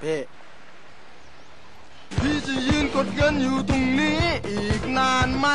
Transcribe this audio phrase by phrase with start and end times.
[0.00, 0.18] เพ่
[2.20, 5.46] พี่จะยืนกดเงินอยู่ตรงนี้อีกนานไหม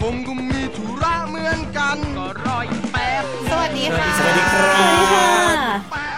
[0.00, 4.72] ผมก็มีธุระเหมือนกันก็รออีกแป๊บสวัสดีค่ะ สวัสดีครั
[5.54, 5.56] บ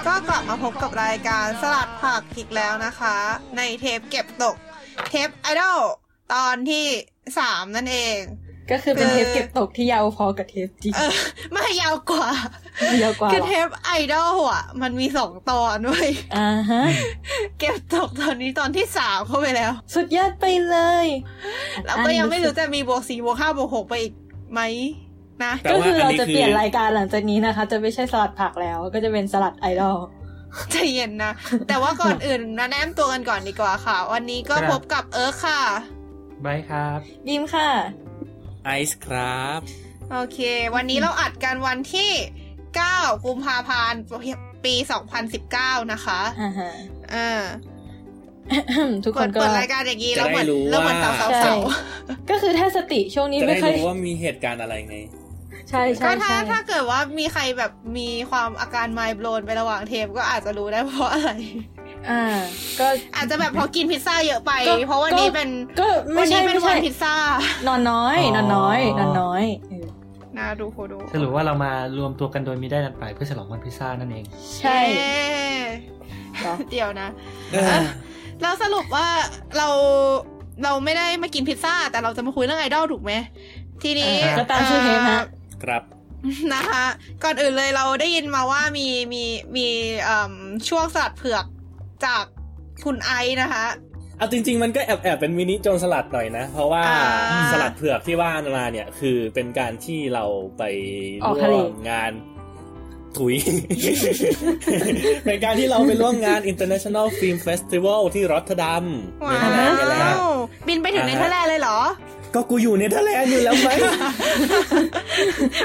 [0.07, 3.17] ก็กลับมาพบกับรายการสลัดผักอีกแล้วนะคะ
[3.57, 4.57] ในเทปเก็บตก
[5.11, 5.81] เทปไอดอล
[6.35, 6.87] ตอนที่
[7.39, 8.19] สามนั่นเอง
[8.71, 11.13] ก็คือเป็นคือเทปเก็บตกที่ยาวพอกับเทปจริงเออ
[11.53, 12.29] ไม่ยาวกว่า
[13.03, 16.83] ยาวกว่าคือเหรอเทปไอดอลอะ มันมีสองตอนด้วยอ่าฮะ
[17.59, 21.07] เก็บตกตอนนี้ตอนที่สามเข้าไปแล้ว สุดยอดไปเลย
[21.85, 24.15] แล้วก็ยังไม่รู้จะมีบวกสี่บวกห้าบวกหกไปอีก
[24.53, 24.61] ไหม
[25.45, 29.99] นะแต่ก็ว่าคืออันเรานี้จะคือเปลี่ยนรายการหลังจากนี้นะคะ จะไม่ใช่สลัดผักแล้ว ก็จะเป็นสลัดไอดอล
[30.71, 31.33] ใจเย็นนะ
[31.69, 35.61] แต่ว่าก่อนอื่นนะแนะนำตัวกันก่อนดีกว่าค่ะ วันนี้ก็ครับพบกับเอิร์กค่ะ
[36.43, 37.71] ไบร์ทครับดิมค่ะ
[38.65, 39.61] ไอซ์ครับ
[40.13, 40.39] โอเค
[40.75, 42.11] วันนี้เราอัดกันวันที่
[42.69, 44.03] 9 กุมภาพันธ์
[44.65, 44.75] ปี
[45.33, 46.71] 2019 นะคะอ่าฮะ
[47.13, 47.43] เออ
[49.05, 51.59] ทุกคเปินดก็เปิดรายการอย่างนี้จะเราเหมือนได้รู้เราเหมือนว่าสาวใช่สาว
[52.31, 54.97] ก็คือถ้าสติช่วงนี้จะไม่ได้ค่อยรู้ว่ามีเหตุการณ์อะไรไง
[55.71, 61.31] ใช่ก็ใช่ถ้าใช่ถ้าเกิดว่ามีใครแบบมีความอาการไมล์โบรนไประหว่างเทปก็อาจจะรู้ได้เพราะอะไร
[62.09, 62.23] อ่า
[62.81, 65.49] ก็อาจจะแบบเพราะกินพิซซ่าเยอะไปก็เพราะวันนี้เป็น
[65.81, 67.15] ก็วัไม่นใช่นี้เป็นไม่วัใช่นพิซซ่า
[67.67, 69.87] นอนน้อยอ๋อนอนน้อย นอนน้อยเออ
[70.37, 74.25] น่าดูโคดูสรุปว่าเรามารวมตัวกันโดยมีได้นัดหมายเพื่อฉลองวันพิซซ่านั่นเอง
[74.59, 75.65] ใช่เอ๊ะ
[76.41, 77.09] เหรอเดี๋ยวนะ
[78.43, 79.07] เราสรุปว่า
[79.57, 79.69] เรา
[80.65, 83.13] เราไม่ได้มากินพิซซ่า แต่เราจะมาคุยเรื่องไอดอลถูกไหม
[83.83, 85.23] ทีนี้อ่าก็ตามชื่อเทปฮะ
[85.65, 85.83] ครับ
[86.55, 86.85] นะคะ
[87.25, 89.25] ก่อนอื่นเลยเราได้ยินมาว่ามีมี
[89.57, 89.67] มี
[90.03, 90.33] เอ่ม
[90.69, 91.45] ช่วงสลัดเผือก
[92.07, 92.25] จาก
[92.85, 93.67] คุณไอซ์นะคะ
[94.19, 100.25] เอาจริง ๆ มันก็แอบแอบเป็นมินิโจรสลัดหน่อยนะ เพราะว่าอ่าสลัดเผือกที่ว่ามาเนี่ย คือเป็นการที่เรา
[100.59, 100.63] ไป
[101.23, 102.13] ออกร่ทะเลวมงาน
[103.19, 103.35] ถุย
[105.25, 108.85] เป็นการที่เราไปร่วมงาน International Film Festival ที่รอตเทอร์ดัม
[109.19, 110.23] เนเธอร์แลนด์กันแล้ว ว้าว
[110.69, 111.79] บินไปถึงอ่าเนเธอร์แลนด์ ฮะเลยเหรอ
[112.35, 113.71] ก็กูอยู่เนเธอร์แลนด์อยู่แล้วไหม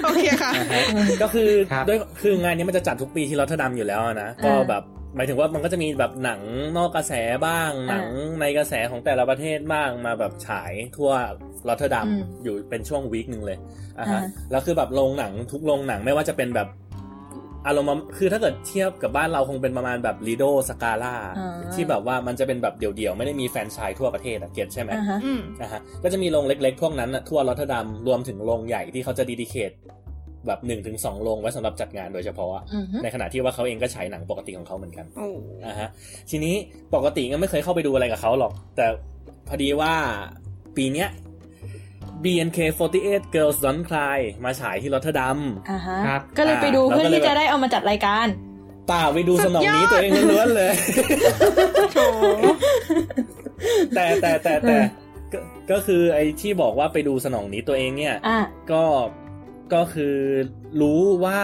[0.03, 0.81] โอเคค่ะอ่าฮะ
[1.23, 4.83] ก็คือครับด้วยคืองานนี้มันจะจัดทุกปีที่รอตเทอร์ดัมอยู่แล้วนะ ก็แบบ
[5.15, 6.41] หมายถึงว่ามันก็จะมีแบบหนัง
[6.77, 7.13] นอกกระแส
[7.47, 8.07] บ้าง หนัง
[8.41, 11.11] ในกระแสของแต่ละประเทศบ้างมาแบบฉายทั่ว
[11.67, 13.57] รอตเทอร์ดัมอืมอยู่เป็นช่วง week หนึ่งเลย
[13.99, 16.67] อะฮะอ่าแล้วคือแบบโรงหนังทุกโรงหนังไม่ว่าจะเป็นแบบ
[17.67, 29.71] อารมณ์ว่าคือถ้าเกิดเทียบกับบ้านเราคงเป็นประมาณแบบลีโดสกาล่าอ่าที่แบบว่ามันจะเป็นแบบเดี่ยวๆ ไม่ได้มีแฟรนไชส์ฉายทั่วประเทศอะ get ใช่ไหมอ่าฮะอืมนะฮะก็จะมีโรงเล็กๆ พวกนั้นน่ะทั่วรอตเทอร์ดัมรวมถึงโรงใหญ่ที่เขาจะ dedicate
[30.47, 35.29] แบบหนึ่งถึงสองโรงไว้สำหรับจัดงานโดยเฉพาะอะอือฮึในขณะที่ว่าเขาเองก็ฉายหนังปกติของเขาเหมือนกันโอ้
[35.65, 35.89] อ่าฮะ
[36.29, 36.55] ทีนี้
[36.95, 38.85] ปกติก็ไม่เคยเข้าไปดูอะไรกับเขาหรอก แต่
[39.47, 39.93] พอดีว่า
[40.77, 41.09] ปีเนี้ย
[42.23, 45.39] BNK48 Girls Don't Cry มาฉายที่รอตเทอร์ดัม
[45.69, 48.27] อ่าฮะครับก็เลยไปดูอ่าเพื่อแล้วก็เลยที่จะได้เอามาจัดรายการ
[48.87, 50.71] เปล่าไปดูสนองนี้ดตัวเองล้วนๆเลย
[51.93, 51.99] โถ
[53.95, 54.77] แต่แต่แต่แต่
[55.33, 55.39] ก็
[55.71, 58.39] ก็คือไอ้ที่บอกว่าไปดูสนองนี้ดตัวเองเนี่ยอ่า
[58.71, 58.83] ก็
[59.73, 60.15] ก็คือ
[60.81, 61.41] รู้ว่า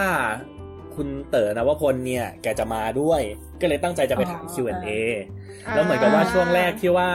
[0.94, 3.20] คุณเต๋อนวพลเนี่ยแกจะมาด้วย
[3.60, 4.88] ก็เลยตั้งใจจะไปถามอ๋อ Q&A
[5.74, 7.10] แล้วเหมือนกับว่าช่วงแรกที่ว่า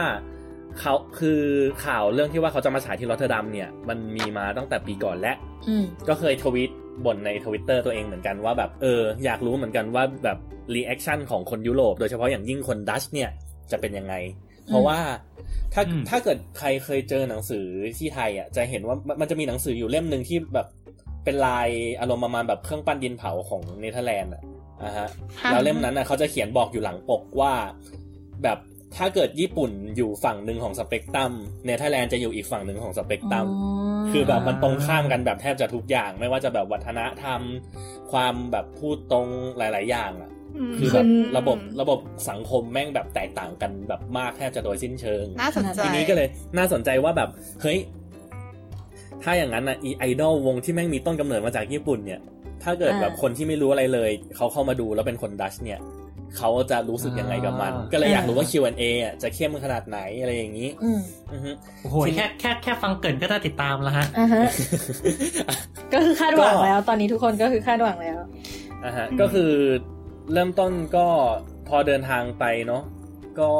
[0.80, 1.42] เขาคือ
[1.84, 5.36] ข่าวเรื่องที่ว่าเขาจะมาฉายที่รอตเทอร์ดัมเนี่ย มันมีมาตั้งแต่ปีก่อนแล้ว
[5.68, 6.70] อืมก็เคยทวีต
[7.04, 10.38] บ่นในทวิตเตอร์ตัวเองเหมือนกันว่าแบบเอออยากรู้เหมือนกันว่าแบบ
[10.74, 13.30] reaction ของคนยุโรปโดยเฉพาะอย่างยิ่งคนดัตช์เนี่ย
[13.70, 14.14] จะเป็นยังไง
[14.66, 14.98] เพราะว่า
[15.74, 17.66] ถ้าอืมถ้าเกิดใครเคยเจอหนังสือ
[17.98, 20.66] ที่ไทยอะจะเห็นว่ามันมันจะมีหนังสืออยู่เล่มหนึ่งที่แบบ
[21.28, 21.68] เป็นลาย
[22.00, 24.42] อารมณ์ประมาณแบบเครื่องปั้นดินเผาของเนเธอร์แลนด์อะ
[24.82, 25.08] อ่าฮะ
[25.40, 27.54] ค่ะแล้วเล่มนั้นน่ะเขาจะเขียนบอกอยู่หลังปกว่า
[28.42, 28.58] แบบ
[28.96, 31.32] ถ้าเกิดญี่ปุ่นอยู่ฝั่งหนึ่งของสเปกตรัม
[31.64, 33.46] เนเธอร์แลนด์จะอยู่อีกฝั่งหนึ่งของสเปกตรัม
[34.10, 37.40] คือแบบมันตรงข้ามกันแบบแทบจะทุกอย่าง ไม่ว่าจะแบบวัฒนธรรม
[38.12, 39.26] ความแบบพูดตรง
[39.58, 40.30] หลาย ๆ อย่างอะ
[40.70, 41.06] มคือแบบ
[41.36, 41.98] ระบบระบบ
[42.30, 47.30] สังคมแม่งแบบแตกต่างกันแบบมากแทบจะโดยสิ้นเชิง น่าสนใจทีนี้ก็เลยน่าสนใจว่าแบบ
[47.62, 47.78] เฮ้ย
[49.22, 52.20] ถ้าอย่างนั้นนะอีไอดอลวงที่แม่งมีต้นกำเนิดมาจากญี่ปุ่นเนี่ย
[52.62, 55.80] ถ้าเกิดอ่าแบบคนที่ไม่รู้อะไรเลย เขาเข้ามาดูแล้วเป็นคนดัชเนี่ย
[56.36, 61.00] เขาจะรู้สึกยังไงกับมันอ่าก็เลยอยากรู้ว่า Q&A อะจะเข้มขนาดไหนอะไรอย่างนี้อืม
[61.32, 61.50] อือฮึ
[61.82, 64.44] โอ้โหแค่แค่แค่ฟังเกรินก็น่าติดตามแล้วฮะอ่าฮะ
[65.92, 68.18] ก็คือคาดหวังแล้ว ตอนนี้ทุกคนก็คือคาดหวังแล้ว
[68.84, 69.52] อ่าฮะอืมก็คือ
[70.32, 71.06] เริ่มต้นก็
[71.68, 72.82] พอเดินทางไปเนาะ
[73.40, 73.50] ก็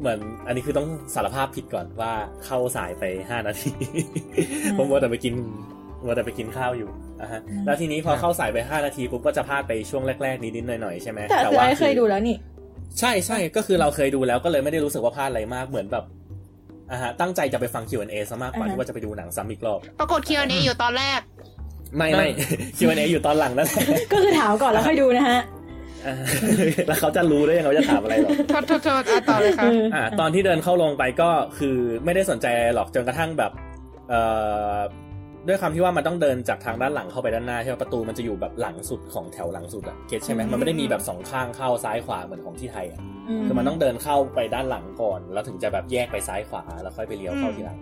[0.00, 2.12] เหมือนอันนี้คือต้องสารภาพผิดก่อนว่า
[2.44, 3.70] เข้าสายไปห้านาที
[4.64, 5.34] อืมผมว่าแต่ไปกิน
[6.06, 6.90] ว่าแต่ไปกินข้าวอยู่
[7.22, 12.36] อะฮะอืมแล้วทีนี้พอเข้าสายไปห้านาทีปุ๊บก็จะพลาดไปช่วงแรกๆนิดๆหน่อยๆใช่ไหมแต่คือว่าไอ้เคยดูแล้วนี่
[12.98, 16.04] ใช่ใช่ก็คือเราเคยดูแล้วก็เลยไม่ได้รู้สึกว่าพลาดอะไรมากเหมือนแบบ
[16.90, 21.20] อะฮะตั้งใจจะไปฟัง Q&A ซะมากกว่าอ่าฮะที่ว่าจะไปดูหนังซ้ำอีกรอบปรากฏ Q&A อยู่ตอนแรก
[21.96, 22.28] ไม่ไม่
[22.78, 25.59] Q&A อยู่ตอนหลังนั่นแหละก็คือถามก่อนแล้วค่อยดูนะฮะอ่า
[26.86, 33.52] แล้วเขาจะรู้ได้ยังไงว่าจะถามอะไรหรอโทษโทษโทษอะต่อเลยค่ะอ่าตอนที่เดินเข้าลงไปก็คือไม่ได้สนใจอะไรหรอกจนกระทั่งแบบ
[34.10, 34.20] เอ่
[34.74, 34.78] อ
[35.48, 47.78] ด้วยความที่ว่ามันต้องเดินจากทางด้านหลังเข้าไปด้านหน้าใช่ไหมประตูมันจะอยู่แบบหลังสุดของแถวหลังสุดอะเก็ตใช่ไหมอืมมันไม่ได้มีแบบสองข้างเข้าซ้ายขวาเหมือนของที่ไทยอะอืมคือมันต้องเดินเข้าไปด้านหลังก่อน แล้วถึงจะแบบแยกไปซ้ายขวาแล้วค่อยไปเลี้ยวเข้าทีหลัง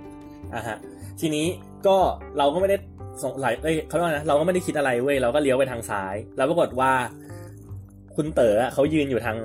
[0.55, 0.77] อะฮะ
[1.21, 1.47] ทีนี้
[1.87, 1.97] ก็
[2.39, 2.77] เราก็ไม่ได้
[3.25, 6.93] สงสัยเอ้ยเขาเรียกว่านะเราก็ไม่ได้คิดอะไรเว้ยเราก็เลี้ยวไปทางซ้าย แล้วปรากฏว่า
[8.19, 9.37] คุณเต๋ออะเขายืนอยู่ทาง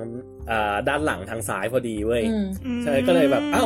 [0.50, 2.36] อ่าด้านหลังทางซ้ายพอดีเว้ยอื
[2.78, 3.64] มใช่ก็เลยแบบเอ้า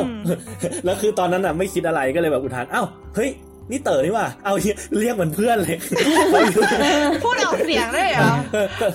[0.85, 2.83] แล้วคือตอนนั้นอะไม่คิดอะไรก็เลยแบบอุทานเอ้า
[3.15, 3.29] เฮ้ย
[3.71, 5.77] นี่เต๋อนี่ว่า เอาเหี้ยเรียกเหมือนเพื่อนเลย
[7.23, 8.33] พูดออกเสียงได้เหรอ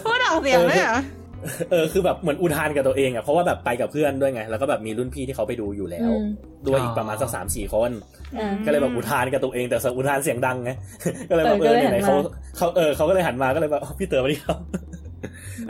[0.07, 0.99] พูดออกเสียงได้เหรอ
[1.71, 6.27] เออ คือแบบเหมือนอุทานกับตัวเองอะ เพราะว่าแบบไปกับเพื่อนด้วยไง แล้วก็แบบมีรุ่นพี่ที่เขาไปดูอยู่แล้วอืม
[6.67, 7.91] ด้วยอีกประมาณสักสามสี่คน
[8.39, 10.71] อ่าก็เลยแบบอุทานกับตัวเอง แต่อุทานเสียงดังไง
[11.31, 14.59] ก็เลยแบบเต๋เอออก็เลยไหนๆหัเขานมาเขาเออเขาก็เลยหันมาก็เลยแบบอ๋อพี่เต๋อมาดิครับ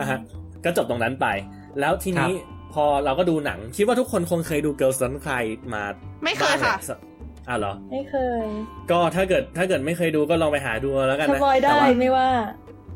[0.01, 0.19] อะฮะ
[0.65, 1.27] ก็จบตรงนั้นไป
[1.81, 2.33] แล้วทีนี้
[2.75, 5.45] พอเราก็ดูหนัง คิดว่าทุกคนคงเคยดู Girls Don't Cry
[5.75, 5.83] มา
[6.25, 6.95] ไม่เคยค่ะบ้างแหล
[7.49, 8.47] อะเหรอ ไม่เคย
[8.91, 12.29] ก็ถ้าเกิดถ้าเกิดไม่เคยดูก็ลองไปหาดูแล้วกันนะ สปอยล์ได้แต่ว่าไม่ว่า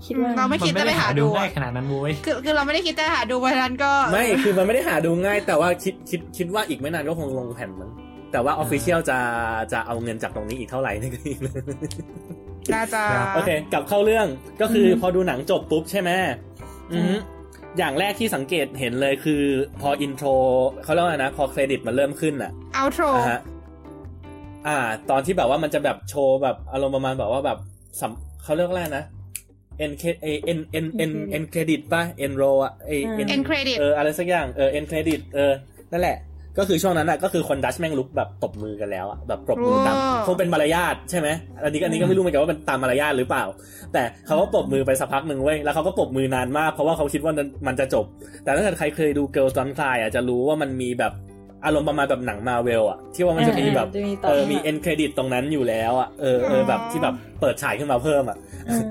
[0.06, 7.90] คิดว่าเราไม่คิดมันจะไม่ไปได้หาหาดูดูอะง่ายขนาดนั้นบุ้ยคือคือเราไม่ได้คิดจะหาดูเพราะฉะนั้นก็ ไม่คือมันไม่ได้หาดูง่าย แต่ว่าคิดคิดคิดว่าอีกไม่นานก็คงลงแผ่นมั้ง
[8.32, 9.18] แต่ว่า official จะ
[9.72, 11.64] จะเอาเงินจากตรงนี้อีกเท่าไหร่นี่ก็อีกเรื่อง
[12.74, 13.02] น่าจะ
[13.34, 14.26] โอเคกลับเข้าเรื่อง
[14.60, 16.10] ก็คืออืมพอดูหนังจบปุ๊บใช่ไหม
[16.92, 17.14] อือฮึ
[17.78, 19.42] อย่างแรกที่สังเกตเห็นเลยคือ
[19.80, 20.28] พอ intro
[20.82, 23.40] เขาเรียกว่าไงนะ พอเครดิตมันเริ่มขึ้นอะ outro อ่าฮะ
[24.66, 24.76] อ่า
[25.10, 27.58] ตอนที่แบบว่ามันจะแบบโชว์แบบอารมณ์ประมาณแบบว่าแบบ
[28.00, 28.12] สัม
[28.42, 29.04] เขาเรียกว่าอะไรนะ
[29.90, 30.26] N K A
[30.56, 31.12] N N N
[31.42, 35.52] N credit ป่ะ N roll อะไออ่าเอ็นเครดิตเอออะไรสักอย่างเออ N credit เออ
[35.90, 36.16] นั่นแหละ
[36.58, 41.28] ก็คือช่วงนั้นอะก็คือคนดัชแม่งลุกแบบตบมือกันแล้วอะแบบปรบมือตามว้าวคงเป็นมารยาทใช่ไหม
[41.62, 43.44] อันนี้อันนี้ก็ไม่รู้เหมือนกันว่าเป็นตามมารยาทหรือเปล่า
[43.92, 47.32] แต่เขาก็ปรบมือไปสักพักหนึ่งเว้ยแล้วเขาก็ปรบมือนานมากเพราะว่าเขาคิดว่า
[47.66, 48.04] มันจะจบ
[48.44, 51.12] แต่ถ้าเกิดใครเคยดู Girls Don't Cry อะจะรู้ว่ามันมีแบบ
[51.64, 58.36] อารมณ์ประมาณแบบหนังมาเวลอะที่ว่ามันจะมีแบบจะมีตอนเออมี end credit ตรงนั้นอยู่แล้วอะเออเออแบบที่แบบเปิดฉายขึ้นมาเพิ่มอะ
[58.68, 58.84] อืม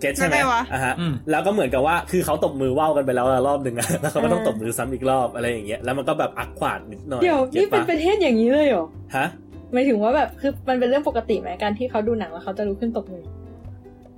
[0.00, 8.86] เก็ตใช่ไหมไม่ได้วะอะฮะอืมแล้วก็เหมือนกับว่าคือเขาตบมือว่าวกันไปแล้วรอบหนึ่งอะแล้วเขาก็ต้องอ่าตบมือซ้ำอีกรอบอะไรอย่างเงี้ยแล้วมันก็แบบอักขวาดนิดหน่อยเดี๋ยวก็นี่ตเป็นปะประเทศอย่างนี้เลยเหรอ
[9.16, 9.26] ฮะ
[9.72, 13.24] หมายถึงว่าแบบคือมันเป็นเรื่องปกติไหมการที่เขาดูหนังแล้วเขาจะลุกขึ้นตบมือ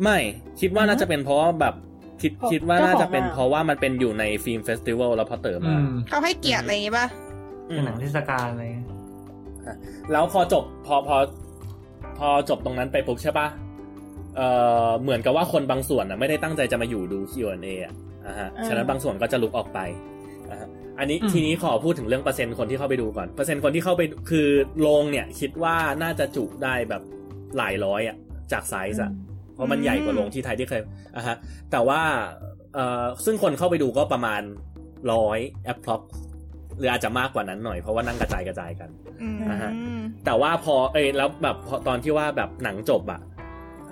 [0.03, 0.19] ไม่
[0.61, 1.75] คิดว่าน่าจะเป็นเพราะว่าแบบ
[2.23, 7.07] คิดเพราะคิดว่าน่าจะเป็นเจ้าของมาเพราะว่ามันเป็นอยู่ในฟิล์มเฟสติวัลแล้วพอเติมอืมามเขาให้เกียรติอะไรอย่างงี้ป่ะ
[7.71, 8.87] อืม เป็นหนังเทศกาลอะไรเงี้ย
[10.13, 11.17] แล้วพอจบพอพอ
[12.19, 13.47] พอจบตรงนั้นไปปุ๊บใช่ปะ
[14.41, 14.53] เอ่
[14.87, 17.95] อเหมือนกับว่าคนบางส่วนอะไม่ได้ตั้งใจจะมาอยู่ดู Q&A อะ
[18.27, 19.79] อะฮะอ่าฉะนั้นบางส่วนก็จะลุกออกไป
[20.51, 24.49] อะฮะอันนี้ทีนี้ขอพูดถึงเรื่องเปอร์เซ็นต์คนที่เข้าไปดูก่อนเปอร์เซ็นต์คนที่เข้าไปคือ
[24.81, 27.03] โรงเนี่ย คิดว่าน่าจะจุได้แบบ
[27.57, 28.17] หลายร้อยอะ
[28.53, 29.11] จากไซส์อะ
[29.55, 30.83] เพราะมันใหญ่กว่าโรงที่ไทยที่เคย
[31.17, 31.37] อะฮะ
[31.71, 32.01] แต่ว่า
[32.75, 34.43] เอ่อซึ่งคนเข้าไปดูก็ประมาณ
[35.13, 36.03] ร้อยแอปพล็อก
[36.79, 38.91] หรืออาจจะมากกว่านั้นหน่อยเพราะว่านั่งกระจายกระจายกัน
[39.23, 39.73] อืมอ่าฮะ
[40.25, 43.21] แต่ว่าพอเอ้ยแล้วแบบพอตอนที่ว่าแบบหนังจบอะ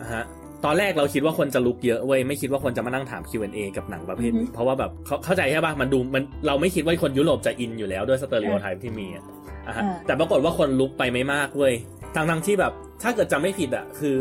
[0.01, 0.25] อะฮะ
[0.65, 9.25] ตอนแรกเราคิดว่าคนจะลุกเยอะเว้ยไม่คิดว่าคนจะมานั่งถาม Q&A กับหนังประเภทนี้อือฮึเพราะว่าแบบเขาเข้าใจใช่ป่ะมันดูมันเราไม่คิดว่าคนยุโรปจะอินอยู่แล้วด้วยสเตอริโอไทป์ที่มีอะ
[9.67, 11.75] อะฮะอ่าแต่ปรากฏว่าคนลุกไปไม่มากเว้ย
[12.15, 12.73] ทั้งทั้งๆที่แบบ
[13.03, 14.17] ถ้าเกิดจำไม่ผิดอะคือ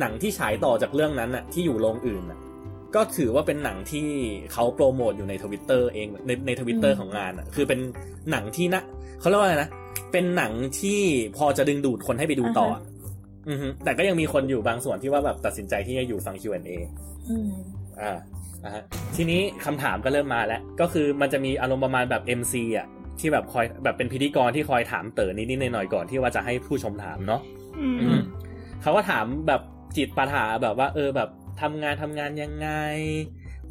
[0.00, 2.38] หนังที่ฉายต่อจากเรื่องนั้นอะที่อยู่โรงอื่นอะ
[2.94, 4.08] ก็ถือว่าเป็นหนังที่
[4.52, 7.80] เขาโปรโมทอยู่ในทวิตเตอร์เองในในทวิตเตอร์ของงานอะคือเป็น
[8.30, 8.82] หนังที่นะ
[9.20, 9.70] เขาเรียกว่าอะไรนะ
[10.12, 11.00] เป็นหนังที่
[11.36, 12.91] พอจะดึงดูดคนให้ไปดูต่ออะอือฮึ
[13.84, 16.70] แต่ก็ยังมีคนอยู่บางส่วนที่ว่าแบบตัดสินใจที่จะอยู่ฟัง Q&A
[17.28, 17.50] อืม
[18.00, 18.12] อ่า
[18.64, 18.82] อ่าฮะ
[19.16, 22.86] ทีนี้คำถามก็เริ่มมาแล้ว ก็คือมันจะมีอารมณ์ประมาณแบบ MC อะ
[23.20, 27.40] ที่แบบคอยแบบเป็นพิธีกรที่คอยถามเต๋อนิดๆหน่อยๆก่อนที่ว่าจะให้ผู้ชมถามเนาะ
[27.78, 28.20] อืมอืม
[28.82, 29.60] เขาก็ถามแบบ
[29.96, 31.28] จิตปาถาแบบว่า เออแบบ
[31.60, 32.68] ทำงานทำงานยังไง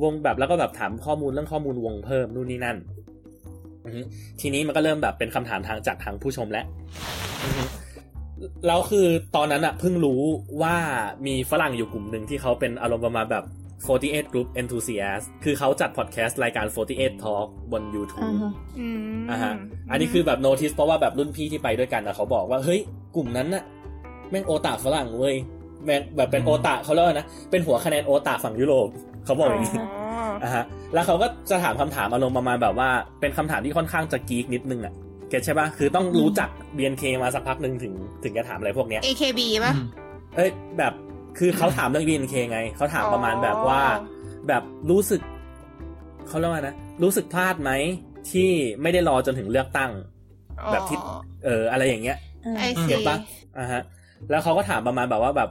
[0.04, 2.78] วงแบบแล้วก็แบบถามข้อมูลเรื่องข้อมูลวงเพิ่มนู่นนี่นั่น
[3.86, 4.01] อือฮึ
[4.42, 6.66] ทีนี้มันก็เริ่มแบบเป็นคำถามทางจากทางผู้ชมแล้ว
[7.44, 7.63] อือฮึ
[8.67, 10.21] แล้วคือตอนนั้นอะเพิ่งรู้
[10.62, 10.75] ว่า
[11.27, 13.45] มีฝรั่งอยู่กลุ่มหนึ่งที่เขาเป็นอารมณ์ประมาณแบบ
[13.88, 19.53] 48 Group Enthusiast คือเขาจัดพอดแคสต์รายการ 48 Talk บนอ่า YouTube ฮะอืมอ่าฮะ
[19.91, 22.79] อันนี้คือแบบโนติสเพราะว่าแบบรุ่นพี่ที่ไปด้วยกันอะเขาบอกว่า เฮ้ย
[23.15, 23.63] กลุ่มนั้นน่ะ
[24.29, 25.36] แม่งโอตาฝรั่งเว้ย
[25.86, 28.89] แม่งแบบเป็นอืมโอตาเขาเรียกว่านะ เป็นหัวคะแนนโอตาฝั่งยุโรป
[29.25, 29.89] เขาบอกอย่างนี้อ๋อ
[30.43, 34.93] อะฮะ แล้วเขาก็จะถามคำถามอารมณ์ประมาณแบบว่า เป็นคำถามที่ค่อนข้างจะกีกนิดนึงอะ
[35.31, 39.85] เก็ตใช่ปะคือต้องรู้จัก BNK มาสักพักหนึ่งถึงถึงจะถามอะไรพวกเนี้ย AKB ป่ะอืม
[40.35, 40.93] เอ้ยแบบ
[41.38, 45.21] คือเขาถามเรื่อง BNK ไง เขาถามประมาณแบบว่าอ๋อแบบรู้สึก
[46.27, 47.71] เขาเรียกว่านะ รู้สึกพลาดไหม
[48.31, 48.50] ที่
[48.81, 49.91] ไม่ได้รอจนถึงเลือกตั้ง
[50.71, 50.97] แบบที่
[51.45, 53.17] เอออะไรอย่างเงี้ยอ่าไอเก็ซีตปะ
[53.57, 53.81] อ่าฮะ
[54.29, 55.50] แล้วเขาก็ถามประมาณแบบว่าแบบ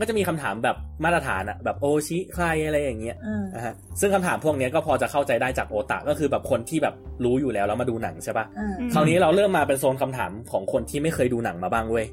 [0.00, 6.94] ก็จะมีคำถามแบบมาตรฐานอะแบบโอชิใครอะไรอย่างเงี้ยอ่านะฮะซึ่งคำถามพวกเนี้ยก็พอจะเข้าใจได้จากโอตาก็คือแบบคนที่แบบ
[7.24, 12.06] รู้อยู่แล้วแล้วมาดูหนังใช่ปะอ่าคราวนี้เราเริ่มมาเป็นโซนคำถามของคนที่ไม่เคยดูหนังมาบ้างเว้ย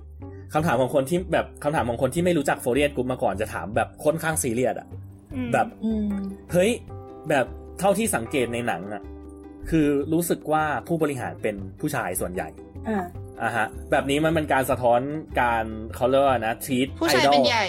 [0.53, 4.87] คำถามของคนที่แบบคำถามของคนที่ไม่รู้จักโฟเรียนกรุ๊ปมาก่อนจะถามแบบค่อนข้างซีเรียสอะ
[5.35, 6.07] อืมแบบอืม
[6.51, 6.71] เฮ้ย
[7.29, 7.45] แบบ
[7.79, 9.03] เท่าที่สังเกตในหนังอะ
[9.69, 12.47] คือรู้สึกว่าผู้บริหารเป็นผู้ชายส่วนใหญ่
[13.41, 14.99] อ่าอะฮะ แบบนี้มันเป็นการสะท้อน
[15.41, 15.65] การ
[15.95, 17.65] เขาเรียกว่านะทีผู้ชายเป็นใหญ่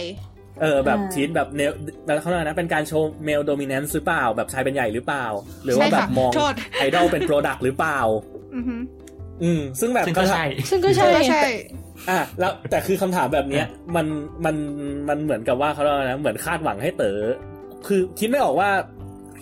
[0.60, 1.72] เออแบบอ่าทีแบบ male
[2.06, 5.26] แล้วเขาเรียกว่านะเป็นการโชว์ male dominance หรือเปล่า แบบชายเป็นใหญ่หรือเปล่า
[5.64, 8.00] หรือว่าใช่ค่ะ แบบมองโทษไอดอลเป็น product หรือเปล่า
[8.54, 8.76] อือฮึ
[9.42, 11.42] อืมซึ่งแบบซึ่งก็ใช่ซึ่งก็ใช่ก็ใช่
[12.10, 14.06] อะแล้วแต่คือคำถามแบบเนี้ยมัน
[14.44, 14.56] มัน
[15.08, 17.20] มันเหมือนกับว่าเขาเรียกว่านะเหมือนคาดหวังให้เต๋อ
[17.86, 18.70] คือคิดไม่ออกว่า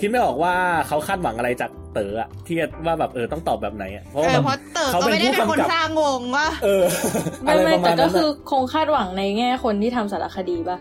[0.00, 0.54] คิดไม่ออกว่า
[0.86, 6.84] เขาคาดหวังอะไรจากเต๋ออะที่ว่าแบบเออต้องตอบแบบไหนอะเพราะเอว่าอแบบเพราะเต๋อเขาก็เป็นไม่ได้เป็นผู้คนกำกับสร้างวงว่าเออ
[7.42, 10.78] ไม่อะไรไม่ประมาแต่ณก็นั้นคือนะคงคาดหวังในแง่คนที่ทำสารคดีป่ะ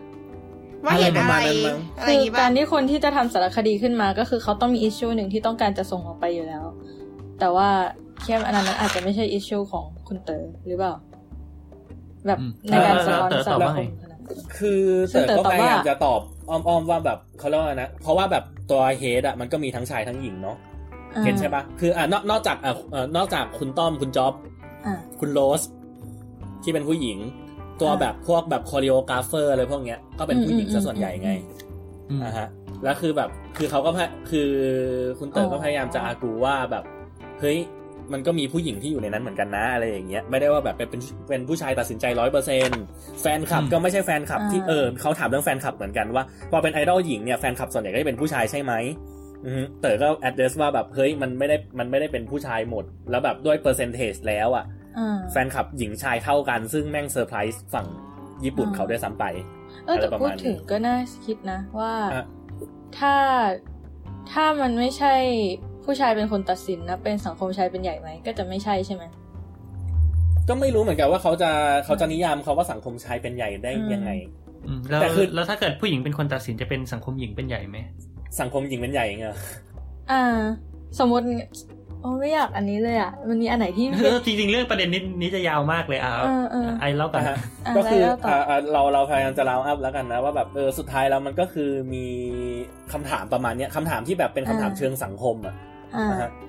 [0.86, 6.64] ว่าเห็นอะไรประอะไรมาณนั้นมั้งอะไรอคืย่างองี้กาป่ะรที่คนที่จะทำสารคดีขึ้นมา ก็คือเขาต้องมีอิชชูหนึ่งที่ต้องการจะส่งออกไปอยู่แล้ว
[7.40, 7.70] แต่ว่า
[8.24, 10.94] แค่อันนั้นมันอาจจะไม่ใช่อิชชูของคุณเต๋อหรือเปล่า
[12.28, 14.82] แบบอืมในการสะท้อนเต๋อสัตอบงว่าคไงมขนาดนั้นคือ
[15.12, 20.58] ซึ่งเต๋อก็เต๋อตอบพยายามว่าจะตอบ อ้อมๆว่าแบบเขาเรียกว่านะเพราะว่าแบบตัวเฮดอะมันก็มีทั้งชายทั้งหญิงเนาะ
[21.16, 24.34] อ่าเห็นใช่ปะคืออะนอกนอกจากอะเอ่อนอกจากคุณต้อมคุณจ๊อบ
[24.86, 25.62] อ่าคุณโรส
[26.64, 27.18] ที่เป็นผู้หญิง
[27.82, 31.32] ตัวอ่าแบบพวกแบบคอริโอกราฟเฟอร์อะไรพวกเนี้ยก็เป็นผู้หญิงอืมซะส่วนใหญ่ไง
[32.10, 32.48] อืมอ่าฮะ
[32.84, 34.50] แล้วคือแบบคือเขาก็พยคือ
[35.20, 36.84] คุณเต๋ออ๋อก็พยายามจะอากูว่าแบบ
[37.40, 37.58] เฮ้ย
[38.14, 42.70] มันก็มีผู้หญิงที่อยู่ในนั้นเหมือนกันนะอะไรอย่างเงี้ยไม่ได้ว่าแบบเป็นเป็นเป็นผู้ชายตัดสินใจร้อยเปอร์เซ็นต์
[43.22, 48.74] แฟนคลับอืมก็ไม่ใช่แฟนคลับที่เออเขาถามเรื่องแฟนคลับเหมือนกันว่าพอเป็นไอดอลหญิงเนี่ยแฟนคลับส่วนใหญ่ก็จะเป็นผู้ชายใช่ไหม
[49.46, 54.66] อือฮึเต๋อก็ address ว่าแบบเฮ้ยมันไม่ได้มันไม่ได้เป็นผู้ชายหมด แล้วแบบด้วย percentage แล้วอะ
[54.98, 57.88] อ่าแฟนคลับหญิงชายเท่ากันซึ่งแม่งเซอร์ไพรส์ฝั่ง
[58.46, 59.26] ญี่ปุ่นอ่าเขาด้วยซ้ำไป
[59.86, 62.26] เออแต่อะไรประมาณนี้ พูดถึงก็น่าคิดนะว่าอะ
[62.98, 63.16] ถ้า
[64.32, 65.16] ถ้ามันไม่ใช่
[65.88, 69.04] ผู้ชายเป็นคนตัดสินนะเป็นสังคมชายเป็นใหญ่ไหมก็จะไม่ใช่ใช่ไหม
[70.50, 71.52] ก็ไม่รู้เหมือนกันว่าเขาจะ
[71.86, 74.12] เขาจะนิยามเขาว่าสังคมชายเป็นใหญ่ได้อืมยังไง
[74.68, 77.78] อืมแล้วแต่คือแล้วถ้าเกิดผู้หญิงเป็นคนตัดสินจะเป็นสังคมหญิงเป็นใหญ่ไหม
[78.40, 79.26] สังคมหญิงเป็นใหญ่ไง
[80.12, 80.24] อ่า
[81.00, 81.26] สมมติ
[82.02, 92.06] โอ้ไม่อยากอันนี้เลยอะมันมีอันไหนที่เออจริงๆเรื่องประเด็นนี้นี้จะยาวมากเลยอะเออเออไอเล่ากันอะฮะอะก็คือแล้วต่ออ่อ่าอ่าเราเราพยายามจะเล่าอัพแล้วกันนะว่าแบบเออสุดท้ายแล้วมันก็คือมี
[92.94, 95.67] คำถามประมาณเนี้ยคำถามที่แบบเป็นคำถามเชิงสังคมอะอ่านะฮะ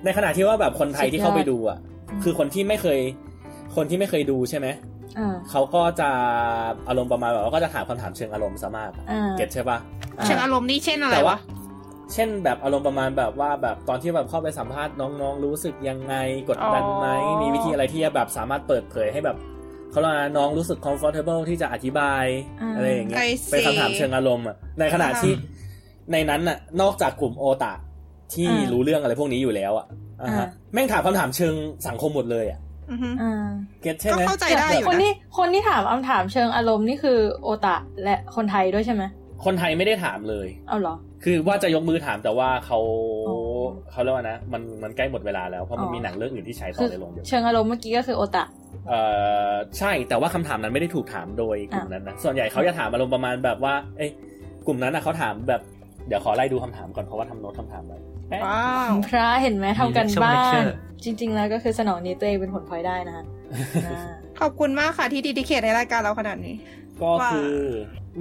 [0.05, 1.77] ในขณะที่ว่าแบบคนไทยที่เข้าไปดูอะ
[2.09, 2.99] อืมคือคนที่ไม่เคย
[3.75, 4.67] คนที่ไม่เคยดูใช่ไหม
[5.17, 6.09] อ่าเขาก็จะ
[6.87, 9.77] อารมณ์ประมาณแบบว่าก็จะถามคำถามเชิงอารมณ์ซะมากอะอ่าเก็ตใช่ปะ
[10.17, 11.57] อ่าเชิงอารมณ์นี่เช่นอะไรแต่ว่าวะ
[12.13, 16.15] เช่นแบบอารมณ์ประมาณแบบว่าแบบตอนที่แบบเข้าไปสัมภาษณ์น้องๆ รู้สึกยังไง
[16.49, 19.37] กดดันไหมอ๋อมีวิธีอะไรที่จะแบบสามารถเปิดเผยให้แบบ
[19.91, 22.23] เขาเรียกว่าน้องรู้สึก comfortable ที่จะอธิบาย
[22.61, 25.37] อ่าอะไรอย่างเงี้ยไอเป็นคำถามเชิงอารมณ์อะในขณะที่อ่
[26.11, 27.73] ในนั้นน่ะนอกจากกลุ่มโอตา
[28.33, 29.85] ที่อ่ารู้รู้เรื่องอะไรพวกนี้อยู่แล้วอะ
[30.21, 31.55] อ่าฮะอ่าแม่งถามคำถามเชิง
[31.87, 32.59] สังคมหมดเลยอะ
[32.91, 33.49] อือฮึอ่า
[33.81, 39.03] เก็ตใช่ก็ไหมเข้าใจได้อยู่คนนะที่คนที่ถามคำถามเชิงอารมณ์นี่คือโอตะและคนไทยด้วยใช่ไหม
[39.45, 42.79] คนไทยไม่ได้ถามเลยเอาเหรอ คือว่าจะยกมือถามแต่ว่าเขา
[43.27, 43.37] อ๋อ
[43.91, 48.45] เขาเรียกว่านะมันมันใกล้หมดเวลาแล้วเพราะมันอ๋อมีหนังเรื่องอื่นที่ฉายต่คืออในโรงเดียวเชิงอารมณ์เมื่อกี้ก็คือโอตะ
[48.89, 49.01] เอ่
[49.51, 54.11] อใช่แต่ว่าคำถามนั้นไม่ได้ถูกถามโดยกลุ่มนั้นนะส่วนใหญ่เขาจะถามอารมณ์ประมาณแบบว่า เอ้ย
[54.67, 55.61] กลุ่มนั้นนะเขาถามแบบ
[56.07, 60.69] เดี๋ยวขอไล่ดูคำถามก่อนเพราะว่าทำโน้ตคำถามไว้แป๊ะ ว้าวพระเห็นไหมทำกันมี lecture บ้าน lecture
[61.03, 63.25] จริง ๆ แล้วก็คือสนองนี้ตัวเองเป็นผลพลอยได้นะฮะ
[63.85, 64.01] อ่า
[64.39, 66.55] ขอบคุณมากค่ะที่ดีดิเคทในรายการเราขนาดนี้
[67.01, 67.55] ก็ว่าคือ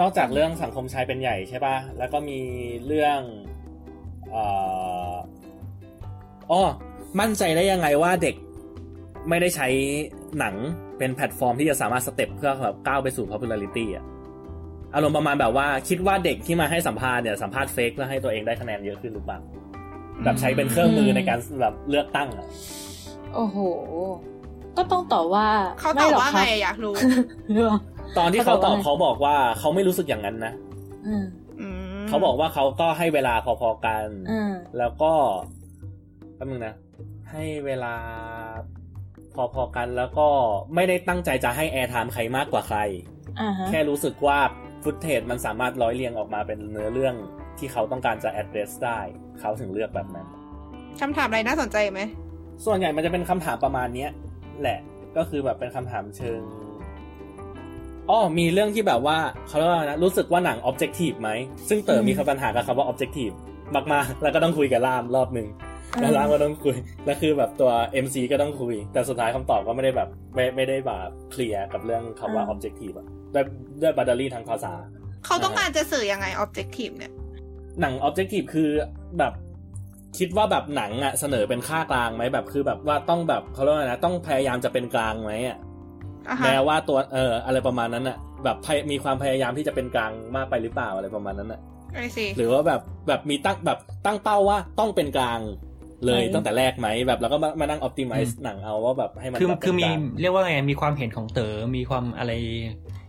[0.00, 2.38] นอกจากเรื่องสังคมชายเป็นใหญ่ใช่ป่ะ แล้วก็มี
[2.86, 3.20] เรื่อง
[4.30, 4.44] เอ่
[5.12, 5.14] อ
[6.50, 6.60] อ๋อ
[7.20, 8.34] มั่นใจได้ยังไงว่าเด็ก
[9.28, 9.68] ไม่ได้ใช้
[10.38, 10.54] หนัง
[10.98, 14.04] เป็นแพลตฟอร์มที่จะสามารถ step เพื่อแบบก้าวไปสู่ popularity อะ
[14.94, 19.38] อารมณ์ประมาณแบบว่าคิดว่าเด็กที่มาให้สัมภาษณ์เนี่ยสัมภาษณ์ fake เพื่อให้ตัวเองได้คะแนนเยอะขึ้นหรือเปล่า
[20.24, 22.46] แบบใช้เป็นเครื่องมือในการแบบเลือกตั้งอะ
[23.34, 23.56] โอ้โห
[24.76, 25.46] ก็ต้องตอบว่า
[25.80, 26.94] เขาตม่อบหรกว่าคไงรับอะอยากรู้
[27.52, 27.78] หรือเปล่า
[28.18, 30.52] ตอนที่เขาตอบเขาเขาบอกว่าไงบอกว่าเขาไม่รู้สึกอย่างนั้นนะ
[31.06, 31.24] อืม
[31.60, 31.66] อื
[32.02, 35.12] มเขาบอกว่าเขาก็ให้เวลาพอๆกันอืมแล้วก็
[36.36, 36.74] แป๊บนึงนะ
[37.32, 37.94] ให้เวลา
[39.54, 40.28] พอๆกันแล้วก็
[40.74, 42.78] ไม่ได้ตั้งใจจะให้ airtime ใครมากกว่าใคร
[43.40, 44.38] อ่าฮะแค่รู้สึกว่า
[44.82, 47.14] footage มันสามารถร้อยเรียงออกมาเป็นเนื้อเรื่อง
[47.58, 49.00] ที่เขาต้องการจะ address ได้
[49.40, 50.26] เขาถึงเลือกแบบนั้น
[51.00, 52.00] คำถามอะไรน่าสนใจไหม
[52.64, 54.10] ส่วนใหญ่มันจะเป็นคำถามประมาณเนี้ย
[54.60, 54.78] แหละ
[55.16, 56.40] ก็คือแบบเป็นคำถามเชิง
[58.10, 61.30] อ๋อมีเรื่องที่แบบว่าเขาเรียกว่านะรู้สึกว่าหนัง objective ไหม
[61.68, 63.34] ซึ่งเต๋อมีคำปัญหากับคำว่า objective
[63.92, 65.48] มากๆ แล้วก็ต้องคุยกับล่ามรอบหนึ่ง
[66.00, 67.70] แล้วร้านก็ต้องคุย แล้วคือแบบตัว
[68.04, 73.44] MC ก็ต้องคุย แต่สุดท้ายคำตอบก็ไม่ได้แบบไม่ไม่ได้แบบเคลียร์กับเรื่องคำว่าอ่า objective อะด้วย
[73.82, 74.72] ด้วยบัตเตอรี่ทางภาษา
[75.26, 77.12] เขาต้องการจะสื่อยังไง objective เนี่ย
[77.80, 78.70] หนัง objective คือ
[79.18, 79.32] แบบ
[80.18, 85.58] คิดว่าแบบหนังอะเสนอเป็นค่ากลางไหมแบบคือแบบว่าต้องแบบเขาเรียกว่าไงนะต้องพยายามจะเป็นกลางไหมอะ
[86.28, 91.60] อะฮะแม้ว่าตัวเอออะไรประมาณนั้นอะแบบพยมีความพยายามที่จะเป็นกลางมากไปหรือเปล่าอะไรประมาณนั้นอะ
[91.94, 95.40] I see หรือว่าแบบแบบมีตั้งแบบตั้งเป้าว่าต้องเป็นกลาง
[96.04, 102.32] เลยไหนตั้งแต่แรกไหมแบบแล้วก็มามานั่ง optimize หนังเอาว่าแบบให้มันคือแบบเป็นคือมีกลางเรียกว่าไงมีความเห็นของเต๋อมีความอะไร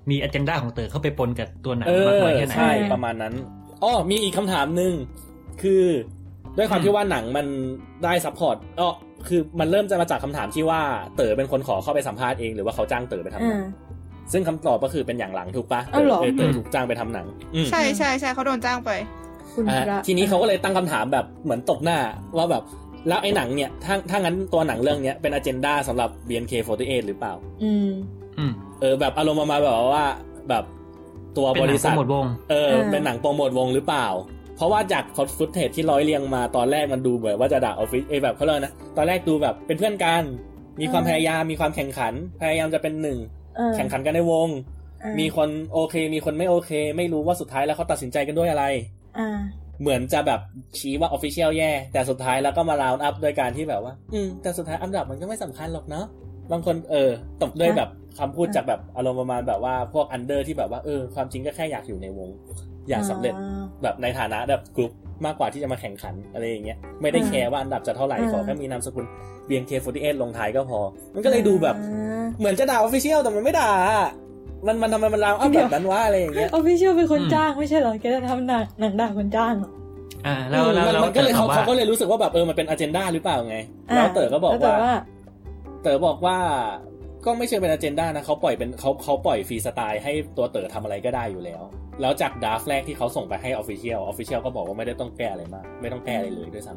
[0.09, 3.33] มี agenda ของเต๋อเข้าไปปนกับตัวหนังเอมากอน้อยแค่ไหนใช่ประมาณนั้น
[3.83, 4.93] อ้อมีอีกคำถามหนึ่ง
[5.61, 5.83] คือ
[6.57, 7.45] ด้วยความอืมที่ว่าหนังมัน
[8.03, 8.89] ได้ support อ้อ
[9.27, 10.81] คือมันเริ่มจะมาจากคำถามที่ว่า
[11.15, 13.63] เต๋อเป็นคนขอเข้าไปสัมภาษณ์เองหรือว่าเขาจ้างเต๋อไปทำหนัอ่าง
[14.31, 18.91] ซึ่งคำตอบก็คือเป็นอย่างหลังถูกปะอ้าวเหรอเเต๋อถูกจ้างไปทำหนังอืมใช่ใช่ใช่เขาโดนจ้างไป
[19.53, 21.97] คุณอ่าพระทีนี้เขาก็เลยตั้งคำถามแบบเหมือนตกหน้า
[22.37, 22.63] ว่าแบบ
[23.07, 27.33] แล้วไอ้หนังเนี่ยถ้าถ้างั้นตัวหนังเรื่องเนี้ยเป็นอ g e n d a สำหรับ BNK48 หรือเปล่า
[27.63, 27.89] อืม
[28.37, 30.05] อืมเออแบบอารมณ์ประมาณแบบว่า
[30.49, 30.63] แบบ
[31.37, 34.07] ตัวเป็นบหนัริงโปษัรทโมทวงเอออ่าเป็นหนังโปรโมทวงหรือเปล่า
[34.55, 35.03] เพราะว่าจาก
[35.37, 40.23] footage ที่ร้อยเรียงมาตอนแรกมันดูเหมือนว่าจะด่า official แบบเขาเรียกนะตอนแรกดูแบบเป็นเพื่อนกัน
[40.81, 43.17] มีความพยายามมีความแข่งขัน พยายามจะเป็นหนึ่ง
[43.55, 44.47] เออแข่งขันกันในวง
[45.03, 48.65] อ่ามีคนโอเค มีคนไม่โอเค ไม่รู้ว่าสุดท้ายแล้วเขาตัดสินใจกันด้วยอะไร
[49.19, 49.39] อ่า
[49.81, 50.39] เหมือนจะแบบ
[50.79, 56.05] ชี้ว่า official แย่ แต่สุดท้ายแล้วก็มา round up ด้วยการที่แบบว่า อืมแต่สุดท้ายอันดับมันก็ไม่สำคัญหรอกเนาะ
[56.51, 57.09] บางคนเออ
[57.41, 57.89] ตบด้วยแบบ
[58.19, 62.29] คำพูดจากแบบอารมณ์ประมาณแบบว่าพวก under ที่แบบว่าเออความจริงก็แค่อยากอยู่ในวง
[62.89, 63.33] อยากสำเร็จ
[63.83, 64.91] แบบในฐานะแบบกลุ่ม
[65.25, 69.05] มากกว่าที่จะมาแข่งขันอะไรอย่างเงี้ยไม่ได้อ่าแคร์ว่าอันดับจะเท่าไหร่อ่าขอแค่มีนามสกุล
[69.47, 70.79] BNK48 ลงท้ายก็พอ
[71.13, 73.71] มันก็เลยดูแบบอ่าเหมือนจะด่า official แต่มันไม่ด่า
[74.67, 79.71] มันมันทำไมมัน round up เดี๋ยวแบบนั้นวะอะไรอย่างเงี้ย official เป็นคนอืมจ้างไม่ใช่เหรอแกจะทำหนังหนังด่าคนจ้างเหรอ
[80.27, 83.57] อ่าแล้วแล้วมันแล้วมันก็เลยเขาเต๋อเขาก็ว่าเลยรู้สึกว่าแบบเออมันเป็นอ g e n d a หรือเปล่าไง
[83.89, 84.93] อ่าแล้วเต๋อก็บอกแล้วแต่ว่า
[85.81, 86.37] เต๋อบอกว่า
[87.25, 91.61] ก็ไม่เชิงเป็นอ g e n d a นะเขาปล่อยเป็นเขาเขาปล่อยฟรีสไตล์ให้ตัวเต๋อทำอะไรก็ได้อยู่แล้ว
[92.01, 96.73] แล้วจาก draft แรกที่เขาส่งไปให้ official official ก็บอกว่าไม่ได้ต้องแก้อะไรมาก ไม่ต้องแก้อะไรเลยด้วยซ้ำ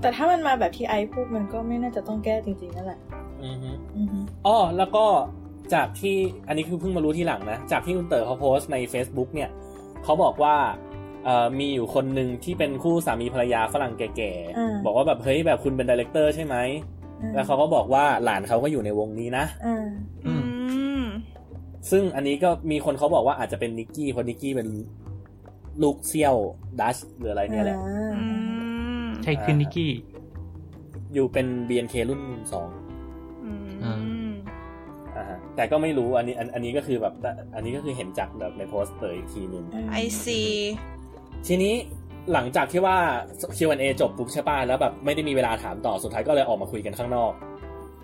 [0.00, 5.06] แต่ถ้ามันมาแบบที่ไอซ์พูดมันก็ไม่น่าจะต้องแก้จริงๆนั่นแหละอือฮึอือฮึอ๋อแล้วก็
[5.74, 6.16] จากที่
[6.48, 9.50] อันนี้คือเพิ่งมารู้ทีหลังนะ จากที่คุณเต๋อเขาโพสต์ใน Facebook เนี่ย
[10.04, 10.56] เขาบอกว่า
[11.24, 16.56] เอ่อมีอยู่คนหนึ่งที่เป็นคู่สามีภรรยาฝรั่งแก่ๆ บอกว่าแบบเฮ้ยแบบคุณเป็น director ใช่ไหม
[17.34, 19.86] แล้วเขาก็บอกว่าหลานเขาก็อยู่ในวงนี้นะอ่า
[20.26, 20.44] อือืม
[21.02, 21.04] ม
[21.90, 24.68] ซึ่งอันนี้ก็มีคนเขาบอกว่าอาจจะเป็นนิกกี้เพราะนิกกี้เป็น
[25.82, 26.36] ลูกเซี่ยว
[26.80, 28.26] ดัชหรืออะไรเนี่ยแหละอ่าอื
[29.04, 29.92] มใช่คือนิกกี้
[31.14, 32.68] อยู่เป็น BNK รุ่นสอง
[33.44, 33.94] อืมอ่า
[35.16, 40.40] อ่าฮะแต่ก็ไม่รู้อันนี้อันอันนี้ก็คือแบบแต่อันนี้ก็คือเห็นจากแบบในโพสต์เตออีกทีหนึ่งไอซี
[41.46, 41.74] ทีนี้
[42.32, 42.96] หลังจากที่ว่า
[43.56, 47.32] Q&A จบปุ๊บใช่ป่ะแล้วแบบไม่ได้มีเวลาถามต่อสุดท้ายก็เลยออกมาคุยกันข้างนอก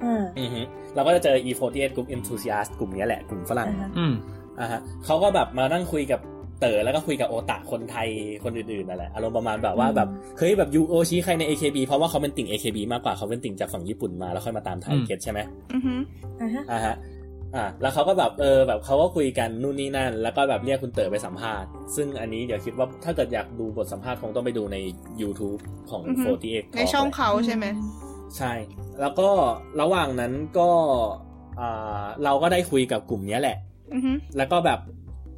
[0.04, 0.60] อ่าอือฮึ
[0.94, 4.14] เราก็จะเจอ E48 กลุ่ม enthusiast กลุ่มเนี้ยแหละกลุ่มฝรั่งอ่าฮะอืม
[4.60, 6.20] อ่าฮะเขาก็แบบมานั่งคุยกับ
[6.60, 8.08] เต๋อแล้วก็คุยกับโอตะคนไทย
[8.44, 15.40] คนอื่นๆนั่นแหละอารมณ์ประมาณแบบว่าแบบเฮ้ยแบบยูโอชี้ใครใน AKB เพราะว่าเขาเป็นติ่ง AKB มากกว่าเขาเป็นติ่งจากฝั่งญี่ปุ่นมาแล้วค่อยมาตามไทยอืมเก็ตใช่ไหม
[15.74, 15.94] อือฮึ
[16.40, 16.94] อ่าฮะ
[17.56, 24.76] อ่าฮะอ่าแล้วเขาก็แบบเออแบบเขาก็คุยกันนู่นนี่นั่น แล้วก็แบบเรียกคุณเต๋อไปสัมภาษณ์ ซึ่งอันนี้เดี๋ยวคิดว่าถ้าเกิดอยากดูบทสัมภาษณ์คงต้องไปดูใน
[25.22, 25.60] YouTube
[25.90, 27.66] ของอือฮึ48ในช่องเขาใช่ไหม
[28.36, 28.52] ใช่
[29.00, 29.28] แล้วก็
[29.80, 30.70] ระหว่างนั้นก็
[31.60, 33.56] อ่าเราก็ได้คุยกับกลุ่มเนี้ยแหละ
[33.94, 34.80] อือฮึแล้วก็แบบ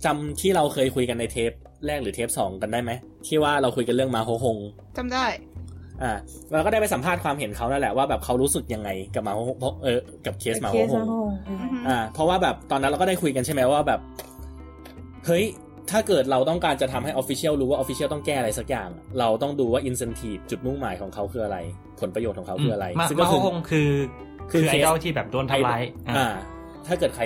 [0.05, 1.53] จำที่เราเคยคุยกันในเทป
[1.87, 2.91] แรกหรือเทปสองกันได้ไหม
[3.27, 4.59] ที่ว่าเราคุยกันเรื่องมาโฮฮง
[4.97, 6.13] จำได้่า
[6.53, 9.33] เราก็ได้ไปสัมภาษณ์ความเห็นเขาแล้วแหละว่าแบบเขารู้สึกยังไงกับมา
[9.85, 10.89] เออกับเคสมาโฮง
[11.89, 14.01] อ่า เพราะว่าแบบตอนนั้นเราก็ได้คุยกันใช่ไหมว่าแบบ
[15.27, 15.45] เฮ้ย
[15.91, 18.89] ถ้าเกิดเราต้องการจะทำให้ official รู้ว่า official ต้องแก้อะไรสักอย่าง
[19.19, 21.59] เราต้องดูว่า incentive จุดมุ่งหมายของเขาคืออะไร
[22.01, 23.91] ผลประโยชน์ของเขาคืออะไร ซึ่งก็คือคือ
[24.51, 26.29] คือไอดอลที่แบบโดนทำร้ายอ่า
[26.87, 27.25] ถ้าเกิดใคร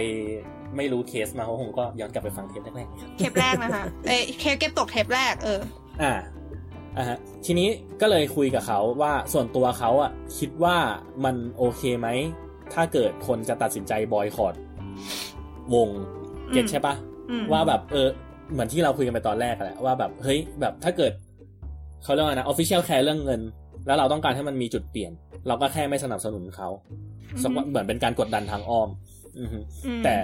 [0.77, 5.61] ไม่รู้เคสมาโฮฮงก็ย้อนกลับไปฟังเทปแรกๆเทเทปแรกนะคะเอเคสเก็บตกเทปแรกเออ
[6.03, 6.13] อ่า
[6.97, 7.69] อ่าฮะทีนี้
[8.01, 10.77] ก็เลยคุยกับเขาว่าส่วนตัวเขาอะคิดว่า
[11.25, 12.09] มันโอเคไหม
[12.75, 14.55] ถ้าเกิดคนจะตัดสินใจ boycott
[15.75, 15.89] วง
[16.53, 16.95] เก็ตอืมใช่ปะ
[17.31, 18.09] อืมว่าแบบเออ
[18.53, 21.13] เหมือนที่เราคุยกันไปตอนแรกอะแหละว่าแบบเฮ้ยแบบถ้าเกิด
[22.03, 23.41] เขาเรียกว่าไงนะ official แคร์เรื่องเงิน
[23.87, 25.13] แล้วเราต้องการให้มันมีจุดเปลี่ยน
[25.49, 26.69] เราก็แค่ไม่สนับสนุนเขา
[27.43, 28.89] สักวันเหมือนเป็นการกดดันทางอ้อม
[29.39, 30.17] อือฮึอืมแต่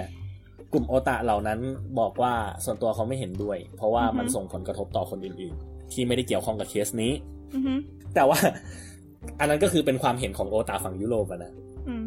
[0.73, 1.59] กลุ่มโอตะเหล่านั้น
[1.99, 2.33] บอกว่า
[2.65, 7.11] ส่วนตัวเขาไม่เห็นด้วย เพราะว่าอือฮึมันส่งผลกระทบต่อคนอื่นๆ ที่ไม่ได้เกี่ยวข้องกับเคสนี้
[7.53, 7.73] อือฮึ
[8.15, 8.39] แต่ว่า
[9.39, 11.51] อันนั้นก็คือเป็นความเห็นของโอตาฝั่งยุโรปอะนะ
[11.87, 12.03] อืม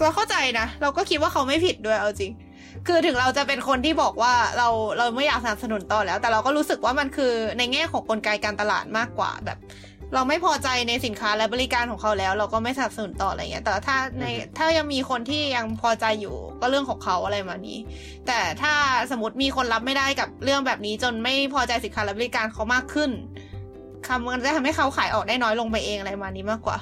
[0.00, 2.32] เราเข้าใจนะ เราก็คิดว่าเขาไม่ผิดด้วยเอาจริง
[2.86, 9.58] คือถึงเราจะเป็นคนที่บอกว่าเราเราไม่อยากสนับสนุนต่อแล้ว แต่เราก็รู้สึกว่ามันคือในแง่ของกลไกการตลาดมากกว่าแบบ
[10.14, 17.78] เราไม่พอใจในสินค้าและบริการของเขาแล้ว เราก็ไม่สนับสนุนต่ออะไรเงี้ย แต่ถ้าในอือฮึถ้ายังมีคนที่ยังพอใจอยู่ก็เรื่องของเขาอะไรมานี้
[18.26, 18.74] แต่ถ้า
[19.10, 23.10] สมมติมีคนรับไม่ได้กับเรื่องแบบนี้ จนไม่พอใจสินค้าและบริการเขามากขึ้น
[24.06, 26.78] คำมันจะทำให้เขาขายออกได้น้อยลงไปเองอะไรมานี้มากกว่า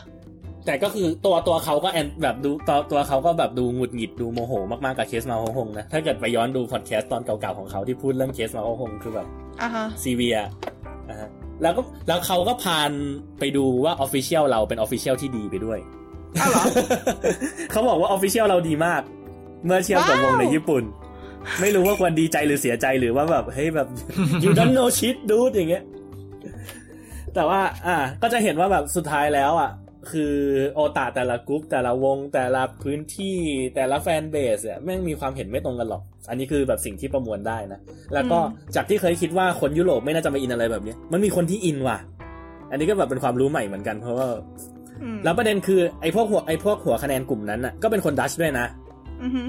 [0.67, 9.27] แต่ก็คือตัวตัวเขาก็ and แบบดูตัวตัวเขาก็แบบดูหงุดหงิดดูโมโหมากๆกับเคสมาโฮฮงนะถ้าเกิดไปย้อนดูพอดแคสต์ตอนเก่าๆของเขาที่พูดเรื่องเคสมาโฮฮงคือแบบ
[9.63, 10.39] อะฮะซีเวีย
[11.11, 11.29] นะฮะ
[11.63, 12.91] แล้วก็แล้วเขาก็พาน
[13.41, 15.79] ไปดูว่า official เราเป็น official ที่ดีไปด้วย
[16.41, 16.65] อ้าวเหรอ
[17.71, 19.03] เขาบอกว่า official เราดีมาก
[19.65, 20.83] เมื่อเทียบกับวงในว้าวญี่ปุ่น
[21.61, 23.89] ไม่รู้ว่าควรดีใจหรือเสียใจหรือว่าแบบเฮ้ยแบบ
[24.45, 25.85] you don't know shit dude อย่างเงี้ย
[27.35, 29.71] แต่ว่า อ่า ก็จะเห็นว่าแบบสุดท้ายแล้วอะ
[30.11, 30.35] คือ
[30.75, 33.37] โอตาแต่ละกรุ๊ปแต่ละวงแต่ละพื้นที่
[33.75, 37.81] แต่ละ fanbase เนี่ยแม่งมีความเห็นไม่ตรงกันหรอก อันนี้คือแบบสิ่งที่ประมวลได้นะ
[38.15, 41.99] แล้วก็อืมจากที่เคยคิดว่าคนยุโรปไม่น่าจะมาอินอะไรแบบเนี้ยมันมีคนที่อินว่ะ
[42.71, 44.27] อันนี้ก็แบบเป็นความรู้ใหม่เหมือนกันเพราะว่า
[45.03, 48.67] อืมแล้วประเด็นคือไอ้พวกหัวไอ้พวกหัวคะแนนกลุ่มนั้นน่ะก็เป็นคนดัตช์ด้วยนะ
[49.23, 49.43] อือฮึ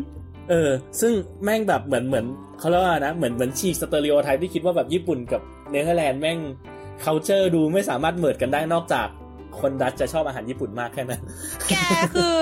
[0.49, 0.69] เออ
[1.01, 2.25] ซึ่งแม่งแบบเหมือนเหมือน
[2.59, 5.41] เขาเรียกว่านะเหมือนเหมือนฉีก stereotype ที่คิดว่าแบบญี่ปุ่นกับ
[5.71, 6.39] เนเธอร์แลนด์แม่ง
[7.03, 9.07] c u เจอร์ดูไม่สามารถเหมิดกันได้นอกจาก
[9.61, 11.21] คนดัตช์จะชอบอาหารญี่ปุ่นมากแค่นั้น
[11.69, 11.73] แก
[12.15, 12.37] คือ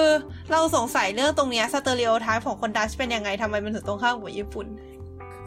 [0.51, 4.67] เราสงสัยเรื่องตรงเนี้ย stereotype ของคนดัตช์เป็นยังไงทำไมมันถึงตรงข้ามกับญี่ปุ่น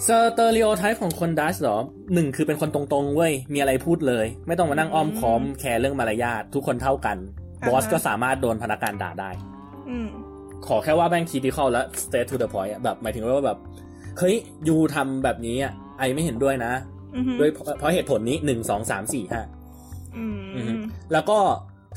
[0.06, 1.76] stereotype ของคนดัตช์เหรอ
[2.14, 7.16] หนึ่งคือเป็นคนตรงๆเว้ย มีอะไรพูดเลย ไม่ต้องมานั่งอ้อมค้อมแคร์เรื่องมารยาททุกคนเท่ากัน
[7.60, 9.30] อ่าฮะบอสก็สามารถโดนพนักงานด่าได้
[9.90, 10.08] อืม
[10.66, 13.58] ขอแค่ว่าแม่ง critical และ straight to the point อะแบบหมายถึงว่าแบบ
[14.18, 14.34] เฮ้ย
[14.68, 16.72] ยูทำแบบนี้อะไอไม่เห็นด้วยนะ
[17.16, 19.42] อือฮึด้วยเพราะเพราะเหตุผลนี้หนึ่งสองสามสี่ห้า
[20.16, 20.72] อืมอือฮึ
[21.12, 21.38] แล้วก็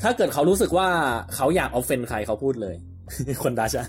[0.02, 0.88] ถ้าเกิดเขารู้สึกว่า
[1.34, 2.76] เขาอยากเอาเฟนใครเขาพูดเลย
[3.44, 3.88] คนดัชอะ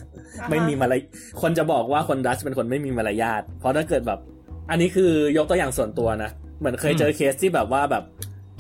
[0.49, 1.01] ไม่มีมารย
[1.41, 4.19] คนจะบอกว่าคนดัชเป็นคนไม่มีมารยาทเพราะถ้าเกิดแบบ
[4.69, 8.03] อันนี้คือยกตัวอย่างส่วนตัวนะเหมือนเคยเจอเคสที่แบบว่าแบบ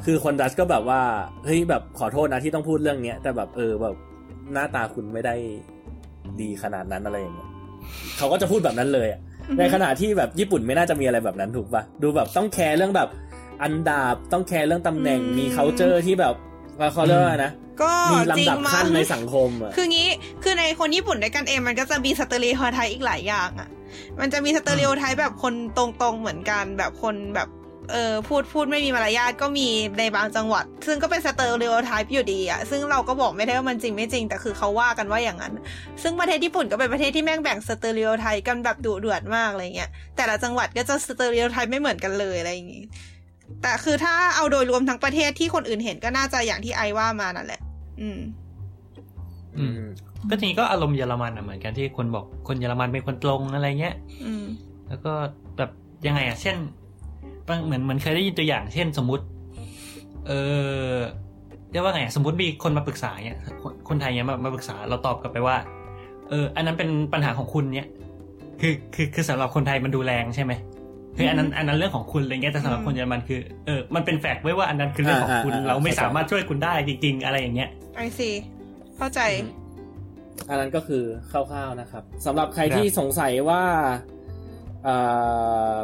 [0.05, 1.01] คือคนดัชก็แบบว่า
[1.45, 3.95] เฮ้ยแบบขอโทษนะที่ต้องพูดเรื่องเนี้ยแต่แบบเออแบบ
[4.53, 5.35] หน้าตาคุณไม่ได้
[6.41, 7.49] ดีขนาดนั้นอะไรอย่างเงี้ย
[8.17, 13.09] เขาก็จะพูดแบบนั้นเลยอะอือฮึในขณะที่แบบญี่ปุ่นไม่น่าจะมีอะไรแบบนั้นถูกปะดูแบบต้องแคร์เรื่องแบบ
[13.63, 16.52] อันดับต้องแคร์เรื่องตำแหน่งมี c u เจอร์ที่แบบว่า
[16.93, 20.07] เขาเรียกว่าไงนะก็มีจริงมั้งลำดับขั้นในสังคมอะคืองี้
[20.43, 23.69] คือในคนญี่ปุ่นด้วยกันเองมันก็จะมี stereotype อีกหลายอย่างอะ
[24.19, 27.49] มันจะมี stereotype แบบคนตรงๆเหมือนกันแบบคนแบบ
[27.91, 29.67] เออพูดพูดไม่มีมารยาทก็มี
[29.99, 35.53] ในบางจังหวัด ซึ่งก็เป็น stereotype อยู่ดีอะซึ่งเราก็บอกไม่ได้ว่ามันจริงไม่จริง แต่คือเขาว่ากันว่าอย่างนั้น
[36.03, 42.83] ซึ่งประเทศญี่ปุ่นก็เป็นประเทศที่แม่งแบ่ง stereotype กันแบบดุเดือดมากอะไรเงี้ยแต่ละจังหวัดก็จะ stereotype ไม่เหมือนกันเลยอะไรอย่างงี้
[43.61, 47.61] แต่คือถ้าเอาโดยรวมทั้งประเทศที่คนอื่นเห็นก็น่าจะอย่างที่ไอซ์ว่ามานั่นแหละ
[48.01, 48.19] อืม
[49.57, 49.81] อืม
[50.29, 54.45] ก็ทีนี้ก็อารมณ์เยอรมันอะเหมือนกันที่คนบอกคนเยอรมันเป็นคนตรงอะไรเงี้ย อืม
[54.89, 55.13] แล้วก็
[55.57, 55.69] แบบ
[56.07, 56.55] ยังไงอะเช่น
[57.47, 59.23] บางเหมือนเหมือนเคยได้ยินตัวอย่าง เช่นสมมุติ
[60.27, 60.31] เอ
[60.93, 60.95] อ
[61.71, 65.57] เรียกว่าไงอะสมมติมีคนมาปรึกษาเนี่ยคนคนไทยเนี่ยมามาปรึกษาเราตอบกลับไปว่า
[66.29, 67.89] เออ อันนั้นเป็นปัญหาของคุณเนี่ย
[68.61, 70.53] คือคือคือสำหรับคนไทยมันดูแรงใช่ไหม
[71.17, 78.29] คืออันนั้นอันนั้นเรื่องของคุณอะไรเงี้ยแต่สำหรับคนเยอรมันคือเออมันเป็นแฟกต์ไว้ว่าอันนั้นคือเรื่องของคุณอ่าอ่าอ่าเราไม่สามารถช่วยคุณได้จริง ๆ อะไรอย่างเงี้ยไอซี
[78.97, 79.19] เข้าใจ
[80.49, 83.63] อันนั้นก็คือคร่าวๆนะครับสำหรับใครครับที่สงสัยว่า
[84.83, 84.95] เอ่
[85.73, 85.75] อ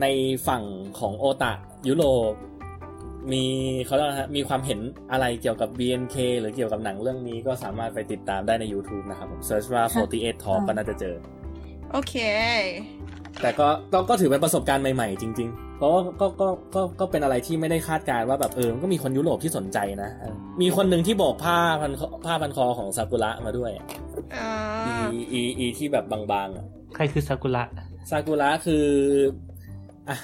[0.00, 0.06] ใน
[0.48, 0.62] ฝั่ง
[0.98, 1.52] ของโอตะ
[1.88, 2.34] ยุโรป
[3.32, 3.44] มี
[3.84, 4.80] เขาเรียกว่าฮะมีความเห็น
[5.12, 9.82] อะไรเกี่ยวกับ BNK หรือเกี่ยวกับหนังเรื่องนี้ก็สามารถไปติดตามได้ใน YouTube นะครับผมเซิร์ชว่า
[10.14, 11.16] 48 Talk ก็น่าจะเจอ
[11.92, 12.14] โอเค
[13.42, 23.70] แต่ก็ก็ก็ถือเป็นประสบการณ์ใหม่ๆ จริง ๆ เพราะว่าก็ก็ก็ก็เป็นอะไรที่ไม่ได้คาดการณ์ว่าแบบเออมันก็มีคนยุโรปที่สนใจนะเออมีคนหนึ่งที่โบอกผ้าพันคอผ้าพันคอของซากุระมาด้วย
[24.36, 24.50] อ่า
[24.86, 27.62] อีอีอีที่แบบบางๆอะใครคือซากุระ
[28.10, 28.84] ซากุระคือ
[30.08, 30.16] อะ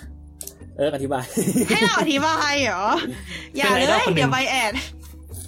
[0.77, 1.25] เอออธิบาย
[1.69, 2.85] ให้เราอธิบายเหรอ
[3.57, 4.73] อย่าเลยเดี๋ยวใบแอด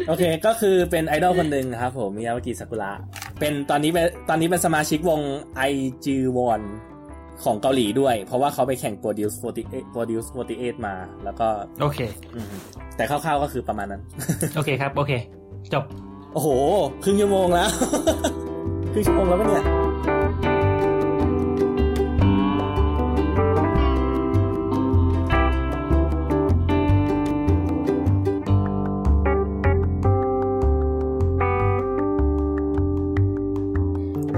[0.09, 2.93] โอเค ก็คือเป็นไอดอลคนหนึ่งนะครับผมมิยาวากิซากุระ
[3.41, 5.21] เป็นตอนนี้เป็นตอนนี้เป็นสมาชิกวง
[5.57, 5.63] ไอ
[6.05, 6.61] จีวอน
[7.43, 10.95] ของเกาหลีด้วย เพราะว่าเขาไปแข่ง Produce 48 Produce 48 มา
[11.25, 11.49] แล้วก็
[11.81, 11.99] โอเค
[12.35, 12.53] อืม
[12.97, 14.03] แต่คร่าวๆก็คือประมาณนั้น
[14.57, 15.13] โอเคครับ โอเค
[15.75, 15.85] จบ
[16.33, 16.49] โอ้โห
[17.03, 17.71] ครึ่งชั่วโมงแล้ว
[18.93, 19.65] ครึ่งชั่วโมงแล้วปะเนี่ย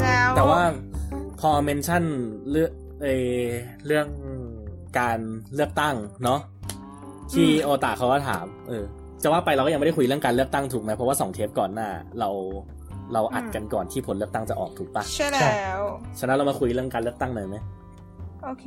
[0.03, 0.63] แล้วแต่ว่า
[1.41, 2.03] พอเมนชั่น
[2.51, 2.71] เรื่อง
[3.03, 3.07] เอ
[3.41, 3.45] อ
[3.87, 4.07] เรื่อง
[4.99, 5.19] การ
[5.55, 6.41] เลือกตั้งเนาะ
[7.33, 8.85] ที่โอตาเขาก็ถาม เออ
[9.23, 11.89] จะว่าไปเราก็ยังไม่ได้คุยเรื่องการเลือกตั้งถูกไหมเพราะว่าสองเทปก่อนหน้า
[12.21, 12.31] เรา
[13.13, 15.81] เราอัดกันก่อนที่ผลเลือกตั้งจะออกถูกปะใช่แล้ว
[16.19, 17.57] ฉะนั้นเรามาคุยเรื่องการเลือกตั้งหน่อยไหม
[18.45, 18.67] โอเค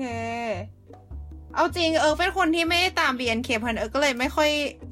[1.56, 4.50] เอาจริงเออเป็นคนที่ไม่ได้ตาม BNK พันเออก็เลยไม่ค่อย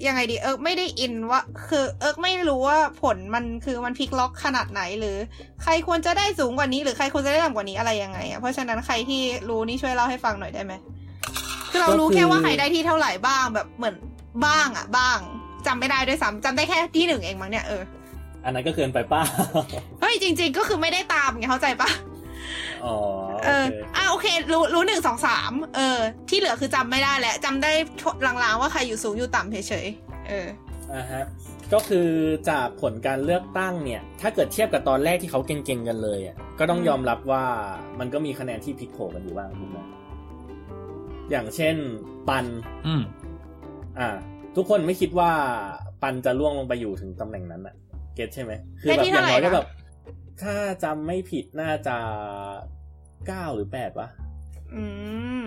[0.07, 5.17] ยังไงดีเออไม่ได้อินว่า คือเออไม่รู้ว่าผลมันคือมันพลิกล็อกขนาดไหนหรือ
[5.63, 10.73] ใครควรจะได้สูงกว่านี้ หรือใครควรจะได้ต่ำกว่านี้อะไรยังไงอะเพราะฉะนั้นใครที่รู้นี่ช่วยเล่าให้ฟังหน่อยได้ไหม
[11.71, 13.95] คือเรารู้แค่ว่าใครได้ที่เท่าไหร่บ้างแบบเหมือน
[14.45, 15.17] บ้างอะ บ้าง
[15.67, 17.81] จำไม่ได้ด้วยซ้ำจำได้แค่ที่หนึ่งเองมั้งเนี่ยเออ
[18.43, 19.21] อันนั้นก็เกินไปป้า
[20.01, 21.89] เฮ้ยจริง ๆ ก็คือไม่ได้ตามไงเข้าใจปะ
[22.85, 22.95] อ๋อ
[23.45, 27.71] เอโออเคอะโอเครู้รู้หนึ่งสองสามเออ ที่เหลือคือจำไม่ได้แหละจำได้
[28.25, 30.47] ลางๆว่าใครอยู่สูงอยู่ต่ำเฉยๆเออ
[30.93, 31.23] อ่าฮะ
[31.73, 32.07] ก็คือ
[32.49, 37.43] จากผลการเลือกตั้งเนี่ย ถ้าเกิดเทียบกับตอนแรกที่เขาเก่งๆกันเลยอะก็ต้องยอมรับว่า
[37.99, 39.77] มันก็มีคะแนนที่พลิกโผกันอยู่บ้างถูกไหม
[41.31, 41.75] อย่างเช่น
[42.29, 42.45] ปัน
[42.87, 43.01] อืม
[43.99, 44.09] อ่า
[44.55, 45.31] ทุกคนไม่คิดว่า
[46.01, 47.75] ปันจะล่วงลงไปอยู่ถึงตำแหน่งนั้นอะ
[48.15, 49.67] เก็ตใช่ไหมคือแบบได้ที่อย่างน้อยเท่าไหร่ก็นะแบบ
[50.43, 51.97] ถ้าจำไม่ผิดน่าจะ
[53.27, 54.07] เก้าหรือแปดวะ
[54.75, 54.83] อื
[55.41, 55.43] ม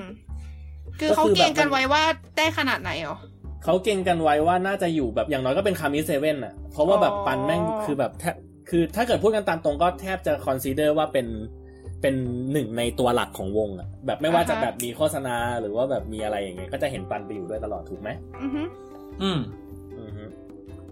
[0.99, 2.03] คือก็เขาคือแบบเก่งกันมันไว้ว่า
[2.37, 3.17] ได้ขนาดไหนอ๋อ
[3.65, 8.35] เขาเก่งกันไว้ว่าน่าจะอยู่แบบอย่างน้อยก็เป็นคามิเซเว่นอะเพราะว่าแบบอ๋อปันแม่งคือแบบแทบ
[8.71, 11.27] คือถ้าเกิดพูดกันตามตรงก็แทบจะคอนซีเดอร์ว่าเป็น
[12.03, 12.15] เป็น
[12.53, 18.11] หนึ่งในตัวหลักของวงอะแบบไม่ว่าจะแบบมีโฆษณาหรือว่าแบบมีอะไรอย่างเงี้ยก็จะเห็นปันไปอยู่ด้วยตลอดถูกไหม
[18.43, 18.63] อือฮึ
[19.23, 19.70] อืมอือฮึ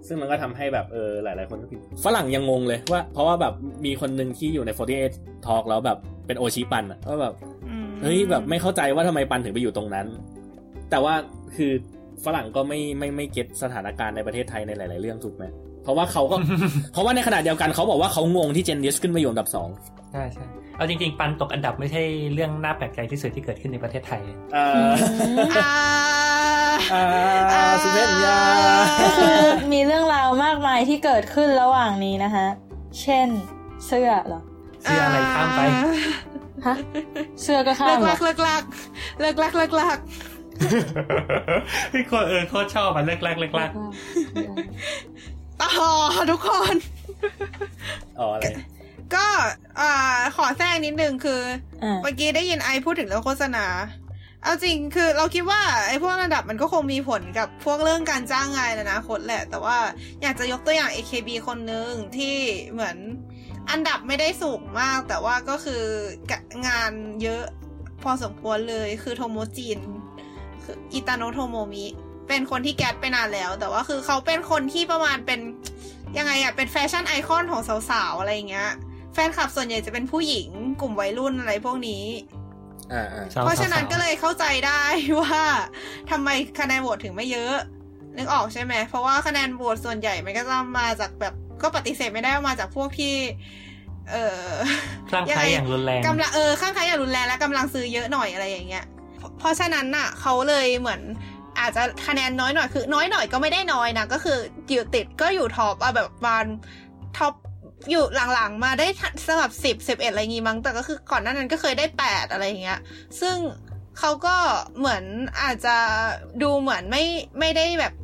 [0.06, 4.70] ซึ่งมันก็ทำให้แบบเออหลาย ๆ คนก็ผิดฝรั่งยังงงเลยว่า เพราะว่าแบบมีคนหนึ่งที่อยู่ใน
[5.08, 7.34] 48 Talk แล้วแบบเป็นโอชิปันอะว่าแบบ
[7.68, 10.06] อืมเฮ้ยแบบไม่เข้าใจว่าทำไมปันถึงไปอยู่ตรงนั้น
[10.90, 11.14] แต่ว่า
[11.56, 11.72] คือ
[12.24, 15.44] ฝรั่งก็ไม่ไม่ไม่เก็ตสถานการณ์ในประเทศไทยในหลาย ๆ เรื่องถูกไหม
[15.88, 16.36] เพราะว่าเขาก็
[16.92, 19.68] เพราะว่าในขณะเดียวกันเขาบอกว่าเขางงที่เจนดิสขึ้นมาอยู่อันดับสอง
[20.12, 20.44] ใช่ใช่
[20.76, 22.02] เอาจริง ๆ ปันตกอันดับไม่ใช่
[22.34, 24.22] เรื่องน่าแปลกใจที่สุดที่เกิดขึ้นในประเทศไทย
[24.52, 24.90] เอ่อ
[25.56, 25.70] อ่า
[26.92, 27.04] อ่า
[27.52, 28.38] อ่าสุเพญญา
[29.00, 29.38] ก็คือ
[29.72, 32.46] มีเรื่องราวมากมายที่เกิดขึ้นระหว่างนี้นะคะ
[33.00, 33.28] เช่น
[33.86, 34.40] เสื้อเหรอ
[34.82, 35.60] เสื้ออะไรข้ามไป
[36.66, 36.76] ฮะ
[37.42, 38.62] เสื้อก็ข้าเลิมกเหรลัอกเลิกลัก
[39.20, 39.98] เลิกลักเลิกลัก
[41.92, 43.70] พี่โคตรเออโคตรชอบมันเลิกลักเลิกลัก
[45.62, 45.72] ต่อ
[46.30, 46.74] ทุกคน
[48.18, 48.46] อ๋ออะไร
[49.14, 49.26] ก็
[49.80, 51.40] อ่าขอแทรกนิดนึงคือ
[51.82, 53.66] อ่าเมื่อกี้ได้ยินไอพูดถึงเรื่องโฆษณา
[54.42, 59.78] เอาจริงคือเราคิดว่าไอพวกระดับมันก็คงมีผลกับพวกเรื่องการจ้างงานในอนาคตแหละ แต่ว่า
[60.22, 62.36] อยากจะยกตัวอย่าง AKB คนหนึ่งที่
[62.72, 62.96] เหมือน
[63.70, 65.82] อันดับไม่ได้สูงมาก แต่ว่าก็คือ
[66.66, 66.92] งาน
[67.22, 67.44] เยอะ
[68.02, 69.80] พอสมควรเลยคือโทโมจิน
[70.64, 71.86] คืออิตาโนะโทโมมิ
[72.28, 75.40] เป็นคนที่แก๊สไปนานแล้ว แต่ว่าคือเขาเป็นคนที่ประมาณเป็น
[76.18, 78.70] ยังไงอะเป็น fashion icon ของสาวๆอะไรอย่างเงี้ย
[79.14, 80.48] แฟนคลับส่วนใหญ่จะเป็นผู้หญิง
[80.80, 82.04] กลุ่มวัยรุ่นอะไรพวกนี้
[82.92, 84.82] อ่าอ่าสาวๆเพราะฉะนั้นก็เลยเข้าใจได้
[85.20, 85.42] ว่า
[86.10, 86.28] ทำไม
[86.60, 87.56] คะแนนโหวตถึงไม่เยอะ
[88.16, 93.14] นึกออกใช่ไหมเพราะว่าคะแนนโหวตส่วนใหญ่มันก็จะมาจากแบบก็ปฏิเสธไม่ได้ว่ามาจากพวกที่
[94.10, 94.46] เออ
[95.10, 98.84] คลั่งไคล้อย่างรุนแรงกำลังเออข้างใครอย่างรุนแรงและกำลังซื้อเยอะหน่อยอะไรอย่างเงี้ย
[99.38, 101.00] เพราะฉะนั้นน่ะเขาเลยเหมือน
[101.60, 106.46] อาจจะคะแนนน้อยหน่อยคือ น้อยหน่อยก็ไม่ได้น้อยนะก็คืออยู่ติดก็อยู่ท็อปอะแบบบาน
[107.16, 107.34] ท็อป
[107.90, 108.86] อยู่หลังๆ มาได้
[109.26, 112.80] สำหรับสิบสิบเอ็ดอะไรงี้มั้งแต่ก็คือก่อนหน้านั้นก็เคยได้แปดอะไรอย่างเงี้ย
[113.20, 113.36] ซึ่ง
[113.98, 114.36] เขาก็
[114.78, 115.04] เหมือน
[115.42, 115.76] อาจจะ
[116.42, 117.04] ดูเหมือนไม่
[117.40, 117.94] ไม่ได้แบบ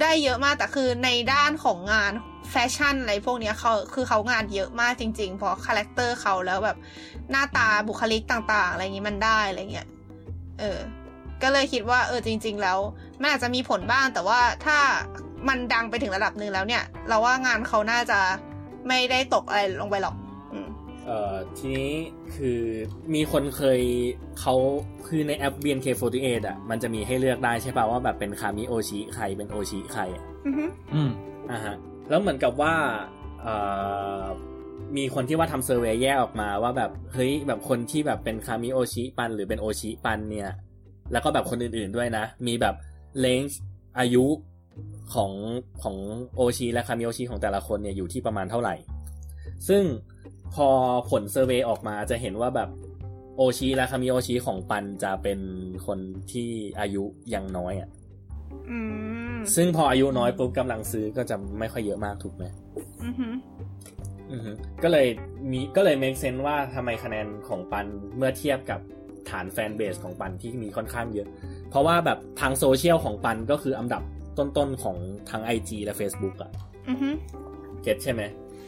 [0.00, 2.12] ได้เยอะมากแต่คือในด้านของงาน
[2.50, 6.76] แฟชั่นอะไรพวกเนี้ยเขาคือเขางานเยอะมากจริงๆ เพราะ character เขาแล้วแบบ
[7.30, 9.88] หน้าตาบุคลิกต่างๆ อะไรอย่างงี้มันได้อะไรเงี้ย
[10.60, 10.78] เออ
[11.42, 12.78] ก็เลยคิดว่าเออจริง ๆ แล้ว
[13.20, 14.78] มันอาจจะมีผลบ้าง แต่ว่าถ้า
[15.48, 18.20] มันดังไปถึงระดับหนึ่งแล้วเนี่ย เราว่างานเขาน่าจะ
[18.88, 20.16] ไม่ได้ตกอะไรลงไปหรอก
[20.52, 20.68] อืม
[21.06, 21.92] เอ่อทีนี้
[22.34, 22.60] คือ
[23.14, 23.80] มีคนเคย
[24.40, 24.54] เขา
[25.06, 31.10] คือในแอป BNK48 อะ มันจะมีให้เลือกได้ใช่ป่ะว่าแบบเป็นคามิโอชิใครเป็นโอชิใครอะอือฮึอืม
[31.50, 31.76] อ่าฮะ
[32.08, 32.74] แล้วเหมือนกับว่า
[33.42, 33.54] เอ่
[34.20, 34.22] อ
[34.96, 40.50] มีคนที่ว่าทำ survey แยกออกมาว่าแบบ เฮ้ยแบบคนที่แบบเป็นคามิโอชิปันหรือเป็นโอชิปันเนี่ย
[41.12, 42.74] แล้วก็แบบคนอื่นๆด้วยนะ มีแบบ
[43.20, 43.60] range
[43.98, 44.26] อายุ
[45.14, 45.32] ของ
[45.82, 45.96] ของ
[46.34, 48.74] โอชิและคามิโอชิของแต่ละคนเนี่ยอยู่ที่ประมาณเท่าไหร่
[49.68, 49.82] ซึ่ง
[50.54, 50.68] พอ
[51.10, 52.70] ผล survey ออกมาจะเห็นว่าแบบ
[53.36, 55.40] โอชิและคามิโอชิของปันจะเป็น
[55.86, 55.98] คน
[56.32, 56.48] ที่
[56.80, 57.88] อายุยังน้อยอะ
[58.70, 58.78] อื
[59.34, 62.44] มซึ่งพออายุน้อยปุ๊บกำลังซื้อก็จะไม่ค่อยเยอะมากถูกไหม
[63.04, 63.28] อือฮึ
[64.32, 64.50] อือฮึ
[64.82, 65.06] ก็เลย
[65.50, 68.80] มีก็เลย make sense ว่าทำไมคะแนนของปันเมื่อเทียบกับ
[69.30, 71.28] ฐาน fanbase ของปันที่มีค่อนข้างเยอะ
[71.70, 74.02] เพราะว่าแบบทางโซเชียลของปันก็คืออันดับ
[74.38, 74.96] ต้นๆของ
[75.30, 76.50] ทั้ง IG และ Facebook อะ
[76.88, 77.08] อือฮึ
[77.82, 78.22] get ใช่ไหม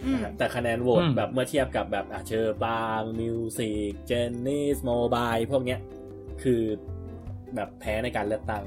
[0.05, 5.81] อืมนะฮะแต่คะแนนโหวตอืมแบบเมื่อเทียบกับแบบอะเฌอปรางมิวสิกเจนนิสโมบายพวกเนี้ย
[6.43, 6.63] คือ
[7.55, 8.65] แบบแพ้ในการเลือกตั้ง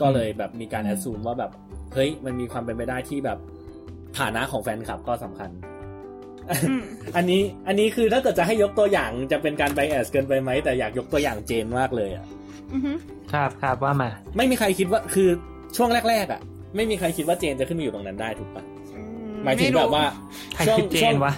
[0.00, 1.50] ก็เลยแบบมีการแอดซูมว่าแบบ
[1.94, 3.38] เฮ้ย มันมีความเป็นไปได้ที่แบบ
[4.18, 5.50] ฐานะของแฟนคลับก็สำคัญ
[6.70, 6.82] อืม
[7.16, 12.24] อันนี้อันนี้คือถ้าเกิดจะให้ยกตัวอย่างจะเป็นการไบแอสเกินไปไหมแต่อยากยกตัวอย่างเจนมากเลยอะ
[12.72, 12.92] อือฮึ
[13.32, 15.28] ครับครับว่ามา ไม่มีใครคิดว่าคือ
[15.76, 16.40] ช่วงแรกๆอะ
[16.76, 19.00] ไม่มีใครคิดว่าเจนจะขึ้นมาอยู่ตรงนั้นได้ถูกปะอื
[19.44, 20.04] หมายถึงแบบว่า
[20.54, 21.32] ใครช่วงคิดเจช่วนงวะ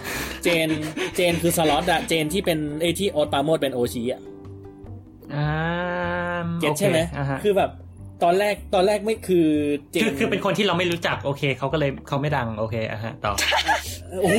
[0.44, 0.68] เจน
[1.16, 4.20] เจนคือสล็อตอะเจนที่เป็นไอที่โอตปราโมดเป็นโอชีอะ
[5.35, 7.70] อ่าเก็ตใช่ไหมโอเคอ่าฮะคือแบบ
[8.24, 9.48] ตอนแรกตอนแรกไม่คือ
[9.92, 13.32] เจคือนคือเป็นคนที่เราไม่รู้จักโอเคเขาก็เลยเขาไม่ดังโอเคอะฮะต่อ
[14.22, 14.37] โอ้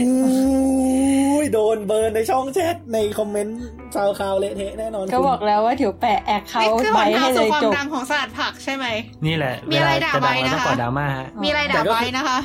[1.43, 3.59] ยโดนเบิร์นในช่องแชทในคอมเมนต์
[3.95, 8.85] ชาวคาวเละเทะแน่นอนก็คุณบอกแล้วว่าเดี๋ยวแปะแอคเขานี่คือหใบนทาให้งเลสู่ยความจบดังของสลัดผักใช่ไหม
[9.25, 12.37] นี่แหละ มีอะไรด่าเวลไว้จะดังนะคะเราต้องก่อดราม่าฮะมีอะไรด่าไว้นะคะ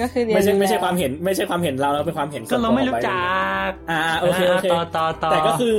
[0.00, 5.74] ก็คือเรียนไม่ใช่ไม่ใช่แล้วความเห็นไม่ใช่ความเห็นเราเราเป็นความเห็นก็เราไม่รู้ส่วนตัวจัของกอ่าโอเคโอเคต่อต่อต่อแต่ก็คือ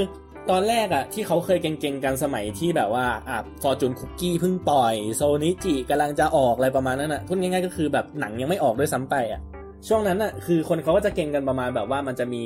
[0.49, 9.41] ตอนแรกอะที่เขาเคยเก่งๆกันสมัยที่แบบว่าอะฟอร์จูนคุกกี้เพิ่งปล่อยโซนิจิกำลังจะออกอะไรประมาณนั้นอะพูดง่ายๆก็คือแบบหนังยังไม่ออกด้วยซ้ำไปอะ
[9.87, 12.43] ช่วงนั้นอะคือคนเขาก็จะเก่งกันประมาณแบบว่ามันจะมี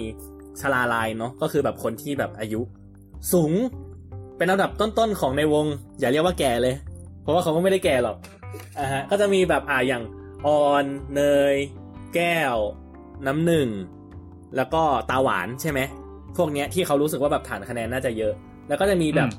[0.62, 2.62] ชลาลายเนาะก็คือแบบคนที่แบบอายุ
[3.34, 3.52] สูง
[4.38, 5.66] เป็นอันดับต้นๆของในวง
[6.00, 6.76] อย่าเรียกว่าแก่เลย
[7.22, 8.18] เพราะว่าเขาก็ไม่ได้แก่หรอก
[8.80, 10.04] อ่าฮะก็จะมีแบบอ่าอย่าง
[10.46, 11.22] อรเน
[11.54, 11.56] ย
[12.16, 12.56] แก้ว
[13.28, 13.68] น้ำหนึ่ง
[14.56, 15.80] แล้วก็ตาหวานใช่ไหม
[16.38, 18.34] พวกเนี้ยที่เขารู้สึกว่าแบบฐานคะแนนน่าจะเยอะ
[18.68, 19.30] แล้วก็จะมีแบบ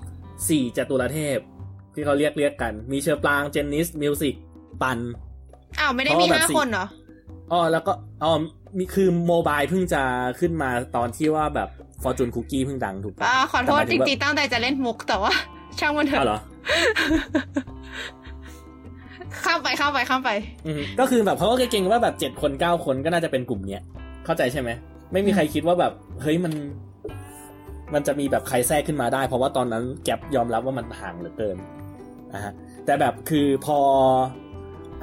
[0.48, 1.38] สี่จตุรเทพ
[1.94, 4.34] ที่เขาเรียกเรียกกัน มีเฌอปรางเจนนิษฐ์มิวสิก
[4.82, 4.98] ปัน
[5.78, 6.86] อ้าวไม่ได้เพมีราะว่าแบบห้าสี่คนเหรอ
[7.52, 8.32] อ๋อแล้วก็อ๋อ
[8.78, 10.02] มีคือโมบายเพิ่งจะ
[10.40, 11.68] ขึ้นมาตอนที่ว่าแบบ
[12.02, 15.32] Fortune Cookie เพิ่งดังถูกปะอ่าขอโทษแต่หมายจถึงแบบริงๆตั้งใจจะเล่นมุกแต่ว่า
[15.78, 16.72] ช่างมันเถอ้าวเหรอะอ
[19.44, 20.30] ข้ามไปข้ามไปข้ามไป
[20.66, 23.82] อืมก็คือแบบเขาก็เก็งๆว่าแบบเจ็ดคนเก้าคนก็น่าจะเป็นกลุ่มเนี้ย
[24.24, 24.70] เข้าใจใช่ไหม
[25.14, 26.52] ไม่มีใครคิดว่าแบบ เฮ้ยมัน
[27.94, 31.56] มันจะมีแบบใครแทรกขึ้นมาได้ เพราะว่าตอนนั้น gap ยอมรับว่ามันห่างเหลือเกิน
[32.34, 32.52] อะฮะ
[32.84, 33.78] แต่แบบคือพอ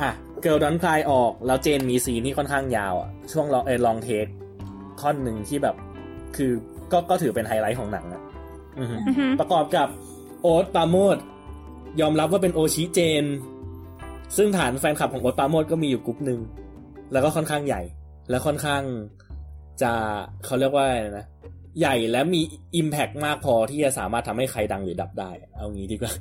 [0.02, 4.26] อะ Girls Don't Cry ออกแล้วเจนมี scene ที่ค่อนข้างยาวอะช่วง long เอ long take
[5.02, 5.76] ท่อนหนึ่งที่แบบ
[6.36, 6.52] คือ
[6.92, 8.22] ก็ก็ถือเป็นไฮไลท์ของหนังอะ
[8.80, 9.88] อือฮึอือฮึประกอบกับ
[10.42, 11.18] โอ๊ตปราโมด
[12.02, 13.26] ยอมรับว่าเป็นโอชิเจน
[14.38, 16.40] ซึ่งฐานแฟนคลับของโอ๊ตปราโมดก็มีอยู่กลุ่มหนึ่ง
[17.12, 17.82] แล้วก็ค่อนข้างใหญ่
[18.30, 18.82] และค่อนข้าง
[19.84, 19.92] จะ
[20.46, 21.26] เขาเรียกว่าอะไรนะ
[21.80, 22.42] ใหญ่และมี
[22.76, 26.14] อิมแพกมากพอที่จะสามารถทำให้ใครดังหรือดับได้ เอางี้ดีกว่า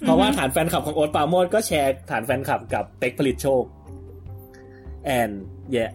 [0.00, 3.62] เพราะว่าฐานแฟนคลับของโอ๊ตปราโมดก็แชร์ฐานแฟนคลับกับเป็กผลิตโชค
[5.04, 5.30] แอน
[5.72, 5.86] แย่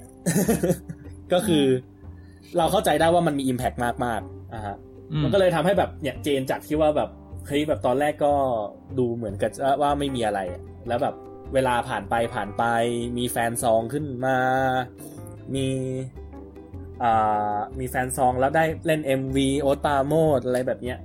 [1.33, 1.65] ก็คือ
[2.57, 4.75] เราเข้าใจได้ว่ามันมีอิมแพกมากมากๆอะฮะ
[5.11, 7.09] อืมมันก็เลยทำให้แบบเนี่ยเจนจากที่ว่าแบบ
[7.47, 8.33] เฮ้ยแบบตอนแรกก็
[8.99, 11.15] ดูเหมือนกับว่าไม่มีอะไรอะแล้วแบบ
[11.53, 12.63] เวลาผ่านไปผ่านไป
[13.17, 14.37] มีแฟนซองขึ้นมา
[15.55, 15.65] มี
[16.26, 16.26] อ่า
[17.79, 20.97] มีแฟนซองแล้วได้เล่น MV โอตปาโมดอะไรแบบเนี้ย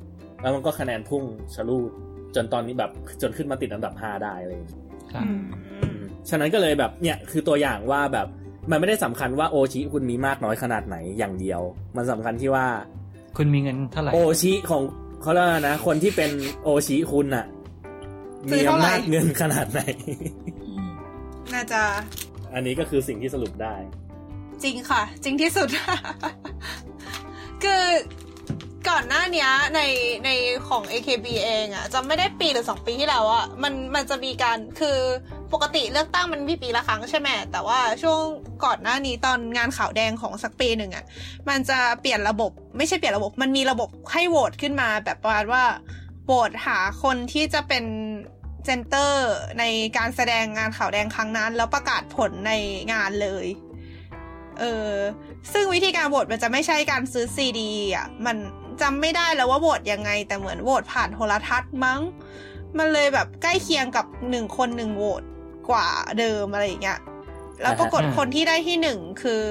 [0.43, 1.25] แล้วมันก็คะแนนพุ่ง
[1.55, 1.91] ชะลูด
[2.35, 2.91] จนตอนนี้แบบ
[3.23, 4.61] จนขึ้นมาติดอันดับ 5 ได้เลย
[5.13, 5.31] ครับอื
[5.97, 8.27] มฉะนั้นก็เลยแบบเนี่ยคือตัวอย่างว่าแบบ
[8.71, 11.61] มันไม่ได้สำคัญว่าโอชิคุณมีมากน้อยขนาดไหนอย่างเดียว
[11.97, 12.67] มันสำคัญที่ว่า
[13.37, 14.83] คุณมีเงินเท่าไหร่โอชิของ
[15.23, 16.31] เขาเรียกว่านะ คนที่เป็น
[16.63, 17.47] โอชิคุณน่ะ
[18.51, 19.81] ซื้มีอเท่าไหร่อำนาจเงินขนาดไหน
[21.55, 21.83] น่าจะ
[22.55, 23.75] อันนี้ก็คือสิ่งที่สรุปได้
[24.65, 25.69] จริงค่ะ จริงที่สุด
[27.63, 27.85] คือ
[28.89, 29.81] ก่อนหน้านี้ใน
[30.25, 30.31] ใน
[30.69, 34.99] ของ AKB เองอะจะไม่ได้ปีหรือสองปีที่แล้วอะมันมันจะมีการคือ
[35.53, 38.21] ปกติเลือกตั้งมันมีปีละครั้งใช่ไหมแต่ว่าช่วง
[38.65, 41.05] ก่อนหน้านี้ตอนงานขาวแดงของสักปีหนึ่งอะ
[41.49, 45.65] มันจะเปลี่ยนระบบ ไม่ใช่เปลี่ยนระบบ มันมีระบบให้โหวตขึ้นมาแบบประมาณว่า
[46.27, 47.85] โหวตหาคนที่จะเป็น
[48.65, 49.65] center ใน
[49.97, 52.53] การแสดงงานขาวแดงครั้งนั้น แล้วประกาศผลใน
[52.93, 53.47] งานเลย
[54.61, 54.93] เออ
[55.53, 58.37] ซึ่งวิธีการโหวตมันจะไม่ใช่การซื้อซีดีอะ มัน
[58.83, 62.01] จำไม่ได้แล้วว่าโหวตยังไง แต่เหมือนโหวตผ่านโทรทัศน์มั้ง
[62.79, 65.23] มันเลยแบบใกล้เคียงกับหนึ่งคนหนึ่งโหวต
[65.71, 65.87] กว่า
[66.19, 66.99] เดิมอะไรอย่างเงี้ย
[67.63, 69.45] แล้วปรากฏอ่าฮะคนที่ได้ที่หนึ่งคือ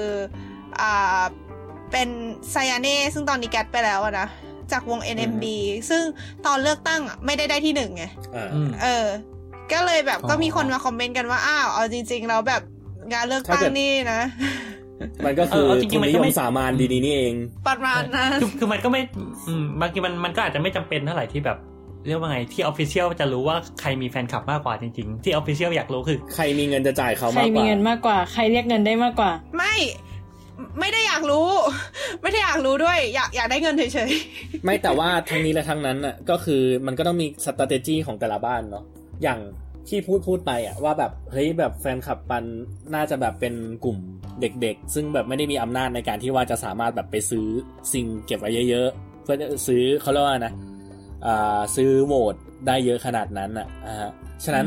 [0.80, 1.22] อ่า
[1.92, 2.08] เป็น
[2.50, 4.26] ไซยาเน่ซึ่งตอนนี้แกตไปแล้วอะนะ
[4.72, 5.44] จากวง NMB
[5.90, 6.02] ซึ่ง
[6.46, 9.06] ตอนเลือกตั้งอะไม่ได้ได้ที่หนึ่งไงอ่าอืมเออ
[9.72, 12.62] ก็เลยแบบอ๋อก็มีคนมาคอมเมนต์กันว่า อ้าว เอาจริง ๆ แล้วแบบ
[13.12, 14.20] งานเลือกตั้งถ้าเกิดนี่นะ
[15.26, 17.34] มันก็คือเออเอาจริงๆทุนมันนิก็ยไม่มสามานดีๆนี่เอง
[17.66, 19.00] ประมาณนั้นคือคือมันก็ไม่
[19.46, 21.58] อืมบางทีมันมันก็อาจจะไม่จำเป็นเท่าไหร่ที่แบบ
[22.06, 29.74] เรียกว่าไงที่ official จะรู้ว่าใครมีแฟนคลับมากกว่าจริงๆ ที่ official อยากรู้คือ ใครมีเงินจะจ่ายเขาใครมากกมีว่าเงินมากกว่า ใครเรียกเงินได้มากกว่า ไม่
[30.80, 31.48] ไม่ได้อยากรู้
[32.22, 34.10] ไม่ได้อยากรู้ด้วย อยากอยากได้เงินเฉย
[34.64, 38.84] ไม่แต่ว่าทั้งนี้และทั้งนั้นน่ะก็คือมันก็ต้องมี s t r a t e g y ของแต่ละบ้านเนาะ
[39.22, 39.38] อย่าง
[39.88, 42.44] ที่พูดพูดไปอะว่าแบบเฮ้ยแบบแฟนคลับปัน
[42.94, 43.54] น่าจะแบบเป็น
[43.84, 43.98] กลุ่ม
[44.40, 47.46] เด็กๆ ซึ่งแบบไม่ได้มีอำนาจในการที่ว่าจะสามารถแบบไปซื้อ
[47.92, 50.52] สิ่งเก็บไว้เยอะๆ เพื่อจะซื้อเขาเรียกว่านะ
[51.26, 52.34] อ่าซื้อโหวต
[52.66, 54.10] ได้เยอะขนาดนั้นอะอ่าฮะ
[54.44, 54.66] ฉะนั้น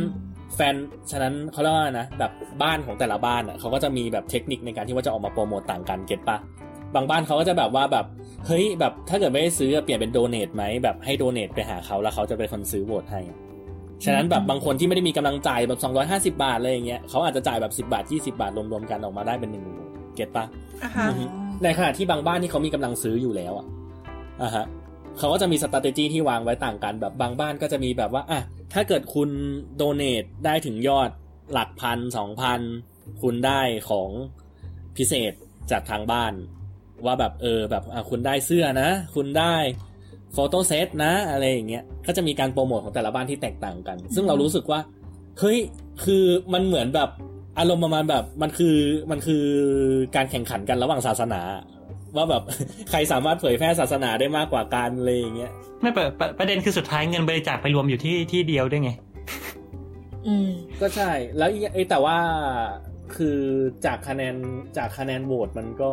[0.55, 0.75] แฟน
[1.11, 2.31] ฉะนั้นเขาเรียกว่านะ แบบ
[2.63, 6.37] บ้านของแต่ละบ้านอะเขาก็จะมีแบบเทคนิคในการที่ว่าจะออกมาโปรโมตต่างกันเก็ตปะ
[6.95, 8.05] บางบ้านเขาก็จะแบบว่าแบบ
[8.47, 13.21] เฮ้ยแบบถ้าเกิดไม่ได้ซื้อเปลี่ยนเป็นโดเนทไหมแบบให้โดเนทไปหาเขาแล้วเขาจะเป็นคนซื้อโหวตให้
[14.03, 15.79] ฉะนั้นแบบบางคนที่ไม่ได้มีกำลังจ่ายแบบ
[16.31, 20.45] 250 บาทอะไรอย่างเงี้ยเขาอาจจะจ่ายแบบ 10 บาท 20 บาทรวมๆกันออกมาได้เป็นหนึ่งโหวตเก็ตปะ
[20.83, 21.23] อะฮะอือฮึ
[21.63, 23.65] ในขณะที่บางบ้านที่เขามีกำลังซื้ออยู่แล้วอะ
[24.43, 24.65] อะฮะ
[25.17, 28.41] เขาก็จะมีสต r a t e g y ที่วางไว้ต่างกันแบบบางบ้านก็จะมีแบบว่าอะ
[28.73, 29.29] ถ้าเกิดคุณ
[29.75, 30.13] โดเน a
[30.45, 31.09] ได้ถึงยอด
[31.53, 32.59] หลักพันสองพัน
[33.21, 34.09] คุณได้ของ
[34.97, 35.33] พิเศษ
[35.71, 36.33] จากทางบ้าน
[37.05, 39.55] ว่าแบบเออแบบอะคุณได้เสื้อนะ คุณได้
[40.35, 44.79] โฟโต้เซตนะ อะไรอย่างเงี้ยก็จะมีการโปรโมทของแต่ละบ้านที่แตกต่างกัน ซึ่งเรารู้สึกว่า
[45.39, 45.57] เฮ้ย
[46.05, 46.23] คือ
[46.53, 47.09] มันเหมือนแบบ
[47.59, 48.77] อารมณ์ประมาณแบบมันคือ
[49.11, 49.43] มันคือ
[50.15, 51.41] การแข่งขันกันระหว่างศาสนา
[52.15, 52.43] ว่าแบบ
[52.89, 58.91] ใครสามารถเผยแพร่ศาสนาได้มากกว่ากันอะไรอย่างเงี้ยไม่ประประประเด็นคือสุดท้ายเงินบริจาคไปรวมอยู่ที่ที่เดียวด้วยไง
[60.27, 60.49] อืม
[60.81, 62.17] ก็ใช่ แล้วอีกเอ้ยแต่ว่า
[63.15, 63.39] คือ
[63.85, 64.35] จากคะแนน
[64.77, 65.91] จากคะแนนโหวตมันก็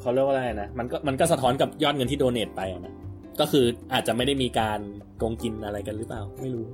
[0.00, 2.94] เขาเรียกว่าอะไรนะมันก็มันก็สะท้อนกับยอดเงินที่ donate ไปอะนะ
[3.40, 4.80] ก็คืออาจจะไม่ได้มีการ
[5.18, 6.64] โกงกินอะไรกันหรือเปล่า ไม่รู้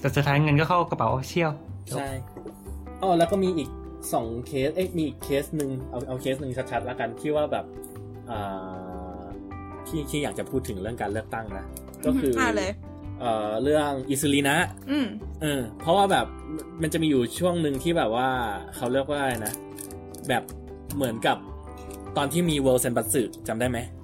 [0.00, 1.52] แต่สุดท้ายเงินก็เข้ากระเป๋าเชี่ยว
[1.90, 2.08] ใช่
[3.02, 3.68] อ๋อแล้วก็มีอีก
[4.14, 7.64] สองเคส เอ้ยมีอีกเคสหนึ่งเอาเอาเคสหนึ่งชัดๆแล้วกันที่ว่าแบบ
[8.30, 9.22] อ่า
[9.86, 11.64] ที่ที่อยากจะพูดถึงเรื่องการเลือกตั้งนะ
[12.06, 12.70] ก็คือออ่าเลย
[13.20, 14.56] เอ่อเรื่องอิซึรินะ
[14.90, 15.06] อืม
[15.42, 16.26] เออเพราะว่าแบบ
[16.82, 18.28] มันจะมีอยู่ช่วงหนึ่งที่แบบว่า
[18.76, 19.54] เขาเรียกว่าอะไรนะ
[20.28, 20.42] แบบ
[20.96, 21.36] เหมือนกับ
[22.16, 24.03] ตอนที่มี World เซนบัตสึจำได้ไหมอ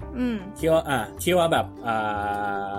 [0.57, 1.95] ที่ว่าอ่าที่ว่าแบบอ่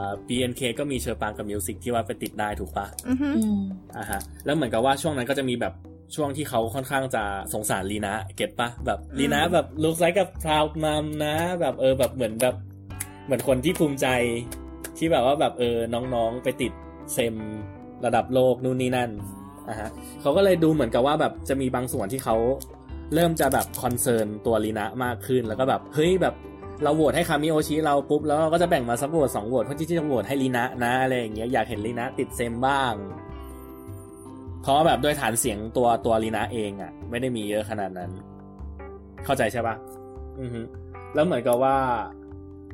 [0.07, 3.61] า BNK ก็มีเฌอปรางกับมิวสิกที่ว่าไปติดได้ถูกปะอือฮึอืม
[3.97, 5.75] อ่าฮะแล้วเหมือนกับว่าช่วงนั้นก็จะมีแบบ
[6.15, 12.55] ช่วงที่เขาค่อนข้างจะสงสารรินะ get ปะแบบรินะแบบลุกไซกับ proud mom นะ แบบเออแบบเหมือนแบบ
[13.25, 14.07] เหมือนคนที่ภูมิใจ
[14.99, 16.73] ที่แบบว่าแบบเออน้องๆไปติด
[17.15, 17.35] เซม
[18.05, 19.11] ระดับโลกนู่นนี่นั่น
[19.69, 22.37] อ่าฮะเขาก็เลยดูเหมือนกับว่าแบบจะมีบางส่วนที่เขา
[23.15, 26.35] เริ่มจะแบบ concern ตัวรินะมากขึ้นแล้วก็แบบเฮ้ยแบบ
[26.83, 32.95] เราโหวตให้คามิโอชิเราปุ๊บแล้วก็จะแบ่งมาสักโหวตสองโหวตเพื่อที่จะโหวตให้รินะนะอะไรอย่างเงี้ยอยากเห็นรินะติดเซมบ้าง
[34.63, 38.11] เพราะแบบด้วยฐานเสียงตัวตัวรินะเองอะ่ะ ไม่ได้มีเยอะขนาดนั้น
[39.25, 39.75] เข้าใจใช่ปะ
[40.41, 40.61] อือฮึ
[41.15, 41.77] แล้วเหมือนกับว่า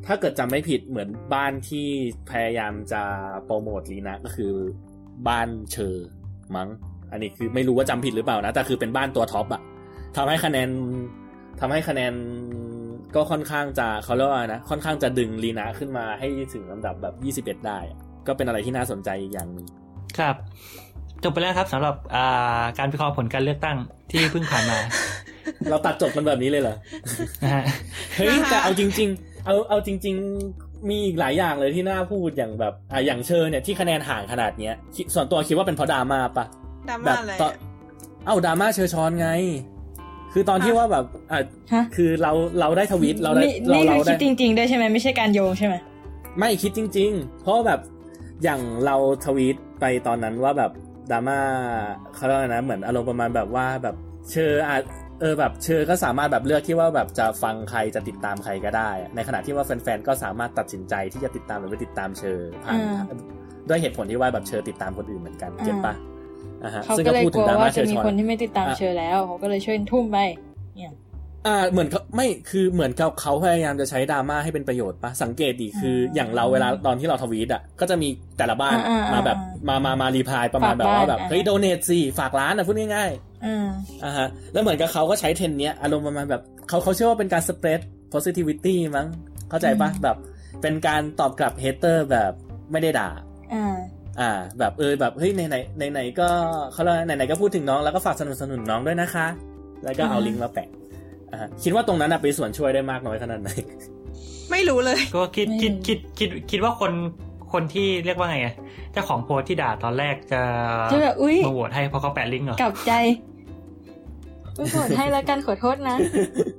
[0.06, 1.86] ถ้าเกิดจำไม่ผิดเหมือนบ้านที่
[2.30, 3.02] พยายามจะ
[3.44, 4.52] โปรโมทลีนาก็คือ
[5.28, 6.08] บ้านเชอร์
[6.56, 6.68] มั้ง
[7.12, 9.62] อันนี้คือไม่รู้ว่าจำผิดหรือเปล่านะแต่คือเป็นบ้านตัวท็อปอะ
[10.16, 10.68] ทำให้คะแนน
[11.60, 12.12] ทำให้คะแนน
[13.14, 17.06] ก็ค่อนข้างจะเขาเรียกว่านะค่อนข้างจะดึงลีนาขึ้นมาให้ถึงลำดับแบ
[17.44, 19.66] บ 21 ได้อะก็เป็นอะไรที่น่าสนใจอีกอย่างหนึ่ง
[20.18, 20.36] ครับ
[21.22, 23.76] จบไปแล้วครับสำหรับอ่าการวิเคราะห์ผลการเลือกตั้ง
[24.10, 24.78] ที่เพิ่งผ่านมา
[25.70, 26.76] เราตัดจบกันแบบนี้เลยเหรอ
[27.42, 27.64] นะฮะ
[28.14, 30.14] เฮ้ยนะคะแต่เอาจริง ๆ เอาเอาจริง
[30.52, 36.46] ๆ มีอีกหลายอย่างเลยที่น่าพูดอย่างแบบอะอย่างเชอเนี่ยที่คะแนนห่างขนาดเนี้ยคิดส่วนตัวคิดว่าเป็นเพราะดราม่าปะ
[36.88, 37.52] ดราแบม่าบอะไรตอน
[38.26, 39.28] เอ้าดราม่าเชอชอนไง
[40.32, 41.40] คือตอนที่ว่าแบบอะ
[41.72, 45.74] ฮะคือเราเราได้ทวิตเราได้นี่เรานี่เราคือได้คิดจริงๆด้วยใช่ไหมไม่ใช่การโยงใช่ไหม
[46.38, 47.80] ไม่คิดจริง ๆ เพราะว่าแบบ
[48.44, 50.72] อย่างเราทวีตไปตอนนั้นว่าแบบ
[51.10, 51.40] ดราม่า
[52.14, 53.96] เขาเรียกว่านะเหมือนอารมณ์ประมาณแบบว่าแบบ
[54.30, 54.82] เชออาจ
[55.20, 62.78] เออแบบเชอก็สามารถแบบเลือกที่ว่าแบบจะฟังใครจะติดตามใครก็ได้ ในขณะที่ว่าแฟนๆก็สามารถตัดสินใจที่จะติดตามหรือไม่ติดตามเชอผ่าน
[63.68, 65.96] ด้วยเหตุผลที่ว่าแบบเชอติดตามคนอื่นเหมือนกันเก็ตปะอ่าฮะ
[66.84, 70.18] เขาซึ่งก็ก็เลยพูดกถึลังวดราม่าว่าเชจะอมีชอนคนที่ไม่ติดตามอะเชอแล้ว เขาก็เลยช่วยทุ่มไป
[70.76, 70.92] เนี่ย
[71.46, 79.38] อ่าเหมือนเขาไม่คือเหมือนเขาเขาพยายามจะใช้ดราม่าให้เป็นประโยชน์ปะสังเกตดีคืออมอย่างเราเวลาตอนที่เราทวีตอะก็จะมีแต่ละบ้านอ่าอ่ามาแบบ
[79.68, 83.10] อ่ามามามา reply ประมาณฝากแบบว่าบ้านแบบอ่าเฮ้ย donate สิฝากร้านอะพูดง่าย
[83.44, 87.80] อืมๆอ่าฮะแล้วเหมือนกับเขาก็ใช้เทรนด์เนี้ยอารมณ์ประมาณแบบเขาเขาเชื่อว่าเป็นการ spread
[88.12, 89.06] positivity มั้ง
[89.50, 90.16] เข้าใจปะแบบ
[90.62, 92.32] เป็นการตอบกลับ hater แบบ
[92.72, 93.08] ไม่ได้ด่า
[94.20, 96.28] อ่าอ่า แบบเออแบบเฮ้ยไหนไหนไหนไหนก็
[96.72, 99.26] เขาเรียกว่าไหนไหนก็พูดถึงน้องแล้วก็ฝากสนับสนุนน้องด้วยนะคะ
[99.84, 100.68] แล้วก็เอาอือฮะลิงก์มาแปะ
[101.30, 103.50] อ่าฮะคิดว่าตรงนั้นอะเป็นส่วนช่วยได้มากน้อยขนาดไหน
[104.50, 106.92] ไม่รู้เลย ก็คิดคิดคิดคิดคิดว่าคน
[107.52, 108.54] คนที่เรียกว่าไงอะ
[108.92, 110.42] เจ้าของโพสต์ที่ด่าตอนแรกจะ
[110.92, 112.92] จะแบบอุ๊ยมาโหวตให้เพราะเขาแปะลิงก์เหรอกลับใจ
[114.56, 115.96] ไม่ขอให้แล้วกันขอโทษนะ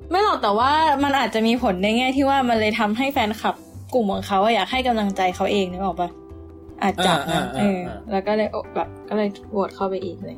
[0.10, 0.72] ไม่หรอกแต่ว่า
[1.04, 3.56] มันอาจจะมีผลในแง่ที่ว่ามันเลยทำให้แฟนคลับ
[3.94, 6.10] กลุ่มของเขาอะอยากให้กำลังใจเขาเองนึกออกปะ
[6.84, 10.38] อาจจะอ่านะอ่าเอออ่าแล้วก็เลยแบบก็เลยโหวตเข้าไปอีกเลย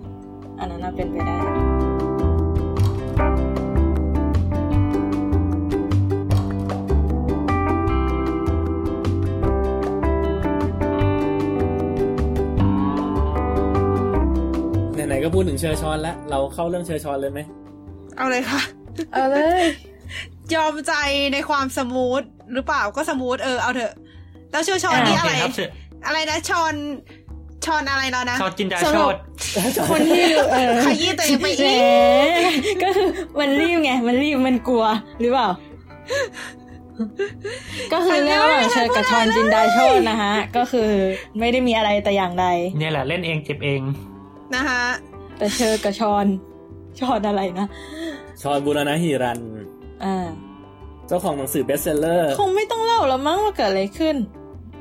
[0.59, 1.35] อันนั้นน่าเป็นไปได้
[15.07, 17.39] ไหนๆก็พูดถึงเชอร์ชอนแล้ว เราเข้าเรื่องเชอร์ชอนเลยไหม
[18.17, 18.61] เอาเลยค่ะ
[19.13, 19.63] เอาเลย
[20.55, 20.93] ยอมใจ
[21.33, 22.21] ในความ smooth
[22.53, 23.93] หรือเปล่าก็ smooth เออเอาเถอะ
[24.51, 25.69] แล้วเฌอฌอนนี่โออะเคไรครับเชิญ
[26.05, 26.75] อะไรนะฌอน
[27.65, 29.17] ฌอนอะไรแล้วนะชอนจินดาสโชรุปด
[29.89, 30.23] คนที่
[30.53, 31.67] เออขยี้ตัวเองไปแหม
[32.65, 33.07] อีกก็คือ
[33.39, 34.85] มันรีบไง มันรีบมันกลัว
[35.21, 35.49] หรือเปล่า
[37.93, 40.89] ก็คือเรื่องระหว่างเฌอกับฌอนจินดาโชตินะฮะ ก็คือ
[41.39, 42.45] ไม่ได้มีอะไรแต่อย่างใด
[42.77, 43.81] เนี่ยแหละเล่นเองเจ็บเอง
[44.55, 44.83] นะคะ
[45.37, 46.25] แต่เชอกับชอน
[46.99, 47.67] ชอนอะไรนะ
[48.41, 49.39] ชอนบุรณะฮิรัน
[50.03, 50.27] อ่า
[51.07, 54.15] เจ้าของหนังสือเบสเซลเลอร์ คงไม่ต้องเล่าแล้วมั้งว่าเกิดอะไรขึ้น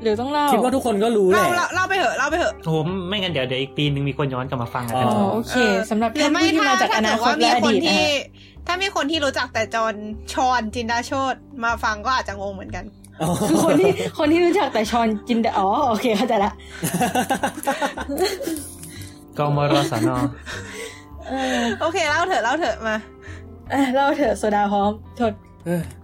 [0.03, 2.77] หรือต้องเล่าคิดว่าทุกคนก็รู้แหเราละเราเราไปเถอะเราไปเถอะโอ้โห
[3.07, 8.07] ไม่งั้นเดี๋ยวเดี๋ยวอีกปีนึงมีคนย้อนกลับมาฟังกันอ๋อ๋ออโอเคเออสำหรับหรือท่านไม่ผู้ที่ถ้ามาจากอถ้านาเกิดคตว่ามีและอคนดีตนะที่ฮะ
[8.67, 9.93] ถ้ามีคนที่รู้จักแต่จอน
[10.33, 12.85] ชอนจินดาโชตมาฟังก็อาจจะงงเหมือนกัน
[13.49, 16.51] คือคนที่คนที่รู้จักแต่ชอนจินดาอ๋อโอเคเข้าใจละ
[19.37, 20.09] กมรสน
[21.27, 22.95] เออโอเคเล่าเถอะเล่าเถอะมา
[23.73, 25.33] อะเล่าเถอะโซดาพร้อมโทษ
[25.65, 26.00] เอออะอะ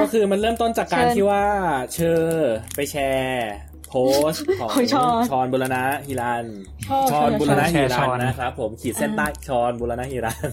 [0.00, 1.44] ก็คือมันเริ่มต้นจากการเชิญที่ว่า
[1.92, 3.52] เชอร์ไปแชร์
[3.88, 3.94] โพ
[4.30, 6.46] สต์ของของชอนชอนบุรณะฮิรัน
[6.86, 10.44] ชอบชอนชอบบุรณะแชฮิร์รัชนอนนะครับผมขีดเส้นใต้ชอนบุรณะฮิรัน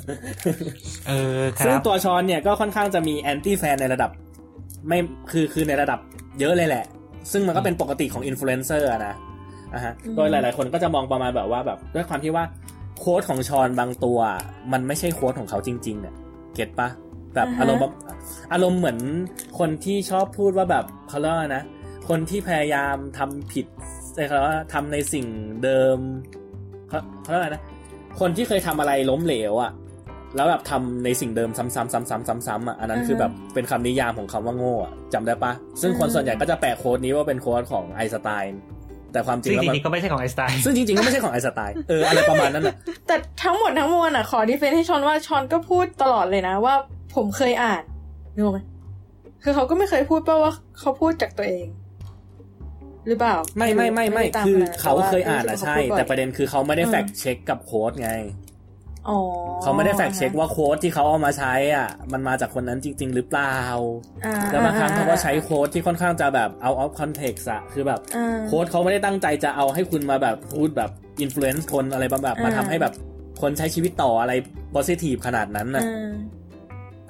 [1.07, 4.09] เออคซึ่งรับตัวฌอนเนี่ยก็ค่อนข้างจะมี anti-fan ในระดับ
[4.87, 4.99] ไม่
[5.31, 5.99] คือคือในระดับ
[6.39, 6.85] เยอะเลยแหละ
[7.31, 9.15] ซึ่งมันก็เป็นปกติของอินฟลูเอนเซอร์อะนะ
[9.73, 12.43] อะฮะโดยหลาย ๆ คนก็จะมองประมาณแบบว่าแบบด้วยความที่ว่า
[12.99, 14.19] quote ของฌอนบางตัว
[14.71, 16.15] มันไม่ใช่ quote ของเขาจริงๆเนี่ย
[16.55, 16.89] get ปะ
[17.35, 17.93] แบบอ่าฮะอารมณ์แบบ
[18.53, 18.99] อารมณ์เหมือน
[19.59, 21.63] คนที่ชอบพูดว่าแบบเขาเรียกว่านะ
[22.09, 23.65] คนที่พยายามทำผิด
[24.13, 25.25] ใช่ครับว่าทำในสิ่ง
[25.63, 25.97] เดิม
[26.89, 27.63] เขาเขาเรียกว่านะ
[28.19, 29.71] คนที่เคยทำอะไรล้มเหลวอะ
[30.35, 35.51] แล้วแบบทำในสิ่งเดิมซ้ำๆซ้ำๆซ้ำๆอะอันนั้นคือแบบเป็นคำนิยามของคำว่าโง่อะจำได้ปะ
[35.81, 38.59] ซึ่งคนส่วนใหญ่ก็จะแปะโค้ดนี้ว่าเป็นโค้ดของไอน์สไตน์
[39.11, 42.75] แต่ความจริงซึ่งแล้วจมันริงๆก็ไม่ใช่ของไอน์สไตน์ซึ่งจริงๆก็ไม่ใช่ของไอน์สไตน์เอออะไรประมาณนั้นอะ
[43.07, 46.75] แต่ทั้งหมดทั้งมวลอะขอดีเฟนให้ชอนว่าชอนก็พูดตลอดเลยนะว่า
[47.15, 47.83] ผมเคยอ่าน
[48.35, 48.59] นึกออกไหม
[49.43, 51.67] คือเขาก็ไม่เคยพูดเปล่าว่าเขาพูดจากตัวเอง
[53.07, 58.11] หรือเปล่า ไม่ไม่ไม่ไม่ด้ตาคือขนดนั้นเขาเคยอ่านแต่อะว่ใช่รู้สึกว่าขาพูดบ่อยแต่ประเด็นคือเขาไม่ได้อืม fact check กับ quote ไง
[59.09, 59.17] อ๋อ
[59.61, 63.57] เขาไม่ได้ fact check ว่า quote ที่เขาเอามาใช้อะ มันมาจากคนนั้นจริง ๆ หรือเปล่า
[64.25, 70.91] อ่าแล้วบางครั้งเขาก็ใช้ quote ที่ค่อนข้างจะแบบ out of context อะคือแบบอ่า quote เขาไม่ได้ตั้งใจจะเอาให้คุณมาแบบพูดแบบ
[71.21, 72.93] influence คนอะไรแบบแบบมาอ่าทำให้แบบ
[73.41, 74.33] คนใช้ชีวิตต่ออะไร
[74.75, 75.83] positive ขนาดนั้นน่ะ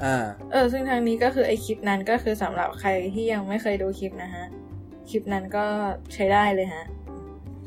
[0.03, 4.45] อ่าอ่า เออ ซึ่งทางนี้ก็คือไอ้คลิปนั้นก็คือสำหรับใครที่ยังไม่เคยดูคลิปนะฮะ
[5.09, 5.65] คลิปนั้นก็
[6.13, 6.85] ใช้ได้เลยฮะ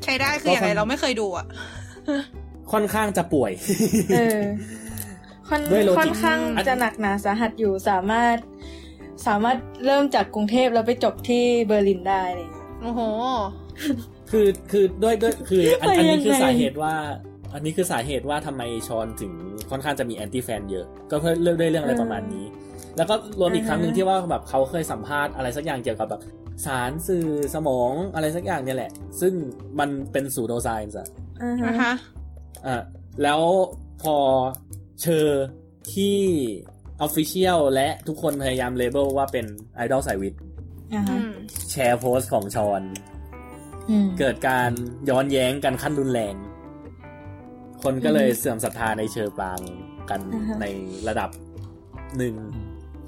[0.03, 1.45] ใช้ได้คืออย่างไรเราไม่เคยดูอะ
[2.71, 3.51] ค่อนข้างจะป่วย
[4.15, 4.41] เออ
[5.47, 8.37] ค่อนด้วย logic ค่อนข้างอันจะหนักหนาสาหัสอยู่สามารถ
[9.27, 12.49] สามารถเริ่มจากกรุงเทพแล้วไปจบที่เบอร์ลินได้เลย
[12.81, 13.01] โอ้โห
[14.31, 16.95] คือคือด้วยด้วยคืออันไปอันนี้คือยังไงสาเหตุว่า
[17.53, 19.33] อันนี้คือสาเหตุว่าทำไมฌอนถึง
[19.69, 22.45] ค่อนข้างจะมี anti-fan เยอะ ก็เพื่อเรื่องด้วยเรื่องอะไรประมาณนี้
[22.97, 26.21] แล้วก็รวมอีกครั้งหนึ่งที่ว่าแบบเขาเคยสัมภาษณ์อะไรสักอย่างเกี่ยวกับแบบ
[26.65, 28.91] สารสื่อสมองอะไรสักอย่างเนี่ยแหละ
[29.21, 29.33] ซึ่ง
[29.79, 31.07] มันเป็น pseudoscience อะ
[31.41, 31.93] อ่าฮะนะคะ
[32.67, 32.75] อะ
[33.23, 33.41] แล้ว
[34.03, 34.17] พอ
[35.01, 35.45] เฌอ
[35.93, 36.17] ที่
[37.01, 39.45] official และทุกคนพยายาม label ว่าเป็น
[39.75, 40.41] ไอดอลสายวิทย์
[40.93, 41.31] อ่าอืฮะม
[41.71, 42.81] แชร์โพสต์ของฌอน
[43.89, 44.71] อืมเกิดการ
[45.09, 46.35] ย้อนแย้งกันขั้นรุนแรง
[47.83, 49.59] คนก็เลยเสื่อมศรัทธาในเชอร์ปราง
[50.09, 50.65] กันอ่าฮะใน
[51.07, 51.29] ระดับ
[52.17, 52.35] หนึ่ง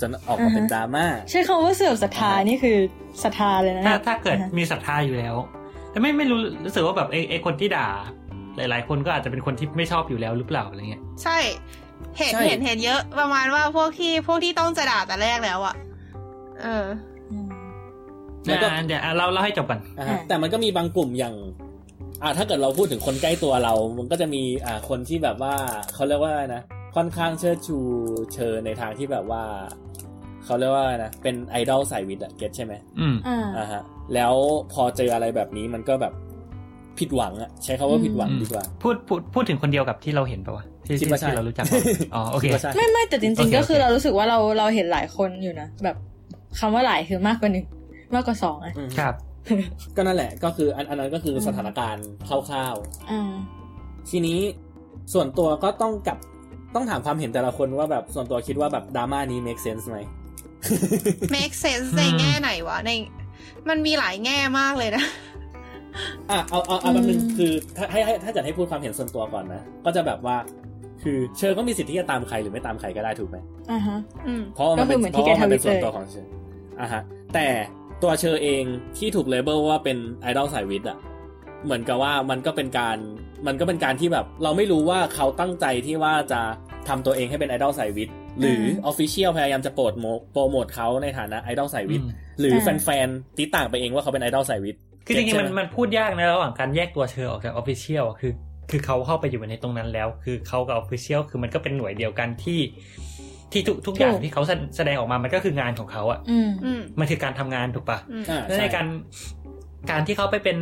[0.02, 2.78] จนออกมาเป็นดราม่าใช้คำว่าเสื่อมศรัทธานี่คือ
[3.24, 5.36] ศรัทธาเลยนะถ้าฮะถ้าเกิดมีศรัทธาอยู่แล้ว
[5.92, 7.90] แต่ไม่ไม่รู้รู้สึกว่าแบบไอ้ไอ้คนที่ด่า
[8.58, 11.38] หลาย ๆ คนก็อาจจะเป็นคนที่ไม่ชอบอยู่แล้วหรือเปล่าอะไรเงี้ยใช่
[12.18, 15.76] เห็นใช่เห็นเห็นเยอะประมาณว่าพวกที่พวกที่ต้องจะด่าแต่แรกแล้วอะ
[16.62, 16.86] เออ
[17.32, 17.48] อืม
[18.46, 21.36] แล้วก็อ่าเดี๋ยวอะเราเล่าให้จบก่อนอ่าฮะอ่าแต่มันก็มีบางกลุ่มอย่าง
[22.24, 25.54] อ่าถ้าเกิดเราพูดถึงคนใกล้ตัวเรา มันก็จะมีอ่าคนที่แบบว่า
[25.94, 26.62] เขาเรียกว่านะ
[26.96, 27.78] ค่อนข้างเชิดชู
[28.34, 29.44] เชอในทางที่แบบว่า
[30.46, 33.82] เขาเรียกว่านะ เป็นไอดอลสายวิทย์อะเก็ตใช่ไหมอืมอ่าอ่าฮะ
[34.14, 34.34] แล้ว
[34.74, 36.14] พอเจออะไรแบบนี้มันก็แบบ
[37.00, 41.82] ผิดหวังอะใช้คาว่าผิดหวังอืมดีกว่า พูดพูดพูดถึงคนเดียวกับที่เราเห็นปะวะที่คิดที่ว่าใช่ที่เรารู้จักปะ
[42.16, 45.96] อ๋อโอเคคิดว่าใช่ไม่ไม่แต่จโอริงเคๆก็คือโอเคเรารู้สึกว่าเราเราเห็นหลายคนอยู่นะแบบ
[46.60, 47.66] คำว่าหลายคือมากกว่าหนึ่ง
[48.16, 49.14] มากกว่าสองอะอืมครับ
[49.96, 52.76] ก็นั่นแหละก็คืออันอันนั้นก็คือสถานการณ์คร่าว
[53.12, 54.40] อ่าๆทีนี้
[55.14, 56.18] ส่วนตัวก็ต้องกลับ
[56.76, 60.00] ต้องถามความเห็นแต่ละคนว่าแบบส่วนตัวคิดว่าแบบดราม่านี้ make sense ไหม
[61.36, 62.92] make sense ในอืมแง่ไหนวะใน
[63.70, 65.04] มันมีหลายแง่มากเลยนะ
[66.32, 70.38] อะเอาเอาเอาอืมแป๊บนึงคือถ้าให้ให้ถ้าจะให้พูดความเห็นส่วนตัวก่อนนะ ก็จะแบบว่า
[71.04, 73.38] คือเชอร์ก็มีสิทธิ์ที่จะตามใครหรือไม่ตามใครก็ได้ถูกไหม
[73.72, 76.32] อ่าฮะอืมเพราะว่ามันเป็นก็คือเหมือนเพที่ราะว่ามันเป็นแกทวิตส่วนเลยตัวของเชอร์
[76.82, 77.02] อะฮะ
[77.34, 77.48] แต่
[78.04, 78.64] ตัวเชอร์เอง
[78.98, 80.98] ที่ถูก label ว่าเป็นไอดอลสายวิทย์อะ
[81.66, 82.98] เหมือนกับว่ามันก็เป็นการ
[83.48, 86.42] มันก็เป็นการที่แบบ เราไม่รู้ว่าเขาตั้งใจที่ว่าจะ
[86.88, 98.34] ทำตัวเองให้เป็นไอดอลสายวิทย์หรือ official พยายามจะโปรโมโปรโมทเขาในฐานะไอดอลสายวิทย์อืมหรืออ่าแฟนๆตีต่างไปเองว่าเขาเป็นไอดอลสายวิทย์คือจริงๆมันใช่ไหมมันพูดยากนะระหว่างการแยกตัวเฌอออกจาก official คือ
[98.72, 102.60] คือเขาเข้าไปอยู่ในตรงนั้นแล้ว คือเขากับ official คือมันก็เป็นหน่วยเดียวกันที่
[103.56, 108.88] ที่ทุกทุกอย่างถูกที่เขาแสแสดงออกมามันก็คืองานของเขาอะอืมอืมมันคือการทำงานถูกปะอืมอ่าแล้วในใช่การ
[109.92, 110.60] การที่เขาไปเป็น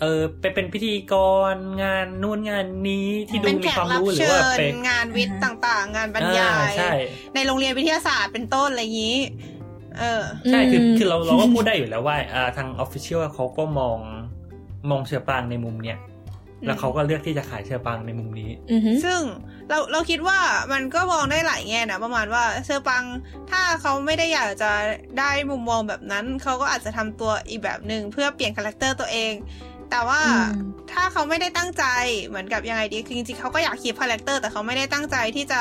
[0.00, 1.14] เออไปเป็นพิธีก
[1.52, 6.92] รงานนู่นงานนี้ที่ดูเป็นมีแขคกวามรับรู้หรือเชิว่าญไปงานวิทย์ต่างๆ งานบรรยาอ่ายใช่
[7.34, 9.18] ในโรงเรียนวิทยาศาสตร์เป็นต้นอะไรอย่างนี้
[9.98, 13.98] เออ ใช่คืออืมคือเราเราก็พูดได้อยู่แล้วว่าอ่าทาง official เขาก็มอง
[14.90, 15.98] มองเฌอปรางในมุมเนี้ย
[16.66, 19.20] แล้วเขาก็เลือกที่จะขายเฌอปรางในมุมนี้อือหือซึ่ง
[19.68, 20.38] เราเราคิดว่า
[20.72, 23.04] มันก็มองได้หลายแง่นะประมาณว่าเฌอปราง
[23.50, 24.70] ถ้าเขาไม่ได้อยากจะ
[25.18, 29.34] ได้มุมมองแบบนั้นเขาก็อาจจะทำตัวอีกแบบหนึ่งเพื่อเปลี่ยน character ตัวเอง
[29.90, 30.20] แต่ว่า
[30.54, 31.84] อืมถ้าเขาไม่ได้ตั้งใจ
[32.26, 35.60] เหมือนกับยังไงดีคือจริงๆเขาก็อยาก keep character แต่เขาไม่ได้ตั้งใจที่จะ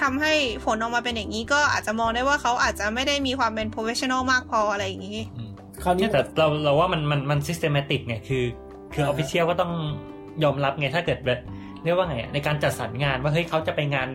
[0.00, 0.32] ทำให้
[0.64, 5.20] ผลออกมาเป็นอย่างนี้ก็อาจจะมองได้ว่าเขาอาจจะไม่ได้มีความเป็น professional มากพออะไรอย่างนี้
[5.82, 8.44] คราวนี้เนี่ยแต่เราเราว่ามันมันมัน systematic ไงคือ
[8.92, 9.72] คือ official ก็ต้อง
[10.44, 11.40] ยอมรับไงถ้าเกิดแบบ
[11.84, 14.08] เรียกว่าไงอะในการจัดสรรงานว่าเฮ้ยเขาจะไปงาน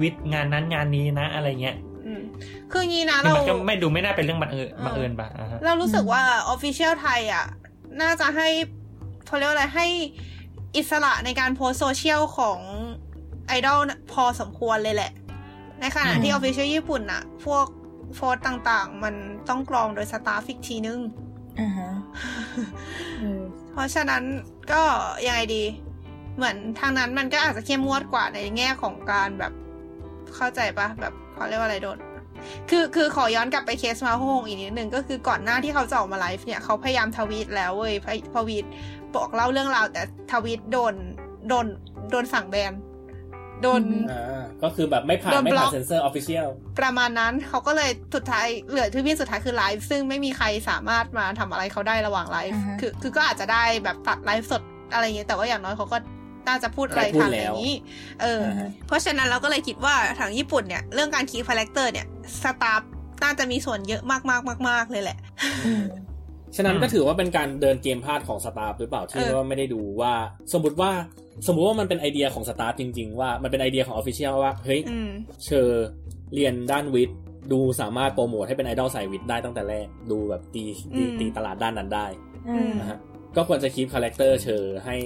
[0.00, 1.76] วิทย์งานนั้นงานนี้นะ อะไรเงี้ย
[2.06, 2.22] อืม
[2.72, 6.22] คืองี้นะคือเรามันก็ไม่ดูไม่น่าเป็นเรื่องบังเอิญเออบังเอิญปะอ่าฮะเรารู้สึกว่า
[6.54, 7.46] Official ไทยอะ
[8.00, 8.48] น่าจะให้
[9.26, 9.86] เขาเรียกว่าอะไรให้
[10.76, 12.58] อิสระในการโพสต์โซเชียลของ
[13.46, 13.80] ไอดอล
[14.12, 15.12] พอสมควรเลยแหละ
[15.80, 17.66] ในขณะที่ Official ญี่ปุ่นอะ พวก
[18.14, 19.14] โพสต์ต่างๆ มัน
[19.48, 21.00] ต้องกรองโดย staff อีกทีนึง
[21.60, 21.90] อ่าฮะ
[23.76, 24.22] เพราะฉะนั้น
[24.72, 24.82] ก็
[25.26, 25.64] ยังไงดี
[26.36, 29.52] เหมือนทางนั้นมันก็อาจจะเข้มงวดกว่าในแง่ของการแบบ
[30.34, 31.98] เข้าใจปะแบบเขาเรียกว่าอะไรโดน
[32.70, 38.64] คือคือขอย้อนกลับไปเคสมาโฮงอีกนิดนึงก็คือก่อนหน้าที่เขาจะออกมาไลฟ์เนี่ยเขาพยายามทวีตแล้วเว้ยพยพวีต
[39.14, 40.02] บอกเล่าเรื่องราวแต่
[40.32, 40.94] ทวีตโดน
[41.48, 41.66] โดน
[42.10, 42.72] โดนสั่งแบน
[43.62, 43.82] โดน
[44.12, 46.48] อ่าก็คือแบบไม่ผ่านโดนบล็อกไม่บล็ผ่านเซนเซอร์ official
[46.80, 55.98] ประมาณนั้นเขาก็เลยสุดท้ายเหลือที่พี่สุดท้ายคือไลฟ์ซึ่งไม่มีใครสามารถมาทำอะไรเขาได้ระหว่างไลฟ์อ่าฮะคือคือก็อาจจะได้แบบตัดไลฟ์สดอะไรอย่างเงี้ยแต่ว่าอย่างน้อยเขาก็
[56.48, 57.74] น่าจะพูดอะไรได้พูดทางแล้วอย่างนี้
[58.22, 62.06] เอออาฮะเพราะฉะนั้นเราก็เลยคิดว่าทางญี่ปุ่นเนี่ย เรื่องการ keep character เนี่ย
[62.42, 62.82] staff
[63.22, 65.18] น่าจะมีส่วนเยอะมากๆมากๆเลยแหละ
[65.66, 65.84] อืม
[66.56, 70.12] ฉะนั้นก็ถือว่าเป็นการเดินเกมพลาดของ staff หรือเปล่าที่เออว่าไม่ได้ดูว่า
[70.52, 70.90] สมมติว่า
[71.46, 75.10] สมมุติว่ามันเป็นไอเดียของ staff จริง ๆ ว่ามันเป็นไอเดียของ official ว่าเฮ้ยอืม
[75.44, 75.86] เชอร์
[76.34, 77.18] เรียนด้านวิทย์
[77.52, 80.64] ดูสามารถโปรโมทให้เป็นไอดอลสายวิทย์ได้ตั้งแต่แรก ดูแบบตี
[80.96, 82.06] ตีอืมตีตลาดด้านนั้นได้
[82.48, 82.98] อืมนะฮะ
[83.36, 84.96] ก็ควรจะ keep character เชอร์ให้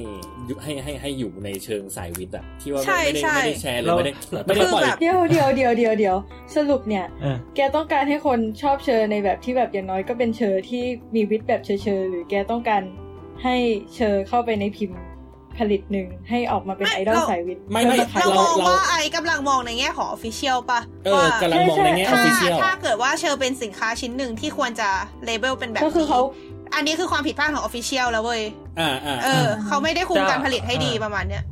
[0.49, 4.13] ยุให้ให้ให้อยู่ในเชิงสายวิทย์อะที่ว่าใช่ไม่ได้ใช่ไม่ได้แชร์หรือเราไม่ได้
[4.47, 6.17] ไม่ได้ปล่อยคือแบบเดี๋ยวเดี๋ยวเดี๋ยวเดี๋ยวเดี๋ยว
[6.57, 12.83] สรุปเนี่ยเออแกต้องการให้คนชอบเชอในแบบที่แบบอย่างน้อยก็เป็นเชอที่มีวิทย์แบบเชอเชอหรือแกต้องการ
[13.43, 13.57] ให้
[13.95, 15.01] เชอเข้าไปในพิมพ์
[15.59, 24.89] ผลิตหนึ่งให้ออกมาเป็นไม่ไอดอลเราสายวิทย์ไม่ไม่เพื่อขายเรามองเราว่าไอ้กำลังมองในแง่ของ official ปะเออว่ากำลังมองในแง่ official ถ้าเกิดว่าเชอเป็นสินค้าชิ้นหนึ่งที่ควรจะ
[25.25, 26.21] label เป็นแบบก็คือนี้เขา
[26.75, 28.43] อันนี้คือความผิดพลาดของ official แล้วเว้ย
[28.81, 31.45] อ่าอ่าเออ เขาไม่ได้คุมจะการผลิตให้ดีอ่าประมาณเนี้ย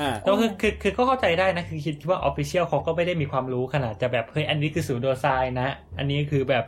[0.00, 6.64] อ่าก็คือคือคือก็เข้าใจได้นะ คือคิดว่า official เขาก็ไม่ได้มีความรู้ขนาดจะแบบเฮ้ยอันนี้คือสูตรโดไซน์นะ อันนี้คือแบบ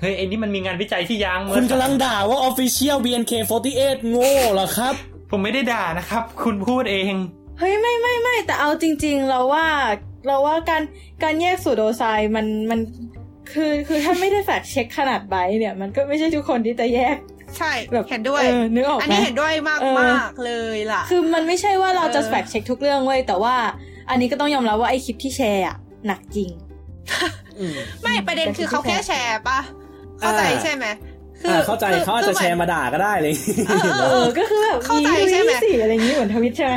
[0.00, 4.94] เฮ้ยไอ้นี่มันมีงานวิจัยที่ยังคุณกำลังด่าว่า Official BNK48 โง่เหรอครับ
[5.30, 7.14] ผมไม่ได้ด่านะครับ คุณพูดเอง
[7.58, 9.66] เฮ้ย ไม่ไม่ไม่แต่เอาจริง ๆ เราว่า
[10.26, 10.82] เราว่าการ
[11.22, 12.80] การแยกสูตรโดไซน์มันมัน
[13.54, 17.16] คือคือถ้าไม่ได้แฟกเช็คขนาดไบต์เนี่ย มันก็ไม่ใช่ทุกคนที่จะแยก
[17.58, 23.54] ใช่แบบเห็นด้วยเออนึกออกไหมอันนี้เห็นด้วยมากเออมากเลยล่ะ คือมันไม่ใช่ว่าเราจะเออแฟกเช็คทุกเรื่องเว้ยแต่ว่า
[24.10, 25.76] อันนี้ก็ต้องยอมรับว่าไอคลิปที่แชร์อะ
[26.06, 26.50] หนักจริง
[27.58, 29.58] อืมไม่ประเด็นคือเขาแค่แชร์ปะ
[30.18, 30.86] เข้าใจใช่ไหม
[31.48, 33.34] อ่าเข้าใจคือเขาอาจจะคือแชร์มาด่าก็ได้เลย
[33.68, 36.74] เออเอเอออก็คือแบบเข้าใจใช่ไหมสิอะไรอย่างนี้เหมือนทวิตใช่ไหม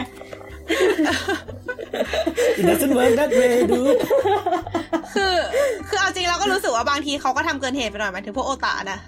[2.59, 3.99] It doesn't work that way dude
[5.13, 5.33] คือ
[5.87, 8.99] คือเอาจริงเราก็รู้สึกว่าบางทีเขาก็ทำเกินเหตุไปหน่อยหมายถึงพวกโอตานะ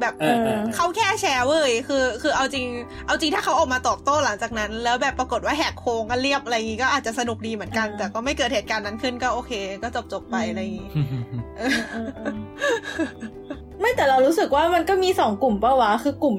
[0.00, 2.66] แบบเออเออเขาแค่แชร์เว้ยคือ คือเอาจริง
[3.06, 9.52] เอาจริงถ้าเขาออกมาตอบโต้หลังจากนั้น แล้วแบบปรากฏว่าแหกโค้งกันเรียบอะไรอย่างงี้ก็อาจจะสนุกดีเหมือนกัน แต่ก็ไม่เกิดเหตุการณ์นั้นขึ้นก็โอเค
[9.82, 10.90] ก็จบจบๆไปอะไรอย่างงี้
[11.58, 12.10] เออเออ
[13.80, 16.36] ไม่แต่เรารู้สึกว่ามันก็มีสองกลุ่มปะวะคือกลุ่ม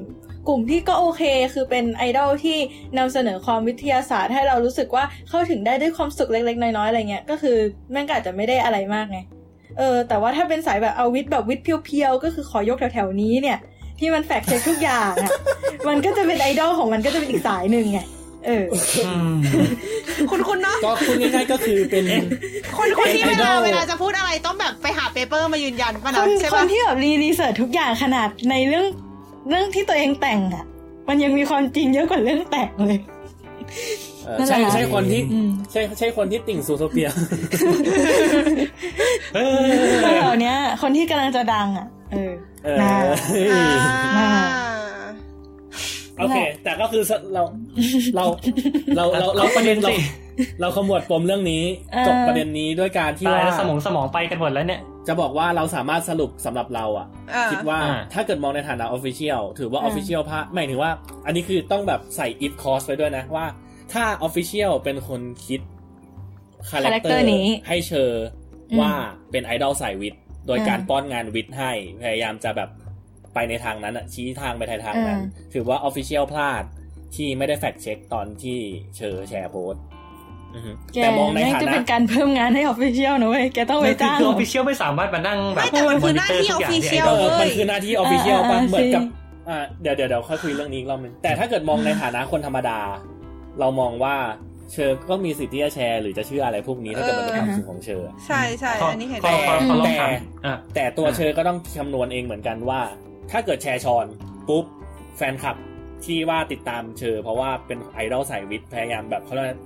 [0.48, 1.24] กลุ่มที่ก็โอเค
[1.54, 2.58] คือเป็นไอดอลที่
[2.98, 7.58] นำเสนอความวิทยาศาสตร์ให้เรารู้สึกว่าเข้าถึงได้ด้วยความสุขเล็กๆ น้อยๆอะไรเงี้ยก็คือ
[7.92, 9.20] แม่งก็อาจจะไม่ได้อะไรมากไง
[9.78, 13.58] เออแต่ว่าถ้าเป็นสายแบบเอาวิทย์แบบวิทย์เพียวๆก็คือขอยกแถวๆนี้เนี่ย
[14.00, 15.30] ที่มันแฟกเช็คทุกอย่างอะ
[15.88, 18.00] มันก็จะเป็นไอดอลของมันก็จะเป็นอีกสายหนึ่งไง
[18.46, 18.66] เออ
[20.30, 22.04] คุณคุณเนาะก็พูดง่ายๆก็คือเป็น
[22.78, 28.86] คนคนที่เวไอดลาอลเวลาจะพูดอะไรต้องแบบไปหาเปเปอร์มายืนยันป่ะคนะนใช่คปะนที่แบบรีรีเสิร์ชทุกอย่างขนาดในเรื่อง
[29.50, 30.66] เรื่องที่ตัวเองแต่งอะ
[31.08, 33.00] มันยังมีความจริงเยอะกว่าเรื่องแต่งเลย
[34.26, 37.10] เอ่อนั่นแหละใช่ใช่คนที่อืมใช่ใช่คนที่ติ่งซูโทเปีย
[39.36, 39.40] เอ
[40.04, 42.34] คนเหอล่านี้คนที่กำลังจะดังอะ เออ
[42.66, 42.92] เออน่า
[43.54, 43.66] อ่า
[44.18, 44.28] น่า
[46.18, 47.44] โอเค แต่ก็คือเรา
[48.16, 48.26] เรา
[48.96, 49.96] เราเราเราประเด็นเราสิ
[50.62, 51.64] เราขมวดปมเรื่องนี้
[51.94, 60.92] เออจบประเด็นนี้ด้วยการที่ตายว่าแล้วสมองสมองไปกันหมดแล้วเนี่ย จะบอกว่าเราสามารถสรุปสำหรับเราอะอ่าคิดว่าอ่าถ้าเกิดมองในฐานะ Official ถือว่าอ่า Official พะหมายถึงว่า
[61.26, 63.46] อันนี้คือต้องแบบใส่ if clause ไปด้วยนะว่า
[63.94, 65.62] ถ้า Official เป็นคนคิด
[66.70, 68.26] คาแรคเตอ character ร์นี้ให้เชอร์
[68.72, 68.92] อืมว่า
[69.32, 72.70] เป็นไอดอลสายวิทย์โดยอ่าการป้อนงานวิทย์ให้ พยายามจะแบบ
[73.34, 76.64] ไปในทางนั้นอะชี้ทางไปทางทางนั้นอ่าถือว่า Official พลาด
[77.16, 78.60] ที่ไม่ได้ fact check ตอนที่
[78.96, 79.93] เชอร์แชร์โพสต์อือฮึ
[80.94, 92.80] แต่มองในไม่จะเป็นการเพิ่มงานให้ official นะเว้ยแกต้องไปคือจ้างคือออฟฟิเชียลไม่สามารถมานั่งแบบไม่แต่มันคือหน้าที่มนิเตร์ทุกย่าง official เออเว้ยมันคือหน้าที่ Official ป่ะอ่าอ่าเหมือนกับจริงอ่าเดี๋ยวเดี๋ยวเดี๋ยวค่อยคุยเรื่องนี้อีกรอบนึงแต่ถ้าเกิดมองในฐานะคนธรรมดา
[93.60, 94.16] เรามองว่า
[94.72, 100.12] เชอร์ก็มีสิทธิ์ที่จะแชร์ หรือจะเชื่ออะไรพวกนี้ถ้าเกิดมันเป็นความรู้สึกของเชอร์ใช่ใช่ขออันนี้เห็นขอด้วยขอขอลองแต่ถาม
[100.46, 102.82] อะแต่ตัวอ่าเชอร์ก็ต้องคำนวณเองเหมือนกันว่า
[103.32, 104.06] ถ้าเกิดแชร์ชอน
[104.50, 104.66] ปุ๊บ
[105.18, 105.56] แฟนคลับ
[106.06, 109.58] ที่ว่าติดตามเชอร์เพราะว่าเป็นไอดอลสายวิทย์พยายามแบบเขาเรียกว่า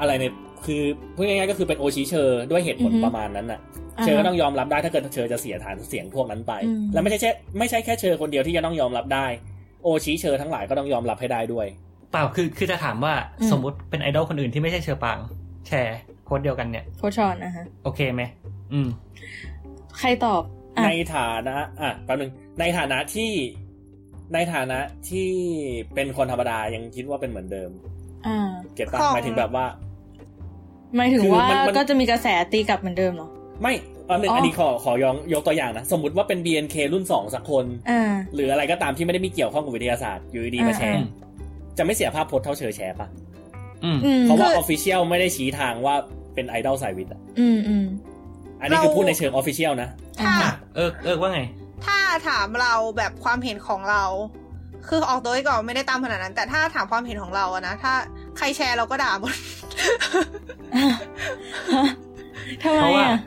[0.00, 0.32] อะไรเนี่ย
[0.66, 0.82] คือ
[1.14, 3.60] พูดง่ายๆก็คือเป็นโอชิเชอร์ด้วยเหตุผลอือฮึประมาณนั้นน่ะ
[3.98, 9.26] อ่าเชอร์ก็ต้องยอมรับได้ถ้าเกิดเชอร์จะเสียฐานเสียงพวกนั้นไปอืมแล้วไม่ใช่แค่ไม่ใช่แค่เชอร์คนเดียวที่จะต้องยอมรับได้
[9.82, 11.66] โอชิเชอร์ทั้งหลายก็ต้องยอมรับให้ได้ด้วย
[12.12, 15.18] เปล่าคือคือจะถามว่าอืมสมมติเป็นไอดอลคนอื่นที่ไม่ใช่เชอปาง
[15.66, 18.22] แชร์โพสต์เดียวกันเนี่ยโคชอนนะฮะโอเคไหม
[18.72, 18.88] อืม
[19.98, 20.42] ใครตอบ
[20.76, 22.30] อะในฐานะ อะแป๊บนึง
[22.60, 23.30] ในฐานะที่
[24.34, 24.78] ในฐานะ
[25.10, 25.28] ที่
[25.94, 27.70] เป็นคนธรรมดายังคิดว่าเป็นเหมือนเดิม
[28.26, 29.66] อ่า get ปะของหมายถึงแบบว่า
[30.96, 33.28] หมายถึงคือว่ามันมันก็จะมีกระแสตีกลับเหมือนเดิมเหรอ
[33.62, 33.72] ไม่
[34.10, 41.06] อันหนึ่งอ๋ออัอันนี้ขอขอยองยกตัวอย่างนะ สมมติว่าเป็น BNK รุ่นสองสักคนอ่าหรืออะไรก็ตามที่ไม่ได้มีเกี่ยวข้องกับวิทยาศาสตร์อยู่ดีๆมาแชร์อ่า
[41.78, 43.08] จะไม่เสียภาพพจน์เท่าเชอร์แชร์ปะ
[43.84, 45.94] อืมอืมเพราะว่าคือออฟฟิเชียลไม่ได้ชี้ทางว่า
[46.34, 47.86] เป็นไอดอลสายวิทย์อะอืมอืม
[48.60, 49.88] อันนี้คือเราพูดในเชิง official นะ
[50.20, 51.40] ถ้าอะเออเออว่าไง
[51.86, 54.04] ถ้าถามเราแบบความเห็นของเรา
[54.88, 57.94] คือออกตัวไว้ก่อนไม่ได้ตามขนาดนั้น แต่ถ้าถามความเห็นของเราอะนะถ้า
[58.38, 59.34] ใครแชร์เราก็ด่าหมด
[62.62, 63.20] ทำไมเพราะว่าอะ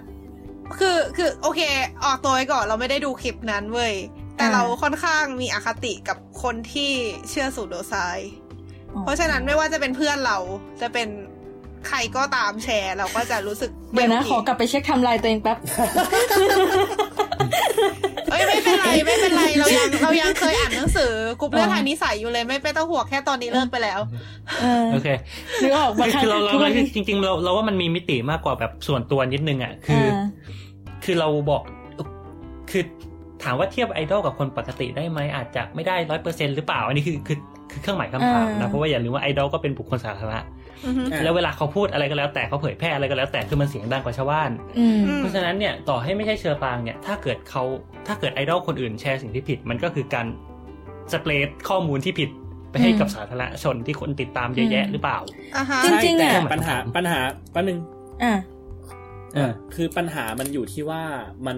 [0.80, 1.62] คือคือโอเค
[2.04, 3.94] ออกตัวไว้ก่อนเราไม่ได้ดูคลิปนั้นเว้ย
[4.36, 6.92] แต่อ่าเราค่อนข้างมีอคติกับคนที่
[7.30, 8.32] เชื่อสูตรโดไซด์
[9.04, 10.38] เพราะฉะนั้นไม่ว่าจะเป็นเพื่อนเรา
[10.82, 11.08] จะเป็น
[11.88, 15.58] ใครก็ตามแชร์เราก็จะรู้สึกเดี๋ยวนะไม่ขโออกลับไปเช็คไทำลายตัวเองแป๊บ
[18.32, 24.00] เอ้ยไม่เป็นไรไม่เป็นไรเรายังเรายังเคยอ่านหนังสือกรุ๊ปเรื่องทางนิสัยอยู่เลยไม่ไม่ต้องห่วงแค่ตอนนี้เลิกไปแล้ว
[24.62, 25.08] เออโอเค
[25.62, 30.24] นึกออกบางคือครั้งคือเราเราทุกเราวันนี้จริงๆเราเราว่ามันมีมิติมากกว่าแบบส่วนตัวนิดนึงอะคืออา
[31.04, 31.62] คือเราบอก
[32.72, 32.84] คือ
[33.44, 37.38] ถามว่าเทียบไอดอลกับคนปกติได้ไหมอาจจะไม่ได้ร้อยเปอร์เซ็นหรือเปล่า อันนี้คือคือ
[37.72, 40.61] คือเครื่องหมายคำถามอ่านะเพราะว่าอย่าลืมว่าไอดอลก็เป็นบุคคลสาธารณะอือฮึอะ
[41.24, 47.64] แล้วเวลาเขาพูดอะไรก็แล้วแต่เขาเผยแพร่อะไรก็แล้วแต่คือมันเสียงดังกว่าชาวบ้านอืมอืมเพราะฉะนั้นเนี่ยต่อให้ไม่ใช่เชอปางเนี่ยถ้าเกิดเขา
[48.08, 50.28] ถ้าเกิดไอดอลคนอื่นแชร์สิ่งที่ผิดมันก็คือการ
[51.14, 52.30] สเปรดข้อมูลที่ผิด
[52.72, 55.20] ไปให้กับอืมสาธารณชนที่คนติดตามเยอะแยะอืมหรือเปล่า
[55.56, 57.20] อ่าฮะจริงๆใช่แต่อะปัญหาปัญหา
[57.52, 57.80] แป๊บนึง
[58.24, 58.34] อ่า
[59.34, 61.04] เออคือปัญหามันอยู่ที่ว่า
[61.48, 61.58] มัน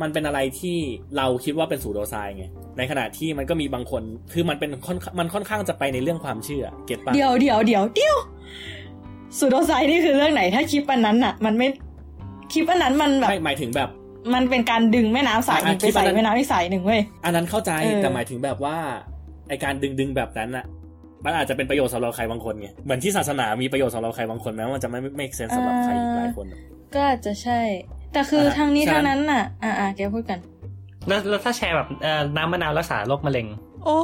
[0.00, 0.78] มันเป็นอะไรที่
[1.16, 2.46] เราคิดว่าเป็นสูโดไซน์ไง
[2.78, 4.02] ในขณะที่มันก็มีบางคน
[4.32, 8.16] คือมันเป็นค่อนมันค่อนข้างจะไปในเรื่องความเชื่อ เก็ตปะเดี๋ยวเดี๋ยวเดี๋ยวเดี๋ยว
[9.38, 11.68] สูโดไซนี่คือเรื่องไหน ถ้าคลิปอันนั้นน่ะมันไม่
[12.52, 13.88] คลิปอันนั้นมันแบบไม่หมายถึงแบบ
[14.34, 18.76] มันเป็นการดึงแม่น้ำสายหนึ่งอะไปคลิปอัใส่นนั้นแม่น้ำอีกสายหนึ่งเว้ยอันนั้นเข้าใจเออแต่หมายถึงแบบว่า
[19.48, 20.64] ไอการดึงดึงแบบนั้นอะ
[21.24, 26.58] มันอาจจะเป็นประโยชน์สำหรับใครบางคนไงเหมือนที่ศาสนามีประโยชน์สำหรับใครบางคนแม้ว่ามันจะไม่ไม่เซนสำหรับใครอีกหลายคนอะ
[26.94, 27.60] ก็อาจจะใช่
[28.12, 30.38] แต่คือทางนี้ฉะนั้นทางนั้นน่ะ อ่าอ่าแกพูดกัน
[31.08, 33.46] แล้วแล้วถ้าแชร์แบบเอ่อน้ำมะนาวรักษาโรคมะเร็ง
[33.84, 33.96] โอ้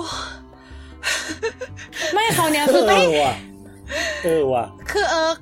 [2.12, 3.34] ไม่เขาวเนี้ยเอคือต้องอว่ะ
[4.24, 5.32] เออว่ะคือเออ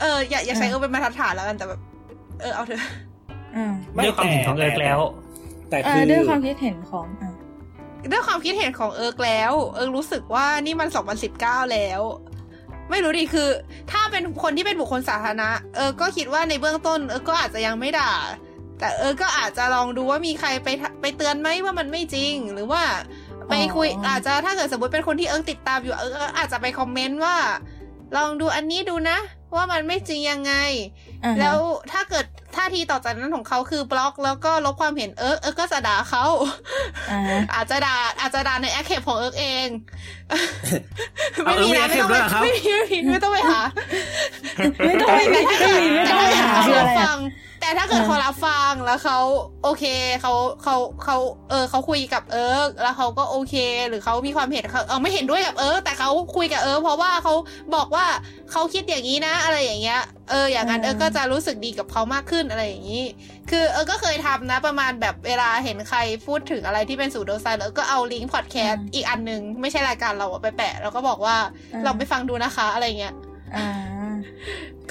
[0.00, 1.80] เอออย่าอย่าใช้อะเออเป็นมาตรฐานแล้วกันแต่แบบ
[2.40, 2.80] เออเอาเถอะ
[3.56, 4.98] อ่าไม่ด้วยความเห็นของเอิร์กแล้ว
[5.68, 7.32] แต่อ่าคือด้วยความคิดเห็นของอ่า
[8.12, 10.88] ด้วยความคิดเห็นของเอิร์กแล้ว เอิร์กรู้สึกว่านี่มัน
[11.30, 12.00] 2019แล้ว
[12.90, 13.48] ไม่รู้ดิคือ
[13.90, 18.12] ถ้าเป็นคนที่เป็นบุคคลสาธารณะ เออก็คิดว่าในเบื้องต้น เออก็อาจจะยังไม่ด่า
[18.78, 22.82] แต่เออก็อาจจะลองดูว่ามีใครไปทะไปเตือนไหมว่ามันไม่จริง หรือว่า
[23.50, 27.36] ไปคุยอาจจะถ้าเกิดสมมติเป็นคนที่เอิร์กติดตามอยู่เอิร์กอาจจะไปคอมเมนต์ว่า
[28.16, 29.18] ลองดูอันนี้ดูนะ
[29.54, 30.52] ว่ามันไม่จริงยังไง
[31.24, 31.58] อ่าฮะแล้ว
[31.92, 32.26] ถ้าเกิด
[32.56, 36.24] ท่าทีต่อจากนั้นของเขาคือบล็อกแล้วก็ลบความเห็นเอิร์กเอิร์กก็จะด่าเขา
[37.10, 37.20] อ่า
[37.54, 39.68] อาจจะด่าอาจจะด่าในแอคเคปของเอิร์กเอง
[41.44, 43.60] เอาไม่มีนะเอิร์กมีไม่ต้อง Active ด้วยเหรอครับไม่มีไม่มีไม่ต้องไปหา
[44.86, 47.18] ไม่ต้องไปไม่ต้องไปไม่ต้องไปหาแต่คือถ้าอะไรเกิดอะฟัง
[47.60, 49.18] แต่ถ้าเกิดอ่าเขารับฟังแล้วเขา
[49.62, 49.84] โอเค
[50.20, 50.32] เขา
[50.62, 51.16] เขาเขา
[51.50, 53.54] เออเขาคุยกับเอิร์กแล้วเขาก็โอเค
[53.88, 57.34] หรือเขามีความเห็นเขาเออไม่เห็นด้วยกับเอิร์กแต่เขาคุยกับเอิร์กเพราะว่าเขา
[57.74, 58.06] บอกว่า
[58.52, 63.04] เขาคิดอย่างนี้นะอะไรอย่างเงี้ยเอออย่างนั้นเอิร์กก็จะรู้สึกดีกับเขามากขึ้นอะไรอย่างนี้
[63.50, 71.36] คือเอิร์กก็เคยทำนะประมาณแบบเวลาเห็นใครพูดถึงอะไรที่เป็นสูตรโดไซน์แล้วก็เอาลิงก์พอดแคสต์อีกอันหนึ่งไม่ใช่รายการเราอะไปแปะแล้วก็บอกว่า
[71.84, 73.14] เราไปฟังดูนะคะอะไรเงี้ย
[73.56, 73.68] อ่า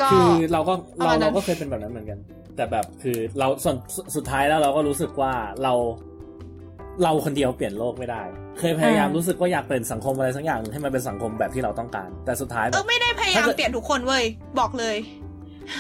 [0.02, 2.20] ก็คือเราก็ประเรามาณนั้นเราก็เคยเป็นแบบนั้นเหมือนกัน
[2.56, 5.34] แต่แบบคือเราส่วนสุสุดท้ายแล้วเราก็รู้สึกว่า
[5.64, 5.74] เรา
[7.04, 8.22] เราคนเดียวเปลี่ยนโลกไม่ได้
[8.60, 14.24] เคยพยายามอ่ารู้รู้สึกว่าอยากเปลี่ยนสังคมอะไรสักอย่างหนึ่งให้มันเป็นสังคมแบบที่เราต้องการ แต่สุดท้ายแบเอบอไม่ได้พยายามถ้าเกิดเปลี่ยนทุกคนเว้ย
[14.60, 14.98] บอกเลย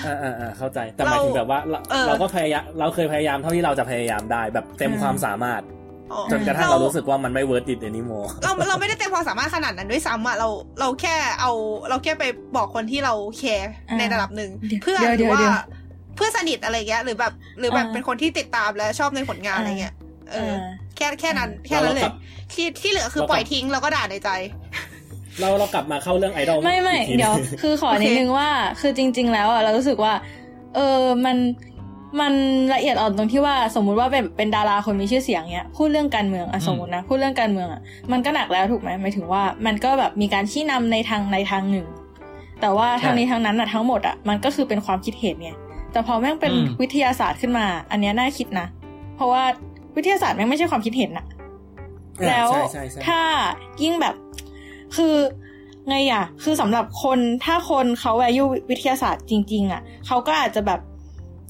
[0.05, 5.61] อ่าอ่าอ่าเข้าใจแต่หมายถึงแบบว่าเราเออเราก็พยายามเราเคยพยายามเท่าที่เราจะพยายามได้แบบเต็มอ่าความสามารถ
[6.11, 10.49] อ๋อจนกระทั่งเรารู้สึกว่ามันไม่ worth it anymore เราเราไม่ได้เต็มความสามารถขนาดนั้นด้วยซ้ำอะเรา
[10.80, 11.51] เราแค่เอา
[11.89, 12.24] เราแค่ไป
[12.55, 15.64] บอกคนที่เราแคร์อ่าในระดับหนึ่งเดี๋ยวเพื่อนเดี๋หยวรือเดี๋ยวว่า
[16.16, 19.95] เพื่อนสนิทอะไรเงี้ยหรือแบบหรือแบบอ่าเป็นคนที่ติดตามและชอบในผลงานอะไรเงี้ย
[20.32, 20.53] เออ
[20.95, 22.15] แค่แค่นั้น แค่นั้นเลเรายกลับ
[22.53, 24.29] ที่ที่เหลือคือเรากลับปล่อยทิ้งแล้วก็ด่าในใจ
[25.39, 28.49] เราเรากลับมาเข้าเรื่องไอดอลไม่ไม่อีกทีเดี๋ยวนึงคือขอโอเคนิดนึงว่า
[28.81, 30.13] คือจริง ๆ แล้วอะเรารู้สึกว่า
[30.75, 31.37] เออมัน
[32.21, 32.33] มัน
[32.73, 37.81] ละเอียดอ่อนตรงที่ว่าสมมุติว่าเป็นเป็นดาราคนมีชื่อเสียงเนี้ยพูดเรื่องการเมืองอะอืมสมมตินะพูดเรื่องการเมืองอะ
[38.11, 41.87] มันก็หนักแล้วถูกไหมหมายถึงว่า มันก็แบบมีการชี้นำในทางในทางหนึ่ง
[42.61, 45.51] แต่ว่าทางนี้ทางนั้นอะทั้งหมดอะมันก็คือเป็นความคิดเห็นไง
[45.91, 48.67] แต่พอแม่งเป็นวิทยาศาสตร์ขึ้นมา อันเนี้ยน่าคิดนะ
[49.15, 49.43] เพราะว่า
[49.95, 51.25] วิทยาศาสตร์แม่งไม่ใช่ความคิดเห็นอะ
[52.19, 53.19] อ่าแล้วใช่ใช่ใช่ถ้า
[53.83, 54.15] ยิ่งแบบ
[54.95, 55.15] คือ
[55.89, 60.79] ไงอะ คือสำหรับคนถ้าคนเขา value วิทยาศาสตร์จริง ๆ อะ เขาก็อาจจะแบบ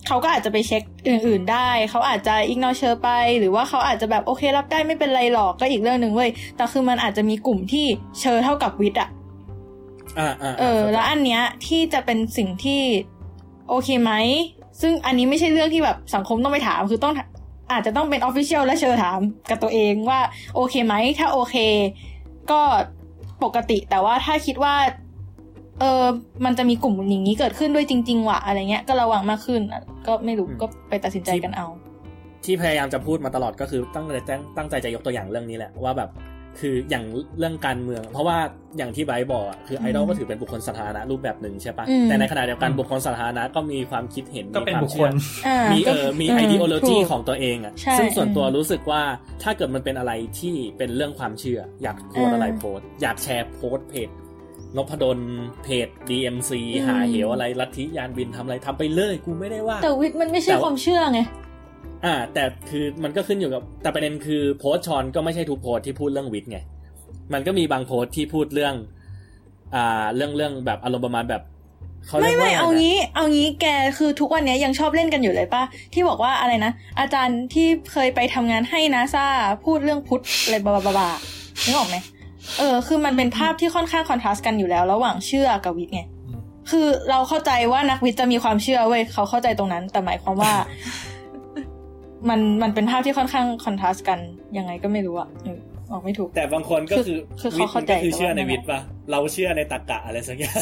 [0.07, 7.85] เขาก็อาจจะไปเช็คอื่น ๆ ได้ เขาอาจจะอิกนอเชอร์ไป หรือว่าเขาอาจจะแบบโอเครับได้ไม่เป็นไรหรอกก็อีกเรื่องหนึ่งเว้ย แต่คือมันอาจจะมีกลุ่มที่
[8.19, 9.09] เชอร์เท่ากับวิทย์อะ
[10.19, 12.81] อ่าอ่าเออ แล้วอันเนี้ยที่จะเป็นสิ่งที่
[13.69, 14.11] โอเคไหม
[14.81, 17.13] ซึ่งอันนี้ไม่ใช่เรื่องที่แบบสังคมต้องไปถาม คือต้อง
[17.73, 19.19] อาจจะต้องเป็น official และเชอถาม
[19.49, 20.19] กับตัวเองว่า
[20.55, 21.55] โอเคไหม ถ้าโอเค
[22.51, 22.61] ก็
[23.43, 24.75] ปกติแต่ว่าถ้าคิดว่า
[25.79, 26.05] เออ
[26.45, 31.67] มันจะมีกลุ่มอย่างนี้เกิดขึ้นด้วยจริง ๆ ว่ะอะไรเงี้ย ก็ระวังมากขึ้นอะก็ไม่รู้ก็ไปตัดสินใจกันเอา
[32.45, 36.09] ที่พยายามจะพูดมาตลอดก็คือตั้งใจตั้งตั้งใจจะยกตัวอย่างเรื่องนี้แหละว่าแบบ
[36.59, 37.05] คืออย่าง
[37.37, 38.37] เรื่องการเมือง เพราะว่า
[38.77, 45.13] อย่างที่ไบร์ทบอกอะคือไอดอลก็ถือเป็นบุคคลสาธารณะรูปแบบหนึ่งใช่ปะอืมแต่ในขณะเดียวกันบุคคลสาธารณะก็มีความคิดเห็นก็เป็นมีวามบุคคชื่อล
[45.47, 49.01] อ่ามีเออก็มี ideology ถูกของตัวเองอะใช่ซึ่งส่วนตัวอืมรู้สึกว่า
[49.43, 54.09] ถ้าเกิดมันเป็นอะไรที่เป็นเรื่องความเชื่อ อยากโพสต์อ่าอะไรโพสต์อยากแชร์โพสต์เพจ
[54.77, 55.19] นพดล
[55.63, 61.19] เพจ DMC อืมหาเหวอะไรลัทธิยานบินทำอะไรทำไปเลยกูไม่ได้ว่า แต่วิทย์มันไม่ใช่แต่ว่าความเชื่อไง
[62.05, 66.59] อ่า แต่คือมันก็ขึ้นอยู่กับ แต่ประเด็นคือโพสต์ชอนก็ไม่ใช่ทุกโพสต์ที่พูดเรื่องวิทย์ไง
[67.33, 68.75] มันก็มีบางโพสต์ที่พูดเรื่อง
[69.75, 71.41] อ่า เรื่องเรื่องแบบอารมณ์ประมาณแบบ
[72.07, 73.65] เขาเรีไม่ยกว่าไม่อะรนะเอางี้ เอางี้แก
[73.97, 79.25] คือทุกวันเนี้ยยังชอบเล่นกันอยู่เลยป่ะที่บอกว่าอะไรนะ อาจารย์ที่เคยไปทำงานให้นาซา
[79.65, 81.09] พูดเรื่องพุทธอะไรบลาบลาบลา
[81.65, 81.97] นึกออกไหม
[82.57, 86.39] เออ คือมันเป็นภาพที่ค่อนข้างคอนทราสต์กันอยู่แล้ว ระหว่างเชื่อกับวิทย์ไงอืม
[86.69, 90.53] คือเราเข้าใจว่านักวิทย์จะมีความเชื่อเว้ยเขาเข้าใจตรงนั้น แต่หมายความว่า
[92.29, 94.19] มันมันเป็นภาพที่ค่อนข้างคอนทราสต์กัน
[94.57, 95.59] ยังไงก็ไม่รู้อะเออ
[95.91, 98.79] ออกไม่ถูก แต่บางคนก็คือคือวิเขาทย์เข้ามันก็คือใจเชื่อในแต่ว่าวิทย์ปะ
[99.11, 100.55] เราเชื่อในตรรกะอะไรสักอย่าง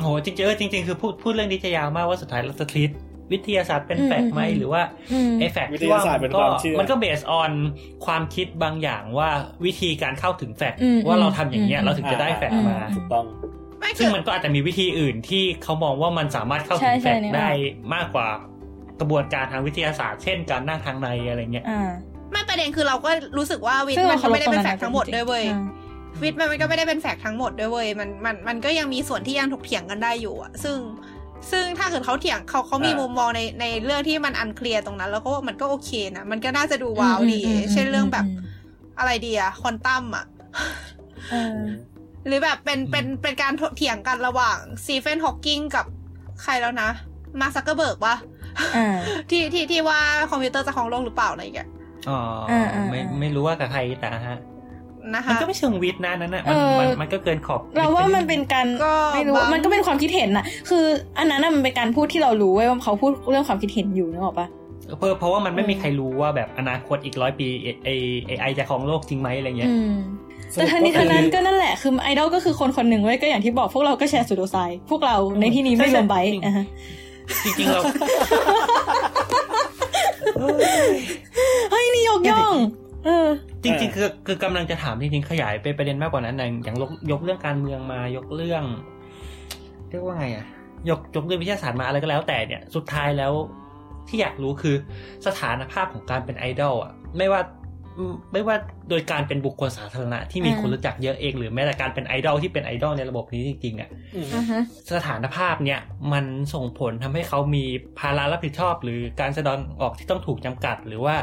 [0.00, 2.90] โหจริงๆเออจริง ๆ คือพูดพูดเรื่องนี้จะยาวมากว่าสุดท้ายเราจะทรีต
[3.32, 4.82] วิทยาศาสตร์เป็นแฟกต์ไหมอืมอืมหรือว่า
[5.12, 7.52] อืมไอ้แฟกต์วิทที่ยาว่าศาสตร์มัเป็นนก็ความเชื่อมันก็เบสออน
[8.06, 9.30] ความคิดบางอย่างว่า
[9.64, 13.24] วิธีการเข้าถึง fact อืมว่าเราทำอย่างเงี้ยอืมเราถึงจะได้ fact มาอืมถูกต้อง
[13.78, 17.48] ไม่ซึ่คืงอมันก็อาจจะมีวิธีอื่นที่เขามองว่ามันสามารถเข้าใช่ถึงแฟใช่เนี่ยได้
[17.94, 18.28] มากกว่า
[19.02, 21.90] กระบวนการทางวิทยาศาสตร์ เช่นการนั่งทางในอะไรเงี้ยอ่า
[22.32, 25.62] ไม่ประเด็นคือเราก็รู้สึกว่าวิทซึ่งย์มันเราก็ไม่ได้เป็นเคารพแฟกต์ทั้งหมดด้วยเว้ยอ่า
[26.22, 30.78] วิทย์มันก็ไม่ได้เป็น fact ทั้งหมดด้วยเว้ยมันมันมันก็ยังมีส่วนที่ยังถกเถียงกันได้อยู่อะซึ่ง
[31.50, 37.40] ซึ่งถ้าเกิดเขาเถียงเขาเขามีอ่ามุมุมมองในในเรื่องที่มัน unclear ตรงนั้น แล้วก็ว่ามันก็โอเคนะมันก็น่าจะดูว้าวดี
[37.72, 38.26] เช่นเรื่องแบบ
[38.98, 40.24] อะไรดีอะควอนตัมอะ
[41.30, 41.58] เออ
[42.26, 45.86] หรือแบบเป็นเป็นเป็นการถกเถียงกันระหว่างซีเฟนฮอ w กิงกับ
[46.42, 46.90] ใครแล้วนะ
[47.40, 48.31] มาร์ก ซักเคอร์เบิร์กปะอ่า
[49.30, 49.98] ที่ที่ที่ว่า
[50.30, 51.68] คอมพิวเตอร์จะครองโลกหรือเปล่าอะไรอย่างเงี้ย
[52.08, 52.18] อ๋อ
[52.50, 54.38] อ่าอ่าไม่อ่าไม่รู้ว่ากับใครแต่ฮะ
[55.14, 60.84] นะมันคะก็ไม่เชิงวิทย์นะนั่นน่ะมันเออมันมันก็เกินขอบ เราว่าวิทย์ไปมันเป็นการก็ไม่รู้บางมันก็เป็นความคิดเห็นน่ะ คือ
[61.18, 64.46] อันนั้นน่ะมันเป็นการพูดที่เรารู้เว้ยว่าเขาพูดเรื่องความคิดเห็นอยู่นึกออกปะ
[64.98, 67.88] เพราะเพราะว่ามันไม่อืมมีใครรู้ว่าแบบอนาคตอีกร้อยปีไอไอ
[68.26, 69.94] ไอไอจะครองโลกจริงไหมอะไรเงี้ยอืม
[70.52, 76.66] แต่ทั้งนี้ทั้งนั้นก็นั่นแหละคือไอดอลก็คือคนคนหนึ่งเว้ยก็อย่างที่บอกพวกเราก็แชร์สุดโดไซด์พวกเราในที่นี้ไม่รวมไบค์อะฮะ
[77.44, 77.82] จริงๆเรา
[81.70, 82.54] เฮ้ยนี่ยกย่อง
[83.04, 83.28] เออ
[83.62, 88.64] จริงๆคือคือกำลังจะถามจริงๆขยายไปประเด็นมากกว่านั้นนะอย่างยกยกเรื่องการเมืองมายกเรื่อง
[89.90, 90.46] เรียกว่าไงอะ
[90.88, 93.32] ยกยกเรื่องวิทยาศาสตร์มาอะไรก็แล้ว แต่เนี่ย สุดท้ายแล้ว
[94.08, 94.76] ที่อยากรู้คือ
[95.26, 97.40] สถานภาพของการเป็นไอดอลอะ ไม่ว่า
[98.32, 98.56] ไม่ว่า
[98.90, 103.88] โดยการเป็นบุคคลสาธารณะที่มีคนรู้จักเยอะเอง หรือแม้แต่การเป็นไอดอลที่เป็นไอดอลในระบบนี้จริงๆอะ
[104.34, 104.62] อ่าฮะ
[104.92, 105.80] สถานภาพเนี่ย
[106.12, 106.24] มัน
[106.54, 107.64] ส่งผลทำให้เขามี
[107.98, 111.16] ภาระรับผิดชอบ หรือการแสดงออกที่ต้องถูกจำกัด หรือว่า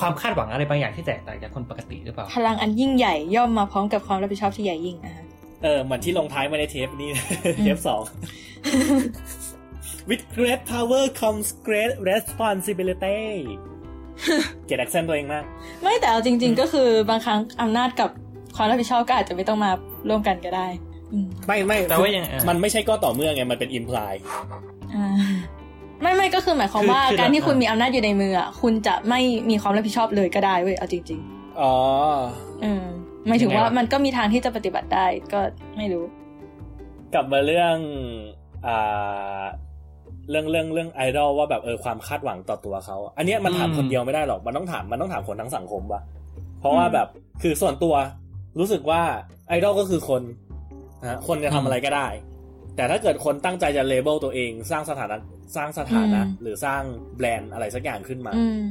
[0.00, 5.24] ความคาดหวังอะไรบางอย่างที่แตกต่างจากคนปกติหรือเปล่าพลังอันยิ่งใหญ่ย่อมมาพร้อมกับความรับผิดชอบที่ใหญ่ยิ่งนะฮะ
[5.62, 7.08] เออเหมือนที่ลงท้ายมาในเทปนี้
[7.62, 8.02] เทปสอง
[10.08, 13.24] with great power comes great responsibility
[14.66, 15.44] เกลียด accent ตัวเองมาก
[15.82, 18.10] ไม่แต่เอาจริง ๆ ก็คือบางครั้งอำนาจกับ
[18.56, 19.70] ความรับผิดชอบก็อาจจะไม่ต้องมา
[20.08, 20.66] ร่วมกันก็ได้
[21.12, 24.14] อืมไม่ไม่แต่ว่ายังมันไม่ใช่ก็ต่อเมื่อไงมันเป็น imply
[24.94, 25.06] อ่า
[26.02, 31.20] ไม่ไม่ก็คือหมายความว่าคือการที่คือคุณมีอำนาจอยู่ในมืออะคุณจะไม่มีความรับผิดชอบเลยก็ได้เว้ยเอาจริง
[31.60, 32.84] อ๋อๆอืม
[33.28, 35.40] หมายถึงว่ามันก็มีทางที่จะปฏิบัติได้ก็
[35.76, 36.04] ไม่รู้
[37.14, 37.76] กลับมาเรื่อง
[38.66, 39.42] อ่า
[40.30, 46.02] เรื่องเรื่องเรื่องไอดอลว่าแบบเออความคาดหวังต่อตัวเขา อันเนี้ยมันถามอืมคนเดียวไม่ได้หรอก มันต้องถามมันต้องถามคนทั้งสังคมว่ะ
[46.60, 47.08] เพราะว่าแบบ
[47.42, 47.94] คือส่วนตัว
[48.58, 49.02] รู้สึกว่า
[49.48, 50.22] ไอดอลก็คือคน
[51.02, 52.08] นะคนจะทำอะไรก็ได้
[52.76, 55.16] แต่ถ้าเกิดคนตั้งใจจะเลเบลตัวเองสร้างสถานะ
[55.56, 56.82] สร้างสถานะอืมหรือสร้าง
[57.16, 58.64] แบรนด์อะไรสักอย่างขึ้นมาอืม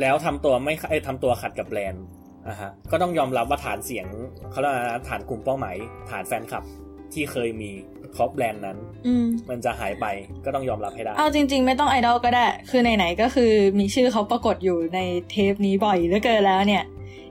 [0.00, 2.04] แล้วทำตัวไม่เอ้ยทำตัวขัดกับแบรนด์
[2.48, 4.06] อะฮะก็ต้องยอมรับว่าฐานเสียง
[4.50, 5.76] เขาเรียกว่าอะไรนะฐานกลุ่มเป้าหมาย
[6.10, 6.64] ฐานแฟนคลับ
[7.12, 7.70] ที่เคยมี
[8.12, 10.06] เพราะแบรนด์นั้นอืมมันจะหายไป
[10.44, 15.00] ก็ต้องยอมรับให้ได้เอาจริง ๆ ไม่ต้องไอดอลก็ได้ คือไหนๆก็คือมีชื่อเขาปรากฏอยู่ใน
[15.30, 16.84] เทปนี้บ่อยเหลือเกินแล้วเนี่ย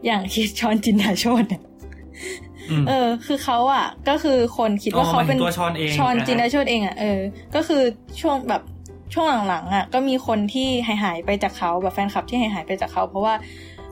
[0.05, 1.63] อย่างคิดฌอนจินดาโชติเนี่ย
[2.71, 7.19] อืมเออ คือเขาอะ ก็คือคนคิดว่าอ๋อเขาเป็นหมายถึงตัวฌอนเองฌอนอ่าฮะจินดาโชติเองอะเออ
[7.55, 7.81] ก็คือ
[8.21, 8.61] ช่วงแบบ
[9.13, 13.33] ช่วงหลังๆอะ ก็มีคนที่หายหายๆไปจากเขาแบบแฟนคลับที่หายหายๆไปจากเขาเพราะว่า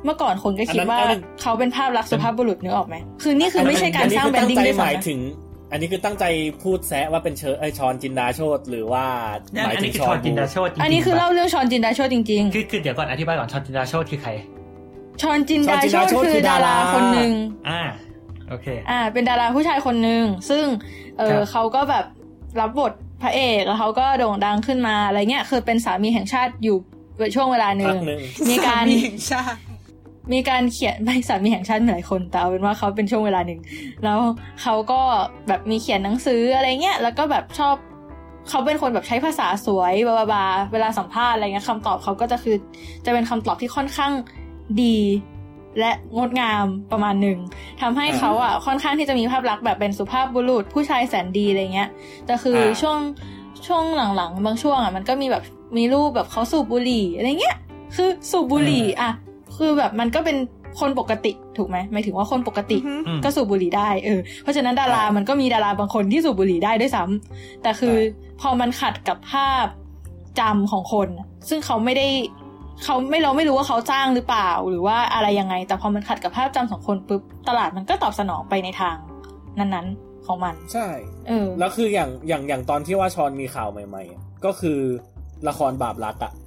[0.03, 5.19] เมื่อก่อนคนก็คิดว่าอันนั้นเขาเป็นภาพลักษณ์สุภาพบุรุษนึกออกไหม คือนี่คือไม่ใช่การสร้างแบรนดิ้งอัด้วยหมายซ้ำนะถึง
[5.71, 6.25] อันนี้คือตั้งใจ
[6.63, 9.05] พูดแซะว่าเป็นเชอไอยชอนจินดาโชตหรือว่า
[9.53, 17.31] หมายอันถึนี้งคือชชออนนจินดาโชตจริงๆอันนี้คือเล่าเรื่องชอนจินดาโชตจริงคือคือเดี๋ยวก่อนอธิบายก่อนชอนจินดาโชตคือใครๆชอนจินดาโชตคือดาราคนหนึ่ง
[17.69, 17.81] อ่า
[18.49, 20.65] โอเค อ่า เป็นดาราผู้ชายคนหนึ่งซึ่ง
[21.17, 22.05] เอครัอบเขาก็แบบ
[22.59, 26.77] รับบทพระเอกแล้วเขาก็โด่งดังขึ้นมาอะไรเงี้ยคือเป็นสามีแห่งชาติอยู่
[27.35, 28.85] ช่วงเวลาหนึ่พังกหนึ่งมีการ
[29.31, 29.33] ส
[30.31, 33.59] มีแห่งชาติมีการเขียนไม่สามีแห่งชาติมีหลายคนแต่เอาเป็นว่าเขาเป็นช่วงเวลาหนึ่ง
[34.03, 34.19] แล้ว
[34.61, 34.99] เขาก็
[35.47, 37.75] แบบมีเขียนหนังสืออะไรเงี้ยแล้วก็แบบชอบ
[38.49, 42.55] เขาเป็นคนแบบใช้ภาษาสวยบลาบลาบลาเวลาสัมภาษณ์อะไรเงี้ยคำตอบเขาก็จะคือ
[43.05, 44.11] จะเป็นคำตอบที่ค่อนข้าง
[44.83, 44.97] ดี
[45.79, 47.37] และงดงามประมาณหนึ่ง
[47.81, 51.89] ทำให้เขาอะค่อนข้างที่จะมีภาพลักษณ์แบบเป็นสุภาพบุรุษผู้ชายแสนดีอะไรเงี้ย
[52.25, 52.97] แต่คืออาช่วง
[53.67, 53.83] ช่วง
[54.15, 55.43] หลังๆ บางช่วงอะมันก็มีแบบ
[55.77, 57.57] มีรูปแบบเขาสูบบุหรี่อะไรเงี้ย
[57.95, 59.11] คือสูบบุหรี่อะ
[59.57, 60.37] คือแบบมันก็เป็น
[60.79, 67.95] คนปกติถูกไหมหมายถึงว่าคนปกติอือฮึอืมก็สูบบุหรี่ได้เออเพราะฉะนั้นดาราอ่ามัมันก็มีดาราบางคนที่สูบบุหรี่ได้ด้วยซ้ำแต่คือ
[68.41, 69.65] พอมันขัดกับภาพ
[70.39, 71.09] จำของคน
[71.49, 72.07] ซึ่งเขาไม่ได้
[72.83, 78.95] เขาไม่เราไม่รู้ว่าเขาจ้างหรือเปล่าหรือว่าอะไรยังไง แต่พอมันขัดกับภาพจำของคนปุ๊บตลาดมันก็ตอบสนองไปในทาง
[79.59, 80.87] นั้นๆของมัน ใช่
[81.27, 84.79] เออแล้วคืออย่างอย่างอย่างตอนที่ว่าฌอนมีข่าวใหม่ๆอะก็คือ
[85.47, 86.46] ละครบาปรักอะอื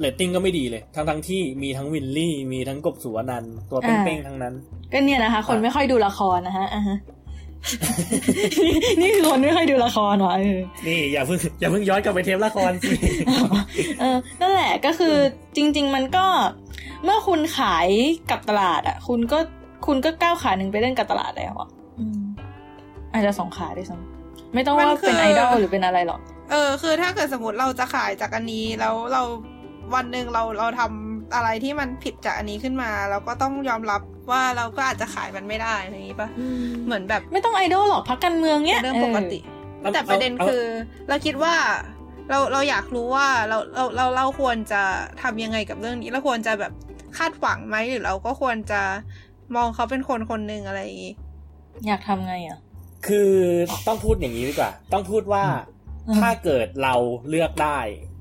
[0.00, 4.54] เรตติ้งก็ไม่ดีเลย ทั้งทั้งๆที่มีทั้งวิลลี่ มีทั้งกบสุวรรณันท์ตัวอ่าเป้งๆทั้งนั้น
[4.92, 6.96] ก็เนี่ยนะคะ คนไม่ค่อยดูละครนะฮะอ่าฮะ
[9.00, 12.92] นี่คือคนไม่ค่อยดูละครว่ะเออนี่อย่าเพิ่งอย่าเพิ่งย้อนกลับไปเทปละครสิ
[14.00, 15.14] เออนั่นแหละก็คือ
[15.56, 16.26] จริง ๆ มันก็
[17.04, 17.88] เมื่อคุณขาย
[18.30, 19.38] กับตลาด อะ คุณก็
[19.86, 21.68] คุณก็ก้าวขาหนึ่งไปเล่นกับตลาดแล้วอะ
[21.98, 22.20] อืม
[23.12, 26.20] อาจจะสองขาด้วยซ้ำไม่ต้องว่ามันคือเป็นไอดอลหรือเป็นอะไรหรอก
[26.50, 29.22] เออ คือถ้าเกิดสมมติเราจะขายจากอันนี้แล้วเรา
[29.94, 36.28] วันหนึ่งเราเราทำอะไรที่มันผิดจากอันนี้ขึ้นมา เราก็ต้องยอมรับว่าเราก็อาจจะขายมันไม่ได้อะไรอย่างนี้ปะ
[36.86, 39.38] เหมือนแบบไม่ต้องไอดอลหรอกพักการเมืองเนี้ยเป็นเรื่องปกติ
[39.80, 40.64] เอาแต่ประเด็นเอาคือ
[41.08, 41.54] เราคิดว่า
[42.30, 44.82] เราเราอยากรู้ว่าเราเราเราเราควรจะ
[45.22, 46.72] ทำยังไงกับเรื่องนี้เราควรจะแบบ
[47.18, 48.80] คาดหวังไหมหรือเราก็ควรจะ
[49.56, 51.14] มองเขาเป็นคนคนหนึ่งอะไรอย่างนี้
[51.86, 52.58] อยากทำไงอะ
[53.06, 53.30] คือ
[53.86, 55.77] ต้องพูดอย่างนี้ดีกว่า ต้องพูดว่าอืม
[56.16, 56.94] ถ้าเกิดเรา
[57.28, 57.78] เลือกได้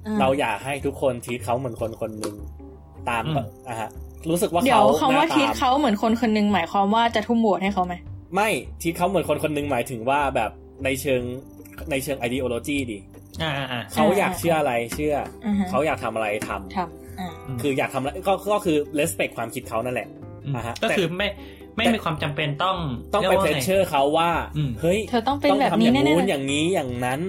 [0.07, 2.35] อืมเราอยากให้ทุกคนทีเขาเหมือนคนคนหนึ่ง
[3.09, 3.89] ตามอืมอะฮะ
[4.29, 7.95] รู้สึกว่าเดี๋ยเขาวคำว่าหน้ทีทตเขาเหมือนคนคนหนึงหมายความว่าจะทุ่มโหวตให้เขาไหม
[8.35, 8.49] ไม่
[8.81, 10.51] ทีเขาเหมือนคนคนหนึ่งหมายถึงว่าแบบ
[10.83, 11.21] ในเชิง
[11.91, 12.99] ในเชิง ideology ดิ
[13.41, 15.15] อ่าอ่าอ่าเขาอยากเชื่ออะไรเชื่อ
[15.45, 17.29] ออฮะเขาอยากทำอะไรทำทำอ่า
[17.61, 20.07] คืออยากทำอะไรก็ก็คือ respect ความคิดเขานั่นแหละ
[20.45, 21.27] อืมอ่าฮะก็แต่คือไม่
[21.77, 22.77] ไม่มีความจำเป็นต้อง
[23.13, 27.19] ต้องไปรียกว่าเพรไงสเชอร์เขาว่าอืมเฮ้ยเธอต้องเป็นแบบทำอนี้ย่างแน่นู้นๆอย่างนี้อย่างนั้น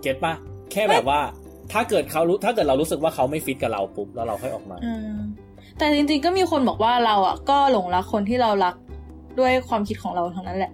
[0.00, 0.34] เก็ตปะ
[0.72, 1.20] แค่แบบว่า
[1.72, 5.18] ถ้าเกิดเขารู้ถ้าเกิดเรารู้สึกว่าเขาไม่ฟิตกับเราปุ๊บแล้วเราค่อยออกมาอืม
[5.78, 8.74] แต่จริงๆก็มีคนบอกว่าเราอะก็หลงรักคนที่เรารัก
[9.40, 10.72] ด้วยความคิดของเราทั้งนั้นแหละ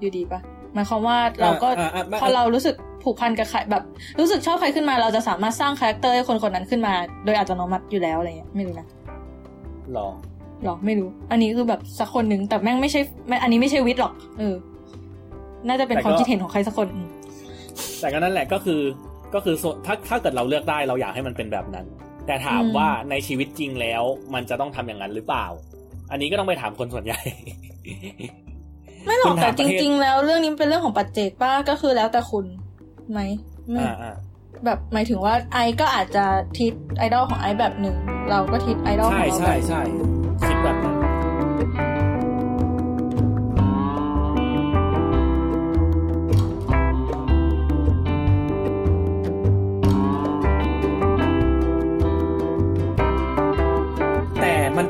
[0.00, 0.40] อยู่ดีปะ
[0.74, 3.82] หมายความว่าเราก็อ่าอ่าอ่าพอเรารู้สึกผูกพันกับใครแบบ
[4.18, 6.94] รู้สึกชอบใครขึ้นมา เราจะสามารถสร้างคาแรคเตอร์ให้คนคนนั้นขึ้นมา
[7.24, 8.86] โดยอัตโนมัติอยู่แล้วอะไรเงี้ยไม่รู้นะ
[9.92, 10.08] หรอ
[10.64, 14.54] หรอไม่รู้ อันนี้คือแบบสักคนหนึ่งแต่แม่งไม่ใช่ไม่อันนี้ไม่ใช่วิทย์หรอกเออ
[15.68, 17.08] น่าจะเป็นแต่ก็ความคิดเห็นของใครสักคนอืม
[18.00, 18.80] แต่ก็นั่นแหละก็คือ
[19.34, 21.86] ก็คือส่วนถ้าถ้าเกิดเราเลือกได้เราอยากให้มันเป็นแบบนั้น
[22.26, 24.02] แต่ถามว่าในชีวิตจริงแล้ว
[24.34, 25.46] มันจะต้องทำอย่างนั้นหรือเปล่า
[26.10, 27.20] อันนี้ก็ต้องไปถามคนส่วนใหญ่
[29.06, 32.44] ไม่หรอกคุณแต่ถามปจระเทศริง ๆ แล้วเรื่องนี้เป็นเรื่องของปัจเจกป้าก็คือแล้วแต่คุณ
[33.10, 33.20] ไหม
[33.70, 34.14] ไม่อ่าอ่า
[34.64, 36.24] แบบหมายถึงว่าไอก็อาจจะ
[36.58, 37.96] ทิศไอดอลของไอแบบหนึ่ง
[38.30, 39.80] เราก็ทิศไอดอลขอใช่งเราใช่แบบใช่
[40.46, 40.97] คิดแบบนั้น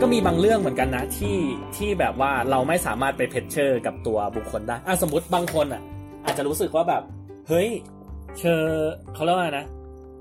[0.09, 1.37] มันก็มีบางเรื่องเหมือนกันนะที่
[1.77, 5.83] ที่แบบว่าเราไม่สามารถไปเพชเชอร์กับตัวบุคคลได้อะสมมติบางคนอะ
[6.25, 7.03] อาจจะรู้สึกว่าแบบ
[7.49, 7.69] เฮ้ย
[8.39, 8.63] เชอ
[9.15, 9.67] เขาเรียกว่าไงนะ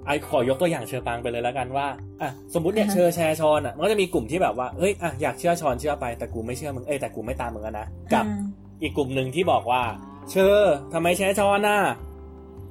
[0.06, 1.88] ไอขอยกตัวอย่างเชอปางไปเลยแล้วกันว่า
[2.22, 8.40] อะสมมติเนี่ยอ่าฮะเชอแชร์ชอนอะมันก็จะมีกลุ่มที่แบบว่าเฮ้ยอะอยากเชื่อชอนเชื่อไปแต่กูไม่เชื่อมึงเอ้ยแต่กูไม่ตามมึงอะนะกับอ่า
[8.82, 9.84] อีกกลุ่มหนึ่งที่บอกว่า
[10.32, 10.58] เชอ
[10.94, 11.80] ทำไมแชร์ชอนน่ะ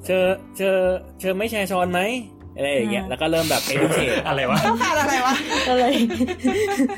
[0.05, 0.79] เชอเชอ
[1.21, 2.01] เชอไม่แชร์ชอนไหม
[2.57, 5.35] อะไรอย่างเงี้ยแล้วก็เริ่มแบบ educate อะไรวะต้องการอะไรวะ
[5.69, 5.85] อะไร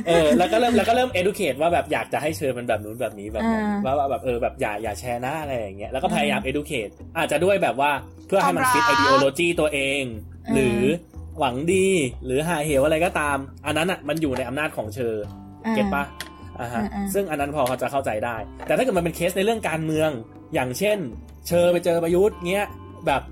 [0.07, 7.91] เออแล้วก็เริ่มแล้วก็เริ่ม educate ว่าแบบอยากจะให้เชิญมันแบบนู้นแบบนี้แบบนั้นอ่าว่าว่าแบบเออแบบอย่าอย่าแชร์หน้าอะไรอย่างเงี้ยแล้วก็พยายาม educate อาจจะด้วยแบบว่า
[8.27, 10.03] เพื่อให้มัน fit ความรัก ideology ตัวเอง
[10.47, 10.81] อ่าหรือ
[11.39, 11.89] หวังดี
[12.25, 15.15] หรือหาเหวอะไรก็ตาม อันนั้นอะมันอยู่ในอำนาจของเชอ
[15.67, 16.05] อ่า get ปะ
[16.61, 18.37] อ่าฮะอ่าๆซึ่งอันนั้นพอเขาจะเข้าใจได้
[18.67, 20.11] แต่ถ้าเกิดมันเป็นเคสในเรื่องการเมือง
[20.55, 20.99] อย่างเช่น
[21.49, 22.67] เชอไปเจอประยุทธ์เงี้ย
[23.07, 23.23] แบบ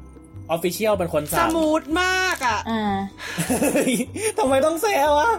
[0.50, 2.96] official เป็นคนสสั่งมูทมากอะอ่า
[4.38, 5.34] ทำไมต้องแซวอะ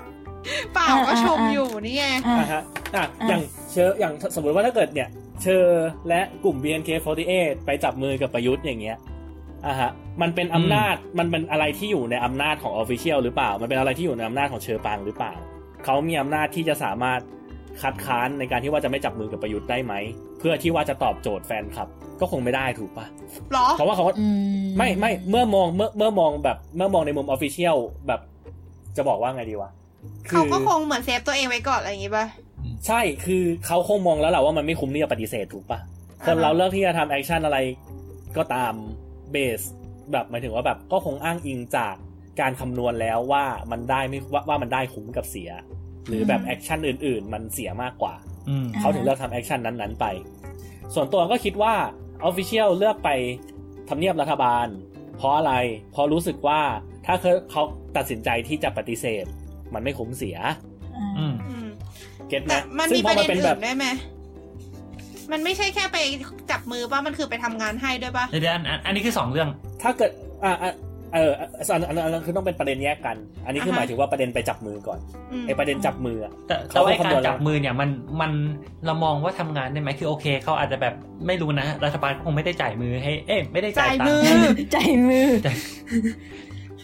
[0.73, 2.61] เปล่าก็อ่าชมอ่าอยู่นี่ไงอ่าอะฮะ
[2.95, 3.41] อะอะอย่าง
[3.71, 5.09] เชออย่างสมมติว่าถ้าเกิดเนี่ย
[5.41, 5.65] เชอ
[6.07, 8.97] และกลุ่ม BNK48 ไปจับมือกับประยุทธ์อย่างเงี้ย
[9.67, 9.91] อะฮะ
[10.21, 15.33] มันเป็นอำนาจมันเป็นอะไรที่อยู่ในอำนาจของ official หรือเปล่า มันเป็นอะไรที่อยู่ในอำนาจของเชอปางหรือเปล่า
[15.85, 17.19] เขามีอำนาจที่จะสามารถ
[17.81, 19.93] คัดค้านในการที่ว่าจะไม่จับมือกับประยุทธ์ได้ไหม
[20.39, 21.87] เพื่อที่ว่าจะตอบโจทย์แฟนคลับ
[22.21, 23.05] ก็คงไม่ได้ถูกปะ
[23.53, 24.27] หรอเพราะว่าเขาก็อื
[24.63, 27.77] มไม่ไม่เมื่อมองเมื่อเมื่อมองแบบเมื่อมองในมุม official
[28.07, 28.21] แบบ
[28.97, 29.69] จะบอกว่าไงดีวะ
[30.29, 32.25] เขาก็คงเหมือนเซฟตัวเองไว้ก่อนอะไรอย่างงี้ป่ะ
[32.87, 35.79] ใช่คือเขาคงมองแล้วแหละว่ามันไม่คุ้มที่จะปฏิเสธถูกปะ
[36.25, 37.57] คนอ่าฮะเราเลือกที่จะทำ action อะไร
[38.37, 38.73] ก็ตาม
[39.31, 39.61] base
[40.11, 41.95] แบบหมายถึงว่าแบบก็คงอ้างอิงจาก
[42.41, 45.49] การคำนวณแล้วว่ามันได้ไม่ว่าว่ามันได้คุ้มกับเสีย
[46.07, 48.13] หรือแบบ action อื่น ๆ มันเสียมากกว่า
[48.49, 50.05] อืมเขาถึงเลือกทำ action นั้นๆไป
[50.93, 51.73] ส่วนตัวก็คิดว่า
[52.23, 53.09] official เลือกไป
[53.89, 54.67] ทำเนียบรัฐบาล
[55.17, 55.53] เพราะอะไร
[55.91, 56.61] เพราะรู้สึกว่า
[57.05, 57.63] ถ้าเขาเขา
[57.97, 59.25] ตัดสินใจที่จะปฏิเสธ
[59.73, 60.37] มันไม่คุ้มเสีย
[60.95, 61.67] อ่าอืมอืม
[62.27, 63.87] เก็ตไหมแต่มันซึ่มีงปพอระมัเด็นเป็นอื่แบบนด้วยไหม
[65.31, 65.97] มันไม่ใช่แค่ไป
[66.51, 69.49] จับมือป่ะ มันคือไปทำงานให้ด้วยป่ะ เดี๋ยวอันอันอันนี้คือสองเรื่อง
[69.81, 70.11] ถ้าเกิด
[70.43, 70.71] อ่าอ่า
[71.13, 71.31] เออ
[71.71, 74.99] อันอันอันนั้นคือต้องเป็นประเด็นแยกกัน อันนี้คือหมายถึงว่าประเด็นไปจับมือก่อน
[75.41, 77.89] มไอประเด็นจับมืออะแต่เขาแต่ว่าก็ไอ้คำนกาวณรแล้วจับมือเนี่ยมัน
[78.21, 78.31] มัน
[78.85, 80.93] เรามองว่าทำงานได้ไหมคือโอเคเขาอาจจะแบบ
[81.27, 84.77] ไม่รู้นะรัฐบาลคงไม่ได้จ่ายมือให้ เอ๊ะไม่ได้จ่าจ่ายยตังมือค์ใจ
[85.09, 85.29] มือ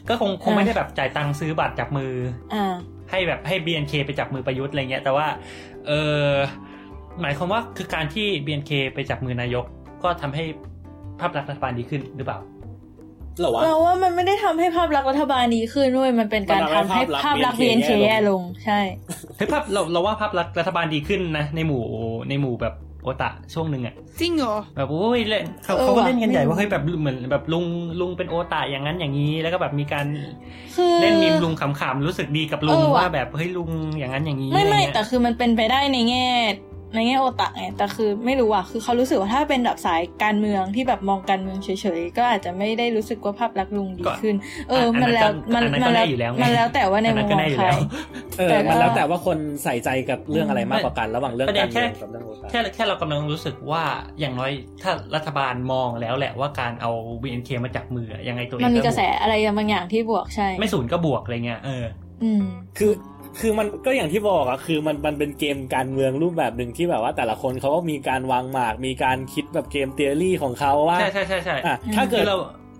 [0.09, 2.13] ก็คงคงไม่ได้แบบจ่ายตังค์ซื้อบัตรจับมือ
[2.53, 2.75] อ่า
[3.11, 5.27] ให้แบบให้ BNK ไปจับมือประยุทธ์อะไรเงี้ยแต่ว่า
[5.87, 5.91] เอ
[6.25, 6.29] อ
[7.21, 9.65] หมายความว่าคือการที่ BNK ไปจับมือนายก
[10.03, 10.43] ก็ทำให้
[11.19, 18.79] ภาพลักษณ์รัฐบาลดีขึ้นหรือเปล่าเหรอวะเราว่ามันไม่ได้ทำให้ภาพลักษณ์รัฐบาลดีขึ้นด้วยมันเป็นการมันทำทำให้ให้ภาภาพพลัลักกษษณ์ณ์ BNK แย่แย่ลลงงใช่
[19.37, 21.83] เฮ้ยภาพเราเราว่าภาพลักษณ์รัฐบาลดีขึ้นนะในหมู่
[22.29, 27.65] ในหมู่แบบโอตะช่วงหนึ่งอะจริงเหรอแบบโอ้ยเล่นเขาเออเขาก็เล่นกันใหญ่ว่ะว่าเฮ้ยแบบเหมือนแบบลุง
[27.99, 30.05] ลุงเป็นโอตะอย่างนั้นอย่างนี้แล้วก็แบบมีการ
[30.75, 36.25] คือเล่นมีมลุงขำๆรู้สึกดีกับลุงเออว่ะว่าแบบเฮ้ยลุงอย่างนั้นอย่างนี้ไม่ไม่อะรเงี้ยแต่คือมันเป็นไปได้ในแง่
[36.93, 41.69] ในแง่โอตะไงแต่คือไม่รู้อะคือเขารู้สึกว่าถ้าเป็นแบบสายการเมืองที่แบบมองการเมืองเฉ
[41.99, 44.35] ยๆ ก็อาจจะไม่ได้รู้สึกว่าภาพลักษณ์ลุงดีขึ้น
[44.69, 47.79] เออ มันแล้วมันอัมันก็แล้แน่วอยู่แล้วไงมันแล้วแต่ว่าในอัมุมก็มอแน่งอยู่ใครแล้ว
[48.37, 53.83] เออแต่ก็มันแล้วแต่ว่าคนใส่ใจกับเรื่องอะไรมากกว่ากันระหว่างเรื่องประเด็การเมืองกับเรื่องโอตาแค่แค่แค่เรากำลังรู้สึกว่า
[54.19, 54.51] อย่างน้อย
[54.83, 56.91] ถ้ารัฐบาลมองแล้วแหละว่าการเอา
[57.23, 61.85] BNK มาจับมืออะยังไงตัวเองมันมีบวกกระแสอะไรบางอย่างที่บวกใช่ ไม่ศูนย์ก็บวกอะไรเงี้ยเออ
[62.23, 62.43] อืม
[62.77, 62.91] คือ
[63.39, 72.37] คือมันก็อย่างที่บอกอะคือมันมันเป็นเกมการเมืองรูปแบบหนึ่งที่แบบว่าแต่ละคนเขาก็มีการวางหมาก มีการคิดแบบ game theory ของเขาว่าใช่ใช่ใช่ใช่อะถ้าเกิด คือเรา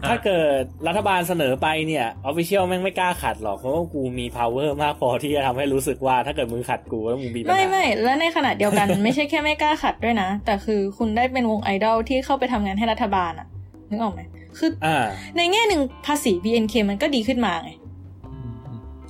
[0.09, 13.47] ถ้าเกิดรัฐบาลเสนอไปเนี่ย official แม่งไม่กล้าขัดหรอกเพราะว่ากูมี power มากพอที่จะทำให้รู้สึกว่าถ้าเกิดมึงขัดกูแล้วมึงมีปัญไม่หาไม่แล้วในขณะเดียวกัน ไม่ใช่แค่ไม่กล้าขัดด้วยนะ แต่คือคุณได้เป็นวงไอดอลที่เข้าไปทำงานให้รัฐบาลอะ
[13.89, 14.21] นึกออกไหม
[14.57, 15.05] คืออ่า
[15.37, 17.71] ในแง่หนึ่งภาษี BNK มันก็ดีขึ้นมาไง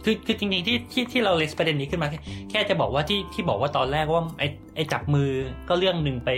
[0.04, 2.20] คือคือจริงๆที่ที่ที่เราเลสประเด็นนี้ขึ้นมาแค่
[2.50, 4.44] แค่จะบอกว่าที่ที่บอกว่าตอนแรกว่าไอ
[4.76, 5.30] ไอจับมือ
[5.70, 6.30] ก็เรื่องหนึ่งไป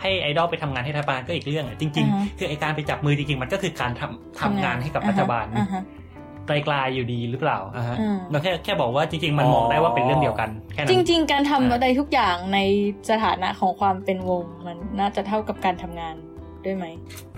[0.00, 5.84] ให้ไอดอลไปทำงานให้รัฐบาลก็อีกเรื่องอะจริงอ่าฮะๆคือไอการไปจับมือจริงๆ มันก็คือการทำทำงานให้กับรัฐบาลอ่าฮะ
[6.48, 12.58] ไกลๆอยู่ดีหรือเปล่าอ่าฮะอืมเราแค่แค่บอกว่าจริง ๆ มันมองได้ว่าเป็นเรื่องเดียวกันแค่นั้จนริง ๆ การทำอ่าอะไรทุกอย่างใน
[13.10, 16.14] สถานะของความเป็นวง มันน่าจะเท่ากับการทำงาน
[16.64, 16.86] ด้วยไหม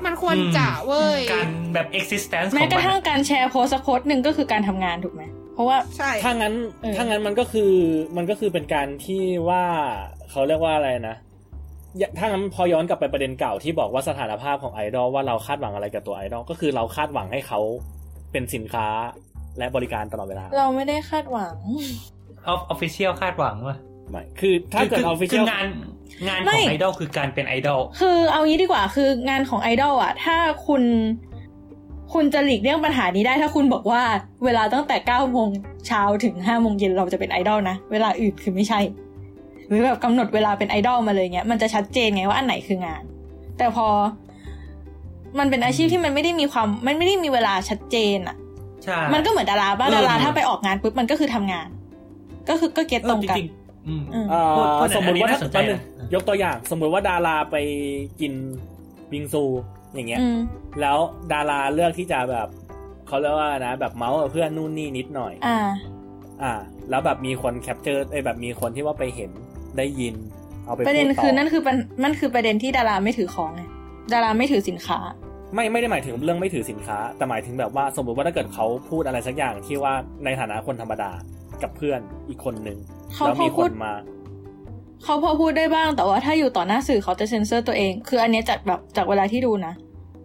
[0.05, 5.23] มันควรจะเว้ย การแบบ existence ขแม้องกระมันทั่งการแชร์โพสต์สักโพสต์หนึ่งก็คือการทำงานถูกไหม
[5.57, 7.73] เพราะว่าใช่ถ้างั้นเออถ้างั้นมันก็คือ
[8.17, 9.65] มันก็คือเป็นการที่ว่า
[10.31, 11.17] เขาเรียกว่าอะไรนะ
[11.99, 17.61] อย่าถ้างั้นพอย้อนกลับไปประเด็นเก่าที่บอกว่าสถานภาพของไอดอลว่าเราคาดหวังอะไรกับตัวไอดอลก็คือเราคาดหวังให้เขา
[18.33, 18.87] เป็นสินค้า
[19.59, 21.55] และบริการตลอดเวลา เราไม่ได้คาดหวัง
[22.49, 23.77] official คาดหวังว่า
[24.11, 25.67] ไม่คือถ้าเกิดคือ official คือ
[26.29, 30.83] งานไม่ งานของไอดอลคือการเป็นไอดอลคือเอางี้ดีกว่าคืองานของไอดอลอะถ้าคุณ
[32.15, 34.03] คุณจะหลีกเลี่ยงปัญหานี้ได้ถ้าคุณบอกว่า
[34.45, 35.49] เวลาตั้งแต่เก้าโมง
[35.87, 38.81] เช้าถึงห้าโมงเย็นเราจะเป็นไอดอลนะ เวลาอื่นคือไม่ใช่
[39.69, 43.03] หรือแบบกำหนดเวลาเป็นไอดอลมาเลยเงี้ยมันจะชัดเจนไงว่าอันไหนคืองาน
[43.59, 43.87] แต่พอ
[45.39, 48.37] มันเป็นอาชีพที่มันไม่ได้มีความมันไม่ได้มีเวลาชัดเจนอะ
[48.85, 51.69] ใช่มันก็เหมือนดาราบ้าเออดาราถ้าไปออกงานปุ๊บมันก็คือทำงาน
[52.49, 57.57] ก็คือก็ get ตรงกัน เออจริงๆอืมอืมเอ่อพูดพูดสมมติว่าอันนี้ถ้าน่าสนใจแป๊บนึงนะยกตัวอย่าง สมมติว่าดาราไป
[58.21, 58.33] กิน
[59.13, 59.43] บิงซู
[59.95, 60.37] อย่างเงี้ยอืม
[60.81, 60.99] แล้ว
[61.33, 62.49] ดาราเลือกที่จะแบบ
[63.07, 65.59] เขาเรียกว่านะ แบบเมาส์กับเพื่อนนู่นนี่นิดหน่อย อ่า
[66.43, 66.53] อ่า
[66.91, 69.31] แล้วแบบมีคน capture ไอ้ยแบบมีคนที่ว่าไปเห็น
[69.79, 70.15] ได้ยิน
[70.65, 73.63] เอาไปประเด็นพูต่คือนั่นคือปัญมันคือประเด็นที่ดาราไม่ถือของไง
[74.13, 74.99] ดาราไม่ถือสินค้า
[75.55, 79.95] ไม่ไม่ได้หมายถึงเรื่องไม่ถือสินค้า แต่หมายถึงแบบว่าสมมติว่าถ้าเกิดเขาพูดอะไรสักอย่างที่ว่า
[80.25, 81.11] ในฐานะคนธรรมดา
[81.63, 82.79] กับเพื่อนอีกคนนึง
[83.15, 83.93] เขาแล้วมีพอคพูดนมา
[85.05, 89.73] เขาพอพูดได้บ้างแต่ว่าถ้าอยู่ต่อหน้าสื่อเขาจะเซ็นเซอร์ตัวเอง คืออันเนี้ยจากแบบจากเวลาที่ดูนะ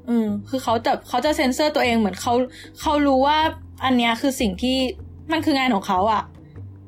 [0.10, 2.34] อืมคือเขาจะเขาจะเซ็นเซอร์ตัวเองเหมือนเขา
[2.82, 3.38] เขารู้ว่า
[3.86, 4.78] อันเนี้ยคือสิ่งที่
[5.32, 6.24] มันคืองานของเขาอะ่ะ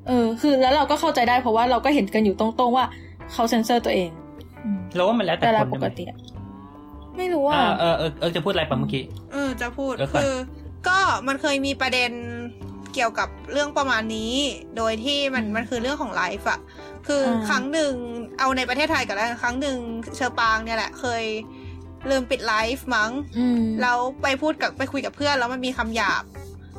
[0.08, 2.86] เออ คือแล้วเราก็เข้าใจได้เพราะว่าเราก็เห็นกันอยู่ตรงๆว่า
[3.34, 4.10] เขาเซ็นเซอร์ตัวเอง
[4.64, 6.18] อืมเราว่ามันแล้วแต่ดาราคนปใช่กไหมติอะ
[7.18, 9.04] ไม่รู้ว่าอ่าเออเออเออจะพูดอะไรปะเมื่อกี้
[9.34, 10.36] เออจะพูดเออก่อนคือ
[10.88, 12.12] ก็มันเคยมีประเด็น
[12.94, 14.34] เกี่ยวกับเรื่องประมาณนี้
[14.78, 16.60] โดยที่มันมันคือเรื่องของไลฟ์อะ
[17.08, 17.94] คืออาครั้งหนึ่ง
[18.40, 19.78] เอาในประเทศไทยก็ได้ครั้งหนึ่ง
[20.16, 21.24] เชอปางเนี่ยแหละ เคย
[22.10, 26.24] ลืมปิดไลฟ์มั้งอืมแล้วไปพูดกับไปคุยกับเพื่อนแล้วมันมีคำหยาบ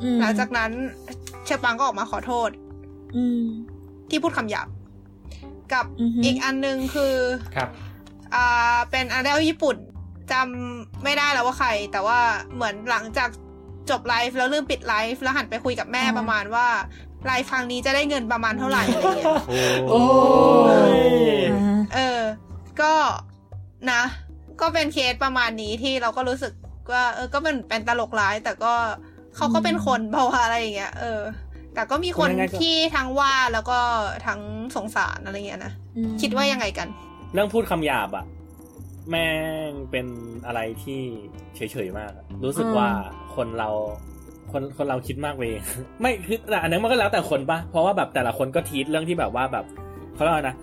[0.03, 0.71] อืมหลังจากนั้น
[1.45, 2.49] เฌอปรางก็ออกมาขอโทษ
[3.15, 3.43] อืม
[4.09, 4.67] ที่พูดคำหยาบ
[5.73, 7.15] กับอือฮึอีกอันหนึ่งคือ
[7.55, 7.69] ครับ
[8.35, 9.77] อ่าเป็นไอดอลญี่ปุ่น
[10.31, 12.19] จำไม่ได้แล้วว่าใคร แต่ว่า
[12.55, 13.29] เหมือนหลังจาก
[13.89, 16.67] จบไลฟ์แล้วลืมปิดไลฟ์แล้วหันไปคุยกับแม่อ่าประมาณว่า
[17.25, 19.43] ไลฟ์ครั้งนี้จะได้เงินประมาณเท่าไหร่อะไรอย่างเงี้ย
[19.89, 20.01] โอ้
[20.69, 22.21] อ่าเออ
[22.81, 22.93] ก็
[23.91, 24.01] นะ
[24.61, 26.53] ก็เป็นเคสประมาณนี้ที่เราก็รู้สึก
[26.91, 28.73] ว่า เออ ก็เป็นเป็นตลกร้าย แต่ก็
[29.35, 31.21] เขาก็เป็นคนเพราะว่าอะไรอย่างเงี้ย เออ
[31.75, 33.79] แต่ก็มีคนยังไงก็ที่ทั้งว่าแล้วก็
[34.27, 34.41] ทั้ง
[34.75, 36.87] สงสารอะไรเงี้ยนะอืมคิดว่ายังไงกัน
[37.33, 38.25] เรื่องพูดคำหยาบอะ
[39.09, 39.27] แม่
[39.69, 40.07] งเป็น
[40.45, 40.99] อะไรที่
[41.55, 42.89] เฉยๆมากอะรู้สึกว่า
[43.35, 43.69] คนเรา
[44.51, 45.61] คนคนเราคิดมากไปเอง
[46.01, 49.65] ไม่คือแต่อันนั้นมันก็แล้วแต่คนปะเพราะว่าแบบแต่ละคนก็ทีตเรื่องที่แบบว่าแบบ
[50.15, 50.55] เขาเรียกว่านะ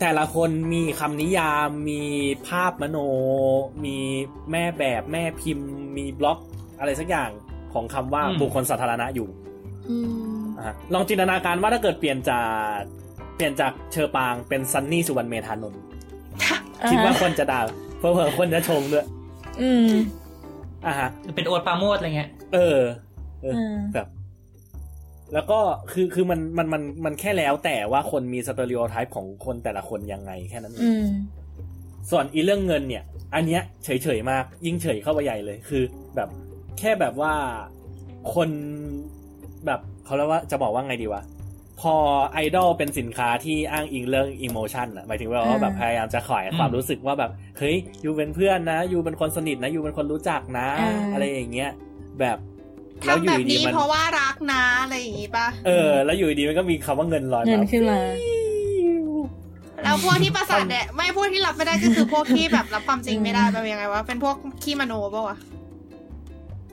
[0.00, 2.02] แต่ละคนมีคำนิยามมี
[2.48, 2.98] ภาพมโน
[3.84, 3.96] มี
[4.50, 6.38] แม่แบบแม่พิมพ์ มีบล็อก
[6.78, 7.30] อะไรสักอย่าง
[7.72, 9.28] ของคำว่าอืมบุคคลสาธารณะอยู่
[9.90, 9.96] อื
[10.42, 12.42] มอะฮะลองจินตนาการว่าถ้าเกิดเปลี่ยนจา
[12.78, 12.80] ก
[13.36, 15.80] เปลี่ยนจากเชอปางเป็นซันนี่สุวรรณเมธานนท์
[16.90, 17.60] คิดว่าคนจะด่า
[17.98, 19.06] เพื่อๆคนจะชงด้วย
[19.60, 19.88] อืม
[20.86, 22.78] อะฮะเป็นโอตปราโมดอะไรเงี้ย เออ
[23.42, 24.06] เอออืมแบบ
[25.34, 25.58] แล้วก็
[25.92, 31.06] คือคือมันมันมันมันแค่แล้วแต่ว่าคนมีสเตอริโอไทป์ของคนแต่ละคนยังไงแค่นั้นเองอืม
[32.10, 33.04] ส่วนอีเรื่องเงินเนี่ย
[33.34, 35.82] อันเนี้ยเฉยๆมาก ยิ่งเฉยเข้าไปใหญ่เลยคือ
[36.16, 36.28] แบบ
[36.78, 37.32] แค่แบบว่า
[38.34, 38.48] คน
[39.66, 41.22] แบบเขาเรียกว่าจะบอกว่าไงดีวะ
[41.80, 41.94] พอ
[42.32, 51.70] ไอดอลเป็นสินค้าที่อ้างอิงเรื่องอิโมชันอะหมายถึงว่าอ่าแบบพยายามจะขายอืมความรู้สึกว่าแบบเฮ้ยยูเป็นเพื่อนนะยูเป็นคนสนิทนะยูเป็นคนรู้จักนะอ่าอะไรอย่างเงี้ย
[52.20, 52.55] แบบแล้ว
[53.04, 57.98] ทำอแบยู่บดีนี้มันเพราะว่ารักนะอะไรอย่างงี้ปะเออ แล้วอยู่ดีมันก็มีคำว่าเงินลอยเงินมาขึ้นมา
[59.82, 65.36] แล้วพวกที่ประสาทแดดไม่พวกที่รับไม่ได้ก็คือพวกที่แบบรับความจริงไม่ได้เป็นยังไงวะเป็นพวกขี้มโนปะวะ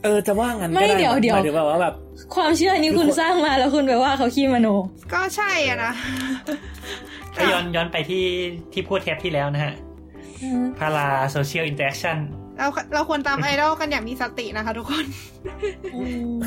[0.04, 1.94] เออจะว่างั้นไม่ก็ได้เดี๋ยวเดี๋ยวหมายถึงแบบว่าแบบ
[2.36, 4.68] ความเชื่อนี้คุณสร้างมาแล้วคุณไปว่าเขาขี้มโน
[5.14, 5.94] ก็ใช่อะนะ
[7.36, 8.24] ถ้าย้อนย้อนไปที่
[8.74, 9.74] ที่พูดเทปที่แล้วนะฮะ
[10.80, 12.18] parasocial interaction
[12.58, 15.06] เราเราควรตามไอดอลกันอย่างมีสตินะคะ ทุกคน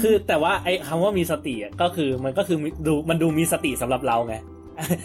[0.01, 4.37] คือแต่ว่าไอ้คำว่ามีสติอะก็คือมันก็คือดูมันดูมีสติสำหรับเราไง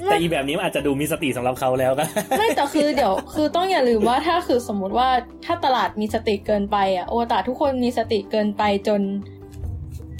[0.06, 2.06] แต่อีแบบนี้มันอาจจะดูมีสติสำหรับเขาแล้วก็
[2.38, 5.10] ไม่แต่คือเดี๋ยวคือต้องอย่าลืมว่าถ้าคือสมมุติว่า
[5.46, 9.02] ถ้าตลาดมีสติเกินไปอะโอตาทุกคนมีสติเกินไปจน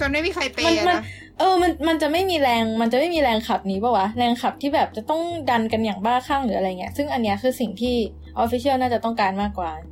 [0.00, 1.04] จนไม่มีใครเปย์อะมันนะ
[1.38, 7.94] เเออมันมันมันจะไม่มีแรง มันจะไม่มีแรงขับนี้ปะวะแรงขับที่แบบจะต้องดันกันอย่างบ้าคลั่งหรืออะไรเงี้ยซึ่งอันเนี้ยคือสิ่งที่
[8.38, 9.91] official น่าจะต้องการมากกว่าอืมอือฮ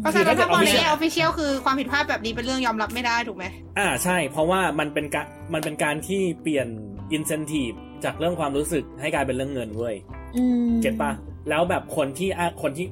[0.00, 3.44] เพราะฉะนั้นถ้ามองในแง่ออฟฟิเชียลคือความผิดพลาดแบบนี้เป็นเรื่องยอมรับไม่ได้ถูกไหม
[3.78, 6.68] อ่าใช่ เพราะว่ามันเป็นการมันเป็นการที่เปลี่ยน
[7.16, 9.96] incentive จากเรื่องความรู้สึกให้กลายเป็นเรื่องเงินเว้ย
[10.36, 11.12] อืมเก็ตปะ
[11.48, 12.86] แล้วแบบคนที่อะคนที่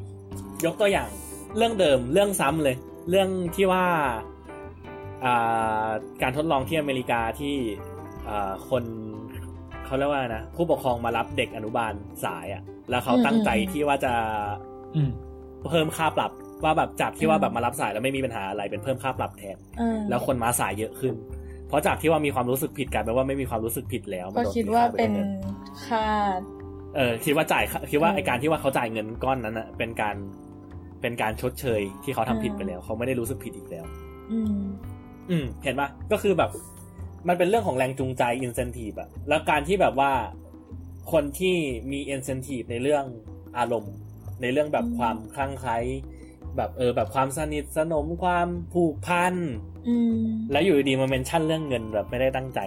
[0.66, 1.08] ยกตัวอย่าง
[1.56, 2.76] เรื่องเดิมเรื่องซ้ำเลย
[3.10, 3.84] เรื่องที่ว่า
[5.24, 5.88] อ่า
[6.22, 7.56] การทดลองที่อเมริกาที่
[8.28, 8.84] อ่าคน
[9.86, 11.92] เขาเรียกว่านะผู้ปกครองมารับเด็กอนุบาล
[12.24, 14.12] สายอะ่ะ แล้วเขาตั้งใจที่ว่าจะ
[14.96, 15.10] อืม
[15.68, 16.30] เพิ่มค่าปรับ
[16.64, 21.14] ว่าแบบจากที่ว่าแบบมารับสายแล้วไม่มีปัญหาอะไรเป็นเพิ่มค่าปรับแทนอ่าแล้วคนมาสายเยอะขึ้น
[21.68, 25.22] เพราะจากที่ว่ามีความรู้สึกผิดกลายเป็นว่าไม่มีความรู้สึกผิดแล้วก็มันโนคิดว่าตีเป็นงิ
[25.86, 26.06] ค่า
[26.96, 30.16] เออคิดว่าจ่ายค่าคิดว่าอืมไอการที่ว่าเขาจ่ายเงินก้อนนั้นอะเป็นการ
[31.00, 33.84] เป็นการชดเชยที่เขาทำผิดอืมไปแล้ว เขาไม่ได้รู้สึกผิดอีกแล้ว
[34.32, 34.56] อืม
[35.30, 36.50] อืม เห็นปะก็คือแบบ
[37.28, 40.12] มันเป็นเรื่องของแรงจูงใจ incentive อะแล้วการที่แบบว่า
[41.12, 41.56] คนที่
[41.92, 43.04] มี incentive ในเรื่อง
[43.58, 43.94] อารมณ์
[44.42, 45.78] ในเรื่องแบบอืมความคลั่งไคล้
[46.56, 49.34] แบบเออแบบความสนิทสนมความผูกพัน
[49.88, 50.18] อืม
[50.52, 52.60] แล้วอยู่ดีๆมา mention เรื่องเงินแบบไม่ได้ตั้งใจ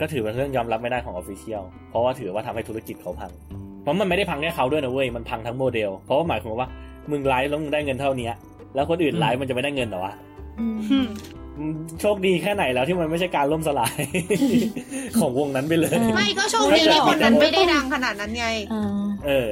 [0.00, 3.30] ก็ถือเป็นเรื่องยอมรับไม่ได้ของ official เพราะว่าถือว่าทำให้ธุรกิจเขาพัง
[3.82, 6.68] เพราะมันไม่ได้พังแค่เขาด้วยนะเว้ยมันพังทั้งโมเดล เพราะว่าหมายความว่า
[7.10, 8.30] มึงไลฟ์แล้วมึงได้เงินเท่านี้
[8.74, 10.14] แล้วคนอื่นไลฟ์มันจะไม่ได้เงินเหรอวะ
[10.60, 11.06] อืมอืม
[11.58, 13.94] อืมโชคดีแค่ไหนแล้วที่มันไม่ใช่การล่มสลาย
[15.18, 19.48] ของวงนั้นไปเลยอ่าไม่ก็โชคดีที่คนนั้นไม่ได้ดังขนาดนั้นไงอ่าเออ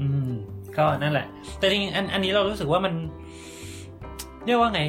[0.00, 0.32] อืม
[0.76, 1.26] ก็นั่นแหละ
[1.58, 2.94] แต่จริงๆอันอันนี้เรารู้สึกว่ามัน
[4.46, 4.82] เรียกว่าไง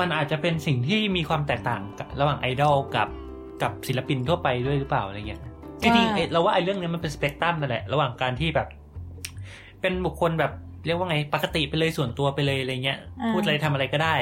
[0.00, 3.08] มันอาจจะเป็นสิ่งที่มีความแตกต่างกับระหว่างไอดอลกับ
[3.62, 5.42] กับศิลปินทั่วไปด้วยหรือเปล่าอะไรเงี้ย
[5.80, 8.68] จริงๆเอ้ยเราว่าไอ้เรื่องเนี้ยมันเป็นสเปกตรัมนั่นแหละ ระหว่างการที่แบบ
[9.80, 10.52] เป็นบุคคลแบบ
[10.86, 14.16] เรียกว่าไงปกติไปเลยส่วนตัวไปเลยอะไรเงี้ยอ่าพูดอะไรทำอะไรก็ได้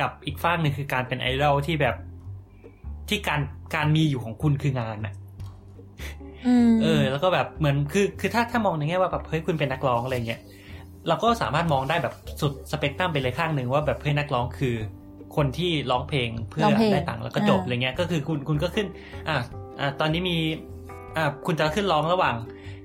[0.00, 1.96] กับอีกฝ้ากหนึ่งคือการเป็นไอดอลที่แบบ
[3.08, 3.40] ที่การ
[3.74, 5.21] การมีอยู่ของคุณคืองานอะอืม
[6.82, 10.40] เออ แล้วก็แบบเหมือนคือคือถ้าถ้ามองในแง่ว่าแบบเฮ้ยคุณเป็นนักร้องอะไรเงี้ย
[11.08, 14.74] เราก็สามารถมองได้แบบสุดสเปกตรัมไปเลยข้างหนึ่งว่าแบบเฮ้ยนักร้องคือ
[15.36, 18.86] คนที่ร้องเพลงเพื่อร้องเพลงได้ตังค์แล้วก็จบอ่าอะไรเงี้ย ก็คือคุณคุณก็ขึ้น
[19.28, 19.36] อ่า
[19.80, 20.36] อ่าตอนนี้มี
[21.16, 22.34] อ่าคุณจะขึ้นร้องระหว่าง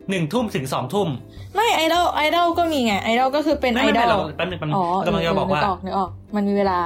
[0.09, 1.09] หนึ่งทุ่มถึงสองทุ่ม
[1.55, 6.79] ไม่ไอดอลไอดอลก็มีไงไอดอลก็คือเป็นไอไม่ดไม่อลเราแป๊บนึงแป๊บนึงอ๋อกำลังจะบอกว่านึกออกนึกออกมันมีเวลา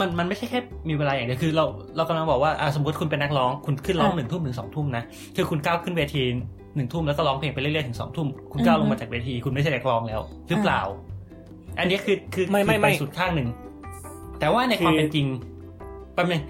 [0.00, 1.64] มันมันไม่ใช่แค่มีเวลาอย่างเดียวคือเรา
[1.96, 5.02] เรากำลังบอกว่าอ่าสมมติคุณเป็นนักร้องคุณขึ้นร้องอะหนึ่งทุ่มถึงสองทุ่มนะ
[5.36, 6.22] คือคุณก้าวขึ้นเวที
[6.76, 10.80] หนึ่งทุ่มแล้วก็ร้องเพลงไปเรื่อยๆถึงสองทุ่มคุณก้าวลงมาจากเวทีคุณไม่ใช่นักร้องแล้วหรือเปล่า
[11.78, 13.48] อันนี้คือคือไม่ไม่คือไม่ปสุดข้างหนึ่ง
[14.40, 15.26] แต่ว่าในความเป็นจริง
[16.14, 16.42] แป๊บนึง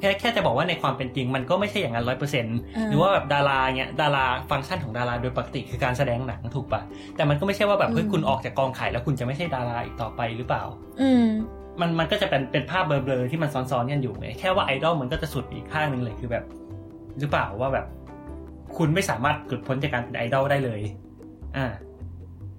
[0.00, 6.82] แค่แค่จะบอกว่าในความเป็นจริงมันก็ไม่ใช่อย่างนั้นร้อยเปอร์เซ็นต์อ่าหรือว่าแบบดาราเนี้ยดาราฟังก์ชันของดาราโดยปกติคือการแสดงหนังถูกปะ
[7.16, 10.62] แต่มันก็ไม่ใช่ว่าแบบเฮ้ยคุณออกจากกองถ่ายแล้วคุณจะไม่ใช่ดาราอีกต่อไปหรือเปล่า
[11.00, 11.10] อื
[11.78, 16.44] มมันมันก็จะเป็นเป็นภาพเบลอๆที่มันซ้อนๆกันอยู่ไงแค่ว่าไอดอลมันก็จะสุดอีกข้างหนึ่งเลยคือแบบ
[17.20, 17.86] หรือเปล่าว่าแบบ
[18.76, 20.80] คุณไม่สามารถหลุดพ้นจากการเป็นไอดอลได้เลย
[21.56, 21.66] อ่า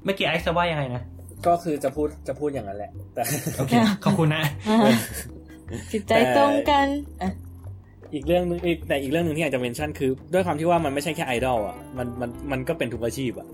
[0.03, 1.01] เมื่อกี้ไอซ์จะว่ายังไงนะ
[1.47, 3.23] ก็คือจะพูดจะพูดอย่างนั้นแหละ แต่
[3.57, 3.73] โอเค
[4.03, 4.77] ขอบคุณนะอ่า
[5.91, 6.87] จิตใจตรงกัน
[7.21, 7.31] อะ
[8.13, 13.47] อีกเรื่องนึงอีกแต่อีกเรื่องหนึ่งที่อยากจะเมนชั่นคือ ด้วยความที่ว่ามันไม่ใช่แค่ไอดอลอะมันมันมันก็เป็นทุกอาชีพอะ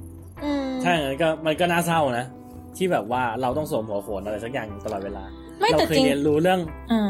[0.43, 2.25] อืมถ้าอย่างนั้นก็มันก็น่าเศร้านะ
[2.77, 5.23] ที่แบบว่าเราต้องสวมหัวโขนอะไรสักอย่างอยู่ตลอดเวลา
[5.59, 6.61] ไม่แต่จริง เราเคจยเรียนรู้เรื่อง
[6.91, 7.09] อ่า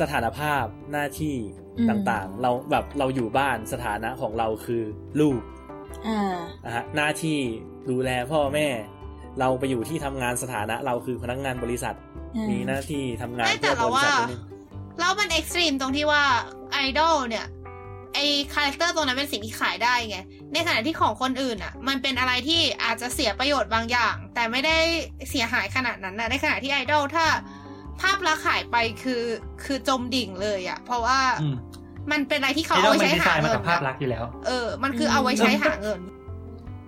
[0.00, 1.34] สถานภาพหน้าที่
[1.78, 4.82] อืมต่างๆ เราแบบเราอยู่บ้านสถานะของเราคือ
[5.20, 5.40] ลูก
[6.08, 7.38] อ่านะฮะหน้าที่
[7.90, 8.68] ดูแลพ่อแม่
[9.40, 11.94] เราไปอยู่ที่ทำงานสถานะเราคือพนักงานบริษัท
[12.36, 14.42] อืมมีหน้าที่ทำงานเพื่อบริษัท ไม่แต่เพื่อบเราริษัว่านิดนึง
[14.98, 16.22] แล้วมัน extreme ตรงที่ว่า
[16.72, 17.46] ไอดอลเนี่ย
[18.14, 18.18] ไอ
[18.54, 20.18] character ตรงนั้นเป็นสิ่งที่ขายได้ไง
[20.52, 24.76] ในขณะที่ของคนอื่นอะ มันเป็นอะไรที่อาจจะเสียประโยชน์บางอย่าง แต่ไม่ได้
[25.30, 27.26] เสียหายขนาดนั้นนะในขณะที่ไอดอลถ้า
[28.00, 29.22] ภาพลักษณ์ขายไปคือ
[29.64, 31.56] คือจมดิ่งเลยอะเพราะว่าอืม
[32.12, 36.00] มันเป็นอะไรที่เขาเอาไว้ใช้หาเงินอะ ไอดอลไว้มันดีไซน์มากับภาพลักษณ์อยู่แล้ว เออ มันคือเอาไว้ใช้หาเงิน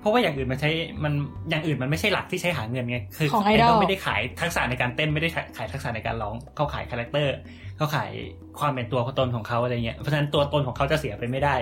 [0.00, 0.70] เพราะว่าอย่างอื่นมันใช้
[1.04, 1.12] มัน
[1.50, 7.34] อย่างอื่นมันไม่ใช่หลักที่ใช้หาเงินไงคือของไอดอลไม่ได้ขายทักษะในการเต้นไม่ได้ขายทักษะในการร้องเขาขาย character
[7.76, 8.10] เขาขาย
[8.58, 11.56] ความเป็นตัวตนของเขาอะไรเงี้ยเพราะฉะนั้นตัวตนของเขาจะเสียไปไม่ได้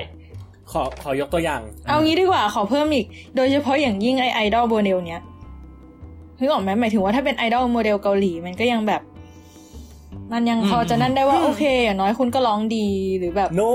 [0.73, 3.07] ขอขอยกตัวอย่าง เอางี้ดีกว่าขอเพิ่มอีก
[3.37, 5.23] โดยเฉพาะอย่างยิ่งไอไอดอลโมเดลเนี้ย
[6.41, 9.03] นึกออกไหมหมายถึงว่าถ้าเป็นไอดอลโมเดลเกาหลีมันก็ยังแบบ
[10.33, 12.87] มันยังพอจะนั่นได้ว่าอืมโอเคอย่างน้อยคุณก็ร้องดี
[13.19, 13.71] หรือแบบ no no no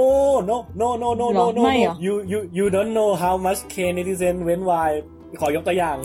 [0.50, 4.36] no no no no หรอ ไม่เหรอ you you you don't know how much K netizen
[4.48, 5.02] went wild
[5.42, 5.98] ขอยกตัวอย่าง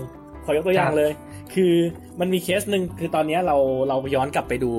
[0.45, 1.13] ขอยกตัวอย่างครับเลย
[1.55, 1.75] คือ
[2.21, 3.57] มันมีเคสหนึ่งคือตอนเนี้ยเรา
[3.89, 4.73] เราย้อนกลับไปดู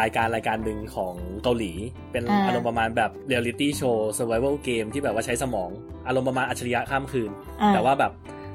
[0.00, 1.72] รายการรายการหนึ่งของเกาหลี
[2.12, 5.70] เป็นอ่าอารมณ์ประมาณแบบเรียลลิตี้โชว์ survival game ที่แบบว่าใช้สมอง
[6.06, 7.30] อารมณ์ประมาณอัจฉริยะข้ามคืน
[7.60, 8.12] อ่าแต่ว่าแบบ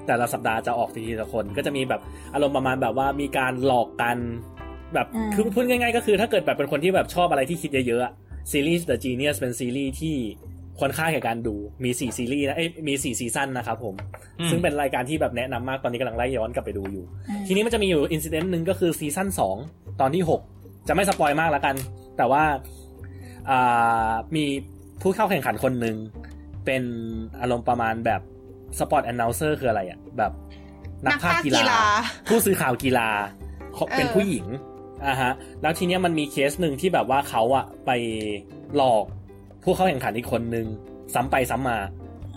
[0.08, 2.02] แต่ละสัปดาห์จะออกทีละคน ก็จะมีแบบ
[2.34, 4.18] อารมณ์ประมาณแบบว่ามีการหลอกกัน
[4.94, 8.14] แบบอ่าคือพูดง่ายๆก็คือถ้าเกิดแบบเป็นคนที่แบบชอบอะไรที่คิดเยอะๆอะ
[8.52, 10.16] ซีรีส์ The Genius เป็นซีรีส์ที่
[10.80, 13.96] ควรค่าแก่การดูมีสี่ซีรีส์นะเอ้ยมีสี่ซีซั่นนะครับผม
[14.40, 19.56] อืมซึ่งเป็นรายการที่แบบแนะนำมากตอนนี้กำลังไล่ย้อนกลับไปดูอยู่อืมทีนี้มันจะมีอยู่ incident หนึ่งก็คือซีซั่นสอง
[20.02, 20.42] ตอนที่หก
[20.88, 21.76] จะไม่ spoil มากแล้วกัน
[22.18, 22.44] แต่ว่า
[23.50, 24.46] อ่ามี
[25.02, 25.96] ผู้เข้าแข่งขันคนหนึ่ง
[26.66, 26.84] เป็น
[27.42, 28.22] อารมณ์ประมาณแบบ
[28.80, 30.32] sport announcer คืออะไรอะแบบ
[31.06, 31.84] นักพากย์กีนักพากย์กีฬาฬา
[32.28, 33.10] ผู้สื่อข่าวกีฬา
[33.74, 34.46] เขาเป็นเออผู้หญิง
[35.06, 37.92] อ่าฮะ แล้วทีเนี้ยมันมีเคสหนึ่งที่แบบว่าเขาอะไป
[38.76, 39.04] หลอก
[39.64, 40.66] ผู้เข้าแข่งขันอีกคนนึง
[41.14, 41.78] ซ้ำไปซ้ำมา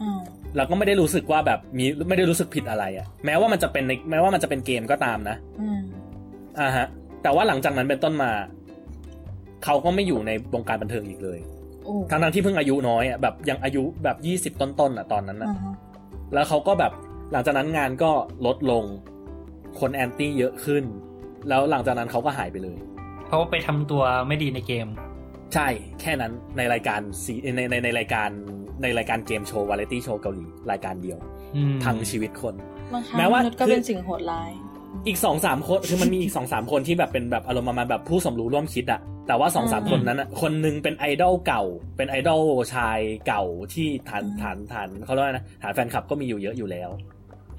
[0.01, 0.20] อืม
[0.57, 5.82] แล้วก็ไม่ได้รู้สึกว่าแบบมีไม่ได้รู้สึกผิดอะไรอะแม้ว่ามันจะเป็นในแม้ว่ามันจะเป็นเกมก็ตามนะอืม
[6.61, 6.87] อ่าฮะ
[7.23, 8.31] แต่ว่าหลังจากนั้นเป็นต้นมา
[9.65, 11.39] เขาก็ไม่อยู่ในวงการบันเทิงอีกเลย
[11.85, 15.74] โอ้ทั้งทั้งๆที่เพิ่งอายุน้อยอะแบบยังอายุแบบยี่สิบต้นๆอะตอนนั้นอะอ่าฮะ
[16.35, 16.93] แล้วเขาก็แบบ
[17.32, 18.11] หลังจากนั้นงานก็
[18.47, 18.85] ลดลง
[19.81, 20.85] คนแอนตี้เยอะขึ้น
[21.49, 22.79] แล้วหลังจากนั้นเขาก็หายไปเลย
[23.27, 24.87] เพราะว่าไปทำตัวไม่ดีในเกม
[25.55, 25.69] ใช่
[26.01, 28.31] แค่นั้นในรายการซีในในในรายการ
[28.83, 31.19] ในรายการเกมโชว์วาไรตี้โชว์เกาหลีรายการเดียว
[31.57, 32.55] อืมทั้งชีวิตคน
[32.93, 34.51] บางครั้งแม้ว่ามนุษย์ก็คือเป็นสิ่งโหดร้าย
[35.07, 41.62] อีกสองสามคนคือมันมีอีกสองสามคนที่แบบเป็นแบบอารมณ์ประมาณแบบผู้สมรู้ร่วมคิดอะแต่ว่าสองสามอืมคนนั้นอะคนหนึงเป็นไอดอลเก่า
[41.97, 42.43] เป็นไอดอล
[42.75, 43.43] ชายเก่า
[43.73, 46.91] ที่ฐานอืมฐานฐานเขาเรียกว่านะฐานแฟนคลับก็มีอยู่เยอะอยู่แล้ว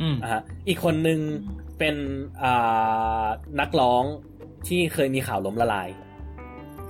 [0.01, 1.19] อืมอะฮะอีกคนหนึ่ง
[1.81, 1.95] เป็น
[2.43, 3.25] อ่า
[3.59, 4.03] นักร้อง
[4.67, 5.89] ที่เคยมีข่าวล้มละลาย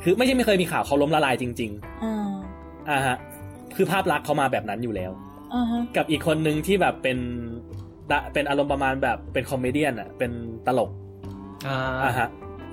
[0.04, 1.72] คือไม่ใช่ไม่เคยมีข่าวเขาล้มละลายจริง
[2.04, 3.18] อ่าๆอ่าฮะ
[3.76, 5.12] คือภาพลักษณ์เขามาแบบนั้นอยู่แล้ว
[5.54, 7.18] อ่าฮะกับอีกคนหนึ่งที่แบบเป็น
[8.12, 10.32] ดะเป็นอารมณ์ประมาณแบบเป็น comedian อะ เป็น
[10.68, 10.92] ตลก
[11.68, 12.28] อ่าอ่าฮะ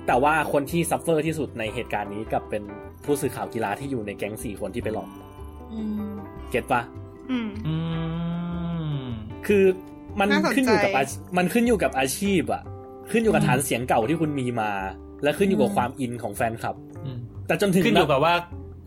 [0.07, 2.63] แต่ว่าคนที่ suffer ที่สุดในเหตุการณ์นี้กลับเป็น
[3.05, 5.09] ผู้สื่อข่าวกีฬาที่อยู่ในแก๊งสี่คนที่ไปหลอก
[5.73, 5.81] อื
[6.11, 6.13] ม
[6.49, 6.81] get ปะ
[7.31, 7.75] อืมอื
[9.01, 9.03] ม
[9.47, 9.65] คือ
[10.19, 12.61] มันน่าสนใจขึ้นอยู่กับอาชมันขึ้นอยู่กับอาชีพอะ
[13.11, 14.71] ขึ้นอยู่กับฐานเสียงเก่าที่คุณมีมา
[15.23, 16.75] และขึ้นอยู่กับความอินของแฟนคลับ
[17.05, 18.33] อืมแต่จนถึงขึ้นอยู่แบบกับว่า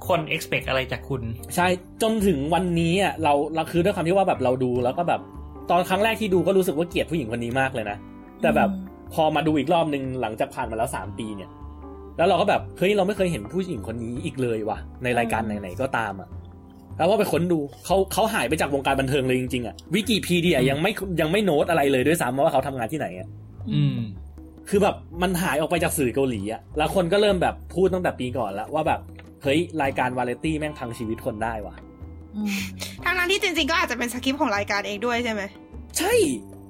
[0.09, 1.23] คน expect อะไรจากคุณ
[1.55, 1.67] ใช่
[2.03, 5.21] จนถึงวันนี้อะเราเราคือด้วยความที่ว่าแบบเราดูแล้วก็แบบ
[5.71, 7.97] ตอนครั้งแรกที่ดูก็รู้สึกว่าเกลียดผู้หญิงคนนี้มากเลยนะ
[8.41, 8.69] แต่แบบ
[9.15, 11.51] พอมาดูอีกรอบหนึ่งหลังจากผ่านมาแล้วสามปีเนี่ย
[12.17, 16.29] แล้วเราก็แบบเฮ้ยเราไม่เคยเห็นผู้หญิงคนนี้อีกเลยว่ะในรายการไหนๆก็ตามอะ
[17.03, 23.29] แล้วก็ไปค้นดูเขาเขาหายไปจากวงการบันเทิงเลยจริงๆอะวิกิพีเดียยังไม่ยังไม่โน้ตอะไรเลยด้วยซ้ำว่าเขาทำงานที่ไหนอะ
[23.73, 23.97] อืม
[24.69, 29.01] คือแบบมันหายออกไปจากสื่อเกาหลีอะแล้วคนก็เริ่มแบบพูดตั้งแต่ปีก่อนแล้วว่าแบบ
[29.43, 31.75] เฮ้ยรายการวาไรตี้แม่งพังชีวิตคนได้ว่ะ
[32.35, 32.59] อืม
[33.05, 35.43] ทางนั้นที่จริงๆก็อาจจะเป็นสคริปต์ของรายการเองด้วยใช่ไหม
[35.99, 36.13] ใช่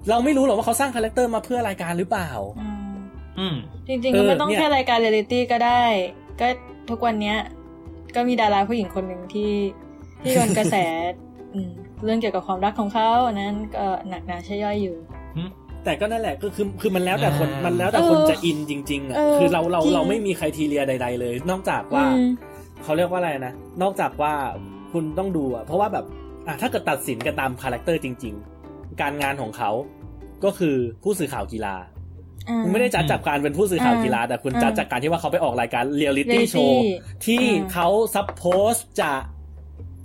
[0.09, 2.31] เราไม่รู้หรอกว่าเขาสร้างคาแรคเตอร์มาเพื่อรายการหรือเปล่า
[2.61, 2.95] อืม
[3.39, 3.57] อืม
[3.89, 5.83] จริงๆเอก็อไม่ต้องเนี่ยแค่รายการเรียลิตี้ก็ได้
[6.41, 6.47] ก็
[6.91, 7.37] ทุกวันเนี้ย
[8.15, 9.51] ก็มีดาราผู้หญิงคนหนึ่งที่
[10.23, 10.77] ที่โดนกระแส
[11.55, 11.71] อืม
[12.05, 14.97] เรื่องเกี่ยวกับความรักของเขาอันนั้นก็หนักหนาใช่ย่อยอยู่
[15.85, 22.29] แต่ก็นั่นแหละก็คือคือมันแล้วแต่คนอ่ามัมันแล้วแต่คนเออจะอินจริงๆอะเออคือเราเราจริงเราไม่มี criteria ใด ๆ เลย นอกจากว่าอืม
[22.83, 24.33] เขาเรียกว่าอะไรนะนอกจากว่า
[24.93, 26.05] คุณต้องดูอะเพราะว่าแบบ
[26.47, 28.35] อะถ้าเกิดตัดสินกันตามคาแรคเตอร์จริง
[28.67, 29.71] ๆ การงานของเขา
[30.45, 31.77] ก็คือผู้สื่อข่าวกีฬา
[32.49, 36.83] อ่าคุณไม่ได้จัดจากการเป็นผู้สื่อข่าวอ่ากีฬา แต่คุณอ่าจัดจากการที่ว่าเขาไปออกรายการเรียลลิตี้ Reality โชว์
[37.27, 39.13] ที่อ่าเขาซับโพสจะ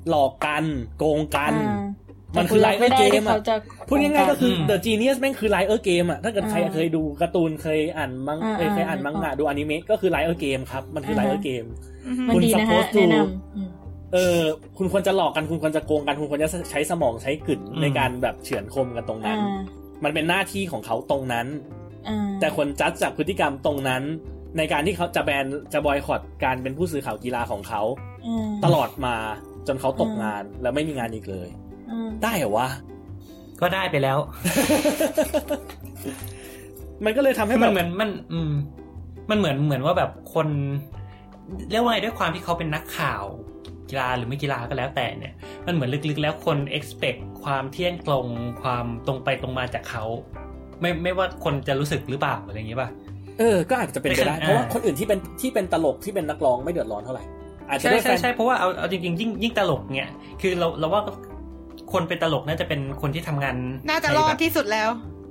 [0.09, 0.63] หลอกกัน
[0.97, 1.85] โกงกันอ่า
[2.37, 3.55] มันคือไลเออไม่ร์ได้เกที่มเขาอะจะ
[3.87, 11.63] พูดง่ายๆก็คืออืม The Genius แม่งคือไลเออร์เกมอะถ้าเกิดใครอ่าเคยดูการ์ตูนเคยอ่านมังอ่าเอ้ยเคยอ่านอ่ามังงะดูอนิเมะก็คือไลเออร์เกมครับ มันคือไลอ่าเออร์เกม
[12.07, 13.69] อือฮึมันคุณดีนะฮะ supposed to แนะนำอืม
[14.13, 14.41] เออ
[14.77, 19.57] คุณควรจะหลอกกันคุณควรจะโกงกัน คุณควรจะใช้สมองใช้กึ่นอืมในการแบบเฉือนคมกันตรงนั้นอ่า
[20.03, 21.47] มันเป็นหน้าที่ของเขาตรงนั้น
[22.07, 24.03] อ่าแต่คนจัดจากพฤติกรรมตรงนั้น
[24.57, 27.81] ในการที่เขาจะแบนจะบอยคอตการเป็นผู้สื่อข่าวกีฬาของเขา
[28.25, 29.15] อืมตลอดมา
[29.67, 31.49] จนเขาตกอืมงานแล้วไม่มีงานอีกเลย
[31.89, 32.69] อืมได้เหรอวะ
[33.61, 34.17] ก็ได้ไปแล้ว
[37.05, 38.51] มันก็เลยทำให้คือแบมันบเหมือนมัน อืม
[39.29, 40.47] มันเหมือนเหมือนว่าแบบคน
[41.71, 43.23] เรียกว่าไงด้วยความที่เขาเป็นนักข่าว
[43.89, 45.33] กีฬาหรือไม่กีฬาก็แล้วแต่เนี่ย
[45.65, 48.25] มันเหมือนลึกๆ แล้วคน expect ความเที่ยงตรง
[48.61, 50.03] ความตรงไปตรงมาจากเขา
[50.81, 52.89] ไม่ไม่ว่าคนจะรู้สึกหรือเปล่าอะไรอย่างเงี้ยป่ะ
[53.39, 57.23] เออ ก็อาจจะเป็นไปได้ไม่ขนาดเพราะว่าคนอื่นที่เป็นที่เป็นตลกที่เป็นนักร้องไม่เดือดร้อนเท่าไหร่
[57.69, 60.11] อาจจะใช่ด้วยแฟใช่นใช่เพราะว่าเอาเอาจริงๆยิ่งยิ่งตลกเนี่ย
[60.41, 61.01] คือเราเราว่า
[61.93, 63.55] คนเป็นตลกน่าจะเป็นคนที่ทำงาน
[63.89, 64.89] น่าจะในรอแบดบที่สุดแล้ว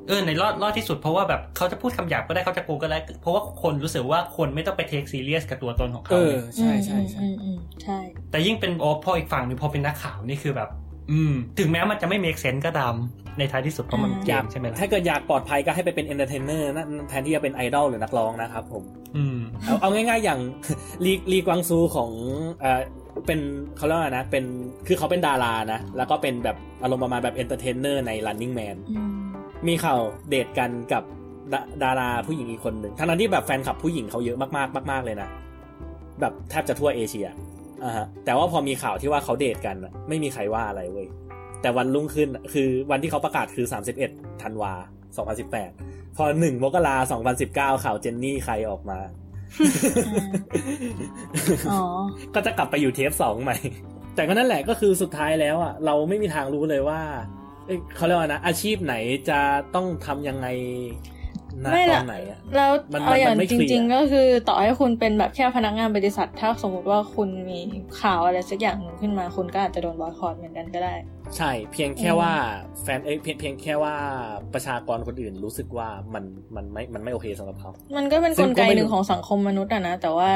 [0.08, 7.98] เออในรอดรอดที่สุดเพราะว่าแบบเขาจะพูดคำหยาบก็ได้เขาจะโกงก็ได้เพราะว่าคนรู้สึกว่าคนไม่ต้องไป take serious กับตัวตนของเอเขาอใช่ใช่ใช่อืมอืมอืมใช่
[8.30, 10.68] แต่ยิ่งเป็นโอพออีกฝั่งหนึงพอเป็นนักข่าวนี่คือแบบ
[11.10, 12.94] อืม ถึงแม้มันจะไม่ make sense ก็ตาม
[13.38, 18.82] ในท้ายที่สุดเพราะมันเกอยากมใช่ไหมล่ะถ้าเกิดอยากปลอดภัยก็ให้ไปเป็น entertainer นะแทนที่จะเป็นไอดอลหรือนักร้องนะครับผม
[19.16, 20.40] อืม เอาเอาง่ายๆอย่าง
[21.04, 22.10] ลีลีกวางซูของ
[22.60, 22.80] เอ่อ
[23.26, 23.40] เป็น
[23.76, 24.44] เขาเรียกว่านะเป็น
[24.86, 29.10] คือเขาเป็นดารานะ แล้วก็เป็นแบบอารมณ์ประมาณแบบ entertainer ใน Running Man อืม
[29.68, 31.02] มีข่าวเดทกันกับ
[31.52, 35.28] ดาดาราผู้หญิงอีกคนหนึ่งทั้งนั้นที่แบบแฟนคลับผู้หญิงเขาเยอะมากๆมาก ๆเลยนะ
[36.20, 37.28] แบบแทบจะทั่วเอเชีย
[37.84, 41.08] อ่าฮะแต่ว่าพอมีข่าวที่ว่าเขาเดทกันอะไม่มีใครว่าอะไรเว้ย
[41.62, 43.66] แต่วันรุ่งขึ้นอะคือวันที่เขาประกาศคือ
[44.04, 44.72] 31ธันวา
[45.44, 46.96] 2018 พอหนึ่งมกรา
[47.38, 49.25] 2019 ข่าวเจนนี่ไคออกมาอ๋อ
[52.34, 53.56] ก็จะกลับไปอยู่เทปสองใหม่
[54.14, 57.00] แต่ก็นั่นแหละก็คือสุดท้ายแล้วอะเราไม่มีทางรู้เลยว่า
[57.66, 58.94] เอ้ยเขาเรียกว่านะอาชีพไหน
[59.28, 59.40] จะ
[59.74, 60.46] ต้องทำยังไง
[61.64, 67.58] ณไม่ตล่ะอนไหนอะแล้วมันเอาอย่างมันไม่จเคลียร์ริง ๆ ก็คือต่อให้คุณเป็นแบบแค่พนักงานบริษัท ถ้าสมมติว่าคุณมี
[68.00, 70.94] ข่าวอะไรสักอย่างหนึ่งขึ้นมาคุณก็อาจจะโดนบอยคอรเหมือนกันก็ได้
[71.36, 72.32] ใช่เพียงแค่ว่า
[72.82, 73.94] แฟนเอ้ยเพียงเพียงแค่ว่า
[74.54, 76.24] ประชากรคนอื่นรู้สึกว่ามัน
[76.56, 80.30] มันไม่มันไม่โอเคสำหรับเขา มันก็เป็นซึ่กงลก็ไกไม่หนึ่งของสังคมมนุษย์อะนะแต่ว่า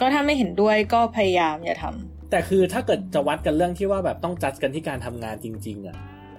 [0.00, 5.96] ก็ถ้าไม่เห็นด้วยก็พยายามอย่าทำแต่คือถ้าเกิดจะวัดกันเรื่องที่ว่าแบบต้องจัดกันที่การทำงานจริง ๆอะ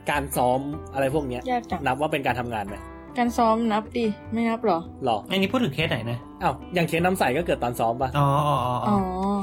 [0.09, 0.61] การซ้อม
[0.93, 2.75] อะไรพวกเนี้ยยากจังนับว่าเป็นการทำงานไหม
[3.17, 8.97] การซ้อมนับดิ ไม่นับหรอ หรออันนี้พูดถึงเคสไหนนะอ้าวอย่างเคสน้ำใสก็เกิดตอนซ้อมปะอ๋ออ๋ออ๋ออ๋อ๋อ
[9.35, 9.39] อ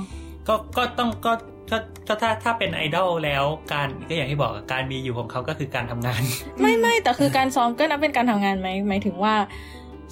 [0.48, 1.32] ก็ก็ต้องก็
[1.70, 1.76] ก็
[2.08, 6.20] ก็ถ้าถ้าเป็นไอดอลแล้วการก็อย่างที่บอกอะการมีอยู่ของเขาก็คือการทำงาน
[6.60, 9.34] ไม่ไม่แต่คือการซ้อมก็นับเป็นการทำงานไหมหมายถึงว่า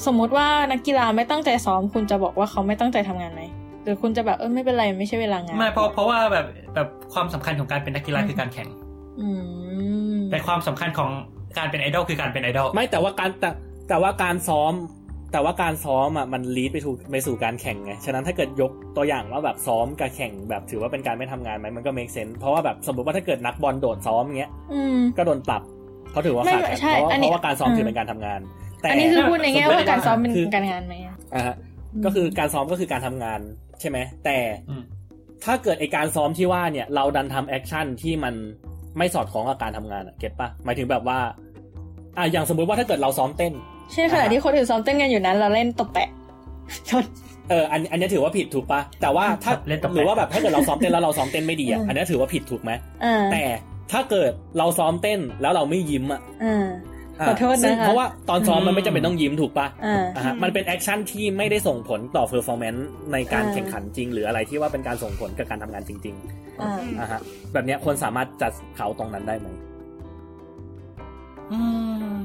[0.06, 3.42] สมมุติว่านักกีฬาไม่ตั้งใจซ้อม คุณจะบอกว่าเขาไม่ตั้งใจทำงานไหม
[3.84, 8.68] หรือคุณจะแบบเออไม่เป็นไรไม่ใช่เวลางานไม่เพราะเพราะว่าแบบแบบความสำคัญของการเป็นนักกีฬาคือการแข่ง
[9.20, 9.28] อื
[10.14, 11.10] มแต่ความสำคัญของ
[11.58, 13.50] การเป็นไอดอลคือการเป็นไอดอลไม่แต่ว่าการแต่
[13.88, 14.72] แต่ว่าการซ้อม
[15.32, 25.62] แต่ว่าการซ้อมอะมันลีดไปถูกไปสู่การแข่งไงฉะนั้นถ้าเกิดยกตัวอย่างว่าแบบซ้อมกับแข่งแบบถือว่าเป็นการไม่ทำงานไหมมันก็ make sense เพราะว่าแบบสมมติว่าถ้าเกิดนักบอลโดดซ้อมเงี้ยอืมก็โดนปรับ
[26.12, 28.40] เขาถือว่าไม่ขาดใช่เพราะว่าอันนี้เพราะว่าการซ้อมอืมถือเป็นการทำงาน
[28.80, 31.54] แต่อันนี้คือพูดในแง่ว่าการซ้อมเป็นคือการงานไหมอะอ่าฮะ
[32.04, 33.40] ก็คือการซ้อมก็คือการทำงาน
[33.80, 34.38] ใช่ไหมแต่
[34.70, 34.82] อืม
[35.44, 38.34] ถ้าเกิดไอการซ้อมที่ว่าเนี่ยเราดันทำ action ที่มัน
[38.98, 41.18] ไม่สอดคล้องกับการทำงานอะ get ปะหมายถึงแบบว่า
[42.18, 43.52] อะอย่างสมมุติว่าถ้าเกิดเราซ้อมเต้น
[43.92, 46.08] เช่นขณะที่คนอื่นซ้อมเต้นกันอยู่นั้น เราเล่นตบแปะ
[46.88, 47.04] ชน
[47.50, 52.70] เอออันอันนี้ถือว่าผิดถูกปะแต่ว่าถ้าเล่นตบแปะหรือว่าแบบถ้าเกิดเราซ้อมเต้นแล้วเราซ้อมเต้นไม่ดีอะอืมอันนี้ถือว่าผิดถูกไหม
[53.04, 53.44] อ่าแต่
[53.92, 56.91] ถ้าเกิดเราซ้อมเต้นแล้วเราไม่ยิ้มอะอ่าอะ
[57.26, 66.14] ขอโทษนะคะซึ่งเพราะว่าตอนซ้อมมันอืมไม่จำเป็นต้องยิ้มถูกปะอ่าอะฮะมันเป็น action ที่ไม่ได้ส่งผลต่อ performance ในการอ่าแข่งขันจริง หรืออะไรที่ว่าเป็นการส่งผลกับการทำงานจริง
[66.60, 67.20] อ่าๆอะฮะ
[67.52, 69.46] แบบเนี้ยคนสามารถจัดเขาตรงนั้นได้ไหม
[71.52, 71.58] อื
[72.22, 72.24] ม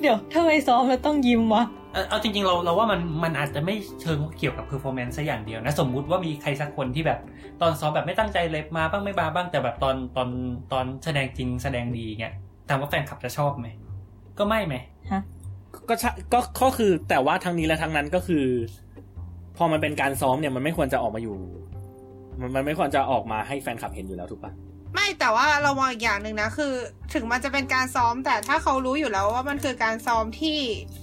[0.00, 7.18] เดี๋ยวทำไมซ้อมแล้วต้องยิ้มวะเอาเอาจริงๆเราเราว่ามันมันอาจจะไม่เชิงเกี่ยวกับ performance ซะอย่างเดียวนะ สมมุติว่ามีใครสักคนที่แบบ
[7.60, 10.28] ตอนซ้อมแบบไม่ตั้งใจเลยมาบ้างไม่มาบ้างแต่แบบตอนตอน
[10.72, 12.34] ตอนแสดงจริงแสดงดีเงี้ย
[12.68, 13.68] ถามว่าแฟนคลับจะชอบไหม
[14.38, 14.74] ก็ไม่ไหม
[15.88, 18.44] ก็ใช่ก็ก็คือแต่ว่าทั้งนี้และทั้งนั้นก็คือ
[19.56, 21.36] พอมันเป็นการซ้อมเนี่ยมันไม่ควรจะออกมาอยู่
[22.40, 24.52] มันมันไม่ควรจะออกมาให้แฟนคลับเห็นอยู่แล้วถูกปะ
[24.94, 26.72] ไม่แต่ว่าเรามองอีกอย่างหนึ่งนะคือ
[27.14, 30.58] ถึงมันจะเป็นการซ้อมแต่ถ้าเขารู้อยู่แล้วว่ามันคือการซ้อมที่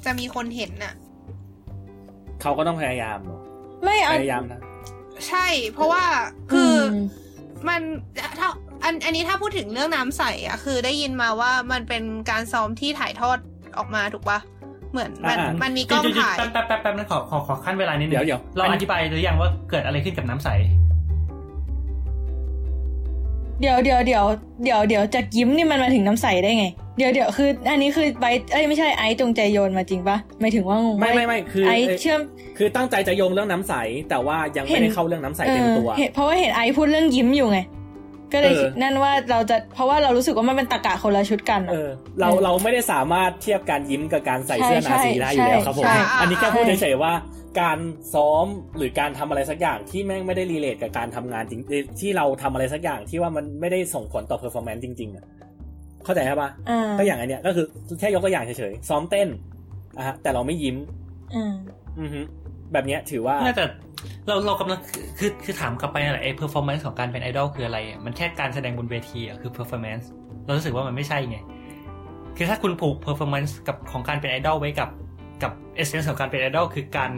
[0.06, 0.94] จะมีคนเห็นน่ะ
[2.42, 3.42] เขาก็ต้องพยายามเนาะ
[3.84, 4.62] ไม่เอาพยายามนะ
[5.28, 6.04] ใช่ เพราะว่า
[6.52, 6.96] คืออม
[7.68, 7.82] มัน
[8.40, 8.50] ถ้า
[8.84, 13.38] อันอันนี้ถ้าพูดถึงเรื่องน้ำใสอะคือได้ยินมาว่ามันเป็นการซ้อมที่ถ่ายทอด
[13.78, 14.40] ออกมาถูกปะ
[14.92, 20.50] เหมือนมันอ่ามัมันมีกล้องจุดๆถ่ายแป๊บแป๊บแป๊บแป๊บนั้นขอขอขอขั้นเวลานิดนึงเดี๋ยวเดี๋ยวเราอันอนี้ธิบายหรือยังว่าเกิดอะไรขึ้นกับน้ำใส
[23.62, 24.26] เดี๋ยวเดี๋ยวเดี๋ยว
[24.64, 26.66] เดี๋ยวเดี๋ยวจากยิ้มนี่มันมาถึงน้ำใสได้ไง
[26.98, 32.22] เดี๋ยวเดี๋ยวคือ อันนี้คือใบเอ้ยไม่ใช่ไอซ์จงใจโยนมาจริงปะหมายถึงว่างงไม่ว่าไม่ไม่คือไอซ์เอ่อเชื่อม
[32.58, 33.74] คือตั้งใจจะโยงเรื่องน้ำใส
[34.10, 37.60] แต่ว่ายังไม่เห็นได้เข้าเรื่องน้ำใสเต็มตัวออห็นเพราะว่าเห็นไอซ์พูดเรื่องยิ้มอยู่ไง
[38.34, 41.90] ก็เลยเออนั่นว่าเราจะเพราะว่าเรารู้สึกว่ามันเป็นตรรกะคนละชุดกันอะเออ
[42.20, 47.14] เราเออเราไม่ได้สามารถเทียบการยิ้มกับการใส่ใช่เสื้อนาซีได้อยู่แล้วครับผมใช่อันนี้แค่พูดใช่เฉยๆว่า
[47.62, 47.80] การ
[48.14, 48.46] ซ้อม
[48.78, 51.62] หรือการทำอะไรสักอย่างที่แม่งไม่ได้ relate กับการทำงานจริง
[52.00, 55.26] ที่เราทำอะไรสักอย่างที่ว่ามันไม่ได้ส่งผลต่อ performance จริงๆอะ
[56.06, 57.66] เข้าใจใช่ปะอ่าก็อย่างอันเนี้ยก็คือ
[58.00, 59.28] แค่ยกตัวอย่างเฉยๆซ้อมเต้น
[59.98, 60.78] อะฮะแต่เราไม่ยิ้ม
[61.36, 61.54] อ่า
[62.00, 62.22] อือฮึ
[62.74, 63.66] แบบเนี้ยถือว่าน่าจะ
[64.28, 70.06] เราเรากำลังคือคือคือถามกลับไปนั่นแหละไอ้ performance ของการเป็นไอดอลคืออะไรอะมันแค่การแสดงบนเวทีอะคือ performance
[70.46, 71.38] เรารู้สึกว่ามันไม่ใช่ไง
[72.38, 74.90] คือถ้าคุณผูก performance กับของการเป็นไอดอลไว้กับ
[75.44, 75.52] กับ
[75.82, 77.12] essence ของการเป็นไอดอลคือการ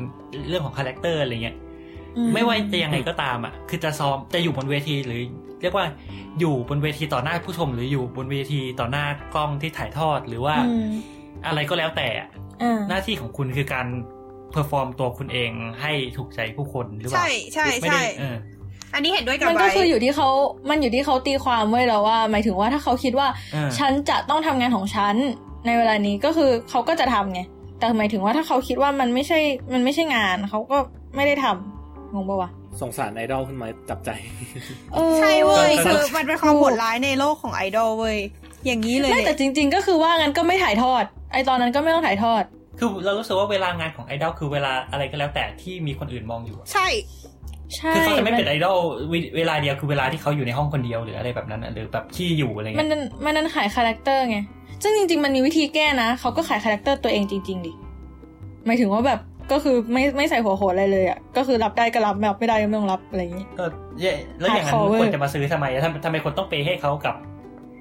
[0.48, 1.58] เรื่องของคาแรคเตอร์อะไรเงี้ย
[2.18, 5.22] อืไม่ว่าจะยังไงก็ตามอะ คือจะซ้อมจะอยู่บนเวทีหรือ
[5.62, 5.86] เรียกว่า
[6.40, 9.06] อยู่บนเวทีต่อหน้าผู้ชม หรืออยู่บนเวทีต่อหน้า
[9.36, 10.90] กล้องที่ถ่ายทอดหรือว่าอืม
[11.48, 12.30] อะไรก็แล้วแต่อะ
[12.64, 13.88] อ่าหน้าที่ของคุณคือการ
[14.52, 15.52] perform ตัวคุณเอง
[15.82, 18.36] ให้ถูกใจผู้คนหรือเปล่า ใช่ใช่ไม่ใช่ได้เออ
[18.94, 20.30] อันนี้เห็นด้วยกับมันก็ไบร์ทคืออยู่ที่เขา
[20.70, 25.16] มันอยู่ที่เขาตีความไว้แล้วว่า หมายถึงว่าถ้าเขาคิดว่าเออฉันจะต้องทำงานของฉัน
[25.66, 27.42] ในเวลานี้ก็คือเขาก็จะทำไง
[27.80, 29.40] แต่หมายถึงว่าถ้าเขาคิดว่ามันไม่ใช่
[29.74, 30.78] มันไม่ใช่งานเขาก็
[31.16, 32.50] ไม่ได้ทำงงปะวะ
[32.82, 34.10] สงสารไอดอลขึ้นมาจับใจ
[34.94, 38.18] เออใช่เว้ยก็คือมันเป็นความโหดร้ายในโลกของไอดอลเว้ย
[38.66, 41.04] อย่างนี้เลยไม่แต่เนี่ยจริง ๆ ก็คือว่างั้นก็ไม่ถ่ายทอด
[41.34, 42.44] ไอตอนนั้นก็ไม่ต้องถ่ายทอด
[42.80, 46.88] คือเรารู้สึกว่าเวลางานของไอดอลคือเวลาอะไรก็แล้วแต่ที่มีคนอื่นมองอยู่อะใช่
[47.76, 48.78] ใช่คือเขาจะไม่เป็นนไอดอล
[49.10, 54.38] เวเวลาเดียวคือเวลาที่เขาอยู่ในห้องคนเดียวหรืออะไรแบบนั้นอะหรือแบบขี้อยู่อะไรมัเงี้นยนั้นมันนั้นขายคาแรคเตอร์ไง
[54.84, 57.74] ซึ่งจริง ๆ มันมีวิธีแก้นะเขาก็ขายคาแรคเตอร์ตัวเองจริง ๆดิ
[58.66, 59.20] หมายถึงว่าแบบ
[59.52, 63.66] ก็คือไม่ไม่ใส่หัวโขนอะไรเลยอะก็คือรับได้ก็รับไม่รับไม่ได้ก็ไม่ต้องรับอะไรอย่างนี้ก็
[64.00, 67.16] เย่แล้วอย่างนั้น Hardcore ควรจะมาซื้อทำไมอะทำทำไมคนต้องเปย์ให้เขากับ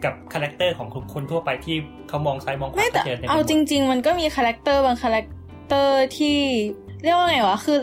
[0.05, 1.77] กับคาแรคเตอร์ของคนทั่วไปที่
[2.09, 5.27] เขามองซ้ายมองขวาไม่แต่ก็จต็ไปหมดเอาจริง ๆ มันก็มีคาแรคเตอร์บางคาแรค
[5.69, 6.39] เตอร์ที่
[7.03, 7.79] เรียกว่าไงวะคือ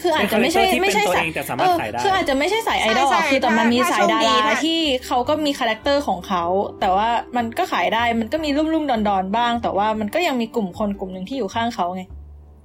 [0.00, 6.44] คืออาจจะไม่ใช่เป็นไม่ใช่ตัวสาเอยงแต่สามารถขายได้คืออาจจะไม่ใช่สายไอดอลใช่อะใช่คือแต่มันมีถ้าสายดาถ้าโชคดีรานะที่เขาก็มีคาแรคเตอร์ของเขา
[6.80, 12.02] แต่ว่ามันก็ขายได้มันก็มีรุ่มรุ่มๆดอนดอนๆบ้าง แต่ว่ามันก็ยังมีกลุ่มคนกลุ่มหนึ่งที่อยู่ข้างเขาไง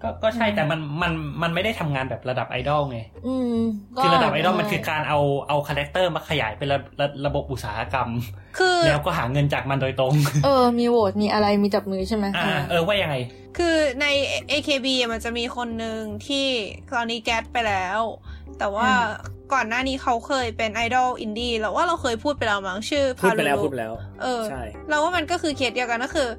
[0.03, 1.11] ก็ก็ใช่แต่มันมัน
[1.41, 3.57] มันไม่ได้ทำงานแบบระดับไอดอลไงอืม
[3.97, 8.09] ก็คือระดับไอดอลมันคือการเอาเอาคาแรคเตอร์มาขยายเป็นระระระบบอุตสาหกรรม
[8.57, 10.13] คือแล้วก็หาเงินจากมันโดยตรง
[10.45, 13.15] เออ มีโหวตมีอะไรมีจับมือใช่ไหมอ่าเออว่ายังไง
[13.57, 14.05] คือใน
[14.51, 16.47] AKB อะมันจะมีคนหนึ่งที่
[16.93, 18.01] ตอนนี้แก๊สไปแล้ว
[18.59, 18.89] แต่ว่า
[19.53, 26.29] ก่อนหน้านี้เขาเคยเป็นไอดอลอินดี้แล้วว่าเราเคยพูดไปแล้วมั้งชื่อพูดไปแล้ว Paruru พูดไปแล้ว เออใช่เราว่ามันก็คือเคสเดียวกันก็คือ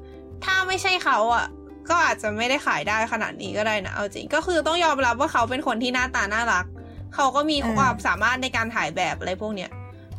[0.45, 1.45] ถ้าไม่ใช่เขาอะ
[1.89, 6.65] ก็อาจจะไม่ได้ขายได้ขนาดนี้ก็ได้นะเอาจริงก็คือต้องยอมรับว่าเขาเป็นคนที่หน้าตาน่ารัก
[7.15, 9.71] เขาก็มีความสามารถในการถ่ายแบบอะไรพวกเนี้ย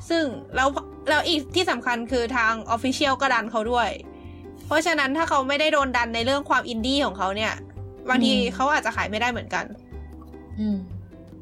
[0.08, 0.24] ซึ่ง
[0.56, 0.68] แล้ว
[1.08, 3.88] แล้วอีกที่สำคัญคือทาง official ก็ดันเขาด้วย
[4.66, 7.52] เพราะฉะนั้นถ้าเขาไม่ได้โดนดันในเรื่องความอินดี้ของเขาเนี่ย
[8.08, 9.64] บางทีเขาอาจจะขายไม่ได้เหมือนกัน
[10.60, 10.76] อืม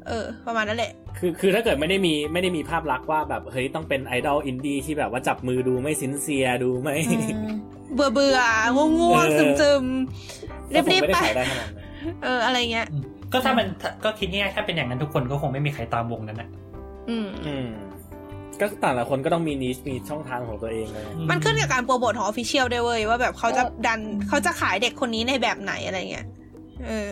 [0.07, 6.95] เออ ประมาณนั้นแหละ คือคือถ้าเกิดไม่ได้มีไม่ได้มีภาพลักษณ์ว่าแบบเฮ้ยต้องเป็นไอดอลอินดี้ที่แบบว่าจับมือดูไม่ sincere ดูไม่
[7.93, 8.39] เบื่อเบื่อ
[8.75, 9.83] ง่วงง่วงเอซึอมซึม
[10.73, 11.85] รีก็บคงรีบไม่ได้ไปขายได้ขนาดนั้น
[12.23, 12.87] เอออะไรเงี้ย
[13.31, 13.67] ก็ถ้ามัน
[14.03, 16.49] ก็คิดง่ายๆถ้าเป็นอย่างนั้นทุกคนก็คงไม่มีใครตามวงนั้นนะ
[17.09, 17.67] อืมอืม
[18.59, 26.25] ก็แต่ละคนก็ต้องมีนิชมีช่องทางของตัวเองเลยมันขึ้นกับการโปรโมทของออฟฟิเชียลด้วยเว้ยว่าแบบเขาจะดันเขาจะขายเด็กคนนี้ในแบบไหนอะไรเงี้ย
[26.87, 27.07] เออ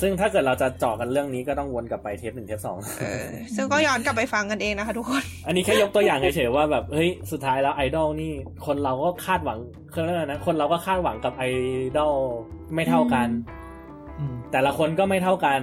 [0.00, 3.24] ซึ่งถ้าเกิดเราจะเจาะกันเรื่องนี้ก็ต้องวนกลับไปเทปหนึ่งเทปสองเออ
[3.56, 8.32] ซึ่งก็ย้อนกลับไปฟังกันเองนะคะทุกคน อันนี้แค่ยกตัวอย่างเฉยๆว่าแบบเฮ้ยสุดท้ายแล้วไอดอลนี่
[8.66, 9.58] คนเราก็คาดหวัง
[9.92, 11.44] คือเรื่องอะไรนะคนเราก็คาดหวังกับไอ
[11.96, 12.12] ดอล
[12.74, 13.28] ไม่เท่ากัน
[14.18, 15.60] อืมแต่ละคนก็ไม่เท่ากัน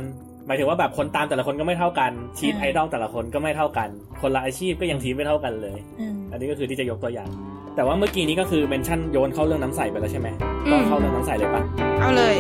[0.47, 3.89] หมายถึงว่าแบบคนตามแต่ละคนก็ไม่เท่ากันทีมอืมไอดอลแต่ละคนก็ไม่เท่ากัน
[4.21, 7.29] คนละอาชีพก็ยังทีมไม่เท่ากันเลยอืมอันนี้ก็คือที่จะยกตัวอย่าง
[7.75, 10.27] แต่ว่าเมื่อกี้นี้ก็คือเมนชั่นโยนเข้าเรื่องน้ำใสไปแล้วใช่ไหม
[10.67, 11.61] อืมก็เข้าเรื่องน้ำใสเลยปะ
[11.99, 12.35] เอาเลย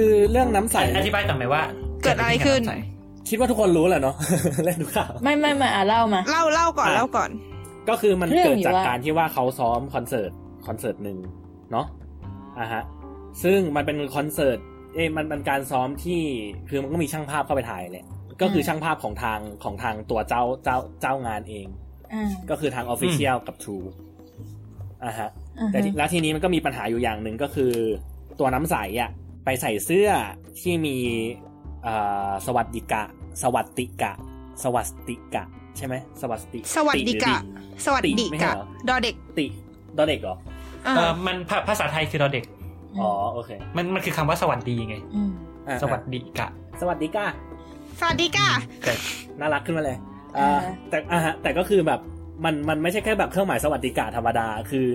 [0.00, 1.62] คือเรื่องน้ำใสอธิบายก่อนไหมว่า
[2.02, 2.62] เกิดอะไรขึ้น
[3.28, 4.16] คิดว่าทุกคนรู้แหละเนาะ
[4.64, 7.30] เล่นดูข่าวไม่ไม่ไม่อะเล่ามา เล่าเล่าก่อนอะเล่าก่อน
[7.88, 10.30] ก็คือมันเรื่องเกิดอยู่จากว่าการที่ว่าเขาซ้อมคอนเสิร์ต
[10.66, 11.18] คอนเสิร์ตหนึ่ง
[11.72, 11.86] เนาะ
[12.58, 12.82] อะฮะ
[13.42, 14.58] ซึ่งมันเป็นคอนเสิร์ต
[14.94, 16.22] เอ้ยมันเป็นการซ้อมที่
[16.68, 18.06] คือมันก็มีช่างภาพเข้าไปถ่ายแหละ
[18.40, 21.66] ก็คือช่างภาพของทางของทางตัวเจ้าเจ้าเจ้างานเอง
[22.12, 23.86] อ่าก็คือทาง official กับ True
[25.04, 27.72] อะฮะอ่าแต่ฮะที่แล้วทีนี้มันก็มีปัญหาอยู่อย่างหนึ่งก็คือ
[28.40, 29.29] ตัวน้ำใสอะไป
[29.60, 30.08] ใส่เสื้อ
[30.60, 30.96] ที่มี
[31.82, 31.94] เอ่
[32.28, 33.02] อสวัสดิกะ
[33.42, 34.12] สวัสดิกะ
[34.62, 35.44] สวัสดิกะ
[35.76, 37.34] ใช่ไหมสวัสดิสวัสดิกะ
[37.84, 39.46] สวัสดิไม่ใช่กะเหรอดอเด็กติ
[39.96, 40.36] ดอเด็กเหรอ
[40.86, 42.44] อ่าเออมันภาภาษาไทยคือเราเด็ก
[43.00, 45.30] อ๋อโอเคมันมันคือคำว่าสวัสดีไงอืม
[45.68, 46.48] อะสวัสดีกะ
[46.80, 47.26] สวัสดีก้า
[48.00, 48.48] สวัสดีกะ
[48.84, 48.92] แต่
[49.40, 49.96] น่ารักขึ้นมาเลย
[50.38, 52.00] อ่าอ่าแต่อ่าฮะแต่ก็คือแบบ
[52.44, 54.86] มันมันไม่ใช่แค่แบบเครื่องหมายสวัสดิกาธรรมดา คือ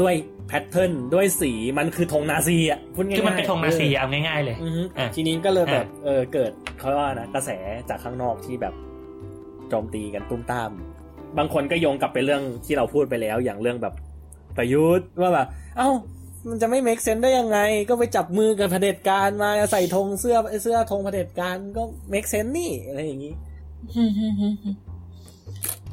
[0.00, 0.14] ด้วย
[0.48, 7.50] แพทเทิร์นด้วยสีมันคือธงนาซีอะพูดง่ายๆคือมันเป็นธงนาซีเออเอาง่าย ๆ เลยอือฮึอะทีนี้ก็เลยแบบอะเออเกิดเขาเรียกว่านะกระแส
[7.88, 8.74] จากข้างนอกที่แบบ
[9.68, 10.70] โจมตีกันตุ้มตาม
[11.38, 13.94] บางคนก็โยงกลับไปเรื่องที่เราพูดไปแล้วอย่างเรื่องแบบ
[14.56, 15.46] ประยุทธ์ว่าแบบ
[15.78, 15.90] เอ้า
[16.48, 17.58] มันจะไม่ make sense ได้ยังไง
[17.88, 21.82] ก็ไปจับมือกับเผด็จการมาใส่ธงเสื้อเสื้อธงเผด็จการก็
[22.12, 23.34] make sense นี่อะไรอย่างนี้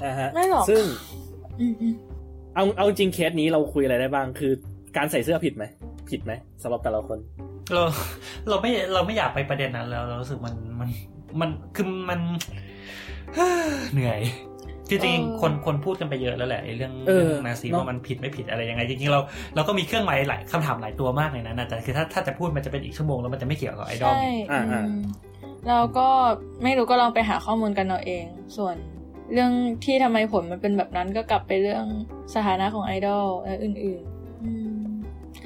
[0.06, 0.84] นะฮะไม่หรอกซึ่ง
[1.60, 1.94] อืมอืม
[2.56, 4.52] เอาเอาจริงเคสนี้เราคุยอะไรได้บ้าง คือ
[4.98, 5.66] การใส่เสื้อผิดไหม
[6.10, 6.32] ผิดไหม
[6.64, 7.18] สำหรับแต่ละคน
[7.74, 7.84] เรา
[8.50, 10.90] เราไม่เราไม่อยากไปประเด็นนั้นแล้วเรารู้สึกมันมัน
[11.42, 12.20] มันคือมัน
[13.94, 14.20] เหนื่อย
[14.90, 19.20] จริงๆคนคนพูดกันไปเยอะแล้วแหละไอ้เรื่องเออเรื่องนาซีเนอะว่ามันผิดไม่ผิดอะไรยังไงจริงๆเรา
[19.56, 25.04] เราก็มีเครื่องหมายหลายคำถามหลายตัวมากในนั้นนะแต่คือถ้าถ้าจะพูดมันจะเป็นอีกชั่วโมงแล้วมันจะไม่เกี่ยวกับไอดอลใช่อ่าอ่าอืม
[25.68, 26.08] เราก็
[26.64, 28.24] ไม่รู้ก็ลองไปหาข้อมูลกันเอาเอง
[28.58, 28.76] ส่วน
[29.34, 29.52] เรื่อง
[29.86, 31.86] ที่ทำไมผลมันเป็นแบบนั้นก็กลับไปเรื่อง
[32.36, 34.82] สถานะของไอดอลและอื่นๆอืม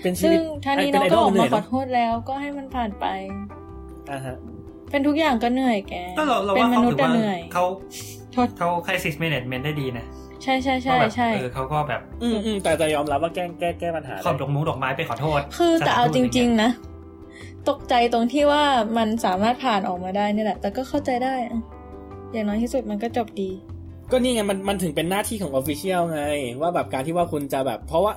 [0.02, 3.06] เป็นชีซึ่วิงตท่านี้เป็น้องไอก็ดอลอกเหนื่มาอยขอเนาะโทษแล้วก็ให้มันผ่านไป
[4.12, 4.36] อ่าฮะ
[4.92, 7.66] เป็นทุกอย่างก็เหนื่อยแกก็เราเราเป็นว่ามเขานุษถืย์อก็ว่าเหนื่อยเขา
[8.34, 10.06] โทษเขาค i ซิส management ได้ดีนะ
[10.44, 16.70] ใช่ใช่ใช่ว่าแบบใช่เออเขาก็แบบ อืมอืมแต่จะยอมรับว่าแก้แก้แก้ปัญหาขอบดได้อกมุ้งดอกไม้ไปขอโทษ คือแต่เอาจริงๆๆนะ
[17.70, 18.64] ตกใจตรงที่ว่า
[18.98, 21.60] มันสามารถผ่านออกมาได้นี่แหละ แต่ก็เข้าใจได้อะ
[22.34, 23.52] อย่างน้อยที่สุดมันก็จบดี
[24.12, 26.22] ก็นี่ไงมันมันถึงเป็นหน้าที่ของ official ไง
[26.62, 28.14] ว่าแบบการที่ว่าคุณจะแบบ เพราะว่า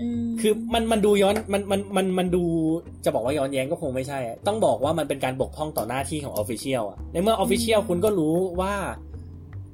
[0.00, 2.44] อืมคือมันมันดูย้อนมันมันมันมันดู
[3.04, 8.74] จะบอกว่าย้อนแย้งก็คงไม่ใช่อะต้องบอกว่ามันเป็นการบกพร่องต่อหน้าที่ของ official อะในเมื่อ official คุณก็รู้ว่า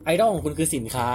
[0.05, 1.09] ไอดอลของคุณคือสินค้า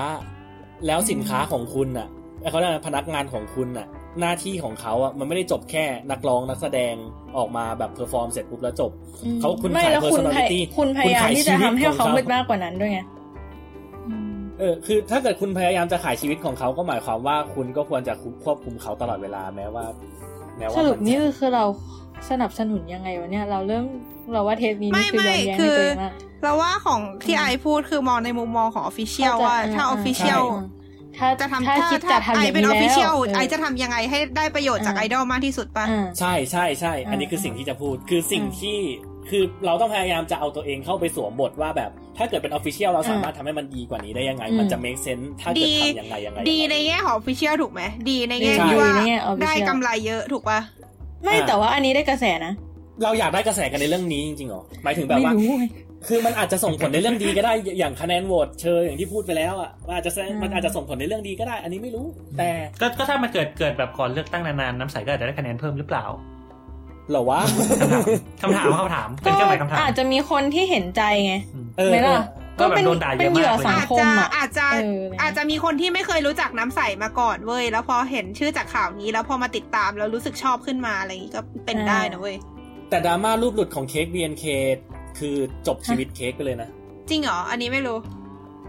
[0.88, 2.08] แล้วสินค้าของคุณอะ
[2.52, 3.88] เขาเรียกอะไรพนักงานของคุณอะ
[4.20, 6.94] หน้าที่ของเขาอะมันไม่ได้จบแค่นักร้องนักแสดง
[7.38, 8.92] ออกมาแบบเพอร์ฟอร์มเสร็จปุ๊บแล้วจบ
[9.24, 13.19] อืมเขาคุณไม่ขายแล้วคุณพย personality คุณพยายามคุณขายที่จะทำให้ชีวิตของเขาเขามืดมากกว่านั้นด้วยไงอืม
[14.60, 18.14] เออคือถ้าเกิดคุณพยายามจะขายชีวิตของเขาก็หมายความว่าคุณก็ควรจะ
[18.44, 19.86] ควบคุมเขาตลอดเวลาแม้ว่า
[20.58, 21.66] แม้ว่าสรุปมัจะนี่คือเรา
[22.30, 23.86] สนับสนุนยังไงวะเนี่ย เราเริ่ม
[24.34, 26.14] เราว่าเทปนี้ไม่นี่คือย้อนแย้งไม่คืในอตัวเองมาก
[26.44, 30.44] เราว่าของที่ไอพูดคือมองในมุมมองของออฟฟิเชียลเข้าใจว่าถ้าออ่าอฟฟิเชียล
[31.18, 38.80] ถ้าจะทำถ้าถ้าคิดถ้าจะทำอไอย่างเป็นนี้ออฟฟิเชียลแล้วไอจะทำยังไงให้ได้ประโยชน์จากอ่าไอดอลมากที่สุดป่ะอ่าใช่ใช่ใช่ อันนี้คือสิ่งที่จะพูด คือสิ่งอืมที่
[39.30, 50.60] คือเราต้องพยายามจะเอาตัวเองเข้าไปสวมบทว่าแบบ ถ้าเกิดเป็นออฟฟิเชียลเราอ่าสามารถทำให้มันดีกว่านี้ได้ยังไงอืมมันจะ make sense ถ้าเกิดดีทำยังไงยังไง ดียังในไงแง่ของออฟฟิเชียลถูกไหม ดีในแง่ใช่ที่ว่าในแง่ official ได้กำไรเยอะถูกป่ะ
[51.24, 52.54] ไม่อ่าแต่ว่าอันนี้ได้กระแสนะ
[53.04, 55.66] เราอยากได้กระแสกันในเรื่องนี้จริงๆเหรอหมายถึงแบบไม่ว่ารู้ไง
[56.08, 62.06] คือมันอาจจะส่งผลในเรื่องดีก็ได้ อย่างคะแนนโหวตเชออย่างที่พูดไปแล้วอะว่าอาจจะแสดงอืมมันอาจจะส่งผลในเรื่องดีก็ได้ อันนี้ไม่รู้
[62.38, 62.50] แต่
[62.82, 67.42] ก็ก็ถ้ามันเกิดเกิดแบบก่อนเลือกตั้งนานๆน้ำใสก็อาจจะได้คะแนนเพิ่มหรือเปล่าเหรอวะ
[68.42, 71.34] คำถามคำถามคำถามเป็นก็เครื่องหมายคำถามอาจจะมีคนที่เห็นใจไง
[71.78, 72.24] เออไหมล่ะ
[72.60, 82.36] ก็ก็แบบเป็นโดนด่าเยอะเป็นเหยื่อมากเลยสังอาจคมจะอะอาจจะเอออะไรเงี้ยอาจจะมีคนที่ไม่เคยรู้จักน้ำใสมาก่อนเว้ยแล้วพอเห็นชื่อจากข่าวนี้แล้วพอมาติดตามแล้วรู้สึกชอบขึ้นมาอะไรอย่างงี้ก็เป็นได้นะเว้ย
[82.90, 84.46] แต่ดราม่ารูปหลุดของเค้ก BNK
[85.20, 85.36] คือ
[85.68, 86.70] จบชีวิตเค้กไปเลยนะ
[87.10, 87.98] จริงเหรอ อันนี้ไม่รู้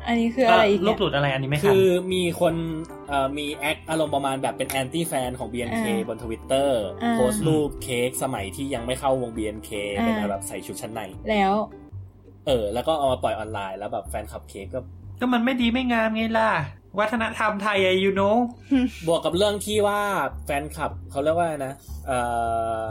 [0.07, 2.55] อันนี้คืออะไรอีกลูเนี่กยหลุดอะไรอันนี้ไม่ทัคืนอมีคน
[3.09, 11.01] เอ่อมีแอคอารมณ์ประมาณแบบเป็น anti-fan ของ BNK อ่าบนทวิตเตอร์อ่าโพสต์รูปเค้กสมัยที่ยังไม่เข้าวง BNK อ่าเป็นแบบใส่ชุดชั้นใน
[11.31, 11.55] แล้ว
[12.47, 14.81] เออ แล้วก็เอามาปล่อยออนไลน์แล้วแบบแฟนคลับเค้กก็
[15.21, 16.51] ก็มันไม่ดีไม่งามไงล่ะ
[16.99, 18.37] วัฒนธรรมไทยอะ you know
[19.07, 20.01] บวกกับเรื่องที่ว่า
[20.45, 21.75] แฟนคลับเขาเรียกว่าไงนะ
[22.07, 22.19] เอ่
[22.85, 22.87] อ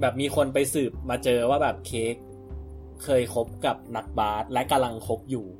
[0.00, 2.14] แบบมีคนไปสืบมาเจอว่าแบบเค้ก
[3.04, 5.59] เคยคบกับนักบาสและกำลังคบอยู่อืมอื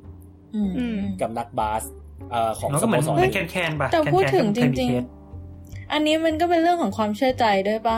[1.21, 1.83] กับนักบาส
[2.31, 7.97] เอ่อของมันสก็เหโมมือนสรเหมือนแคนแคนๆปะแต่พูดถึงแคนๆก็จเคยมีริงเคสๆอันนี้มันก็เป็นเรื่องของความเชื่อใจด้วยปะ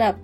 [0.00, 0.14] แบบ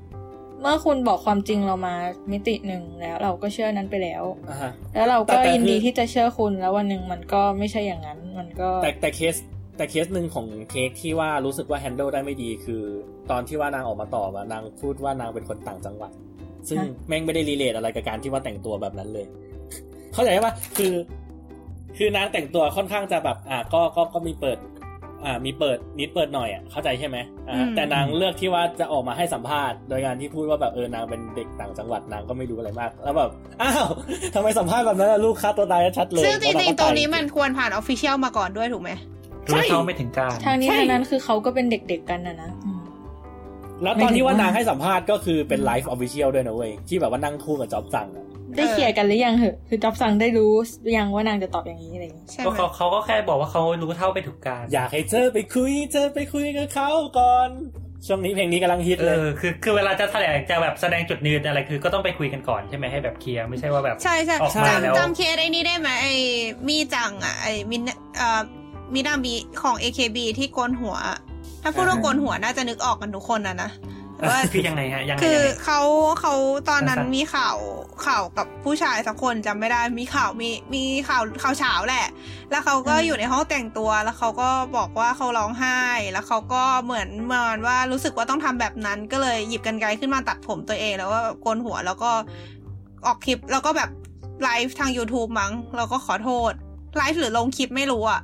[0.61, 1.95] เมื่อคุณบอกความจริงเรามา
[2.33, 9.35] มิติหนึ่งแล้ว เราก็เชื่อนั้นไปแล้วอ่าฮะแล้วเราแต่ก็แต่ยินดีคือที่จะเชื่อคุณแล้ววันหนึ่งมันก็ไม่ใช่อย่างนั้น มันก็ แต่แต่เคส
[9.77, 12.83] แต่เคสหนึ่งของเค้กที่ว่ารู้สึกว่าแฮนเดิลได้ไม่ดีคือ
[13.31, 16.13] ตอนที่ว่านางออกมาตอบอะนางพูดว่านางเป็นคนต่างจังหวัด
[16.69, 19.27] ซึ่งฮะแม่งไม่ได้รีเลทอะไรกับการที่ว่าแต่งตัวแบบนั้นเลย
[20.13, 20.93] เข้าใจปะคือ
[21.99, 24.59] คือนางแต่งตัวค่อนข้างจะแบบ อ่าก็ก็ก็มีเปิด
[25.25, 27.17] อ่า มีเปิดนิดเปิดหน่อยอะเข้าใจใช่ไหม
[27.49, 33.31] อ่าอืมแต่นางเลือกที่ว่าจะออกมาให้สัมภาษณ์ โดยการที่พูดว่าแบบเออนางเป็นเด็กต่างจังหวัดนางก็ไม่รู้อะไรมาก แล้วแบบ
[33.63, 33.87] อ้าว
[34.35, 38.91] ทำไมสัมภาษณ์แบบนั้นอะลูกฆ่าตัวตายชัดเลยซึ่งจแล้ริงก็ๆตรงนี้ายมันควรผ่านออฟฟิเชียลมาก่อนด้วยถูกไหม
[39.49, 42.83] รู้เท่าไม่ถึงการทางนี้ใช่ทางนั้นคือเขาก็เป็นเด็กๆกันนะนะอืม
[43.83, 50.53] แล้วตอนที่ไม่ถึงว่าว่านางให้สัมภาษณ์ก็คือเป็นไลฟ์ออฟฟิเชียลด้วยนะเว้ยที่แบบว่านั่งคู่กับจ็อบสั่งอะ ได้เคลียร์กันหรือยังเหอะคือจับสั่งได้รู้
[50.83, 57.51] หรือยังว่านางจะตอบอย่างนี้อะไรอย่างนี้ใช่ก็ไหมเขาเขาก็แค่บอกว่าเขารู้เท่าไม่ถึงการ อยากให้เธอไปคุยเธอไปคุยกับเขาก่อน
[58.07, 66.15] ช่วงนี้เพลงนี้กำลังฮิตเอเลยอคือคือเวลาจะแถลงจะแบบแสดงจุดยืนอะไรคือก็ต้องไปคุยกันก่อนใช่ไหมให้แบบเคลียร์ไม่ใช่ว่าแบบใช่ใช่ออกมาแล้วจำจำเคสไอ้นี่ได้ไหมไอ้
[66.69, 67.83] มีจังอะไอ้มิน
[68.17, 68.41] เอ่อ
[68.95, 70.97] มินามิของ AKB ที่โกนหัว
[71.63, 73.96] ถ้าพูดว่าโกนหัวน่าจะนึกออกกันทุกคนนะนะแต่
[74.29, 75.81] ว่าคือยังไงฮะยังไงคือยังไงเขา
[76.21, 76.35] เขา
[76.69, 77.57] ตอนนั้นสั้นๆมีข่าว
[78.07, 82.07] ข่าวกับผู้ชายสักคนจำไม่ได้มีข่าวมีมีข่าวข่าวเฉาแหละ
[82.51, 85.81] แล้วเขาก็อืมอยู่ในห้องแต่งตัวแล้วเขาก็บอกว่าเขาร้องไห้
[86.13, 92.11] แล้วเขาก็เหมือนเหมือนว่ารู้สึกว่าต้องทำแบบนั้น ก็เลยหยิบกันไกรขึ้นมาตัดผมตัวเองแล้วก็โกนหัวแล้วก็
[93.07, 93.91] ออกคลิปแล้วก็แบบ
[94.43, 96.53] ไลฟ์ทาง YouTube มั้งแล้วก็ขอโทษ
[96.97, 98.21] ไลฟ์หรือลงคลิปไม่รู้อะ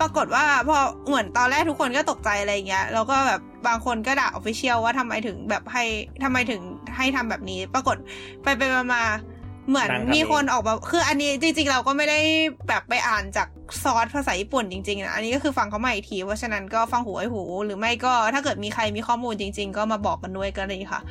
[0.00, 5.84] ปรากฏว่าพอเหมือนตอนแรกทุกคนก็ตกใจอะไรเงี้ยแล้วก็แบบบางคนก็ด่าออฟฟิเชียลว่าทำไมถึงแบบให้
[6.22, 6.60] ทำไมถึง
[6.96, 7.96] ให้ทำแบบนี้ ปรากฏ
[8.42, 9.02] ไปไปมามา
[9.68, 12.18] เหมือนนางทำเองมีคนออกมาคืออันนี้จริงๆเราก็ไม่ได้
[12.68, 13.48] แบบไปอ่านจาก
[13.82, 21.02] ซอสภาษาญี่ปุ่นจริงๆนะอันนี้ก็คือฟังเขามาอีกทีเพราะฉะนั้นก็ฟังหูไว้หู หรือไม่ก็ถ้าเกิดมีใครมีข้อมูลจริง ๆ ก็มาบอกกันด้วยก็ได้ค่ะ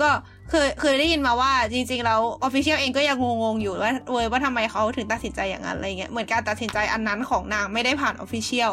[0.00, 0.08] ก็
[0.50, 8.72] เคยเคยได้ยินมาว่าจริงๆแล้ว official เองก็ยังงงๆอยู่ว่าเว้ยว่าทำไมเขาถึงตัดสินใจอย่างนั้นอะไรเงี้ยเหมือนการตัดสินใจอันนั้นของนางไม่ได้ผ่าน official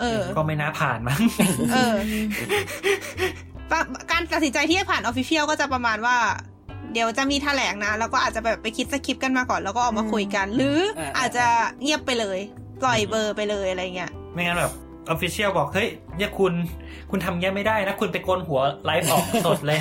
[0.00, 1.20] เออ ก็ไม่น่าผ่านมั้ง
[1.72, 1.94] เออ
[3.70, 3.80] ปะ
[4.10, 6.16] การตัดสินใจที่จะผ่าน official ก็จะประมาณว่า
[6.92, 11.46] เดี๋ยวจะมีแถลงนะ แล้วก็อาจจะแบบไปคิดสคริปต์กันมาก่อนแล้วก็ออกมาคุยกัน หรืออาอาจจะ
[11.82, 12.38] เงียบไปเลย
[12.82, 14.72] ปล่อยเบอร์ไปเลยอะไรเงี้ยไม่งั้นแบบ
[15.08, 16.52] official บอก เฮ้ยเนี่ยคุณ
[17.10, 19.78] คุณทำเงี้ยไม่ได้นะ คุณไปโกนหัวไลฟ์ออกสดเลย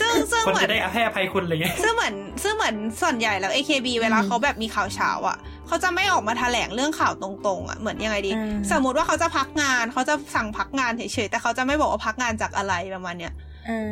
[0.00, 5.36] ซึ่งซึ่งคนเหมือจะนได้ให้อภัยคุณอะไรเงี้ยซึ่งเหมือนซึ่งเหมือนส่วนใหญ่แล้ว AKB เวลาเขาแบบมีข่าวเช้าอะ
[5.66, 13.32] เขาจะไม่ออกมาแถลงเรื่องข่าวตรงๆอะเหมือนยังไงดีอืมสมมติว่าเขาจะพักงานเขาจะสั่งพักงานเฉยๆแต่เขาจะไม่บอกว่าพักงานจากอะไรประมาณเนี้ย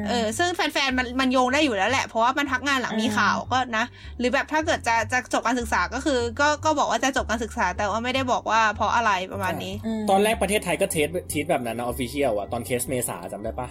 [0.08, 3.84] เออซึ่งแฟนๆมันมันโยงได้อยู่แล้วแหละ เพราะว่ามันพักงานหลังมีข่าวก็นะ
[4.18, 9.74] หรือแบบถ้าเกิดจะจะจบการศึกษาก็คือ ก็ก็บอกว่าจะจบการศึกษา แต่ว่าไม่ได้บอกว่าเพราะอะไรประมาณนี้
[10.10, 13.68] ตอนแรกประเทศไทยก็เทสทีสแบบนั้นนะ official อะตอนเคสเมษาจำได้ปะ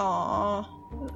[0.00, 0.12] อ๋อ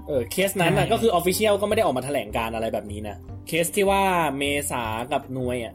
[0.09, 3.16] เออเคสนั้นอะก็คือ official ก็ไม่ได้ออกมาแถลงการณ์อะไรแบบนี้นะ
[3.48, 4.02] เคสที่ว่า
[4.39, 4.82] เมษา
[5.12, 5.74] กับนวยอะ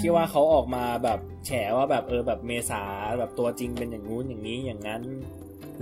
[0.00, 2.82] ที่ว่าเขาออกมาแบบแฉว่าแบบเออแบบเมษา
[3.18, 5.02] แบบตัวจริงเป็นอย่างงู้นอย่างนี้อย่างนั้น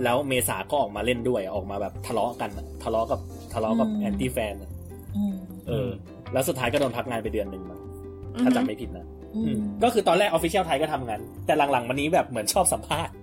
[0.03, 3.19] แล้วเมษาก็ออกมาเล่นด้วยออกมาแบบทะเลาะกันอะทะเลาะกับ
[3.53, 4.71] ทะเลาะกับอืม anti-fan อะ
[5.17, 5.35] อืม
[5.67, 5.89] เออ
[6.33, 7.79] แล้วสุดท้ายก็โดนพักงานไปเดือนหนึ่งมั้ง
[8.35, 9.05] อือฮึถ้าจำไม่ผิดนะ
[9.35, 13.13] อือืมมก็คือตอนแรก official ไทยก็ทำงานแต่หลังๆมานี้แบบเหมือนชอบสัมภาษณ์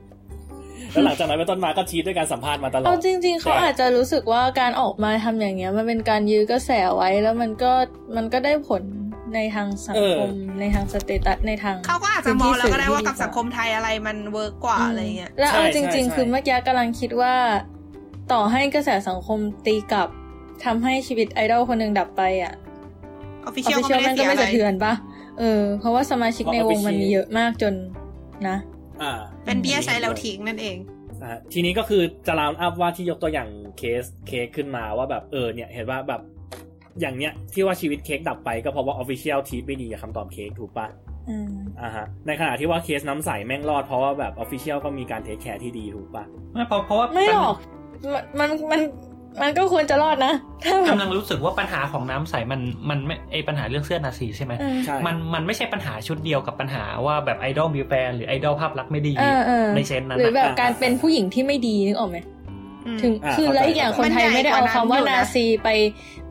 [0.92, 7.72] แล้วหลังจากนั้นเป็นต้นมาก็ชีดด้วยการสัมภาษณ์มาตลอดเอาจริง ๆ เขาแต่อาจจะรู้สึกว่าการออกมาทำอย่างเงี้ย มันเป็นการยื้อกระแสไว้แล้วมันก็
[8.16, 8.82] มันก็ได้ผล
[9.34, 10.28] ในทางสังคม
[10.60, 17.34] ในทาง status ในทางเขาก็อาจจะมองแล้วก็ได้ว่ากับพื้นที่สื่อสังคมไทยอะไรมัน work กว่าอะไรเงี้ยแล้วเอาใช่จริงใช่ๆคือเมื่อกี้กำลังคิดว่า
[18.32, 20.08] ต่อให้กระแสสังคมตีกลับ
[20.64, 22.54] ทำให้ชีวิตไอดอลคนหนึ่งดับไปอะ
[23.44, 24.92] official มันก็ official ก็ไม่ได้ก็เสียอะไรไม่สะเทือนปะ
[25.38, 27.74] เออ เพราะว่าสมาชิกในวงมันมีเยอะมากจน
[28.48, 28.56] นะ
[29.02, 29.12] อ่า
[29.44, 30.76] เป็นเบี้ยใช้แล้วทิ้งนั่นเอง
[31.22, 33.48] อ่าทีนี้ก็คือจะ wrap up ว่าที่ยกตัวอย่าง
[33.78, 36.20] เคสเค้กขึ้นมาว่าแบบเออเนี่ย เห็นว่าแบบ
[37.00, 40.86] อย่างเนี้ยที่ว่าชีวิตเค้กดับไปก็เพราะว่า official treat ไม่ดีกับคำตอบเค้กถูกปะ
[41.30, 47.56] อืมอ่าฮะในขณะที่ว่าเคสน้ำใสแม่งรอดเพราะว่าแบบ official ก็มีการ take care ที่ดีถูกปะไม่เพราะเพราะว่าไม่หรอก
[48.10, 48.80] มันมันมัน
[49.42, 50.34] มันก็ควรจะรอดนะ
[50.64, 52.60] ถ้าแบบกำลังรู้สึกว่าปัญหาของน้ำใสมัน
[52.90, 62.37] มันไม่ไอปัญหาเรื่องเสื้อนาซีใช่ไหมเออใช่มันมันไม่ใช่ปัญหาชุดเดียวกับปัญหาว่าแบบไอดอลมีแฟนหรือไอดอลภาพลักษณ์ไม่ดีเออเออใน sense นั้นหรือนะแบบการเป็นผู้หญิงที่ไม่ดีนึกออกไหมอืม
[63.02, 65.68] ถึงอ่าคือเข้าใจแล้วอีกอย่างคนไทยมันใหญ่ไม่ได้เอากว่านั้นคำว่าอยู่นะนาซีไป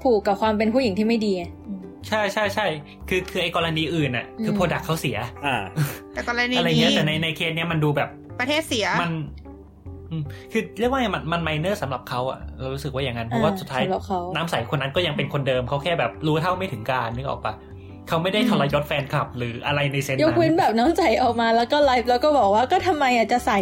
[0.03, 2.65] ผูกกับความเป็นผู้หญิงที่ไม่ดีไงอืมใช่ใช่ใช่
[3.09, 5.55] คือคือไอกรณีอื่นอะ คือ product เขาเสีย อ่า
[6.13, 8.09] แต่กรณีอะไรนี้เงี้ยแต่ในในเคสเนี้ยมันดูแบบ
[8.39, 9.11] ประเทศเสียมัน
[10.11, 17.53] อืมคือเรียกว่าไงมันมันไมเนอร์สำหรับเขาอะเรารู้สึกว่าอย่างนั้นเพราะว่าสุดท้ายสำหรับเขาน้ำใสคนนั้นก็ยังเป็นคนเดิมเขาแค่แบบรู้เท่าไม่ถึงการนึกออกปะ
[18.07, 23.59] เขาไม่ได้ทรยศแฟนคลับ หรืออะไรในเซนส์ยกนั้เว้นนแบบน้องใจออกมาแล้วก็ไลฟ์แล้วก็บอกว่าก็ทำไมอะจะใส่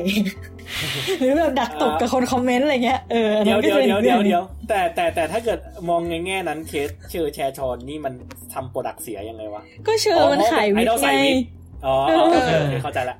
[1.19, 5.59] หรือแบบดักตบกับคนคอมเมนต์อะไรเงี้ยเอออันเดี๋นั้ยวนก็เดี๋ยวจะป็นเดี๋ยวรื่องเดี๋ยวเดี๋ยวแต่แต่แต่ถ้าเกิด
[5.89, 8.13] มองในแง่นั้นเคสเชื่อแชร์ชอนนี่มัน
[8.53, 11.37] ทำโปรดักเสียยังไงวะก็เชิญมันขายวิกไอดอลไงใส่วิก
[11.85, 13.17] อ๋อเออโอเคโอเคเข้าใจละ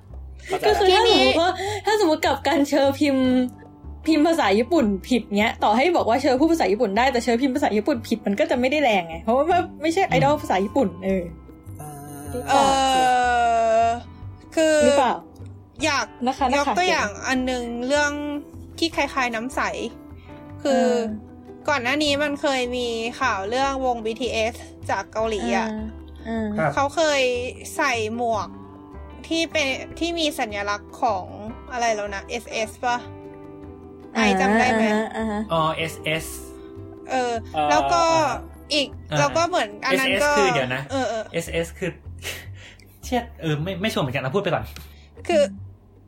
[0.48, 1.52] เข้าใจก็ละคือถ้าที่สมนี้มติว่า
[1.86, 3.28] ถ้าสมมติกับการเชิญพิมพ์
[4.08, 9.46] พิมพ์ภาษาญี่ปุ่นผิดเงี้ยต่อให้บอกว่าเชิญพูดภาษาญี่ปุ่นได้แต่เชิญพิมพ์ภาษาญี่ปุ่นผิดมันก็จะไม่ได้แรงไงเพราะว่า
[9.82, 11.24] ไม่ใช่ไอดอลภาษาญี่ปุ่นเออ
[12.50, 12.56] เอ
[13.84, 13.86] อ
[14.56, 15.14] คือหรือเปล่า
[15.86, 18.12] อยากนะคะยนะกคะตัวอย่างอันหนึ่งเรื่อง
[18.80, 19.62] ที่คล้ายๆน้ำใส
[20.64, 20.98] คือเออ
[21.70, 22.88] ก่อนหน้านี้มันเคยมี
[23.22, 24.56] ข่าวเรื่องวง BTS
[24.90, 25.68] จากเกาหลีอะ
[26.26, 27.22] เออครับเขาเคย
[27.76, 28.48] ใส่หมวก
[29.28, 29.68] ที่เป็น
[30.00, 31.26] ที่มีสัญลักษณ์ของ
[31.72, 32.98] อะไรแล้วนะ SS ป่ะ
[34.16, 35.62] ไอจำได้ไหมอ่าอ่าอ่าอ๋อ
[35.92, 35.94] S
[36.24, 36.26] S
[37.10, 38.04] เออเอ่อแล้วก็
[38.74, 41.92] อีกอ่าแล้วก็เหมือนอันนั้น SS ก็คือเดี๋ยวนะเออเออ S S คือ
[43.04, 44.66] เชียดเออไม่ไม่ชัวร์เหมือนกันนะพูดไปก่อน
[45.28, 45.44] คือ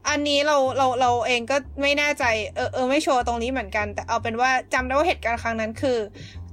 [0.09, 2.23] อันนี้เราเราเราเองก็ไม่แน่ใจ
[2.55, 5.99] เออเออไม่ชัวร์ตรงนี้เหมือนกัน แต่เอาเป็นว่าจำได้ว่าเหตุการณ์ครั้งนั้นคือ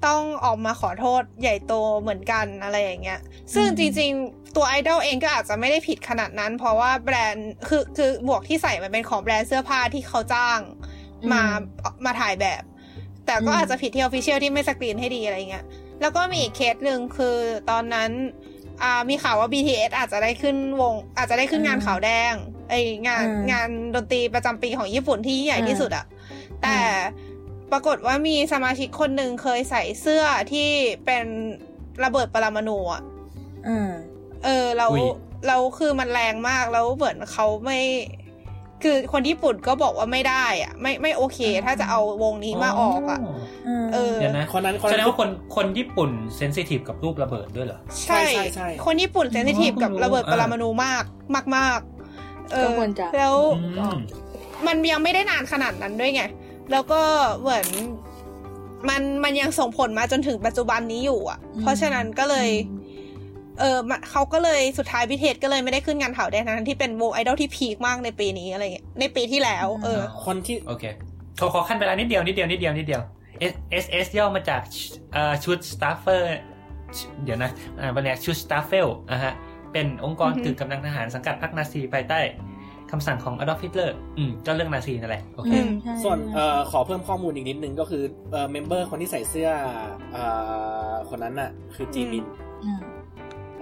[0.07, 3.21] ต้องออกมาขอโทษใหญ่โตเหมือนกันอะไรอย่างเงี้ย
[3.55, 10.61] ซึ่งจริง ๆ ตัวไอดอลเองก็อาจจะไม่ได้ผิดขนาดนั้น เพราะว่าแบรนด์คือคือหมวกที่ใส่มันเป็นของแบรนด์เสื้อผ้าที่เขาจ้าง
[11.33, 11.43] มา
[12.05, 12.63] มาถ่ายแบบ
[13.27, 15.65] แต่ก็อืมอาจจะผิดที่ official ที่ไม่สกรีนให้ดีอะไรเงี้ย
[16.01, 17.37] แล้วก็มีอีกเคสหนึ่งคือ
[17.71, 18.11] ตอนนั้น
[18.83, 22.35] อ่ามีข่าวว่า BTS อาจจะได้ขึ้นวง อาจจะได้ขึ้นงานขาวแดง
[22.71, 22.75] ไอ
[23.07, 26.07] งานอืมงานดนตรีประจำปีของญี่ปุ่นที่ยิ่งใหญ่ที่สุดอะ
[26.63, 26.77] แต่
[27.73, 30.69] ปรากฏว่ามีสมาชิกคนหนึ่งเคยใส่เสื้อที่
[31.05, 31.25] เป็น
[32.05, 33.03] ระเบิดปรมาณูอะ
[33.69, 33.93] อ่า
[34.45, 35.05] เออเราอุ๊ย
[35.47, 37.81] เราคือมันแรงมากแล้วเหมือนเขาไม่
[38.85, 43.21] คือคนญี่ปุ่นก็บอกว่าไม่ได้อะไม่ไม่โอเค ถ้าจะเอาวงนี้มาออกอะ
[43.93, 51.05] เออเดี๋ยวนะคนนั้นคนแสนั้นดงว่าคนคนญี่ปุ่นเซนซิทีฟกับรูประเบิดด้วยเหรอ ใช่ใช่ใช่คนญี่ปุ่นเซนซิทีฟกับอ๋อระเบิดอ่าปรมาณูมาก
[51.35, 53.97] มากมากๆเอก็อควรจะแล้วอืม
[54.67, 56.23] มันยังไม่ได้นานขนาดนั้นด้วยไง
[56.71, 57.01] แล้วก็
[57.41, 57.67] เหมือน
[58.89, 62.49] มันมันยังส่งผลมาจนถึงปัจจุบันนี้อยู่อะอืมเพราะฉะนั้นก็เลย
[63.61, 70.85] เออมันเขาก็เลยสุดท้ายพิเทศก็เลยไม่ได้ขึ้นงานข่าวแดงทั้งที่เป็นวงไอดอลที่พีคมากในปีนี้อะไรเงี้ยในปีที่แล้ว เออ คนที่โอเค
[71.41, 73.03] ขอขอคั่นเวลานิดเดียวนิดเดียวนิดเดียวนิดเดียว
[73.53, 73.55] S
[73.85, 74.63] S S ย่อมาจาก
[75.13, 76.23] เอ่อชุด staffer
[77.25, 77.51] เดี๋ยวนะ
[77.81, 79.33] อ่าบรรยากชุด staffel อะฮะ
[79.73, 82.21] เป็นองค์กรอือฮึกึ่งกำลังทหารสังกัดพรรคนาซีภายใต้
[82.91, 89.51] คำสั่งของอดอล์ฟฮิตเลอร์อืมก็เรื่องนาซีนั่นแหละ โอเคอืมใช่ส่วนเอ่อขอเพิ่มข้อมูลอีกนิดนึงก็คือเอ่อ member คนที่ใส่เสื้อ
[90.13, 90.25] เอ่
[90.91, 92.25] อคนนั้นน่ะ คือจีมิน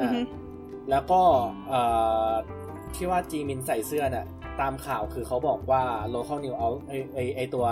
[0.01, 0.41] อืมอือฮึอ่า
[0.91, 1.21] แล้วก็
[1.69, 1.83] เอ่
[2.29, 2.31] อ
[2.95, 4.27] ที่ว่าจีมินใส่เสื้อเนี่ย
[4.61, 5.83] ตามข่าวคือเขาบอกว่า
[6.15, 7.67] local news เอาไอไอไอตัว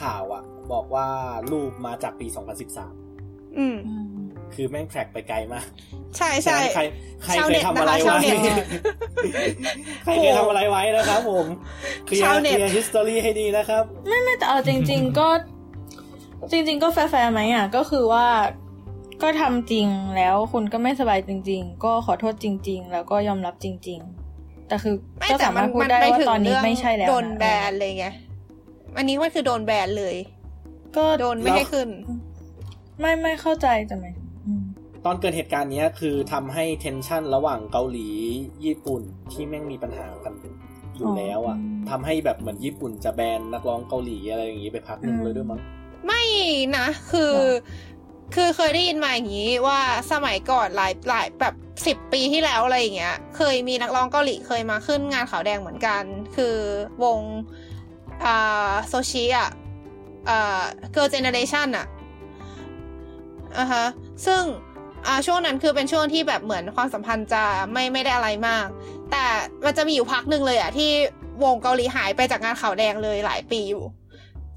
[0.00, 0.42] ข่าวอะ
[0.72, 1.06] บอกว่า
[1.50, 4.06] รูปมาจากปี 2013 อืมอืม
[4.54, 5.66] คือแม่ง track ไปไกลมาก
[6.16, 6.82] ใช่ใช่ใคร
[7.22, 8.56] ใครชาวเน็ตเคยทำอะไรไว้นะคะชาวเน็ตเนี่ย
[10.04, 11.46] ใครเคยทำอะไรไว้นะครับผม
[12.06, 15.28] เคลียร์ ชาวเน็ตเคลียร์ history ให้ดีนะครับ ไม่ไม่แต่เอาจริง ๆ ก็
[16.50, 18.26] จริง ๆ ก็แฟร์ๆไหมอะ ก็คือว่า
[19.22, 19.86] ก็ทำจริง
[20.16, 24.00] แล้วคุณก็ไม่สบายจริง ๆ ก็ขอโทษจริง ๆ แล้วก็ยอมรับจริง
[24.34, 28.06] ๆ แต่คือไม่ก็แต่สามัมารนถพูดมันได้ไปว่าถึงตอนนี้เรื่องไม่ใช่แล้วโดนนะแบนเลยไง
[28.96, 30.16] อันนี้มันคือโดนแบนเลย
[30.96, 31.88] ก็โดนไม่ให้ขึ้น
[33.00, 34.62] ไม่ไม่เข้าใจแต่ไหมายถึงอืม
[35.04, 38.08] ตอนเกิดเหตุการณ์เนี้ยคือทำให้เทนชันระหว่างเกาหลี
[38.64, 40.34] ญี่ปุ่นที่แม่งมีปัญหากัน
[40.96, 41.56] อยู่แล้วอะ
[41.90, 45.60] ทำให้แบบเหมือนญี่ปุ่นจะแบนนักร้องเกาหลีอะไรอย่างงี้ไปพักหนึ่งเลยด้วยมั้ง
[46.06, 46.22] ไม่
[46.76, 47.34] นะ คือ
[48.34, 49.78] คือเคยได้ยินมาอย่างนี้ว่า
[50.12, 51.54] สมัยก่อนหลายหลายแบบ
[51.86, 56.02] สิบปีที่แล้วอะไรอย่างเงี้ย เคยมีนักร้องเกาหลีเคยมาขึ้นงานขาวแดงเหมือนกัน
[56.36, 56.56] คือ
[57.04, 57.20] วง
[58.24, 59.50] อ่าโซชิอะ
[60.28, 60.62] อ่า
[60.94, 61.86] Girl Generation อะ
[63.58, 63.84] อ่าฮะ
[64.26, 64.42] ซึ่ง
[65.06, 68.66] อ่าช่วงนั้นคือเป็นช่วงที่แบบเหมือนความสัมพันธ์จะไม่ไม่ได้อะไรมาก
[69.10, 69.24] แต่
[69.64, 70.90] มันจะมีอยู่พักหนึ่งเลยอะที่
[71.44, 73.84] วงเกาหลีหายไปจากงานขาวแดงเลยหลายปีอยู่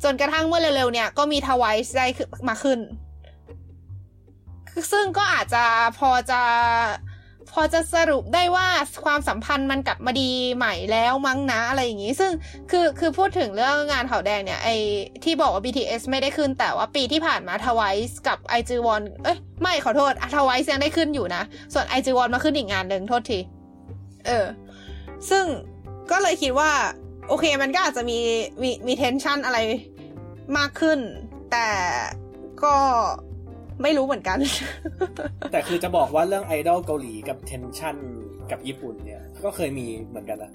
[0.04, 2.08] จนกระทั่งเมื่อเร็วๆเนี่ยก็มีทวายได้
[2.50, 2.80] มาขึ้น
[4.92, 5.64] ซึ่งก็อาจจะ
[6.00, 6.42] พอจะ
[7.52, 8.68] พอจะสรุปได้ว่า
[9.06, 12.32] ความสัมพันธ์มันกลับมาดีใหม่แล้วมั้งนะอะไรอย่างนี้ ซึ่ง
[12.72, 14.70] คือคือพูดถึงเรื่องงานเขาวแดงเนี่ยไอ
[15.24, 17.96] ที่บอกว่า BTS ไม่ได้ขึ้นแต่ว่าปีที่ผ่านมาทวาย
[18.28, 21.44] กับไอจีวอนเอ้ยไม่ขอโทษทวายยังได้ขึ้นอยู่นะ
[21.74, 23.40] ส่วนไอจีวอนมาขึ้นอีกงานหนึ่งโทษที
[24.28, 24.46] เออ
[25.30, 25.46] ซึ่ง
[26.12, 26.72] ก็เลยคิดว่า
[27.28, 28.20] โอเคมันก็อาจจะมี
[28.62, 29.60] มีมี tension อะไร
[30.58, 31.00] มากขึ้น
[31.52, 31.68] แต่
[32.64, 32.76] ก็
[33.84, 34.38] ไม่รู้เหมือนกัน
[35.52, 37.96] แต่คือจะบอกว่าเรื่องไอดอลเกาหลีกับ tension
[38.52, 40.52] กับญี่ปุ่นเนี่ย ก็เคยมีเหมือนกันนะ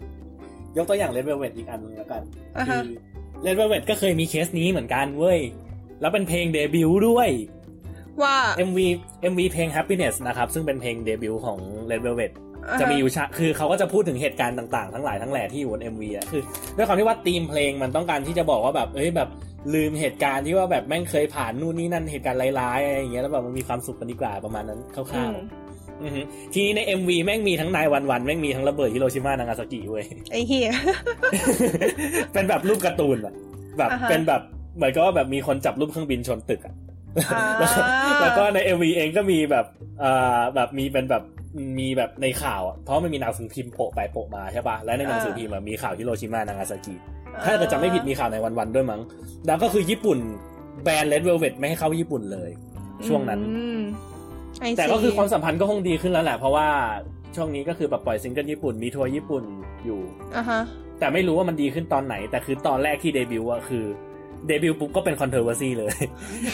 [0.77, 2.23] ยกตัวอย่างเลเวลเวทอีกอันนึงแล้วกัน
[2.57, 2.85] อ่าคืฮะอ
[3.43, 5.41] เลเวลเวทก็เคยมีเคสนี้เหมือนกันเว้ย
[6.01, 7.29] แล้วเป็นเพลงเดบิวต์ด้วย
[8.23, 8.37] ว่า
[8.69, 8.79] MV
[9.33, 11.59] MV เพลง Happiness นะครับ ซึ่งเป็นเพลงเดบิวต์ของ
[11.91, 12.50] Red Velvet อ่าฮะ
[12.81, 16.43] จะมีอยู่ฉากคือเขาก็จะพูดถึงเหตุการณ์ต่างๆ ทั้งหลายทั้งแหล่ที่อยู่บน MV อะคือ
[16.77, 19.29] ด้วยความที่ว่าธีมเพลงมันต้องการที่จะบอกว่าแบบเอ้ยแบบ
[19.75, 26.21] ลืมเหตุการณ์ที่ว่าแบบแม่งเคยผ่านนู่นนี่นั่นเหตุการณ์ร้ายๆอะไรอย่างเงี้ยแล้วแบบมันมีความสุขกันดีกว่าประมาณนั้นคอืร่าวมๆอือฮึ
[26.53, 30.71] ทีนี้ใน MV แม่งมีทั้งนายวันวันๆแม่งมีทั้งระเบิดฮิโรชิมานางาซากิเว้ยไอ้เหี้ย
[32.33, 33.35] เป็นแบบรูปการ์ตูนอะ
[33.79, 34.43] แบบอ่าฮะเป็นแบบ
[34.77, 36.75] เหมือนกับว่าแบบมีคนจับรูปเครื่องบินชนตึกอะ
[37.35, 37.81] อ่าแล้วก็
[38.21, 39.67] แล้วก็ใน MV เองก็มีแบบ
[40.03, 41.23] อ่าแบบมีเป็นแบบ
[41.79, 46.95] มีแบบในข่าวอะเพราะมันมีหนังสือพิมพ์โปะไปโปะมาใช่ปะและในหนังสือพิมพ์อะมีข่าวฮิโรชิมานางาซากิ
[47.45, 49.01] ถ้าเกิดจำไม่ผิดมีข่าว nine one one ด้วยมั้ง
[49.47, 50.19] แล้วก็คือญี่ปุ่น
[50.83, 52.51] แบน Red Velvet ไม่ให้เข้าญี่ปุ่นเลย
[53.07, 53.81] ช่วงนั้นอืม
[54.61, 56.69] ไแต่ก็คือความสัมพันธ์ก็คงดีขึ้นแล้วแหละ เพราะว่า
[57.37, 59.45] ช่วงนี้ก็คือแบบปล่อยซิงเกิลญี่ปุ่นมีทัวร์ญี่ปุ่น
[59.85, 60.01] อยู่
[60.37, 60.61] อ่าฮะ
[60.99, 63.85] แต่ไม่รู้ว่ามันดีขึ้นตอนไหน แต่คือตอนแรกที่เดบิวต์อะคือ
[64.49, 65.95] เดบิวต์ปุ๊บก็เป็น controversy เลย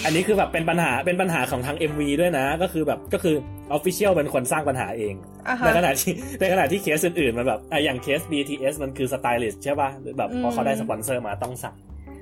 [0.04, 3.34] อันนี้คือแบบเป็นปัญหาเป็นปัญหาของทาง MV ด้วยนะ ก็คือแบบก็คือ
[3.72, 5.14] official เป็นคนสร้างปัญหาเอง
[5.48, 11.76] อ่าฮะในขณะที่ในขณะที่เคสอื่นๆ มันแบบอะอย่างเคส BTS มันคือสไตลิสต์ใช่ป่ะหรือแบบพอเขาได้สปอนเซอร์มาต้องสั่ง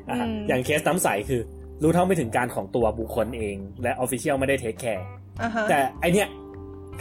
[0.09, 1.41] อะอืมอย่างเคสน้ำใสคือ
[1.83, 5.07] รู้เท่าไม่ถึงการของตัวบุคคลเอง และ official ไม่ได้ take care
[5.43, 6.29] อ่าฮะแต่ไอเนี้ย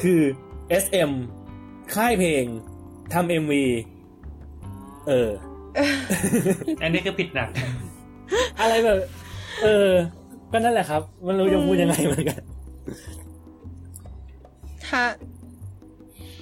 [0.01, 0.21] คือ
[0.83, 1.11] SM
[1.95, 2.45] ค่ายเพลง
[3.13, 3.53] ทำ MV
[5.07, 5.29] เออ
[6.83, 7.49] อันนี้ก็ผิดหนัก
[8.59, 8.97] อะไรแบบ
[9.63, 9.89] เออ
[10.51, 12.41] ก็นั่นแหละครับ มันรู้จะพูดยังไงเหมือนกัน
[14.93, 15.07] ฮะ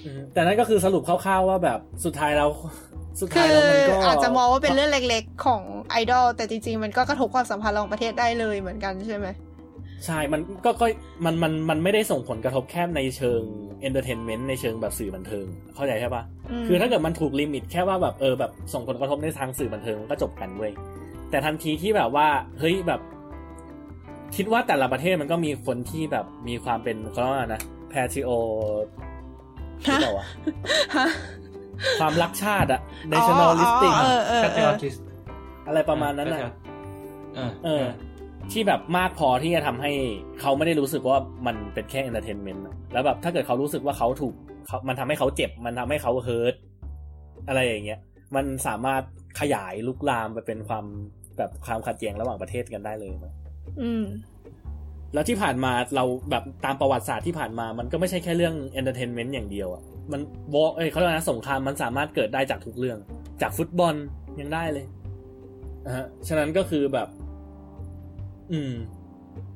[0.06, 2.50] อืมแต่นั่นก็คือสรุปคร่าวๆว่าแบบสุดท้ายแล้ว
[3.20, 9.28] สุดคืท้ายอแล้วมันก็อาจจะมองว่าเป็นเรื่องเล็กๆของไอดอลแต่จริงๆ มันก็กระทบความสัมพันธ์ระหว่างประเทศได้เลยเหมือนกันใช่ไหม
[10.06, 10.86] ใช่ มันก็ก็
[11.26, 13.42] มันมันมันไม่ได้ส่งผลกระทบแค่ในเชิง
[13.82, 15.46] entertainment ในเชิงแบบสื่อบันเทิง
[15.76, 20.72] เข้าใจใช่ปะ คือถ้าเกิดมันถูก limit แค่ว่าแบบเออแบบส่งผลกระทบในทางสื่อบันเทิงมันก็จบกันเว้ย
[21.32, 22.28] แต่ทันทีที่แบบว่า
[22.60, 23.02] เฮ้ยแบบ
[24.36, 28.30] คิดว่าแต่ละประเทศมันก็มีคนที่แบบมีความเป็นเขาเรียกว่านะ patriot
[29.84, 30.28] ที่บอกว่า
[30.96, 31.08] ฮะ
[32.00, 32.82] ความรักชาติอะ
[33.12, 34.96] nationalistic อ๋ออ๋อเออเออก็เอจะอออทิส
[35.68, 36.52] อะไรประมาณนั้นก็อะจะ
[37.36, 37.86] เออเออ
[38.52, 39.92] ที่แบบมากพอที่จะทำให้
[40.42, 44.34] เขาไม่ได้รู้สึกว่ามันเป็นแค่ entertainment อะแล้วแบบถ้าเกิดเขารู้สึกว่าเขาถูก
[44.68, 46.56] เขามันทำให้เขาเจ็บ มันทำให้เขา hurt
[47.48, 48.00] อะไรอย่างเงี้ย
[48.36, 49.04] มันสามารถ
[49.40, 50.86] ขยายลุกลามไปเป็นความ
[51.42, 53.34] แบบความขัดแย้งระหว่างประเทศกันได้เลยมั้ย
[53.82, 54.04] อืม
[55.14, 60.22] แล้วที่ผ่านมาเราแบบตามประวัติศาสตร์ที่ผ่านมา มันก็ไม่ใช่แค่เรื่อง entertainment อย่างเดียวอะมัน
[60.54, 62.98] วอเอ้ยเขาเรียกว่านะสงครามมันสามารถเกิดได้จากทุกเรื่อง
[63.42, 63.96] จากฟุตบอล
[64.40, 64.86] ยังได้เลย
[65.86, 67.08] นะฮะฉะนั้นก็คือแบบ
[68.52, 68.74] อืม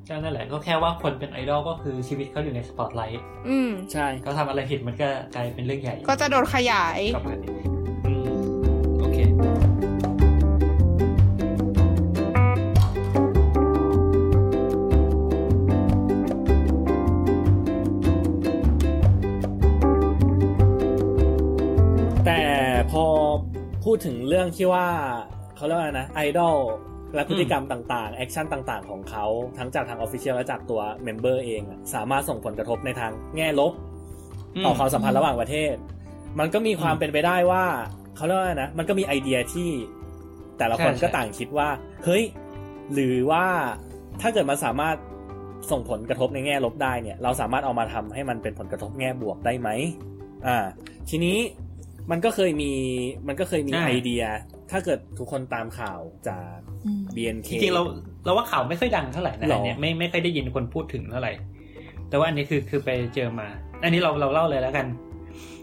[0.08, 7.38] ก็นั่นแหละก็แค่ว่าคนเป็นไอดอลก็คือชีวิตเขาอยู่ในสปอตไลท์อืม ใช่เขาทำอะไรผิดมันก็กลายเป็นเรื่องใหญ่ ก็จะโดนขยายกับมัน
[8.06, 8.38] อืม
[9.00, 9.18] โอเค
[23.86, 24.86] พูดถึงเรื่องที่ว่า
[25.56, 26.56] เขาเรียกว่าอะไรนะไอดอล
[27.14, 29.24] และพฤติกรรมต่างๆ action ต่างๆ ของเขา
[29.58, 33.72] ทั้งจากทาง official และจากตัว member เองอะสามารถส่งผลกระทบในทางแง่ลบ
[34.64, 35.74] ต่อความสัมพันธ์ระหว่างประเทศ
[36.38, 37.64] มันก็มีความเป็นไปได้ว่า
[38.16, 39.70] เขาเรียกว่าอะไรนะมันก็มีไอเดียที่
[40.58, 41.68] แต่ละคนใช่ใช่ก็ต่างคิดว่า
[42.04, 42.24] เฮ้ย
[42.92, 43.44] หรือว่า
[44.20, 44.96] ถ้าเกิดมันสามารถ
[45.70, 49.68] ส่งผลกระทบในแง่ลบได้เนี่ย เราสามารถเอามาทำให้มันเป็นผลกระทบแง่บวกได้ไหม
[50.46, 50.56] อ่า
[51.10, 51.38] ทีนี้
[52.10, 52.72] มันก็เคยมี
[53.28, 54.24] มันก็เคยมีใช่ไอเดีย
[54.70, 56.56] ถ้าเกิดทุกคนตามข่าวจาก
[56.86, 57.82] อืม BNK จริงๆเรา
[58.24, 61.32] เราว่าข่าวไม่ค่อยดังเท่าไหร่นะหรออันเนี้ยไม่ไม่ค่อยได้ยินคนพูดถึงเท่าไหร่
[62.08, 63.48] แต่ว่าอันนี้คือคือไปเจอมา
[63.82, 64.86] อันนี้เราเราเล่าเลยแล้วกัน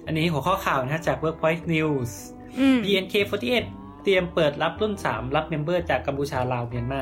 [0.07, 2.11] อันนี้หัวข้อข่าวนะจาก Workpoint News
[2.60, 3.64] อืม BNK48
[4.03, 7.02] เตรียมเปิดรับรุ่น3รับ member จากกัมพูชาลาวเมียนมา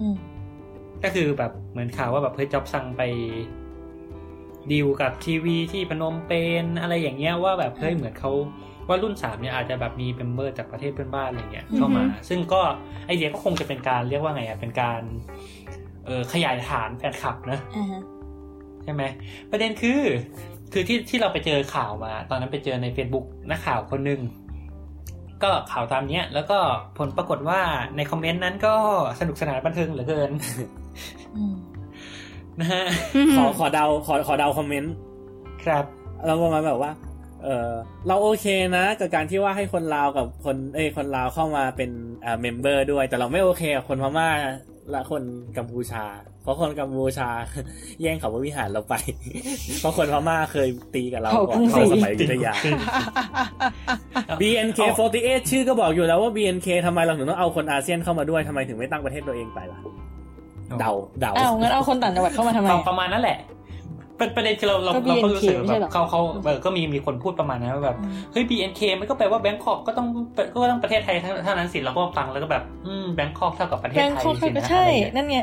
[0.00, 0.16] อืม
[1.04, 3.02] ก็คือแบบเหมือนข่าวว่าแบบเฮ้ยจ๊อบซังไป
[4.72, 6.32] ดีลกับทีวีที่พนมเป
[6.62, 8.32] ญอะไรอย่างเงี้ยว่าแบบเฮ้ยเหมือนเขา
[8.88, 12.62] ว่ารุ่นสามเนี่ยอาจจะแบบมี member จากประเทศเพื่อนบ้านอะไรเงี้ยเข้ามาอือฮึซึ่งก็
[13.06, 15.02] ไอเดียก็คงจะเป็นการเรียกว่าไงอะเป็นการ
[16.06, 18.02] เออขยายฐานแฟนคลับนะอ่าฮะ
[18.84, 19.02] ใช่ไหม
[19.50, 20.00] ประเด็นคือ
[20.72, 24.20] คือที่ที่เราไปเจอข่าวมา ตอนนั้นไปเจอใน Facebook นักข่าวคนหนึ่ง
[25.42, 26.58] ก็ข่าวตามเนี้ย แล้วก็
[26.98, 27.60] ผลปรากฏว่า
[27.96, 28.74] ในคอมเมนต์นั้นก็
[29.20, 30.30] สนุกสนานบันเทิงเหลือเกิน
[31.36, 31.54] อืม
[32.58, 32.84] นะฮะ
[33.36, 34.94] ขอขอเดาขอขอเดาคอมเมนต์
[35.64, 35.84] ครับ
[36.26, 36.92] เราประมาณแบบว่า
[37.44, 37.70] เออ
[38.06, 38.46] เราโอเค
[38.76, 41.90] นะกับการที่ว่าให้คนลาวกับคนเอ้ยคนลาวเข้ามาเป็น
[42.24, 44.28] อ่า member ด้วย แต่เราไม่โอเคกับคนพม่า
[44.90, 45.22] และคน
[45.58, 46.04] กัมพูชา
[46.42, 47.28] เพราะคนกัมพูชา
[48.00, 48.94] แย่งเขาพระวิหารเราไป
[49.80, 52.54] เพราะคนพม่าเคยตีกับเราก่อนเขาตอนกรุอนงศรีสมัยอยุธยา
[54.40, 59.78] BNK48 ชื่อก็บอกอยู่แล้วว่า BNK ทำไมเราถึงต้องเอาคนอาเซียนเข้ามาด้วยทำไมถึงไม่ตั้งประเทศตัวเองไปล่ะ
[60.78, 63.38] เดาเดาอ้าวงั้นเอาคนต่างจังหวัดเข้ามาทำไมประประมาณนั้นแหละ
[64.18, 70.06] เป็นประเด็นคือเราเราก็เราก็ BNK รู้สึกไม่ใช่แบเหรอบเขาเขาเออก็มีมีคนพูดประมาณนั้นว่าแบบอืมเฮ้ย BNK มันก็แปลว่าแบงคอกก็ต้อง
[70.54, 75.38] ก็ต้องประเทศไทยเท่านั้นสิเราก็ฟังแล้วก็แบบอืมแบงคอกเท่ากับประเทศแบงไทยคอกสิก็นะใช่อะไรเงี้ยนั่นไง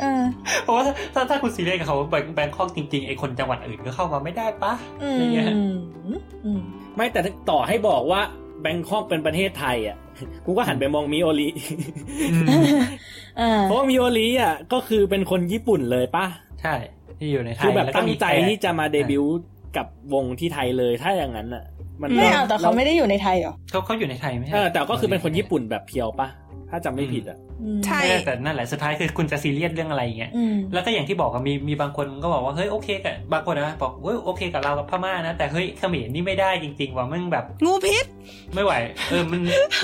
[0.00, 0.22] เออ
[0.64, 0.84] เพราะว่า
[1.14, 4.72] ถ้าถ้าคุณซีเรียสกับเขาแบงแบงคอกจริงๆไอคนจังหวัดอื่นก็เข้ามาไม่ได้ปะ
[5.02, 5.76] อือะไรเงี้ยม
[6.44, 6.60] อืม
[6.96, 7.20] ไม่แต่
[7.50, 8.20] ต่อให้บอกว่า
[8.62, 9.96] แบงคอกเป็นประเทศไทยอะ
[10.46, 11.48] กูก็หันไปมองมิโอริ
[13.40, 16.26] อ่าเพราะว่ามิโอริอะก็คือเป็นคนญี่ปุ่นเลยป่ะ
[16.62, 16.74] ใช่
[17.18, 21.64] ที่อยู่ในไทยคือแบบล้วก็ตั้งมีใจแขกที่จะมาเดบิวต์กับวงที่ไทยเลยถ้าอย่างนั้นอะ
[22.02, 26.28] มันไม่ก็เอาแต่เขาไม่ได้อยู่ในไทยเหรอเขาเขาอยู่ในไทยไหมเออแต่ก็คือเป็นคนญี่ปุ่นแบบเพียวป่ะ
[26.74, 38.06] ถ้าจำไม่ผิดอะอืมใช่ไม่ได้แต่นั่นแหละสุดท้ายคือคุณจะซีเรียสเรื่องอะไรอย่างเงี้ยอืมแล้วก็อย่างที่บอกอะมีมีบางคนก็บอกว่าเฮ้ยโอเคกับบางคนนะบอกเฮ้ยโอเคกับเรากับพม่านะ แต่เฮ้ยเขมรนี่ไม่ได้จริง ๆ ว่ะมึงแบบ งูพิษ
[38.54, 38.72] ไม่ไหว
[39.10, 39.40] เออมัน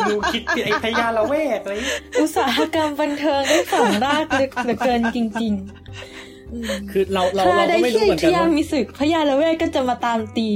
[0.09, 1.74] ดูคิดไอ้พยาละเวกอะไร
[2.20, 10.51] อุตสาหกรรมบันเทิงได้ฝังรากลึกเหลือเกินจริงๆอืมคือเราเราถ้าเราได้ก็ไม่รู้ที่เหมือนกัที่นยาว่ามีศึกพญาละเวกก็จะมาตามตี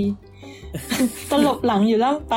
[1.30, 2.36] ตลบหลังอยู่ล่ำไป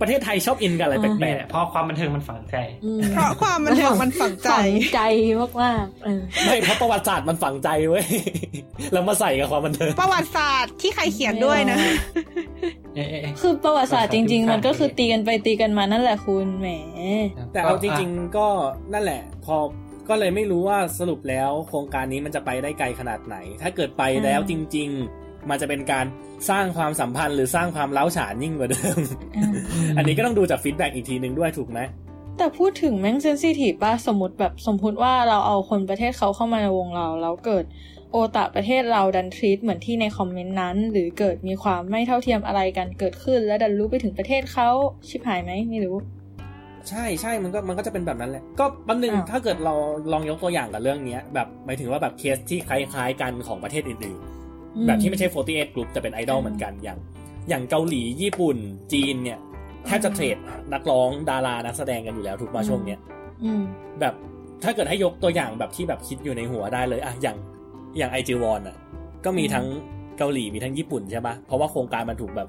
[0.00, 5.00] ประเทศไทยชอบอินกับอะไรแปแม่ลกเพราะความบันเทิงมันฝังใจอืมเพราะความมันเทิงมันฝังใจฝังใจ
[5.62, 8.04] มากๆเออๆไม่เพราะประวัติศาสตร์มันฝังใจเว้ย
[8.92, 11.78] เรามาใส่กับความบันเทิงประวัติศาสตร์ที่ใครเขียนด้วยนะ
[12.94, 16.68] เอ๊ะเอ๊ะเอ๊ะคือประวัติศาสตร์จริง ๆ มันก็คือตีกันไปตีกันมานั่นแหละคุณแหม
[17.52, 18.48] แต่เอาจริง ๆ ก็
[18.92, 19.56] นั่นแหละ พอ
[20.08, 26.06] ก็เลยไม่รู้ว่าสรุปแล้วโครงการนี้มันจะไปได้ไกลขนาดไหน ถ้าเกิดไปแล้วจริง ๆ มันจะเป็นการ
[26.50, 28.98] สร้างความสัมพันธ์หรือสร้างความร้าวฉานยิ่งกว่าเดิม
[29.96, 31.80] อันนี้ก็ต้องดูจาก feedback อีกทีหนึ่งด้วยถูกไหม
[32.38, 37.64] แต่พูดถึงแม่ง sensitive ป่ะสมมติแบบสมมติว่าเราเอาคนประเทศเขาเข้ามาในวงเรา แล้วเกิด
[38.12, 44.68] โอตะประเทศเราดันทรีตเหมือนที่ในคอมเมนต์นั้น หรือเกิดมีความไม่เท่าเทียมอะไรกันเกิดขึ้น แล้วดันรู้ไปถึงประเทศเขา
[45.08, 45.96] ชิบหายไหมไม่รู้
[46.88, 49.74] ใช่ใช่มันก็มันก็จะเป็นแบบนั้นแหละ ก็แป๊บนึงอ้าวถ้าเกิดเรา
[50.12, 54.37] ลองยกตัวอย่างกับเรื่องเนี้ยแบบหมายถึงว่าแบบเคสที่คล้ายๆกันของประเทศอื่นๆ
[54.86, 56.98] แบบที่ไม่ใช่48 Group แต่เป็นไอดอลเหมือนกันอย่าง
[57.48, 58.56] อย่างเกาหลีญี่ปุ่น
[58.92, 59.38] จีนเนี่ย
[59.86, 60.36] แทบจะเทรด
[60.72, 62.98] นักร้องดารานักแสดงกันอยู่แล้วถูกมาช่วงเนี้ย
[63.44, 63.62] อืม
[64.00, 64.14] แบบ
[64.62, 67.36] ถ้าเกิดให้ยกตัวอย่างแบบที่แบบคิดอยู่ในหัวได้เลยอะอย่าง
[67.98, 68.76] อย่างไอจีวอนอะ
[69.24, 69.66] ก็มีทั้ง
[70.18, 72.48] เกาหลีมีทั้งญี่ปุ่นใช่ปะเพราะว่าโครงการมันถูกแบบ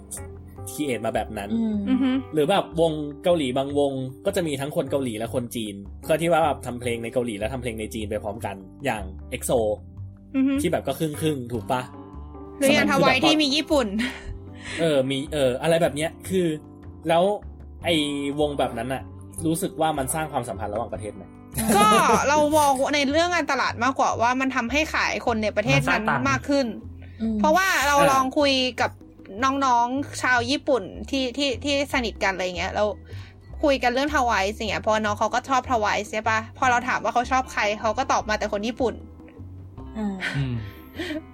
[0.72, 2.92] create มาแบบนั้นอืมอือฮึหรือแบบวง
[3.24, 3.94] เกาหลีบางวง
[4.26, 9.52] ก็จะมีทั้งคนเกาหลีและคนจีน เพื่อที่ว่าแบบทำเพลงในเกาหลีและทำเพลงในจีนไปพร้อมกัน อย่าง EXO
[10.36, 11.82] อือฮึที่แบบก็ครึ่งครึ่งๆถูกปะ
[12.60, 13.88] หรืออย่าง TWICE ที่มีญี่ปุ่น
[14.80, 16.48] เออ มีเออ อะไรแบบเนี้ย คือ
[17.10, 17.24] แล้ว
[17.86, 17.96] ไอ้
[18.40, 19.04] วงแบบนั้นอะ
[19.46, 21.24] รู้สึกว่ามันสร้างความสัมพันธ์ระหว่างประเทศไหม
[21.78, 21.88] ก็
[22.30, 26.68] เรามองในเรื่องการตลาดมากกว่าว่ามันทำให้ขายคนในประเทศนั้นมากขึ้น
[27.22, 28.92] อืมเพราะว่าเราอ่าลองคุยกับ
[29.44, 32.88] น้องๆชาวญี่ปุ่นที่ที่ที่สนิทกันอะไรเงี้ยแล้ว
[33.64, 38.94] คุยกันเรื่องทวายสิ่งเงี้ยเพราะว่าน้องเขาก็ชอบทวายใช่ปะพอเราถามว่าเขาชอบใครเขาก็ตอบมาแต่คนญี่ปุ่น
[39.98, 40.56] อ่าอืม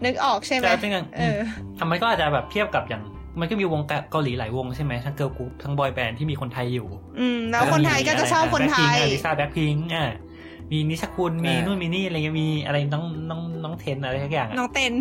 [0.06, 1.40] นึกออกใช่ไหมใช่ซึ่งอะเออ
[1.80, 3.04] ทำไมก็อาจจะแบบเทียบกับอย่าง
[3.40, 3.82] มันก็มีวง
[4.12, 6.88] เกาหลีหลายวงใช่ไหมทั้ง girl group ทั้ง boy band ที่มีคนไทยอยู่
[7.20, 10.08] อืม แล้วคนไทยก็จะชอบคนไทยลิซ่าแบ็คพิงอะ
[10.72, 14.94] มีนิชคุณมีอ่านู่นู่นมีนี่อะไรเงี้ยมีอะไรน้องน้องน้องเทนอะไรสักอย่างอะน้องเต้น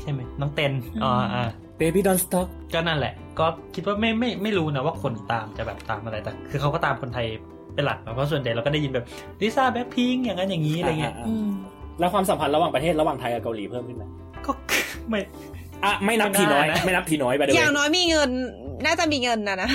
[0.00, 0.72] ใช่ไหมน้องเต็น
[1.02, 1.48] อ๋ออ่า
[1.80, 7.26] Baby Don't Stop ก็นั่นแหละ ก็คิดว่าไม่ไม่ไม่รู้นะว่าคนตามจะแบบตามอะไรแต่คือเขาก็ตามคนไทย
[7.74, 9.04] เป็นหลักนะเพราะส่วนใหญ่เราก็ได้ยินแบบ
[9.40, 11.48] ลิซ่าแบ็คพิงอย่างนั้นอย่างนี้อะไรเงี้ยอ่าอืม
[12.00, 14.04] แล้วความสัมพันธ์ระหว่างประเทศระหว่างไทยกับเกาหลีเพิ่มขึ้นไหม
[14.46, 14.52] ก็
[15.10, 15.20] ไม่
[15.84, 18.30] อะไม่นับผีน้อย ไม่ได้นะไม่นับผีน้อยไปเลยอย่างน้อยมีเงิน
[18.86, 19.70] น่าจะมีเงินนะนะ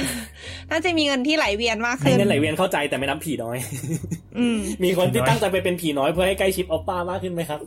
[0.71, 3.57] น่าจะมีเงินที่ไหลเวียนมากให้ขึ้นเงินไหลเวียนเข้าใจแต่ไม่นับผีน้อย
[4.37, 7.59] อืมมีคนที่ตั้งใจไปเป็นผีน้อยเพื่อให้ใกล้ชิดโอปป้ามากขึ้นไหมครับ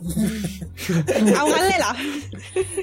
[1.35, 1.93] เอางั้นเลยเหรอ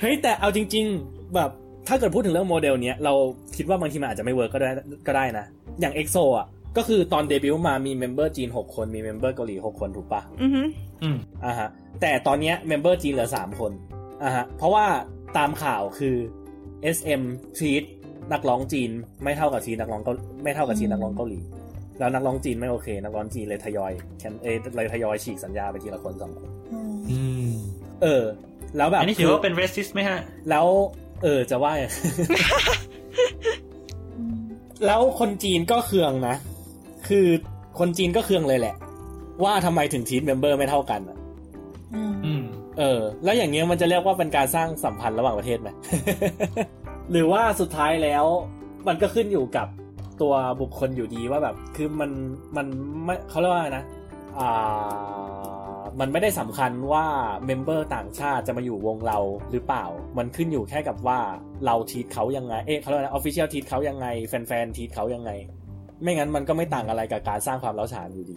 [0.03, 1.51] เฮ้ยแต่เอาจริง ๆ แบบ
[1.89, 3.13] ถ้าเกิดพูดถึงเรื่องโมเดลเนี้ยเรา
[3.57, 4.71] คิดว่าบางทีมันอาจจะไม่ work ก็ได้
[5.07, 5.45] ก็ได้นะ
[5.81, 6.47] อย่าง EXO อะ
[6.77, 10.63] ก็คือตอนเดบิวต์มามี member จีน6คนมี member เกาหลี6คนถูกปะอือฮึ
[11.03, 11.69] อืมอ่าฮะ
[12.01, 13.73] แต่ตอนเนี้ย member จีนเหลือ3คน
[14.23, 14.87] อ่าฮะ เพราะว่า
[15.37, 16.17] ตามข่าวคือ
[16.97, 17.23] SM
[17.59, 17.83] ทีต
[18.33, 18.91] นักร้องจีน
[19.25, 20.13] ไม่เท่ากับทีนักร้องเกา
[20.45, 21.41] ไม่เท่ากับทีนักร้องเกาหลี
[21.99, 24.47] แล้วนักร้องจีนไม่โอเค นักร้องจีนเลยทยอย cancel เอ
[24.77, 27.51] เลยทยอยฉีกสัญญาไปทีละคนสองคนอืมอืม
[28.03, 28.25] เออ
[28.77, 30.19] แล้วแบบอันนี้ถือว่าเป็น racist ไหมฮะ
[30.51, 30.67] แล้ว
[31.23, 31.73] เออจะว่า
[34.87, 36.37] แล้วคนจีนก็เคืองนะ
[37.09, 37.27] คือ
[37.79, 38.77] คนจีนก็เคืองเลยแหละ
[39.45, 41.19] ว่าทำไมถึง treat member ไม่เท่ากันอะ
[41.95, 42.43] อืมอืม
[42.79, 45.69] เออ แล้วอย่างเงี้ยมันจะเรียกว่าเป็นการสร้างสัมพันธ์ระหว่างประเทศไหม
[47.11, 48.25] หรือว่าสุดท้ายแล้ว
[48.89, 49.69] มันก็ขึ้นอยู่กับ
[50.21, 52.11] ตัวบุคคลอยู่ดีว่าแบบ คือมัน
[52.57, 52.67] มัน
[53.05, 53.85] ไม่เขาเรียกว่าไงนะ
[54.39, 57.07] อ่ามันไม่ได้สำคัญว่า
[57.47, 59.19] member ต่างชาติจะมาอยู่วงเรา
[59.51, 59.85] หรือเปล่า
[60.19, 61.19] มันขึ้นอยู่แค่กับว่า
[61.65, 65.31] เราทีทเขายังไง เอ๊ะเขาเรียกว่า official treat เขายังไง แฟนๆทีทเขายังไง
[66.03, 68.37] ไม่งั้นมันก็ไม่ต่างอะไรกับการสร้างความเล้าฉานอยู่ดี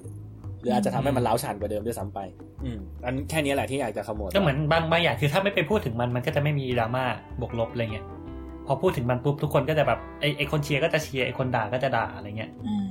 [0.62, 2.20] หรืออาจจะทำให้มันเล้าฉานกว่าเดิมด้วยซ้ำไป
[2.64, 7.04] อืมอันแค่นี้แหละที่อยากจะขโมยก็เหมือนบางบางอย่างคือถ้าไม่ไปพูดถึงมันมันก็จะไม่มีดราม่า
[7.42, 8.06] บวกลบอะไรเงี้ย
[8.68, 12.88] พอพูดถึงมันปุ๊บทุกคนก็จะแบบไอไอคนเชียร์ก็จะเชียร์ไอคนด่าก็จะด่าอะไรเงี้ยอืม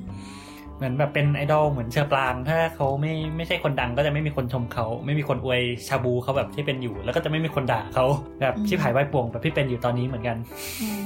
[0.76, 8.04] เหมือนแบบเป็นไอดอลเหมือนเชอร์ปรางถ้าเขาไม่ไม่ใช่คนดังก็จะไม่มีคนชมเขา ไม่มีคนอวยชาบูเขาแบบที่เป็นอยู่ แล้วก็จะไม่มีคนด่าเขา
[8.42, 10.36] แบบชิบหายไวายป่วงแบบที่เป็นอยู่ตอนนี้เหมือนกัน
[10.80, 11.04] อืม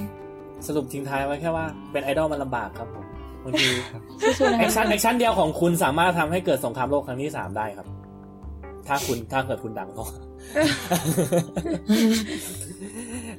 [0.66, 3.04] สรุปทิ้งท้ายไว้แค่ว่าเป็นไอดอลมันลำบากครับผม
[3.44, 3.68] บางที
[4.38, 7.86] สู้ๆนะ action action เดียวของคุณสามารถทำให้เกิดสงครามโลกครั้งที่สามได้ครับ
[8.86, 10.06] ถ้าคุณถ้าเกิดคุณดังพอ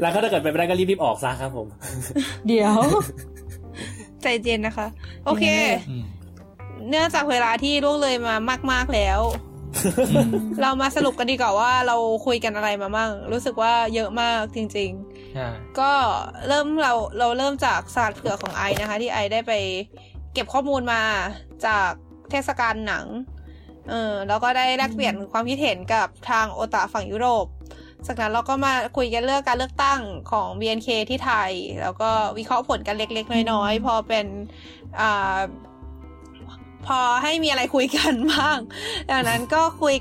[0.02, 1.68] แล้วก็ถ้าเกิดเป็นไปได้ก็รีบๆออกซะครับผม
[2.48, 2.78] เดี๋ยว
[4.22, 4.88] ใจเย็นนะคะ
[5.26, 5.46] โอเค
[5.90, 6.04] อืม
[6.90, 8.36] เนื่องจากเวลาที่ล่วงเลยมา
[8.72, 9.20] มาก ๆแล้ว
[10.62, 15.48] เรามาสรุปกันดีกว่าว่าเราคุยกันอะไรมามั่ง รู้สึกว่าเยอะมากจริงๆใช่
[15.80, 15.91] ก็
[16.48, 19.54] เริ่มเราเราเริ่มจากศาสตร์เผือกของไอนะคะ ที่ไอได้ไป
[20.34, 21.02] เก็บข้อมูลมา
[21.66, 21.91] จาก
[22.30, 23.06] เทศกาลหนัง
[23.90, 27.45] เออแล้วก็ได้แลกเปลี่ยนความคิดเห็นกับทางโอตาฝั่งยุโรป
[28.08, 30.02] จากนั้นเราก็มาคุยกันเรื่องการเลือกตั้ง
[30.32, 31.52] ของ BNK ที่ไทย
[31.82, 34.26] แล้วก็วิเคราะห์ผลกันเล็กๆ น้อยๆ พอเป็น
[35.00, 35.38] อ่า
[36.88, 38.57] พอให้มีอะไรคุยกันบ้าง
[39.10, 39.95] ดังนั้นก็คุย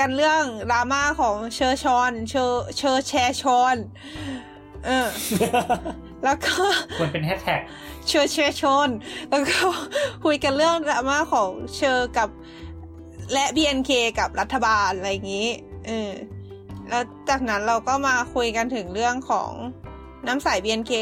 [0.00, 3.76] กันเรื่องดราม่าของเชอร์ชอน เชอร์เชอร์แชร์ชอน
[4.84, 5.08] เออ
[6.24, 6.54] แล้วก็
[7.00, 7.60] ควรเป็นแฮชแท็ก
[8.08, 8.90] เชอร์เชร์ชอน
[9.30, 9.58] แล้วก็
[10.24, 12.28] คุยกันเรื่องดราม่าของเชอร์กับ
[13.32, 15.48] และ BNK กับรัฐบาลอะไรอย่างนี้
[15.86, 16.10] เออ
[16.88, 19.52] แล้วจากนั้นเราก็มาคุยกันถึงเรื่องของ
[20.26, 20.92] น้ำใส BNK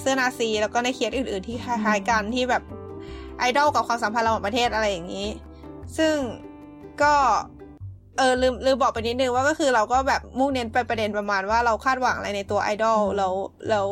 [0.00, 2.62] เสื้อนาซี แล้วก็ในเคสอื่น ๆ ที่คล้ายๆกันที่แบบ
[3.38, 5.28] ไอดอลกับความสัมพันธ์ระหว่างประเทศอะไรอย่างนี้
[5.98, 6.14] ซึ่ง
[7.02, 7.14] ก็
[8.18, 13.32] เออลืมลืมบอกไปนิดนึงว่าก็คือเราก็แบบมุ่งเน้นไปประเด็นประมาณว่าเราคาดหวังอะไรในตัวไอดอลแล้ว
[13.70, 13.86] แล้ว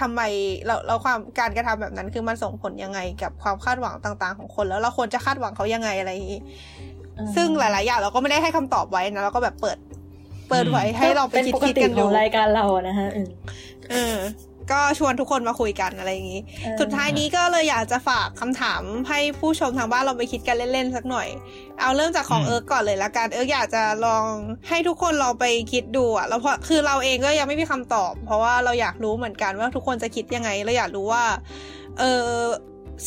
[0.00, 0.20] ทำไม
[0.66, 6.40] เราเราความการกระทำแบบนั้นคือมันส่งผลยังไงกับความคาดหวังต่าง ๆ ของคนแล้วเราควรจะคาดหวังเขายังไงอะไรอย่างนี้
[7.36, 9.78] ซึ่งหลาย ๆ อย่างเราก็ไม่ได้ให้คำตอบไว้นะเราก็แบบเปิด
[10.48, 13.28] เปิดไว้ให้เราไปเป็นคิดปกคิดติกันขดูองรายการเราอะนะฮะเออ
[13.90, 14.16] เออ
[14.72, 16.40] ก็ชวนทุกคนมาคุยกันอะไรอย่างนี้
[16.80, 21.28] สุดท้ายนี้ก็เลยอยากจะฝากคำถามให้ผู้ชมทางบ้านเราไปคิดกันเล่นๆสักหน่อย
[21.80, 24.24] เอาเริ่มจากของอืมเอิร์กก่อนเลยละกัน เอิร์กอยากจะลอง
[24.68, 31.24] ให้ทุกคนลองไปคิดดูอะแล้วเพราะคือเราเองก็ยังไม่มีคำตอบ เพราะว่าเราอยากรู้เหมือนกันว่าทุกคนจะคิดยังไง เราอยากรู้ว่า
[31.98, 32.28] เออ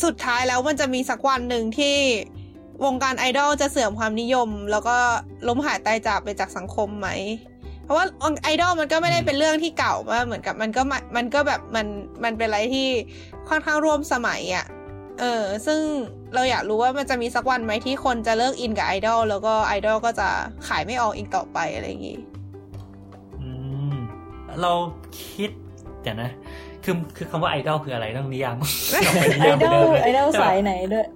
[0.04, 1.96] สุดท้ายแล้วมันจะมีสักวันหนึ่งที่
[2.84, 4.96] วงการไอดอลจะเสื่อมความนิยม แล้วก็
[5.48, 7.08] ล้มหายตายจากไปจากสังคมไหม
[7.59, 7.59] เพ
[7.90, 8.06] ราะว่า
[8.42, 11.86] ไอดอลมันก็ไม่ได้เป็นเรื่องที่เก่ามากเหมือนกับมันก็มามันก็แบบมัน
[12.24, 12.88] มันเป็นอะไรที่
[13.48, 14.66] ค่อนข้างร่วมสมัยอะ่ะ
[15.20, 15.80] เออซึ่ง
[16.34, 20.28] เราอยากรู้ว่ามันจะมีสักวันไหมที่คนจะเลิกอินกับไอดอลแล้วก็ไอดอลก็จะ
[20.68, 22.18] ขายไม่ออกอีกต่อไปอะไรอย่างงี้
[23.40, 23.50] อื
[23.92, 23.94] ม
[24.62, 24.72] เรา
[25.20, 25.50] คิด
[26.02, 26.30] แต่นะ
[26.84, 28.56] คือคือคำว่าไอดอลคืออะไรต้องนิยาม
[29.40, 31.06] ไอดอลไอดอลสายไหนด้วย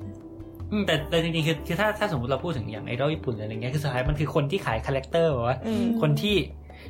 [0.73, 6.37] อืมแต่แต่จริงๆคือคือถ้าถ้าสมมติเราพูดถึงอย่างไอดอลญี่ปุ่นอะไรเงี้ยคือสุดท้ายมันคือคนที่ขายคาแรคเตอร์แบบว่าอืมคนที่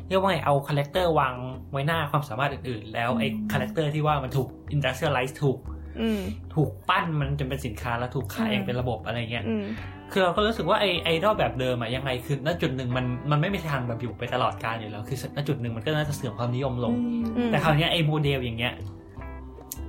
[0.08, 1.34] เรียกว่าไงเอาคาแรคเตอร์วาง
[1.72, 5.58] ไว้หน้าความสามารถอื่นๆ แล้วไอ้คาแรคเตอร์ที่ว่ามันถูก industrialize ถูก
[6.00, 6.20] อืม
[6.54, 9.64] ถูกปั้นมันจนเป็นสินค้าแล้วถูกขายอืมเองเป็นระบบอะไรเงี้ยอืม
[10.12, 16.94] คือเราก็รู้สึกว่าไอไอดอลแบบเดิมอะยังไงคือณจุดหนึ่งมันมันไม่มีทางแบบอยู่ไปตลอดกาลอยู่แล้ว คือณจุดหนึ่งมันก็น่าจะเสื่อมความนิยมลง
[17.36, 18.74] อืมแต่คราวเนี้ยไอโมเดลอย่างเงี้ย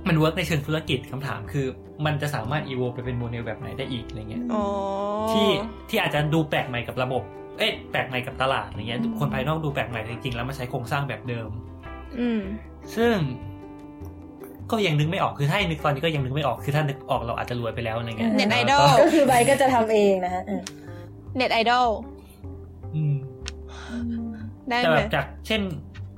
[0.08, 1.66] มัน work ในเชิงธุรกิจคำถามคือ
[2.06, 4.62] มันจะสามารถอีโวไปเป็นโมเดลแบบไหนได้อีกอะไรเงี้ยอ๋อ
[5.30, 5.48] ที่
[5.88, 7.22] ที่อาจจะดูแปลกใหม่กับระบบ
[7.58, 11.48] เอ๊ะแปลกใหม่กับตลาดอะไรเงี้ยคนภายนอกดูแปลกใหม่แต่จริงๆแล้วมาใช้โครงสร้างแบบเดิม
[12.18, 12.40] อืม
[12.96, 13.14] ซึ่ง
[14.70, 20.62] ก็ยังนึกไม่ออกคือถ้าให้นึกตอนนี้ก็ยังนึกไม่ออกคือถ้านึกออกเราอาจจะรวยไปแล้วอะไรเงี้ยเน็ตไอดอลก็คือใบก็จะทำเองนะฮะเออ
[21.36, 21.86] เน็ตไอดอล
[22.94, 23.16] อืม
[24.68, 25.62] ได้แต่ไหมแบบจากเช่น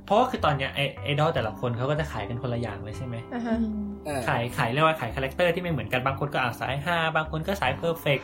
[0.05, 3.55] เพราะว่าคือตอนเนี้ยไอไอดอลแต่ละคนเขาก็จะขายกันคนละอย่างเลยใช่ไหมอ่าฮะ
[4.07, 8.19] อ่าขายขายเรียกว่าขายคาแรคเตอร์ที่ไม่เหมือนกันบางคนก็อ่าสายฮาบางคนก็สาย perfect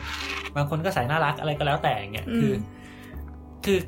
[0.56, 2.52] บางคนก็สายน่ารักอะไรก็แล้วแต่อย่างเงี้ยอืมคือ
[3.64, 3.78] คือ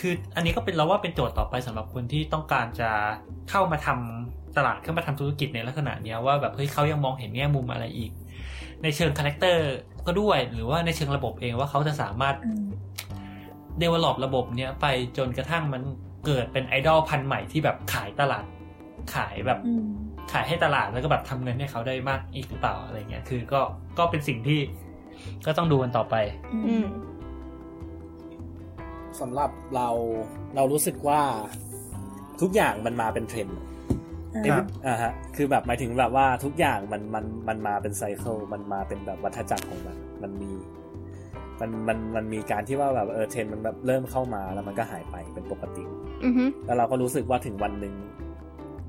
[0.00, 2.90] คืออันนี้ก็เป็นเราว่าเป็นโจทย์ต่อไปสำหรับคนที่ต้องการจะ
[3.50, 8.10] เข้ามาทำตลาดเข้ามาทำธุรกิจในลักษณะเนี้ยว่าแบบเฮ้ยเขายังมองเห็นแง่มุมอะไรอีก
[8.82, 9.68] ในเชิงคาแรคเตอร์
[10.06, 12.66] ก็ด้วยหรือว่าในเชิงระบบเองว่าเขาจะสามารถอืม
[13.78, 14.86] develop ระบบเนี้ยไป
[15.18, 15.82] จนกระทั่งมัน
[16.26, 18.44] เกิดเป็นไอดอลพันธุ์ใหม่ที่แบบขายตลาด
[19.14, 19.84] ขายแบบอืม
[20.32, 23.60] ขายให้ตลาดแล้วก็แบบทำเงินให้เขาได้มากอีกหรือเปล่าอะไรเงี้ย คือก็
[23.98, 24.60] ก็เป็นสิ่งที่
[25.46, 26.14] ก็ต้องดูกันต่อไป
[26.66, 26.84] อืม
[29.20, 29.88] สำหรับเรา
[30.56, 31.20] เรารู้สึกว่า
[32.40, 33.58] ทุกอย่างมันมาเป็นเทรนด์
[34.50, 40.52] ครับอ่าฮะคือแบบหมายถึงแบบว่าทุกอย่างมันมันมันมาเป็น cycle มันมาเป็นแบบวัฏจักรของมัน มันมี
[41.60, 45.84] มันมันมันมีการที่ว่าแบบเออเทรนด์มันแบบเริ่มเข้ามาแล้วมันก็หายไปเป็นปกติ
[46.24, 47.94] อือฮึแล้วเราก็รู้สึกว่าถึงวันหนึ่ง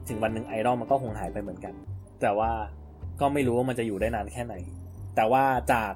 [0.09, 1.73] ถึงวันหนึ่งไอดอลมันก็คงหายไปเหมือนกัน
[2.21, 2.51] แต่ว่า
[3.19, 4.55] ก็ไม่รู้ว่ามันจะอยู่ได้นานแค่ไหน
[5.15, 5.93] แต่ว่าจาก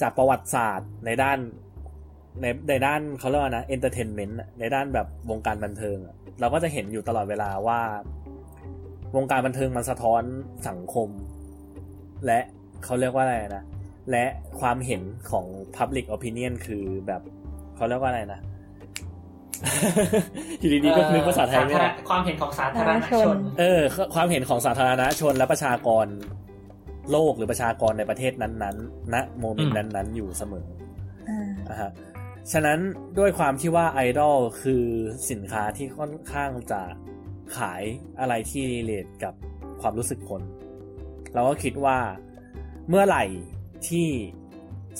[0.00, 1.38] จากประวัติศาสตร์ในด้าน
[2.40, 7.80] ในในด้านเขาเรียกว่านะ entertainment ในด้านแบบวงการบันเทิงอะเราก็จะเห็นอยู่ตลอดเวลาว่า
[9.16, 10.22] วงการบันเทิงมันสะท้อน
[10.68, 11.08] สังคม
[12.26, 12.40] และ
[12.84, 13.64] เขาเรียกว่าอะไรนะ
[14.10, 14.24] และ
[14.60, 15.46] ความเห็นของ
[15.76, 17.22] public opinion คือแบบ
[17.76, 18.40] เขาเรียกว่าอะไรนะ
[20.60, 23.80] อยู่ดีๆก็นึกภาษาไทยไม่ออกความเห็นของสาธารณชน เออ
[24.14, 26.06] ความเห็นของสาธารณชนและประชากร
[27.10, 30.66] โลกหรือประชากรในประเทศนั้นๆณโมเมนต์นั้นๆ อยู่เสมอ
[31.28, 31.90] อ่านะฮะ
[32.52, 32.78] ฉะนั้น
[33.18, 34.84] ด้วยความที่ว่าไอดอลคือ
[35.30, 36.80] สินค้าที่ค่อนข้างจะ
[37.56, 37.82] ขาย
[38.20, 39.34] อะไรที่รีเลทกับ
[39.80, 40.42] ความรู้สึกคน
[41.34, 41.98] เราก็คิดว่า
[42.88, 43.24] เมื่อไหร่
[43.88, 44.08] ที่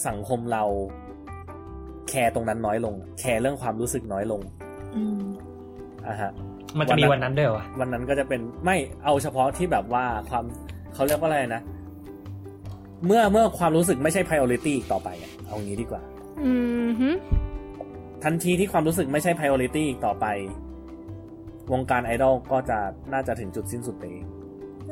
[0.07, 0.65] สังคมเรา
[2.09, 4.41] แคร์ตรงนั้นน้อยลง แคร์เรื่องความรู้สึกน้อยลง
[4.97, 5.23] อืม
[6.07, 6.33] อะฮะ
[6.79, 10.45] มันจะมีวันนั้นด้วยเหรอวะวันนั้นก็จะเป็นไม่เอาเฉพาะที่แบบว่าความ
[10.95, 11.63] เขาเรียกว่าอะไรนะ
[13.07, 16.10] เมื่อเมื่อความรู้สึกไม่ใช่ priority อีกต่อไปอะเอางี้ดีกว่าอืมฮึ
[18.25, 20.27] ทันทีที่ความรู้สึกไม่ใช่ priority อีกต่อไป
[21.73, 22.79] วงการไอดอลก็จะ
[23.13, 24.25] น่าจะถึงจุดสิ้นสุดไปเอง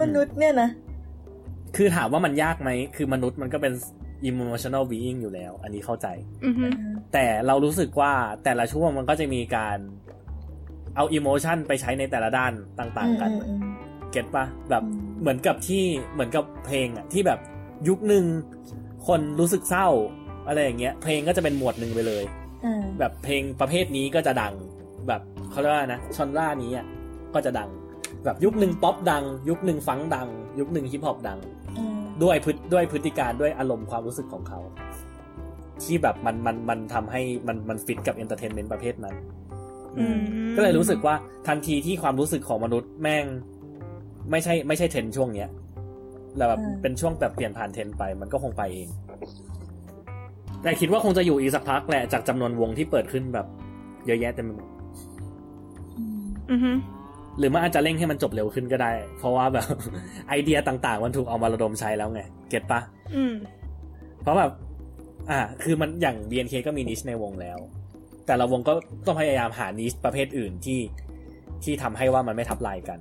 [0.03, 0.70] มนุษย์เนี่ยนะ
[1.77, 3.73] คือถามว่ามันยากไหม คือมนุษย์มันก็เป็น
[4.31, 6.07] emotional being อยู่แล้ว อันนี้เข้าใจ
[6.45, 6.66] อือฮึ
[7.12, 8.12] แต่เรารู้สึกว่า
[8.45, 9.79] แต่ละช่วงมันก็จะมีการ
[10.97, 13.75] เอา emotion ไปใช้ในแต่ละด้านต่างๆ กันอืมอืม
[14.11, 17.41] เก็ตปะแบบอืมเหมือนกับที่เหมือนกับเพลงอะที่แบบ
[17.89, 18.25] ยุคหนึ่ง
[19.07, 19.89] คนรู้สึกเศร้า
[20.49, 22.25] อะไรอย่างเงี้ย เพลงก็จะเป็นหมวดหนึ่งไปเลย
[22.65, 24.55] อ่าแบบเพลงประเภทนี้ก็จะดัง
[25.09, 25.20] แบบ
[25.51, 26.87] เขาเรียกว่านะชอนร่านี้อะ
[27.35, 27.69] ก็จะดัง
[28.25, 31.39] แบบยุคหนึ่งป๊อปดัง ยุคหนึ่งฟังก์ดัง ยุคหนึ่งฮิปฮอปดัง
[31.79, 34.61] อืมด้วยพฤติด้วยพฤติการด้วยอารมณ์ความรู้สึกของเขา
[35.83, 39.16] ที่แบบมันมันมันทำให้มันมันฟิตกับ entertainment ประเภทนั้น
[39.99, 40.19] อืม
[40.57, 41.15] ก็เลยรู้สึกว่า
[41.49, 43.25] ทันทีที่ความรู้สึกของมนุษย์แม่ง
[44.31, 45.49] ไม่ใช่ไม่ใช่เทรนด์ช่วงเนี้ย
[46.37, 48.89] แล้วแบบเป็นช่วงแบบเปลี่ยนผ่านเทรนด์ไปมันก็คงไปเอง
[50.63, 53.47] แต่คิดว่าคงจะอยู่อีกสักพักแหละจากจำนวนวงที่เปิดขึ้นแบบ
[54.07, 54.69] เยอะแยะเต็มไปหมด
[55.99, 56.21] อืม
[56.51, 56.73] อือฮึ
[57.39, 59.67] หรือมันอาจจะเร่งให้มันจบเร็วขึ้นก็ได้ เพราะว่าแบบ
[60.29, 62.81] ไอเดียต่างๆ มันถูกเอามาระดมใช้แล้วไง เก็ตปะ
[63.17, 63.35] อืม
[64.23, 64.51] เพราะแบบ
[65.31, 67.59] อ่า คือมันอย่าง BNK ก็มีนิชในวงแล้ว
[68.27, 68.73] แต่ละวงก็
[69.07, 70.81] ต้องพยายามหานิชประเภทอื่นที่
[71.65, 72.99] ที่ทำให้ว่ามันไม่ทับลายกัน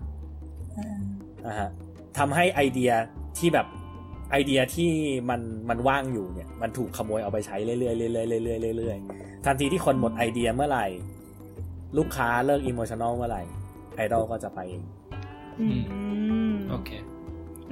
[1.45, 1.69] อ่าฮะ
[2.17, 2.91] ทำให้ไอเดีย
[3.37, 3.67] ที่แบบ
[4.31, 4.91] ไอเดียที่
[5.29, 7.91] มันมันว่างอยู่เนี่ยมันถูกขโมยเอาไปใช้เรื่อยๆเรื่อ
[8.39, 10.85] ยๆเรื่อยๆเรื่อยๆทันทีที่คนหมดไอเดียเมื่อไหร่
[11.97, 13.41] ลูกค้าเลิก emotional เมื่อไหร่
[13.95, 14.83] ไอดอลก็จะไปเอง
[15.59, 15.65] อื
[16.51, 16.89] มโอเค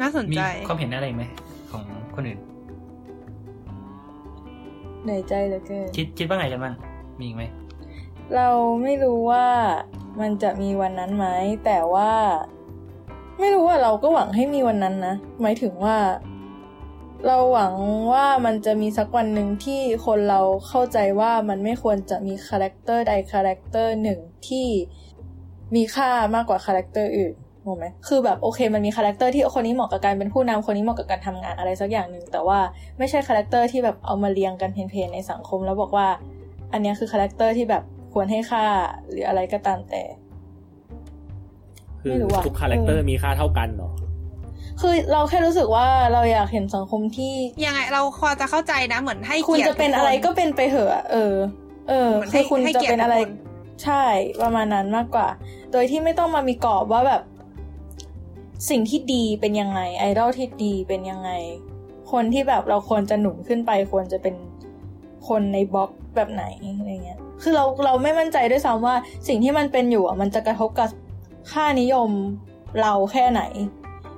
[0.02, 1.24] น่าสนมีใจความเห็นอะไรไหม
[1.72, 1.84] ของ
[2.16, 2.40] คนอื่น
[5.04, 6.76] เหนื่อยใจเหลือเกินคิดคิดว่าไงกันบ้าง
[7.20, 7.44] มีอีกไหม
[8.36, 8.50] เรา
[8.84, 9.46] ไม่รู้ว่า
[10.20, 11.26] มันจะมีวันนั้นไหม
[11.66, 12.12] แต่ว่า
[13.40, 15.96] ไม่รู้ว่าเราก็หวังให้มีวันนั้นนะหมายถึงว่า
[17.28, 17.74] เราหวัง
[18.12, 24.68] ว่ามันจะมีสักวันหนึ่งที่คนเราเข้าใจว่ามันไม่ควรจะมีคาแรคเตอร์ใดคาแรคเตอร์หนึ่งที่
[25.76, 27.34] มีค่ามากกว่าคาแรคเตอร์อื่น
[27.66, 32.60] ถูกไหมคือแบบโอเค มันมีคาแรคเตอร์ที่คนนี้เหมาะกับการเป็นผู้นำคนนี้เหมาะกับการทำงานอะไรสักอย่างหนึ่งแต่ว่า
[32.98, 36.08] ไม่ใช่คาแรคเตอร์ที่แบบเอามาเรียงกัน plain ๆในสังคม แล้วบอกว่า
[36.74, 37.84] อันนี้คือคาแรคเตอร์ที่แบบ
[38.14, 38.66] ควรให้ค่า
[39.10, 40.02] หรืออะไรก็ตามแต่
[42.02, 42.14] คือ
[42.46, 43.90] ทุกคาแรคเตอร์มีค่าเท่ากันเหรอ
[44.82, 47.34] คือเราแค่รู้สึกว่าเราอยากเห็นสังคมที่
[47.66, 51.36] ยังไงเราพอจะเข้าใจนะเหมือนให้คุณกียรติจะเป็นอะไรก็เป็นไปเถอะเออ
[51.90, 53.32] เออเหมือนคืให้อคุณให้จะกียรติเป็นอะไรทุกคน
[53.84, 54.04] ใช่
[54.42, 55.28] ประมาณนั้นมากกว่า
[55.72, 57.22] โดยที่ไม่ต้องมามีกรอบว่าแบบ
[58.70, 61.32] สิ่งที่ดีเป็นยังไง ไอดอลที่ดีเป็นยังไง
[62.12, 64.36] คนที่แบบเราควรจะหนุนขึ้นไปควรจะเป็น
[65.28, 66.44] คนในบล็อกแบบไหน
[66.78, 68.96] อะไรเงี้ย คือเราเราไม่มั่นใจด้วยซ้ำว่า
[69.28, 70.90] สิ่งที่มันเป็นอยู่อะมันจะกระทบกับ
[71.52, 72.10] ค่านิยม
[72.82, 73.42] เราแค่ไหน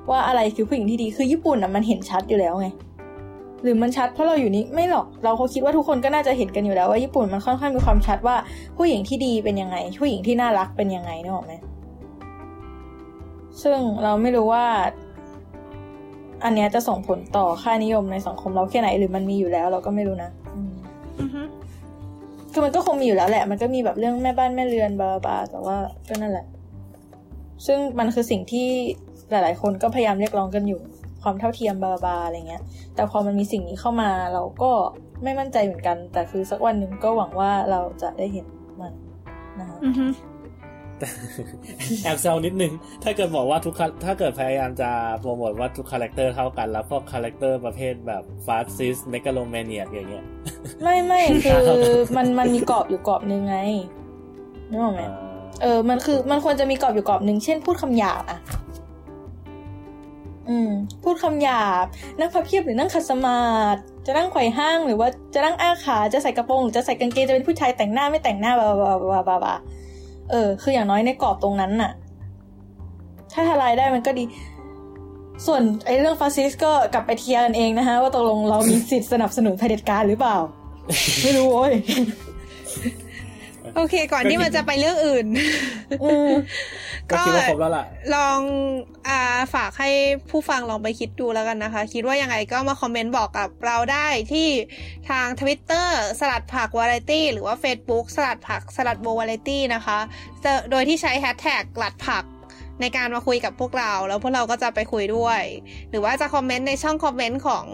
[0.10, 2.68] ว่าอะไรคือผู้หญิงที่ดีคือญี่ปุ่นอะมันเห็นชัดอยู่แล้วไง
[3.64, 8.36] หรือมันชัดเพราะเราอยู่นี่ไม่หรอกเราเขาคิดว่าทุกคนก็น่าจะเห็นกันอยู่แล้วว่าญี่ปุ่นมันค่อนข้างมีความชัดว่า
[8.78, 11.54] ผู้หญิงที่ดีเป็นยังไง ผู้หญิงที่น่ารักเป็นยังไงนึกออกไหม
[13.64, 14.66] ซึ่งเราไม่รู้ว่า
[16.44, 20.74] อันเนี้ยจะส่งผลต่อค่านิยมในสังคมเราแค่ไหน หรือมันมีอยู่แล้วเราก็ไม่รู้นะอืม
[21.20, 21.42] อือฮึ
[22.52, 25.78] คือมันก็คงมีอยู่แล้วแหละ มันก็มีแบบเรื่องแม่บ้านแม่เรือนบาบาแต่ว่า
[26.08, 26.46] ก็นั่นแหละ
[27.66, 28.70] ซึ่งมันคือสิ่งที่
[29.32, 30.82] หลาย ๆ คนก็พยายามเรียกร้องกันอยู่
[31.24, 32.64] ความเท่าเทียมบาบาอะไรเงี้ย
[32.96, 34.72] แต่พอมันมีสิ่งนี้เข้ามาเราก็
[35.24, 38.46] ไม่มั่นใจเหมือนกัน แต่คือสักวันหนึ่งก็หวังว่าเราจะได้เห็น
[38.82, 38.94] มัน
[39.60, 40.06] นะคะอือฮึ
[42.04, 42.74] แอบแซวนิดนึง
[43.04, 44.90] ถ้าเกิดบอกว่าทุกคาถ้าเกิดพยายามจะ
[45.20, 50.26] โปรโมทว่าทุกคาแรคเตอร์เท่ากันแล้วพวกคาแรคเตอร์ประเภทแบบ fascist megalomania อย่างเงี้ย
[50.84, 53.58] ไม่ไม่คือมันมันมีกรอบอยู่กรอบหนึ่งไง
[54.70, 55.02] นึกออกไหม
[55.62, 58.40] เออ มันคือมันควรจะมีกรอบอยู่กรอบหนึ่งเช่นพูดคำหยาบอะ
[60.50, 60.72] อืม
[61.04, 61.86] พูดคำหยาบ
[62.20, 63.42] นั่งพับเพียบหรือนั่งขัดสมา
[63.74, 69.56] ธิจะนั่งไขว่ห้างหรือว่าจะนั่งอ้าขา จะใส่กระโปรงหรือจะใส่กางเกง จะเป็นผู้ชายแต่งหน้าไม่แต่งหน้าบาบาบาบาบาบา
[70.32, 71.92] เออ คืออย่างน้อยในกรอบตรงนั้นน่ะ
[73.34, 74.24] ถ้าทลายได้มันก็ดี
[75.46, 80.38] ส่วนไอ้เรื่อง fascist ก็กลับไปเคลียร์กันเองนะฮะว่าตกลงเรามีสิทธิ์สนับสนุนเผด็จการหรือเปล่า
[81.24, 81.74] ไม่รู้โว้ย
[83.78, 85.26] โอเค ก่อนที่มันจะไปเรื่องอื่น
[86.04, 86.30] อืม
[87.10, 87.86] ก็คิดว่าครบแล้วล่ะ
[88.16, 88.40] ลอง
[89.08, 89.20] อ่า
[89.54, 89.90] ฝากให้
[90.30, 94.50] ผู้ฟังลองไปคิดดูแล้วกันนะคะ คิดว่ายังไงก็มาคอมเมนต์บอกกับเราได้ที่
[95.10, 95.88] ทาง Twitter
[96.20, 99.98] สลัดผักวาไรตี้หรือว่า Facebook สลัดผักสลัดโบวาไรตี้นะคะ
[100.44, 102.24] จะโดยที่ใช้แฮชแท็กหลัดผัก
[102.82, 105.42] ในการมาคุยกับพวกเรา แล้วพวกเราก็จะไปคุยด้วย
[105.90, 107.66] หรือว่าจะ comment ในช่อง comment ของ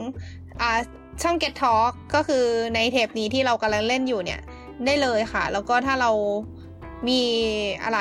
[0.61, 0.80] อ่า
[1.23, 4.41] ช่อง Get Talk ก็คือในเทปนี้ที่เรากำลังเล่นอยู่เนี่ย
[4.88, 6.11] ได้เลยค่ะ แล้วก็ถ้าเรา
[7.07, 7.22] มี
[7.84, 7.99] อะไร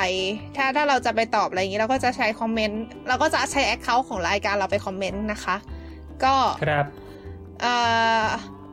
[0.55, 5.55] ถ้าถ้าเราจะไปตอบอะไรอย่างนี้เราก็จะใช้ comment เราก็จะใช้ account ของรายการเราไป comment นะคะ
[6.23, 6.85] ก็ครับ
[7.61, 7.73] เอ่
[8.23, 8.25] อ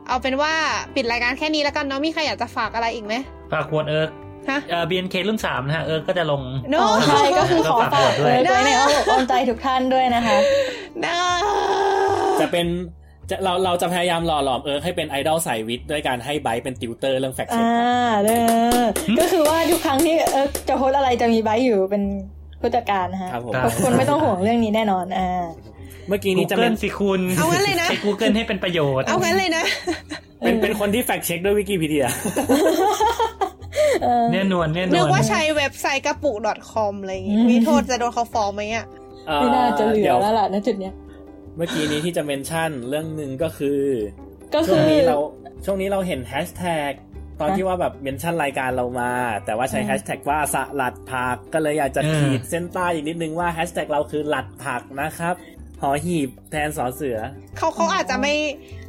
[0.07, 0.53] เอาเป็นว่า
[0.95, 3.13] ปิดรายการแค่นี้แล้วกันเนาะมีใครอยากจะฝากอะไรอีกไหม
[3.51, 4.09] ฝากขวดเอิร์ก
[4.49, 10.37] ฮะเอ่อ BNK รุ่นสามนะฮะเอิร์กก็จะลงโน้อ๋อใช่ก็คือขอฝากด้วยเลยไว้ในอ้อมอกอ้อมใจทุกท่านด้วยนะคะ
[11.05, 11.15] นะ
[12.41, 12.67] จะเป็น
[13.31, 18.37] จะเราเราจะพยายามหล่อหลอมเอิร์กให้เป็นไอดอลสายวิทย์ด้วยการให้ไบร์ทเป็นติวเตอร์เรื่องแฟกเช็คอ่าเด้
[18.79, 18.83] อ
[19.19, 22.03] ก็คือว่าทุกครั้งที่เออจะโพสต์อะไรจะมีไบร์ทอยู่เป็น
[22.59, 25.43] ผู้จัดการนะฮะครับผมได้ทุกคนไม่ต้องห่วงเรื่องนี้แน่นอนอ่า
[26.07, 29.63] เมื่อกี้นี้จะ Google เป็นสิคุณเอางั้นเลยนะใช้ Google ให้เป็นประโยชน์เอางั้นเลยนะ
[30.39, 32.07] เป็นเป็นคนที่แฟกเช็คด้วยวิกิพีเดีย
[34.03, 36.37] เออแน่นวนแน่นนึกวนว่าใช้เว็บไซต์กระปุก
[36.71, 38.85] .com อะไรอย่างงี้อืมมีโทษจะโดนเขาฟ้องไหมอะ
[39.35, 40.93] ไม่น่าจะเหลืดี๋อยวแล้วล่ะณจุดเนี้ย
[41.55, 43.81] เมื่อกี้นี้ที่จะเมนชั่นเรื่องหนึ่งก็คือ
[44.53, 45.15] ก็ช่คืวงอนี้เรา
[45.65, 46.91] ช่วงนี้เราเห็นแฮชแท็ก
[47.39, 49.11] ตอนฮะที่ว่าแบบเมนชั่นรายการเรามา
[49.45, 55.35] แต่ว่าใช้อืมแฮชแท็กว่าสลัดผักก็เลยอยากจะเออขีดเส้นใต้อีกนิดนึงว่าแฮชแท็กเราคือหลัดผักนะครับ
[55.81, 57.17] หอหีบแทนสอเสือ
[57.57, 58.33] เขาเขาอาจจะไม่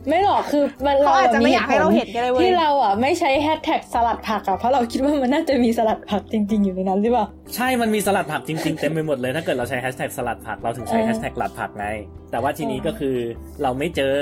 [0.09, 11.87] ไม่หรอกคือมันเขาอาจจะไม่อยากให้เราผลเห็นก็ได้เว้ยที่เราอะไม่ใช้แฮชแท็กสลัดผักอะเพราะเราคิดว่ามันน่าจะมีสลัดผักจริง ๆอยู่ในนั้นหรือเปล่าใช่มันมีสลัดผักจริงๆเต็มไปหมดเลยถ้าเกิดเราใช้แฮชแท็กสลัดผักเราถึงใช้เออแฮชแท็กหลัดผักไง
[12.33, 13.17] แต่ว่าทีนี้ก็คือ
[13.63, 14.17] เราไม่เจอ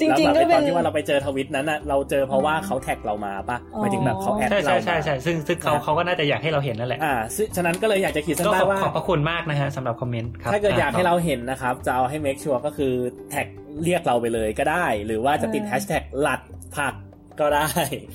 [0.00, 12.92] จริงๆแล้วแบบก็เป็นไอ้ตอนที่ว่าเราไปเจอทวิตนั้นอะเราเจอเพราะว่าเขา tag เรามาปะอ๋อหมายถึงแบบเขา add ใช่เราใช่มาใช่ใช่ซึ่งซึ่งเขาเขาก็น่าจะอยากให้เราเห็นนั่นแหละอ่าซึ่งฉะนั้นก็เลยอยากจะขีดเส้นก็ใต้ขอบว่าขอบพระคุณมากนะฮะสำหรับคอมเมนต์ครับถ้าเกิดอยากให้ต่เราเห็นนะครับจะเอาให้ make sure ก็คือ
[13.30, 13.46] tag
[13.84, 16.40] เรียกเราไปเลยก็ได้ หรือว่าจะติดเออแฮชแท็กหลัด
[16.76, 16.94] ผัก
[17.40, 17.68] ก็ได้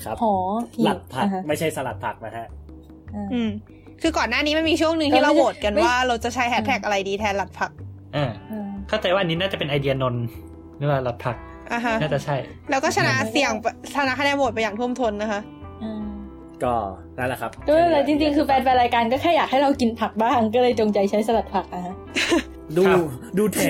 [0.04, 0.34] ครับหอ
[0.76, 2.46] หีบหลัดผักอ่าฮะไม่ใช่สลัดผักนะฮะ
[3.14, 3.50] อ่าอืม
[4.02, 7.70] คือก่อนหน้านี้มันมีช่วงหนึ่งที่เราเออไม่โหวตกันไม่ว่าเราจะใช้แฮชแท็กอะไรดีแทนหลัดผัก
[8.16, 10.26] อ่าอ่า เข้าใจว่าอันนี้น่าจะเป็นไอเดียนนท์
[10.78, 11.36] หรือว่าหลัดผัก
[11.72, 12.36] อะฮะน่าจะใช่
[12.70, 13.52] แล้วก็ชนะเสียง
[13.94, 15.40] ชนะคะแนนโหวตไปอย่างท่วมท้นนะคะ
[15.82, 16.04] อ่า
[16.64, 16.74] ก็
[17.18, 21.94] นั่นแหละครับก็เลยจริงๆ คือแฟนๆรายการก็แค่อยากให้เรากินผักบ้าง ก็เลยจงใจใช้สลัดผักอะฮะ
[22.76, 23.00] ดูครับ
[23.38, 23.60] ดูแถ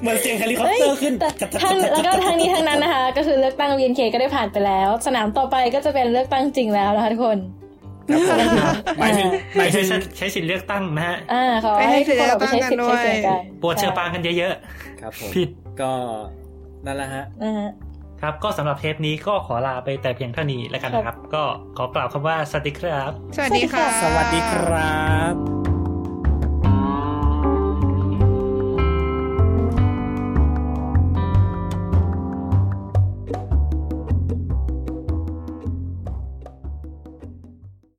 [0.00, 1.28] เหมือนเสียงเฮลิคอปเตอร์ขึ้นแต่
[1.62, 7.63] ทางแล้วก็ทางนี้ทางนั้นนะคะ ก็คือเลือกตั้ง VNK ก็ได้ผ่านไปแล้ว สนามต่อไปก็จะเป็นเลือกตั้งจริงแล้วนะคะทุกคนครับผม
[8.98, 14.54] หมายถึงหมายถึใช้งใช้สิทธิ์เลือกตั้งนะฮะอ่าขอให้คนออกไปใช้สิทธิ์ใช้เสียงกันปวดเชื้อปางกันเยอะ
[15.00, 15.48] ครับผมผิด
[15.80, 15.92] ก็
[16.86, 17.24] นั่นแหละฮะ
[18.20, 21.42] ครับก็สำหรับเทปนี้ก็ขอลาไปแต่เพียงเท่านี้แล้วกันนะครับ ก็
[21.76, 24.98] ขอกล่าวคำว่าสวัสดีครับ สวัสดีค่ะ สวัสดีครั
[25.32, 25.63] บ